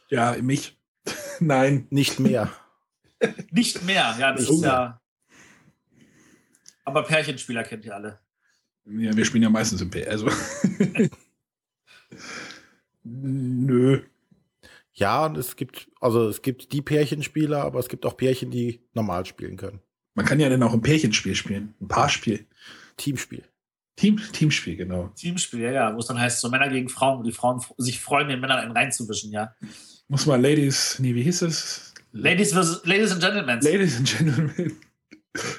Ja, 0.08 0.36
mich. 0.40 0.78
Nein. 1.40 1.86
Nicht 1.90 2.20
mehr. 2.20 2.50
Nicht 3.50 3.82
mehr, 3.82 4.14
ja, 4.18 4.32
das 4.32 4.42
Nicht 4.42 4.50
ist 4.50 4.60
mehr. 4.60 4.70
ja. 4.70 5.00
Aber 6.84 7.02
Pärchenspieler 7.02 7.64
kennt 7.64 7.84
ihr 7.84 7.94
alle. 7.94 8.20
Ja, 8.86 9.16
wir 9.16 9.24
spielen 9.24 9.42
ja 9.42 9.50
meistens 9.50 9.80
im 9.80 9.90
P. 9.90 10.06
Also. 10.06 10.28
Nö. 13.04 14.02
Ja, 14.92 15.26
und 15.26 15.36
es 15.38 15.56
gibt, 15.56 15.88
also 16.00 16.28
es 16.28 16.42
gibt 16.42 16.72
die 16.72 16.82
Pärchenspieler, 16.82 17.62
aber 17.62 17.78
es 17.78 17.88
gibt 17.88 18.04
auch 18.04 18.16
Pärchen, 18.16 18.50
die 18.50 18.80
normal 18.92 19.24
spielen 19.26 19.56
können. 19.56 19.80
Man 20.14 20.26
kann 20.26 20.40
ja 20.40 20.48
dann 20.48 20.62
auch 20.62 20.72
ein 20.72 20.82
Pärchenspiel 20.82 21.34
spielen. 21.34 21.74
Ein 21.80 21.88
Paarspiel. 21.88 22.46
Teamspiel. 22.96 23.44
Team, 23.96 24.20
Teamspiel, 24.32 24.76
genau. 24.76 25.12
Teamspiel, 25.14 25.60
ja, 25.60 25.72
ja, 25.72 25.94
wo 25.94 25.98
es 25.98 26.06
dann 26.06 26.18
heißt, 26.18 26.40
so 26.40 26.48
Männer 26.48 26.68
gegen 26.68 26.88
Frauen, 26.88 27.18
wo 27.18 27.22
die 27.22 27.32
Frauen 27.32 27.62
sich 27.76 28.00
freuen, 28.00 28.28
den 28.28 28.40
Männern 28.40 28.58
einen 28.58 28.72
reinzuwischen, 28.72 29.30
ja. 29.30 29.54
Muss 30.08 30.26
mal 30.26 30.40
Ladies, 30.40 30.98
nee, 31.00 31.14
wie 31.14 31.22
hieß 31.22 31.42
es? 31.42 31.92
Ladies, 32.12 32.52
versus, 32.52 32.84
Ladies 32.84 33.12
and 33.12 33.20
Gentlemen. 33.20 33.60
Ladies 33.60 33.96
and 33.98 34.08
Gentlemen. 34.08 34.76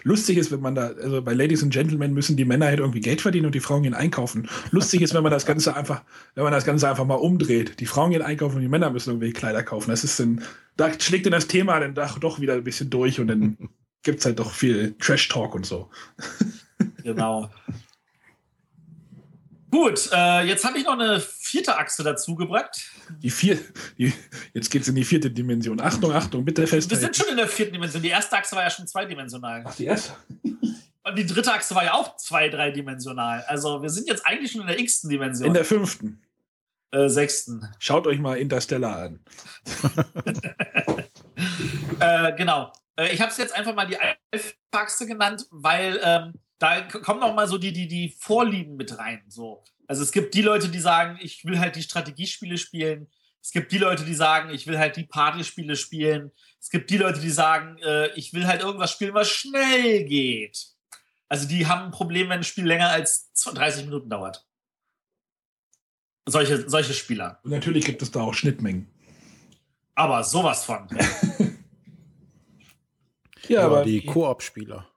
Lustig 0.04 0.38
ist, 0.38 0.52
wenn 0.52 0.60
man 0.60 0.76
da, 0.76 0.88
also 0.88 1.22
bei 1.22 1.34
Ladies 1.34 1.64
and 1.64 1.72
Gentlemen 1.72 2.14
müssen 2.14 2.36
die 2.36 2.44
Männer 2.44 2.66
halt 2.66 2.80
irgendwie 2.80 3.00
Geld 3.00 3.22
verdienen 3.22 3.46
und 3.46 3.56
die 3.56 3.62
Frauen 3.62 3.84
gehen 3.84 3.94
einkaufen. 3.94 4.50
Lustig 4.72 5.02
ist, 5.02 5.14
wenn 5.14 5.24
man 5.24 5.32
das 5.32 5.46
Ganze 5.46 5.76
einfach, 5.76 6.04
wenn 6.36 6.44
man 6.44 6.52
das 6.52 6.66
Ganze 6.66 6.90
einfach 6.90 7.06
mal 7.06 7.16
umdreht. 7.16 7.80
Die 7.80 7.86
Frauen 7.86 8.12
gehen 8.12 8.22
einkaufen 8.22 8.58
und 8.58 8.62
die 8.64 8.68
Männer 8.68 8.90
müssen 8.90 9.12
irgendwie 9.12 9.32
Kleider 9.32 9.64
kaufen. 9.64 9.90
Das 9.90 10.04
ist 10.04 10.20
dann, 10.20 10.44
da 10.76 10.92
schlägt 11.00 11.26
dann 11.26 11.32
das 11.32 11.48
Thema 11.48 11.80
dann 11.80 11.96
doch 11.96 12.42
wieder 12.42 12.56
ein 12.56 12.66
bisschen 12.66 12.90
durch 12.90 13.20
und 13.22 13.28
dann 13.28 13.58
gibt 14.04 14.20
es 14.20 14.26
halt 14.26 14.40
doch 14.40 14.52
viel 14.52 14.96
Trash-Talk 15.00 15.56
und 15.56 15.66
so. 15.66 15.90
Genau. 17.04 17.50
Gut, 19.70 20.10
äh, 20.12 20.44
jetzt 20.46 20.66
habe 20.66 20.78
ich 20.78 20.84
noch 20.84 21.00
eine 21.00 21.20
vierte 21.20 21.78
Achse 21.78 22.04
dazu 22.04 22.36
gebracht. 22.36 22.92
Die 23.20 23.30
vier, 23.30 23.60
die, 23.98 24.14
jetzt 24.54 24.70
geht 24.70 24.84
es 24.84 24.88
in 24.88 24.96
die 24.96 25.04
vierte 25.04 25.30
Dimension. 25.30 25.80
Achtung, 25.80 26.12
Achtung, 26.12 26.46
bitte 26.46 26.68
festhalten. 26.68 26.90
Wir 26.90 26.98
sind 26.98 27.16
schon 27.16 27.30
in 27.30 27.38
der 27.38 27.48
vierten 27.48 27.74
Dimension. 27.74 28.02
Die 28.02 28.10
erste 28.10 28.38
Achse 28.38 28.56
war 28.56 28.64
ja 28.64 28.70
schon 28.70 28.88
zweidimensional. 28.88 29.64
Ach, 29.66 29.76
die 29.76 29.86
erste? 29.86 30.14
Und 31.04 31.18
die 31.18 31.26
dritte 31.26 31.52
Achse 31.52 31.74
war 31.74 31.84
ja 31.84 31.94
auch 31.94 32.16
zwei-, 32.18 32.50
dreidimensional. 32.50 33.44
Also 33.48 33.82
wir 33.82 33.90
sind 33.90 34.08
jetzt 34.08 34.26
eigentlich 34.26 34.52
schon 34.52 34.62
in 34.62 34.68
der 34.68 34.80
x-ten 34.80 35.10
Dimension. 35.10 35.48
In 35.48 35.54
der 35.54 35.66
fünften. 35.66 36.22
Äh, 36.92 37.10
sechsten. 37.10 37.68
Schaut 37.80 38.06
euch 38.06 38.20
mal 38.20 38.38
Interstellar 38.38 38.98
an. 38.98 39.20
äh, 42.00 42.34
genau. 42.36 42.72
Äh, 42.98 43.14
ich 43.14 43.22
habe 43.22 43.32
es 43.32 43.38
jetzt 43.38 43.56
einfach 43.56 43.74
mal 43.74 43.88
die 43.88 43.98
Alpha-Achse 43.98 45.08
genannt, 45.08 45.48
weil 45.52 46.00
ähm, 46.04 46.34
da 46.60 46.82
kommen 46.82 47.22
noch 47.22 47.34
mal 47.34 47.48
so 47.48 47.58
die, 47.58 47.72
die, 47.72 47.88
die 47.88 48.14
Vorlieben 48.20 48.76
mit 48.76 48.98
rein. 48.98 49.24
So. 49.30 49.64
Also 49.88 50.04
es 50.04 50.12
gibt 50.12 50.34
die 50.34 50.42
Leute, 50.42 50.70
die 50.70 50.80
sagen, 50.80 51.18
ich 51.22 51.44
will 51.46 51.60
halt 51.60 51.76
die 51.76 51.84
Strategiespiele 51.84 52.58
spielen. 52.58 53.08
Es 53.42 53.52
gibt 53.52 53.72
die 53.72 53.78
Leute, 53.78 54.06
die 54.06 54.14
sagen, 54.14 54.52
ich 54.52 54.68
will 54.68 54.78
halt 54.78 54.96
die 54.96 55.04
Partyspiele 55.04 55.76
spielen. 55.76 56.32
Es 56.60 56.70
gibt 56.70 56.90
die 56.90 56.98
Leute, 56.98 57.20
die 57.20 57.30
sagen, 57.30 57.78
äh, 57.80 58.14
ich 58.14 58.34
will 58.34 58.48
halt 58.48 58.62
irgendwas 58.62 58.92
spielen, 58.92 59.14
was 59.14 59.30
schnell 59.30 60.06
geht. 60.06 60.68
Also 61.28 61.48
die 61.48 61.66
haben 61.66 61.86
ein 61.86 61.92
Problem, 61.92 62.30
wenn 62.30 62.40
ein 62.40 62.44
Spiel 62.44 62.66
länger 62.66 62.90
als 62.90 63.32
30 63.34 63.86
Minuten 63.86 64.10
dauert. 64.10 64.46
Solche, 66.28 66.70
solche 66.70 66.94
Spieler. 66.94 67.40
Und 67.44 67.52
natürlich 67.52 67.86
gibt 67.86 68.02
es 68.02 68.12
da 68.12 68.22
auch 68.22 68.34
Schnittmengen. 68.34 68.88
Aber 69.96 70.24
sowas 70.24 70.64
von. 70.64 70.88
ja, 73.48 73.66
aber 73.66 73.84
die 73.84 74.06
Koop-Spieler. 74.06 74.91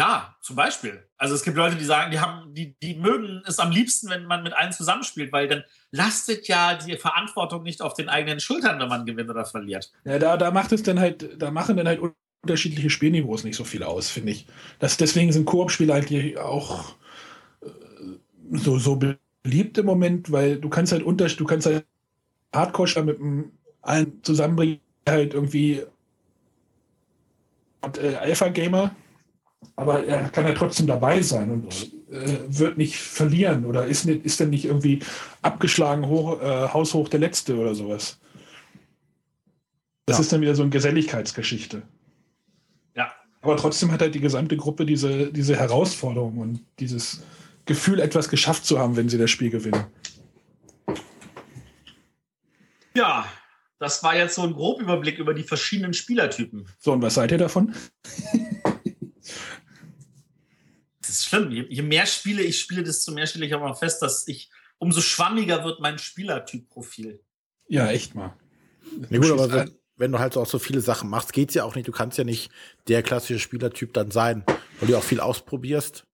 Ja, 0.00 0.34
zum 0.40 0.56
Beispiel. 0.56 1.06
Also 1.18 1.34
es 1.34 1.42
gibt 1.42 1.58
Leute, 1.58 1.76
die 1.76 1.84
sagen, 1.84 2.10
die 2.10 2.20
haben, 2.20 2.54
die, 2.54 2.74
die 2.82 2.94
mögen 2.94 3.42
es 3.46 3.58
am 3.58 3.70
liebsten, 3.70 4.08
wenn 4.08 4.24
man 4.24 4.42
mit 4.42 4.54
allen 4.54 4.72
zusammenspielt, 4.72 5.30
weil 5.30 5.46
dann 5.46 5.62
lastet 5.90 6.48
ja 6.48 6.74
die 6.74 6.96
Verantwortung 6.96 7.62
nicht 7.64 7.82
auf 7.82 7.92
den 7.92 8.08
eigenen 8.08 8.40
Schultern, 8.40 8.80
wenn 8.80 8.88
man 8.88 9.04
gewinnt 9.04 9.28
oder 9.28 9.44
verliert. 9.44 9.92
Ja, 10.06 10.18
da, 10.18 10.38
da 10.38 10.52
macht 10.52 10.72
es 10.72 10.82
dann 10.82 10.98
halt, 10.98 11.36
da 11.36 11.50
machen 11.50 11.76
dann 11.76 11.86
halt 11.86 12.00
unterschiedliche 12.40 12.88
Spielniveaus 12.88 13.44
nicht 13.44 13.56
so 13.56 13.64
viel 13.64 13.82
aus, 13.82 14.08
finde 14.08 14.32
ich. 14.32 14.46
Das, 14.78 14.96
deswegen 14.96 15.32
sind 15.32 15.44
Koop-Spiele 15.44 15.92
halt 15.92 16.38
auch 16.38 16.94
äh, 17.60 17.66
so, 18.52 18.78
so 18.78 18.98
beliebt 19.42 19.76
im 19.76 19.84
Moment, 19.84 20.32
weil 20.32 20.56
du 20.56 20.70
kannst 20.70 20.92
halt 20.92 21.02
unter, 21.02 21.26
du 21.26 21.44
kannst 21.44 21.66
halt 21.66 21.84
Hardcore 22.54 23.02
mit 23.02 23.18
allen 23.82 24.22
zusammenbringen, 24.22 24.80
halt 25.06 25.34
irgendwie 25.34 25.82
und, 27.82 27.98
äh, 27.98 28.16
Alpha-Gamer 28.16 28.96
aber 29.76 30.04
er 30.04 30.28
kann 30.28 30.46
ja 30.46 30.52
trotzdem 30.52 30.86
dabei 30.86 31.22
sein 31.22 31.50
und 31.50 31.92
äh, 32.10 32.38
wird 32.48 32.76
nicht 32.76 32.96
verlieren 32.96 33.64
oder 33.64 33.86
ist, 33.86 34.04
nicht, 34.04 34.24
ist 34.24 34.40
dann 34.40 34.50
nicht 34.50 34.64
irgendwie 34.64 35.00
abgeschlagen, 35.42 36.06
hoch, 36.06 36.40
äh, 36.40 36.68
haushoch 36.68 37.08
der 37.08 37.20
Letzte 37.20 37.56
oder 37.56 37.74
sowas. 37.74 38.18
Das 40.06 40.18
ja. 40.18 40.22
ist 40.22 40.32
dann 40.32 40.40
wieder 40.40 40.54
so 40.54 40.62
eine 40.62 40.70
Geselligkeitsgeschichte. 40.70 41.82
Ja. 42.94 43.12
Aber 43.42 43.56
trotzdem 43.56 43.92
hat 43.92 44.00
halt 44.00 44.14
die 44.14 44.20
gesamte 44.20 44.56
Gruppe 44.56 44.84
diese, 44.84 45.32
diese 45.32 45.56
Herausforderung 45.56 46.38
und 46.38 46.60
dieses 46.78 47.22
Gefühl, 47.64 48.00
etwas 48.00 48.28
geschafft 48.28 48.66
zu 48.66 48.78
haben, 48.78 48.96
wenn 48.96 49.08
sie 49.08 49.18
das 49.18 49.30
Spiel 49.30 49.50
gewinnen. 49.50 49.84
Ja, 52.96 53.24
das 53.78 54.02
war 54.02 54.16
jetzt 54.16 54.34
so 54.34 54.42
ein 54.42 54.52
Grobüberblick 54.52 55.18
über 55.18 55.32
die 55.32 55.44
verschiedenen 55.44 55.94
Spielertypen. 55.94 56.66
So, 56.78 56.92
und 56.92 57.02
was 57.02 57.14
seid 57.14 57.30
ihr 57.30 57.38
davon? 57.38 57.74
ist 61.08 61.24
schlimm. 61.24 61.50
Je, 61.50 61.66
je, 61.68 61.82
mehr 61.82 62.06
Spiele 62.06 62.42
ich 62.42 62.60
spiele, 62.60 62.82
desto 62.82 63.12
mehr 63.12 63.26
stelle 63.26 63.46
ich 63.46 63.54
auch 63.54 63.60
mal 63.60 63.74
fest, 63.74 64.02
dass 64.02 64.28
ich, 64.28 64.50
umso 64.78 65.00
schwammiger 65.00 65.64
wird 65.64 65.80
mein 65.80 65.98
Spielertyp-Profil. 65.98 67.22
Ja, 67.68 67.88
echt 67.90 68.14
mal. 68.14 68.36
Nee, 69.08 69.18
gut, 69.18 69.30
aber 69.30 69.52
wenn, 69.52 69.78
wenn, 69.96 70.12
du 70.12 70.18
halt 70.18 70.36
auch 70.36 70.46
so 70.46 70.58
viele 70.58 70.80
Sachen 70.80 71.08
machst, 71.08 71.32
geht 71.32 71.50
es 71.50 71.54
ja 71.54 71.64
auch 71.64 71.74
nicht. 71.74 71.88
Du 71.88 71.92
kannst 71.92 72.18
ja 72.18 72.24
nicht 72.24 72.50
der 72.88 73.02
klassische 73.02 73.38
Spielertyp 73.38 73.94
dann 73.94 74.10
sein, 74.10 74.44
weil 74.78 74.88
du 74.88 74.96
auch 74.96 75.02
viel 75.02 75.20
ausprobierst. 75.20 76.04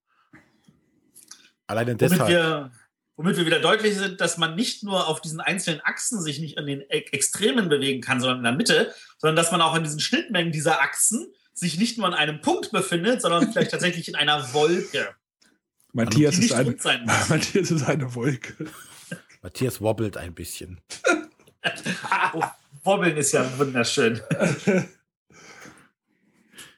Alleine 1.66 1.96
deshalb. 1.96 2.20
Womit 2.20 2.32
wir, 2.32 2.72
womit 3.16 3.36
wir 3.36 3.46
wieder 3.46 3.60
deutlich 3.60 3.96
sind, 3.96 4.20
dass 4.20 4.38
man 4.38 4.54
nicht 4.54 4.82
nur 4.82 5.08
auf 5.08 5.20
diesen 5.20 5.40
einzelnen 5.40 5.80
Achsen 5.80 6.20
sich 6.20 6.38
nicht 6.38 6.58
an 6.58 6.66
den 6.66 6.82
Extremen 6.90 7.68
bewegen 7.68 8.02
kann, 8.02 8.20
sondern 8.20 8.38
in 8.38 8.44
der 8.44 8.52
Mitte, 8.52 8.94
sondern 9.18 9.36
dass 9.36 9.50
man 9.50 9.62
auch 9.62 9.74
an 9.74 9.82
diesen 9.82 10.00
Schnittmengen 10.00 10.52
dieser 10.52 10.80
Achsen 10.80 11.32
sich 11.56 11.78
nicht 11.78 11.96
nur 11.96 12.06
an 12.06 12.14
einem 12.14 12.40
Punkt 12.40 12.70
befindet, 12.70 13.22
sondern 13.22 13.50
vielleicht 13.50 13.70
tatsächlich 13.70 14.08
in 14.08 14.14
einer 14.14 14.52
Wolke. 14.52 15.08
Matthias 15.92 16.38
ist, 16.38 16.52
eine, 16.52 16.76
Matthias 17.28 17.70
ist 17.70 17.82
eine 17.88 18.14
Wolke. 18.14 18.66
Matthias 19.42 19.80
wobbelt 19.80 20.18
ein 20.18 20.34
bisschen. 20.34 20.80
oh, 22.34 22.42
wobbeln 22.84 23.16
ist 23.16 23.32
ja 23.32 23.58
wunderschön. 23.58 24.20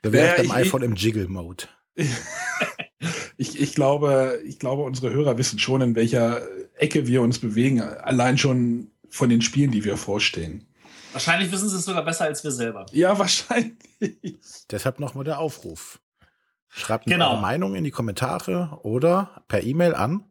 Wir 0.03 0.13
wären 0.13 0.37
ja, 0.37 0.37
beim 0.37 0.51
iPhone 0.53 0.83
im 0.83 0.95
Jiggle-Mode. 0.95 1.65
ich, 3.37 3.61
ich, 3.61 3.75
glaube, 3.75 4.41
ich 4.47 4.61
glaube, 4.61 4.83
unsere 4.83 5.13
Hörer 5.13 5.37
wissen 5.39 5.59
schon, 5.59 5.81
in 5.81 5.97
welcher 5.97 6.47
Ecke 6.77 7.09
wir 7.09 7.23
uns 7.23 7.41
bewegen, 7.41 7.81
allein 7.81 8.39
schon 8.39 8.93
von 9.09 9.29
den 9.29 9.43
Spielen, 9.43 9.73
die 9.73 9.85
wir 9.85 9.97
vorstellen. 9.97 10.69
Wahrscheinlich 11.13 11.51
wissen 11.51 11.69
sie 11.69 11.77
es 11.77 11.85
sogar 11.85 12.05
besser 12.05 12.25
als 12.25 12.45
wir 12.45 12.51
selber. 12.51 12.87
Ja, 12.93 13.19
wahrscheinlich. 13.19 13.77
Deshalb 14.71 15.01
nochmal 15.01 15.25
der 15.25 15.39
Aufruf. 15.39 16.01
Schreibt 16.69 17.07
genau. 17.07 17.33
eure 17.33 17.41
Meinung 17.41 17.75
in 17.75 17.85
die 17.85 17.91
Kommentare 17.91 18.79
oder 18.83 19.43
per 19.49 19.63
E-Mail 19.63 19.95
an 19.95 20.25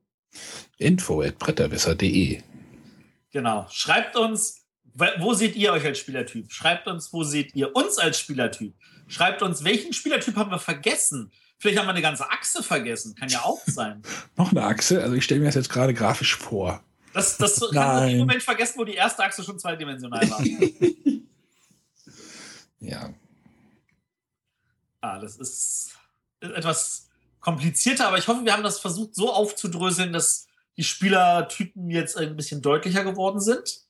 info.bretterwisser.de. 0.78 2.42
Genau. 3.32 3.68
Schreibt 3.72 4.16
uns, 4.16 4.66
wo 5.20 5.34
seht 5.34 5.56
ihr 5.56 5.74
euch 5.74 5.86
als 5.86 6.00
Spielertyp? 6.00 6.52
Schreibt 6.52 6.88
uns, 6.88 7.12
wo 7.12 7.24
seht 7.24 7.56
ihr 7.56 7.76
uns 7.76 7.98
als 7.98 8.20
Spielertyp? 8.20 8.76
Schreibt 9.08 9.42
uns, 9.42 9.64
welchen 9.64 9.94
Spielertyp 9.94 10.36
haben 10.36 10.52
wir 10.52 10.60
vergessen? 10.60 11.32
Vielleicht 11.60 11.80
haben 11.80 11.88
wir 11.88 11.92
eine 11.92 12.02
ganze 12.02 12.30
Achse 12.30 12.62
vergessen. 12.62 13.16
Kann 13.16 13.30
ja 13.30 13.42
auch 13.42 13.62
sein. 13.66 14.02
Noch 14.36 14.52
eine 14.52 14.64
Achse? 14.64 15.02
Also 15.02 15.16
ich 15.16 15.24
stelle 15.24 15.40
mir 15.40 15.48
das 15.48 15.56
jetzt 15.56 15.70
gerade 15.70 15.94
grafisch 15.94 16.36
vor. 16.36 16.84
Das, 17.18 17.36
das 17.38 17.60
kann 17.72 17.74
man 17.74 18.10
im 18.10 18.20
Moment 18.20 18.44
vergessen, 18.44 18.78
wo 18.78 18.84
die 18.84 18.94
erste 18.94 19.24
Achse 19.24 19.44
schon 19.44 19.58
zweidimensional 19.58 20.30
war. 20.30 20.40
ja. 22.80 23.12
Ah, 25.02 25.18
das 25.18 25.38
ist 25.38 25.98
etwas 26.42 27.10
komplizierter, 27.40 28.08
aber 28.08 28.20
ich 28.20 28.28
hoffe, 28.28 28.46
wir 28.46 28.54
haben 28.54 28.62
das 28.62 28.80
versucht 28.80 29.16
so 29.16 29.34
aufzudröseln, 29.34 30.14
dass 30.14 30.48
die 30.78 30.84
Spielertypen 30.84 31.90
jetzt 31.90 32.18
ein 32.18 32.36
bisschen 32.36 32.62
deutlicher 32.62 33.04
geworden 33.04 33.40
sind. 33.40 33.82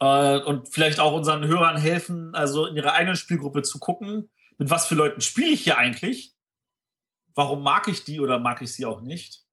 Äh, 0.00 0.38
und 0.40 0.68
vielleicht 0.68 0.98
auch 0.98 1.12
unseren 1.12 1.46
Hörern 1.46 1.76
helfen, 1.76 2.34
also 2.34 2.66
in 2.66 2.74
ihrer 2.74 2.94
eigenen 2.94 3.16
Spielgruppe 3.16 3.62
zu 3.62 3.78
gucken, 3.78 4.30
mit 4.58 4.68
was 4.68 4.86
für 4.86 4.96
Leuten 4.96 5.20
spiele 5.20 5.50
ich 5.50 5.62
hier 5.62 5.78
eigentlich? 5.78 6.34
Warum 7.36 7.62
mag 7.62 7.86
ich 7.86 8.02
die 8.02 8.18
oder 8.18 8.40
mag 8.40 8.62
ich 8.62 8.72
sie 8.72 8.84
auch 8.84 9.00
nicht? 9.00 9.45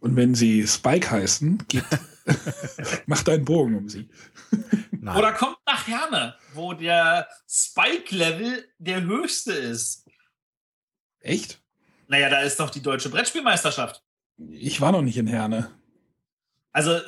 Und 0.00 0.16
wenn 0.16 0.34
sie 0.34 0.66
Spike 0.66 1.10
heißen, 1.10 1.66
geht, 1.68 1.84
macht 3.06 3.28
einen 3.28 3.44
Bogen 3.44 3.76
um 3.76 3.88
sie. 3.88 4.08
Nein. 4.90 5.16
Oder 5.16 5.32
kommt 5.32 5.58
nach 5.66 5.86
Herne, 5.86 6.36
wo 6.54 6.72
der 6.72 7.28
Spike-Level 7.48 8.68
der 8.78 9.02
höchste 9.02 9.52
ist. 9.52 10.06
Echt? 11.20 11.60
Naja, 12.06 12.30
da 12.30 12.40
ist 12.40 12.60
doch 12.60 12.70
die 12.70 12.82
deutsche 12.82 13.10
Brettspielmeisterschaft. 13.10 14.02
Ich 14.50 14.80
war 14.80 14.92
noch 14.92 15.02
nicht 15.02 15.16
in 15.16 15.26
Herne. 15.26 15.70
Also, 16.72 17.00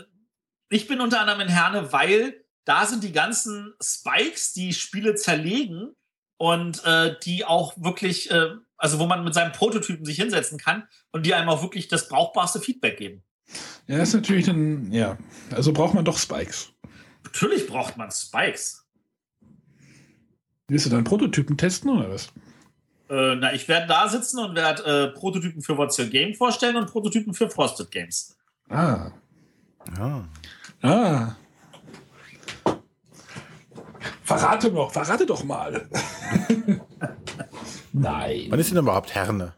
ich 0.69 0.89
bin 0.89 1.01
unter 1.01 1.21
anderem 1.21 1.41
in 1.41 1.49
Herne, 1.49 1.93
weil 1.93 2.45
da 2.65 2.87
sind 2.87 3.05
die 3.05 3.13
ganzen 3.13 3.75
Spikes, 3.81 4.53
die 4.53 4.73
Spiele 4.75 5.15
zerlegen 5.15 5.95
und 6.37 6.85
äh, 6.85 7.17
die 7.25 7.45
auch 7.45 7.75
wirklich 7.77 8.31
äh, 8.31 8.51
also 8.81 8.99
wo 8.99 9.07
man 9.07 9.23
mit 9.23 9.35
seinem 9.35 9.53
Prototypen 9.53 10.05
sich 10.05 10.17
hinsetzen 10.17 10.59
kann 10.59 10.89
und 11.13 11.27
die 11.27 11.35
einem 11.35 11.49
auch 11.49 11.63
wirklich 11.63 11.89
das 11.89 12.09
brauchbarste 12.09 12.61
Feedback 12.61 12.97
geben. 12.97 13.23
Ja, 13.87 13.99
ist 13.99 14.15
natürlich 14.15 14.47
dann, 14.47 14.91
ja, 14.91 15.19
also 15.51 15.73
braucht 15.73 15.95
man 15.95 16.05
doch 16.05 16.19
Spikes. 16.19 16.73
Natürlich 17.25 17.67
braucht 17.67 17.97
man 17.97 18.11
Spikes. 18.11 18.87
Willst 20.69 20.87
du 20.87 20.91
deinen 20.91 21.05
Prototypen 21.05 21.59
testen 21.59 21.91
oder 21.91 22.11
was? 22.11 22.29
Äh, 23.11 23.35
na, 23.37 23.53
ich 23.53 23.69
werde 23.69 23.89
da 23.89 24.09
sitzen 24.09 24.39
und 24.39 24.55
werde 24.55 24.85
äh, 24.85 25.19
Prototypen 25.19 25.61
für 25.63 25.77
What's 25.77 25.99
Your 25.99 26.07
Game 26.07 26.35
vorstellen 26.35 26.77
und 26.77 26.91
Prototypen 26.91 27.35
für 27.35 27.51
Frosted 27.51 27.91
Games. 27.91 28.37
Ah. 28.69 29.11
Ja. 29.99 30.29
Ah. 30.83 31.37
Verrate 34.23 34.71
noch, 34.71 34.93
verrate 34.93 35.27
doch 35.27 35.43
mal. 35.43 35.89
Nein. 37.93 38.47
Wann 38.49 38.61
ist 38.61 38.71
denn 38.71 38.79
überhaupt 38.79 39.15
Herne? 39.15 39.55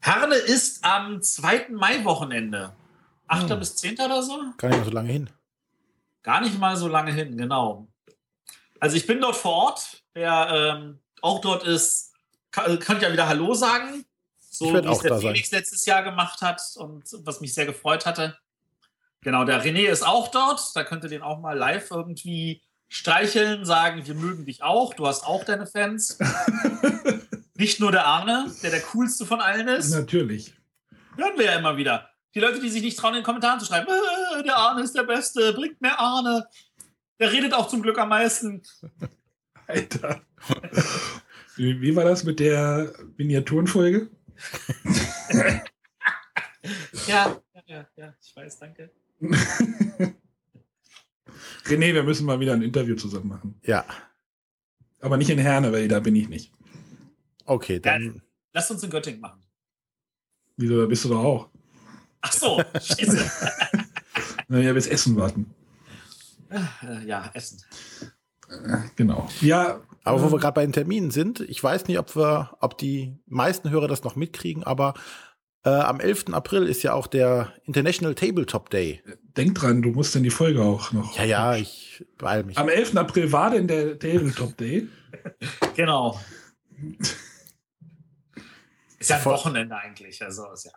Herne 0.00 0.34
ist 0.34 0.84
am 0.84 1.20
2. 1.20 1.68
Mai-Wochenende. 1.70 2.74
8. 3.28 3.50
Hm. 3.50 3.58
bis 3.58 3.76
10. 3.76 3.94
oder 4.00 4.22
so? 4.22 4.40
Gar 4.56 4.68
nicht 4.68 4.78
mehr 4.78 4.84
so 4.84 4.90
lange 4.90 5.12
hin. 5.12 5.30
Gar 6.22 6.40
nicht 6.40 6.58
mal 6.58 6.76
so 6.76 6.88
lange 6.88 7.12
hin, 7.12 7.36
genau. 7.36 7.88
Also 8.80 8.96
ich 8.96 9.06
bin 9.06 9.20
dort 9.20 9.36
vor 9.36 9.52
Ort. 9.52 10.02
Wer 10.14 10.48
ähm, 10.52 11.00
auch 11.22 11.40
dort 11.40 11.64
ist, 11.64 12.12
kann, 12.50 12.78
kann 12.78 13.00
ja 13.00 13.12
wieder 13.12 13.28
Hallo 13.28 13.54
sagen. 13.54 14.04
So 14.38 14.72
wie 14.72 14.78
es 14.78 14.98
der 15.00 15.10
da 15.10 15.18
sein. 15.18 15.32
Felix 15.32 15.50
letztes 15.50 15.86
Jahr 15.86 16.02
gemacht 16.02 16.40
hat 16.40 16.60
und 16.76 17.04
was 17.24 17.40
mich 17.40 17.54
sehr 17.54 17.66
gefreut 17.66 18.06
hatte. 18.06 18.36
Genau, 19.22 19.44
der 19.44 19.62
René 19.62 19.88
ist 19.88 20.06
auch 20.06 20.28
dort. 20.28 20.74
Da 20.74 20.84
könnt 20.84 21.02
ihr 21.04 21.10
den 21.10 21.22
auch 21.22 21.40
mal 21.40 21.56
live 21.56 21.90
irgendwie 21.90 22.62
streicheln, 22.88 23.64
sagen, 23.64 24.06
wir 24.06 24.14
mögen 24.14 24.46
dich 24.46 24.62
auch. 24.62 24.94
Du 24.94 25.06
hast 25.06 25.26
auch 25.26 25.44
deine 25.44 25.66
Fans. 25.66 26.18
Nicht 27.58 27.80
nur 27.80 27.92
der 27.92 28.06
Arne, 28.06 28.50
der 28.62 28.70
der 28.70 28.80
coolste 28.82 29.26
von 29.26 29.40
allen 29.40 29.68
ist. 29.68 29.90
Natürlich. 29.90 30.54
Hören 31.16 31.38
wir 31.38 31.46
ja 31.46 31.58
immer 31.58 31.76
wieder. 31.76 32.10
Die 32.34 32.40
Leute, 32.40 32.60
die 32.60 32.68
sich 32.68 32.82
nicht 32.82 32.98
trauen, 32.98 33.14
in 33.14 33.20
den 33.20 33.24
Kommentaren 33.24 33.58
zu 33.58 33.66
schreiben, 33.66 33.86
äh, 33.88 34.42
der 34.42 34.56
Arne 34.56 34.82
ist 34.82 34.94
der 34.94 35.04
Beste, 35.04 35.54
bringt 35.54 35.80
mehr 35.80 35.98
Arne. 35.98 36.46
Der 37.18 37.32
redet 37.32 37.54
auch 37.54 37.68
zum 37.68 37.82
Glück 37.82 37.98
am 37.98 38.10
meisten. 38.10 38.62
Alter. 39.66 40.20
Wie, 41.56 41.80
wie 41.80 41.96
war 41.96 42.04
das 42.04 42.24
mit 42.24 42.38
der 42.40 42.92
Miniaturenfolge? 43.16 44.10
Ja, 47.06 47.40
ja, 47.54 47.62
ja, 47.66 47.86
ja, 47.96 48.14
ich 48.20 48.34
weiß, 48.34 48.58
danke. 48.58 48.90
René, 51.66 51.94
wir 51.94 52.02
müssen 52.02 52.26
mal 52.26 52.40
wieder 52.40 52.54
ein 52.54 52.62
Interview 52.62 52.96
zusammen 52.96 53.28
machen. 53.28 53.60
Ja. 53.64 53.84
Aber 55.00 55.16
nicht 55.16 55.30
in 55.30 55.38
Herne, 55.38 55.72
weil 55.72 55.86
da 55.88 56.00
bin 56.00 56.16
ich 56.16 56.28
nicht. 56.28 56.52
Okay, 57.46 57.80
dann. 57.80 58.22
Lasst 58.52 58.70
uns 58.70 58.82
in 58.82 58.90
Göttingen 58.90 59.20
machen. 59.20 59.42
Wieso, 60.56 60.80
da 60.80 60.86
bist 60.86 61.04
du 61.04 61.10
doch 61.10 61.22
auch. 61.24 61.48
Ach 62.20 62.32
so, 62.32 62.62
scheiße. 62.74 63.30
Naja, 64.48 64.72
bis 64.72 64.86
Essen 64.86 65.16
warten. 65.16 65.52
Äh, 66.50 67.04
ja, 67.04 67.30
Essen. 67.34 67.60
Genau. 68.94 69.28
Ja, 69.40 69.80
Aber 70.04 70.22
wo 70.22 70.30
wir 70.30 70.38
gerade 70.38 70.54
bei 70.54 70.64
den 70.64 70.72
Terminen 70.72 71.10
sind, 71.10 71.40
ich 71.40 71.62
weiß 71.62 71.88
nicht, 71.88 71.98
ob 71.98 72.14
wir, 72.14 72.56
ob 72.60 72.78
die 72.78 73.16
meisten 73.26 73.70
Hörer 73.70 73.88
das 73.88 74.04
noch 74.04 74.14
mitkriegen, 74.14 74.62
aber 74.62 74.94
äh, 75.64 75.70
am 75.70 75.98
11. 75.98 76.26
April 76.32 76.68
ist 76.68 76.84
ja 76.84 76.92
auch 76.92 77.08
der 77.08 77.52
International 77.64 78.14
Tabletop 78.14 78.70
Day. 78.70 79.02
denk 79.36 79.56
dran, 79.56 79.82
du 79.82 79.90
musst 79.90 80.14
in 80.14 80.22
die 80.22 80.30
Folge 80.30 80.62
auch 80.62 80.92
noch. 80.92 81.16
Ja, 81.18 81.24
ja, 81.24 81.56
ich 81.56 82.06
beeil 82.18 82.44
mich. 82.44 82.56
Am 82.56 82.68
11. 82.68 82.96
April 82.96 83.32
war 83.32 83.50
denn 83.50 83.66
der 83.66 83.98
Tabletop 83.98 84.56
Day. 84.56 84.86
Genau. 85.74 86.20
Ist 89.06 89.10
ja 89.10 89.18
ein 89.18 89.24
Wochenende 89.24 89.76
eigentlich. 89.76 90.22
Also, 90.22 90.50
ist 90.52 90.64
ja, 90.64 90.72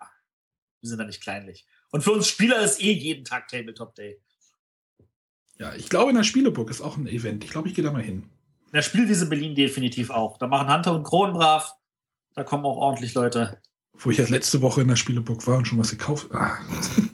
wir 0.81 0.89
sind 0.89 0.99
da 0.99 1.05
nicht 1.05 1.21
kleinlich. 1.21 1.65
Und 1.89 2.03
für 2.03 2.11
uns 2.11 2.27
Spieler 2.27 2.61
ist 2.61 2.79
eh 2.79 2.91
jeden 2.91 3.25
Tag 3.25 3.47
Tabletop 3.47 3.95
Day. 3.95 4.21
Ja, 5.57 5.73
ich 5.73 5.89
glaube, 5.89 6.11
in 6.11 6.15
der 6.15 6.23
Spieleburg 6.23 6.69
ist 6.69 6.81
auch 6.81 6.95
ein 6.95 7.07
Event. 7.07 7.43
Ich 7.43 7.49
glaube, 7.49 7.67
ich 7.67 7.73
gehe 7.73 7.83
da 7.83 7.91
mal 7.91 8.03
hin. 8.03 8.29
In 8.67 8.73
der 8.73 8.81
Spielwiese 8.83 9.27
Berlin 9.27 9.55
definitiv 9.55 10.11
auch. 10.11 10.37
Da 10.37 10.47
machen 10.47 10.71
Hunter 10.71 10.93
und 10.93 11.03
Kronen 11.03 11.33
brav. 11.33 11.73
Da 12.35 12.43
kommen 12.43 12.65
auch 12.65 12.77
ordentlich 12.77 13.15
Leute. 13.15 13.59
Wo 13.93 14.11
ich 14.11 14.17
jetzt 14.17 14.29
letzte 14.29 14.61
Woche 14.61 14.81
in 14.81 14.87
der 14.87 14.95
Spieleburg 14.95 15.45
war 15.47 15.57
und 15.57 15.65
schon 15.65 15.79
was 15.79 15.89
gekauft 15.89 16.27
ah. 16.31 16.57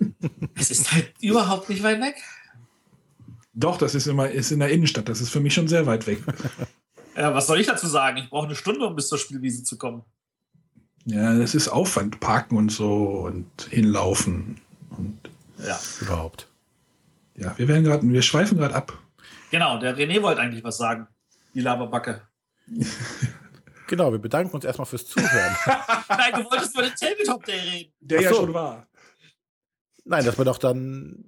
Es 0.55 0.69
ist 0.69 0.91
halt 0.91 1.13
überhaupt 1.21 1.69
nicht 1.69 1.81
weit 1.81 2.01
weg. 2.01 2.15
Doch, 3.53 3.77
das 3.77 3.95
ist 3.95 4.05
immer 4.05 4.29
ist 4.29 4.51
in 4.51 4.59
der 4.59 4.69
Innenstadt. 4.69 5.07
Das 5.07 5.21
ist 5.21 5.29
für 5.29 5.39
mich 5.39 5.53
schon 5.53 5.67
sehr 5.67 5.85
weit 5.85 6.05
weg. 6.07 6.19
Ja, 7.17 7.33
was 7.33 7.47
soll 7.47 7.61
ich 7.61 7.67
dazu 7.67 7.87
sagen? 7.87 8.17
Ich 8.17 8.29
brauche 8.29 8.47
eine 8.47 8.55
Stunde, 8.55 8.85
um 8.85 8.93
bis 8.93 9.07
zur 9.07 9.17
Spielwiese 9.17 9.63
zu 9.63 9.77
kommen. 9.77 10.03
Ja, 11.05 11.37
das 11.37 11.53
ist 11.55 11.67
Aufwand. 11.67 12.19
Parken 12.19 12.57
und 12.57 12.71
so 12.71 13.19
und 13.25 13.47
hinlaufen. 13.69 14.59
Und 14.89 15.17
Ja. 15.65 15.79
Überhaupt. 16.01 16.47
ja, 17.35 17.57
wir 17.57 17.67
werden 17.67 17.83
gerade, 17.83 18.07
wir 18.07 18.21
schweifen 18.21 18.57
gerade 18.57 18.75
ab. 18.75 18.97
Genau, 19.51 19.77
der 19.79 19.95
René 19.97 20.21
wollte 20.21 20.41
eigentlich 20.41 20.63
was 20.63 20.77
sagen. 20.77 21.07
Die 21.53 21.61
Laberbacke. 21.61 22.21
Genau, 23.87 24.11
wir 24.11 24.17
bedanken 24.17 24.55
uns 24.55 24.65
erstmal 24.65 24.87
fürs 24.87 25.05
Zuhören. 25.05 25.55
Nein, 26.09 26.33
du 26.33 26.49
wolltest 26.49 26.73
über 26.73 26.81
den 26.87 26.95
Tabletop 26.95 27.45
Day 27.45 27.59
reden. 27.59 27.93
Der 27.99 28.17
Ach 28.17 28.23
ja 28.23 28.29
so. 28.31 28.35
schon 28.37 28.53
war. 28.55 28.87
Nein, 30.05 30.25
dass 30.25 30.37
man 30.37 30.45
doch 30.45 30.57
dann 30.57 31.23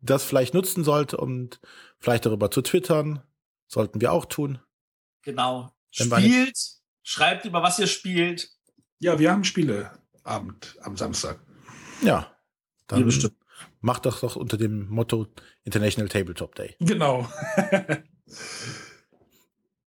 das 0.00 0.24
vielleicht 0.24 0.52
nutzen 0.52 0.82
sollte 0.82 1.16
und 1.16 1.60
vielleicht 2.00 2.26
darüber 2.26 2.50
zu 2.50 2.60
twittern. 2.62 3.22
Sollten 3.68 4.00
wir 4.00 4.10
auch 4.12 4.24
tun. 4.24 4.58
Genau. 5.22 5.72
War 6.08 6.18
Spielt, 6.20 6.58
schreibt 7.04 7.44
über 7.44 7.62
was 7.62 7.78
ihr 7.78 7.86
spielt. 7.86 8.50
Ja, 9.02 9.18
wir 9.18 9.30
haben 9.32 9.44
Spieleabend 9.44 10.76
am 10.82 10.96
Samstag. 10.96 11.40
Ja. 12.02 12.30
Dann 12.86 13.04
bestimmt. 13.04 13.34
macht 13.80 14.06
das 14.06 14.20
doch 14.20 14.36
unter 14.36 14.56
dem 14.56 14.88
Motto 14.88 15.26
International 15.64 16.08
Tabletop 16.08 16.54
Day. 16.54 16.76
Genau. 16.80 17.28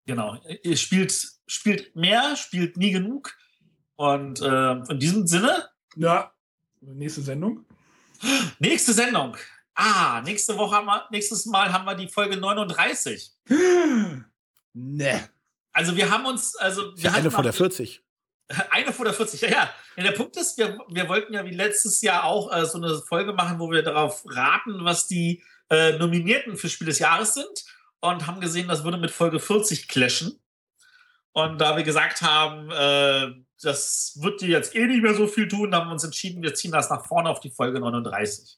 Genau. 0.07 0.37
Ihr 0.61 0.77
spielt, 0.77 1.19
spielt 1.47 1.95
mehr, 1.95 2.35
spielt 2.35 2.77
nie 2.77 2.91
genug. 2.91 3.35
Und 3.95 4.39
äh, 4.39 4.71
in 4.73 4.99
diesem 4.99 5.25
Sinne, 5.27 5.67
Ja. 5.95 6.31
Nächste 6.81 7.21
Sendung. 7.21 7.65
nächste 8.59 8.93
Sendung. 8.93 9.35
Ah, 9.73 10.21
nächste 10.21 10.55
Woche 10.59 10.75
haben 10.75 10.85
wir, 10.85 11.07
nächstes 11.09 11.47
Mal 11.47 11.73
haben 11.73 11.85
wir 11.85 11.95
die 11.95 12.07
Folge 12.07 12.37
39. 12.37 13.31
Ne. 14.77 15.29
Also 15.71 15.95
wir 15.95 16.11
haben 16.11 16.25
uns, 16.25 16.55
also 16.57 16.95
wir 16.97 17.05
Ja, 17.05 17.13
eine 17.13 17.31
vor 17.31 17.41
der 17.43 17.53
auch- 17.53 17.55
40. 17.57 18.04
Eine 18.71 18.93
vor 18.93 19.05
der 19.05 19.13
40, 19.13 19.41
ja, 19.41 19.49
ja. 19.49 20.03
der 20.03 20.11
Punkt 20.11 20.37
ist, 20.37 20.57
wir, 20.57 20.77
wir 20.87 21.09
wollten 21.09 21.33
ja 21.33 21.45
wie 21.45 21.55
letztes 21.55 22.01
Jahr 22.01 22.23
auch 22.25 22.53
äh, 22.53 22.65
so 22.65 22.77
eine 22.77 22.97
Folge 22.99 23.33
machen, 23.33 23.59
wo 23.59 23.71
wir 23.71 23.81
darauf 23.81 24.23
raten, 24.25 24.85
was 24.85 25.07
die 25.07 25.43
äh, 25.69 25.97
Nominierten 25.97 26.57
für 26.57 26.69
Spiel 26.69 26.87
des 26.87 26.99
Jahres 26.99 27.33
sind 27.33 27.65
und 28.01 28.27
haben 28.27 28.41
gesehen, 28.41 28.67
das 28.67 28.83
würde 28.83 28.97
mit 28.97 29.11
Folge 29.11 29.39
40 29.39 29.87
clashen. 29.87 30.39
Und 31.31 31.59
da 31.59 31.75
wir 31.75 31.83
gesagt 31.83 32.21
haben, 32.21 32.69
äh, 32.71 33.33
das 33.61 34.17
wird 34.21 34.41
dir 34.41 34.49
jetzt 34.49 34.75
eh 34.75 34.85
nicht 34.85 35.01
mehr 35.01 35.15
so 35.15 35.27
viel 35.27 35.47
tun, 35.47 35.73
haben 35.73 35.87
wir 35.87 35.93
uns 35.93 36.03
entschieden, 36.03 36.43
wir 36.43 36.53
ziehen 36.53 36.71
das 36.71 36.89
nach 36.89 37.05
vorne 37.05 37.29
auf 37.29 37.39
die 37.39 37.49
Folge 37.49 37.79
39. 37.79 38.57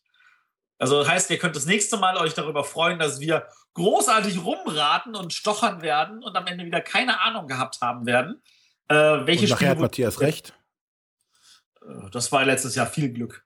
Also 0.80 1.00
das 1.00 1.10
heißt, 1.10 1.30
ihr 1.32 1.40
könnt 1.40 1.56
das 1.56 1.66
nächste 1.66 1.98
Mal 1.98 2.18
euch 2.18 2.34
darüber 2.34 2.64
freuen, 2.64 3.00
dass 3.00 3.20
wir 3.20 3.48
großartig 3.74 4.44
rumraten 4.44 5.16
und 5.16 5.34
stochern 5.34 5.82
werden 5.82 6.24
und 6.24 6.36
am 6.36 6.46
Ende 6.46 6.66
wieder 6.66 6.82
keine 6.82 7.22
Ahnung 7.22 7.48
gehabt 7.48 7.80
haben 7.82 8.06
werden. 8.06 8.42
Äh, 8.90 8.96
welche 8.96 9.44
Und 9.44 9.50
nachher 9.50 9.56
Spiele 9.56 9.70
hat 9.72 9.80
Matthias 9.80 10.22
recht. 10.22 10.54
Äh, 11.82 12.10
Das 12.12 12.32
war 12.32 12.46
letztes 12.46 12.76
Jahr 12.76 12.88
viel 12.88 13.12
Glück. 13.12 13.44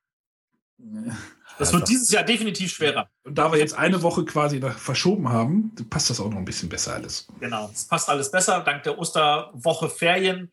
Das 0.77 1.67
Also, 1.67 1.73
wird 1.79 1.89
dieses 1.89 2.09
Jahr 2.11 2.23
definitiv 2.23 2.71
schwerer. 2.71 3.09
Und 3.23 3.37
da 3.37 3.51
wir 3.51 3.59
jetzt 3.59 3.73
eine 3.75 4.01
Woche 4.01 4.25
quasi 4.25 4.59
verschoben 4.61 5.29
haben, 5.29 5.73
passt 5.89 6.09
das 6.09 6.19
auch 6.19 6.29
noch 6.29 6.37
ein 6.37 6.45
bisschen 6.45 6.69
besser 6.69 6.95
alles. 6.95 7.27
Genau. 7.39 7.69
Es 7.71 7.85
passt 7.85 8.09
alles 8.09 8.31
besser. 8.31 8.61
Dank 8.61 8.83
der 8.83 8.97
Osterwoche 8.97 9.89
Ferien 9.89 10.51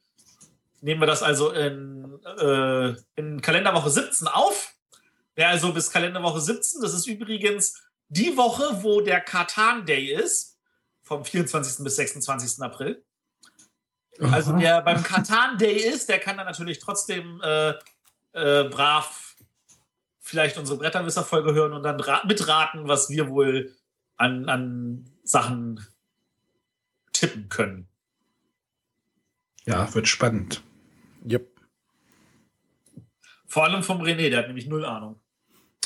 nehmen 0.81 1.01
wir 1.01 1.07
das 1.07 1.23
also 1.23 1.51
in, 1.51 2.19
äh, 2.39 2.95
in 3.17 3.41
Kalenderwoche 3.41 3.91
17 3.91 4.29
auf. 4.29 4.75
Ja, 5.37 5.49
also 5.49 5.73
bis 5.73 5.91
Kalenderwoche 5.91 6.41
17. 6.41 6.81
Das 6.83 6.93
ist 6.95 7.07
übrigens 7.07 7.75
die 8.09 8.37
Woche, 8.37 8.83
wo 8.83 9.01
der 9.01 9.21
Katan 9.21 9.87
Day 9.87 10.13
ist. 10.13 10.57
Vom 11.03 11.25
24. 11.25 11.83
bis 11.85 11.97
26. 11.97 12.63
April. 12.63 13.03
Also 14.21 14.57
der 14.59 14.83
beim 14.83 15.03
Katan 15.03 15.59
Day 15.59 15.77
ist, 15.77 16.09
der 16.09 16.19
kann 16.19 16.37
dann 16.37 16.47
natürlich 16.47 16.79
trotzdem 16.81 17.41
äh, 17.43 17.71
äh, 18.33 18.69
brav 18.69 19.37
vielleicht 20.21 20.59
unsere 20.59 20.79
Bretterwisser-Folge 20.79 21.55
hören 21.55 21.73
und 21.73 21.83
dann 21.83 21.99
ra- 22.01 22.23
mitraten, 22.27 22.87
was 22.89 23.09
wir 23.11 23.29
wohl 23.31 23.75
an, 24.17 24.49
an 24.49 25.09
Sachen 25.25 25.87
tippen 27.13 27.49
können. 27.49 27.89
ja, 29.65 29.93
wird 29.95 30.09
spannend. 30.09 30.63
Yep. 31.29 31.49
Vor 33.47 33.65
allem 33.65 33.83
vom 33.83 34.03
René, 34.03 34.29
der 34.31 34.41
hat 34.41 34.47
nämlich 34.49 34.67
null 34.67 34.85
Ahnung. 34.85 35.21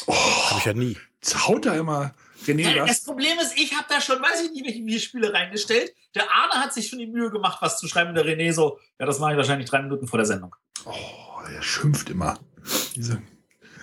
Habe 0.08 0.58
ich 0.58 0.64
ja 0.64 0.72
nie. 0.72 0.96
Jetzt 1.20 1.46
haut 1.46 1.64
er 1.66 1.76
immer 1.76 2.14
René 2.46 2.62
Ja, 2.74 2.86
das 2.86 2.98
das. 2.98 3.04
Problem 3.04 3.38
ist, 3.38 3.56
ich 3.56 3.74
habe 3.74 3.86
da 3.88 4.00
schon, 4.00 4.20
weiß 4.20 4.42
ich 4.42 4.50
nicht, 4.52 4.64
welche 4.64 5.00
Spiele 5.00 5.32
reingestellt. 5.32 5.94
Der 6.14 6.30
Arne 6.30 6.54
hat 6.54 6.72
sich 6.74 6.88
schon 6.88 6.98
die 6.98 7.06
Mühe 7.06 7.30
gemacht, 7.30 7.58
was 7.60 7.78
zu 7.78 7.88
schreiben. 7.88 8.14
Der 8.14 8.24
René 8.24 8.52
so, 8.52 8.78
ja, 8.98 9.06
das 9.06 9.18
mache 9.18 9.32
ich 9.32 9.36
wahrscheinlich 9.36 9.68
drei 9.68 9.82
Minuten 9.82 10.06
vor 10.06 10.18
der 10.18 10.26
Sendung. 10.26 10.54
Oh, 10.84 11.40
er 11.48 11.62
schimpft 11.62 12.10
immer. 12.10 12.38
Diese, 12.94 13.22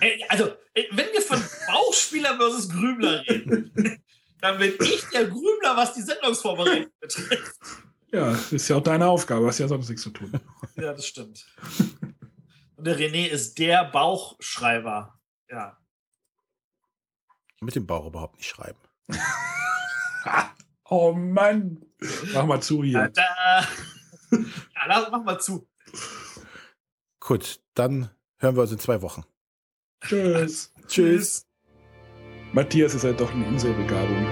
Ey, 0.00 0.24
also, 0.28 0.50
ey, 0.72 0.88
wenn 0.92 1.12
wir 1.12 1.20
von 1.20 1.42
Bauchspieler 1.68 2.36
versus 2.36 2.68
Grübler 2.70 3.22
reden, 3.28 3.70
dann 4.40 4.58
bin 4.58 4.74
ich 4.80 5.04
der 5.12 5.26
Grübler, 5.26 5.76
was 5.76 5.92
die 5.94 6.02
Sendungsvorbereitung 6.02 6.90
betrifft. 7.00 7.60
Ja, 8.12 8.36
ist 8.50 8.68
ja 8.68 8.76
auch 8.76 8.82
deine 8.82 9.06
Aufgabe, 9.06 9.46
hast 9.46 9.58
ja 9.58 9.68
sonst 9.68 9.88
nichts 9.88 10.02
zu 10.02 10.10
tun. 10.10 10.32
Ja, 10.76 10.92
das 10.94 11.06
stimmt. 11.06 11.46
Und 12.76 12.86
der 12.86 12.98
René 12.98 13.28
ist 13.28 13.58
der 13.58 13.84
Bauchschreiber. 13.84 15.20
Ja. 15.50 15.76
Mit 17.60 17.74
dem 17.74 17.86
Bauch 17.86 18.06
überhaupt 18.06 18.36
nicht 18.36 18.48
schreiben. 18.48 18.78
oh 20.88 21.12
Mann. 21.12 21.84
Mach 22.32 22.46
mal 22.46 22.62
zu 22.62 22.82
hier. 22.82 23.08
Da, 23.08 23.08
da. 23.08 23.68
Ja, 24.32 24.86
lass, 24.86 25.10
mach 25.10 25.22
mal 25.22 25.38
zu. 25.38 25.68
Gut, 27.20 27.60
dann 27.74 28.10
hören 28.38 28.56
wir 28.56 28.62
uns 28.62 28.72
in 28.72 28.78
zwei 28.78 29.02
Wochen. 29.02 29.24
Tschüss. 30.00 30.72
Tschüss. 30.86 31.46
Matthias 32.52 32.94
ist 32.94 33.04
halt 33.04 33.20
doch 33.20 33.30
eine 33.32 33.46
Inselbegabung. 33.46 34.26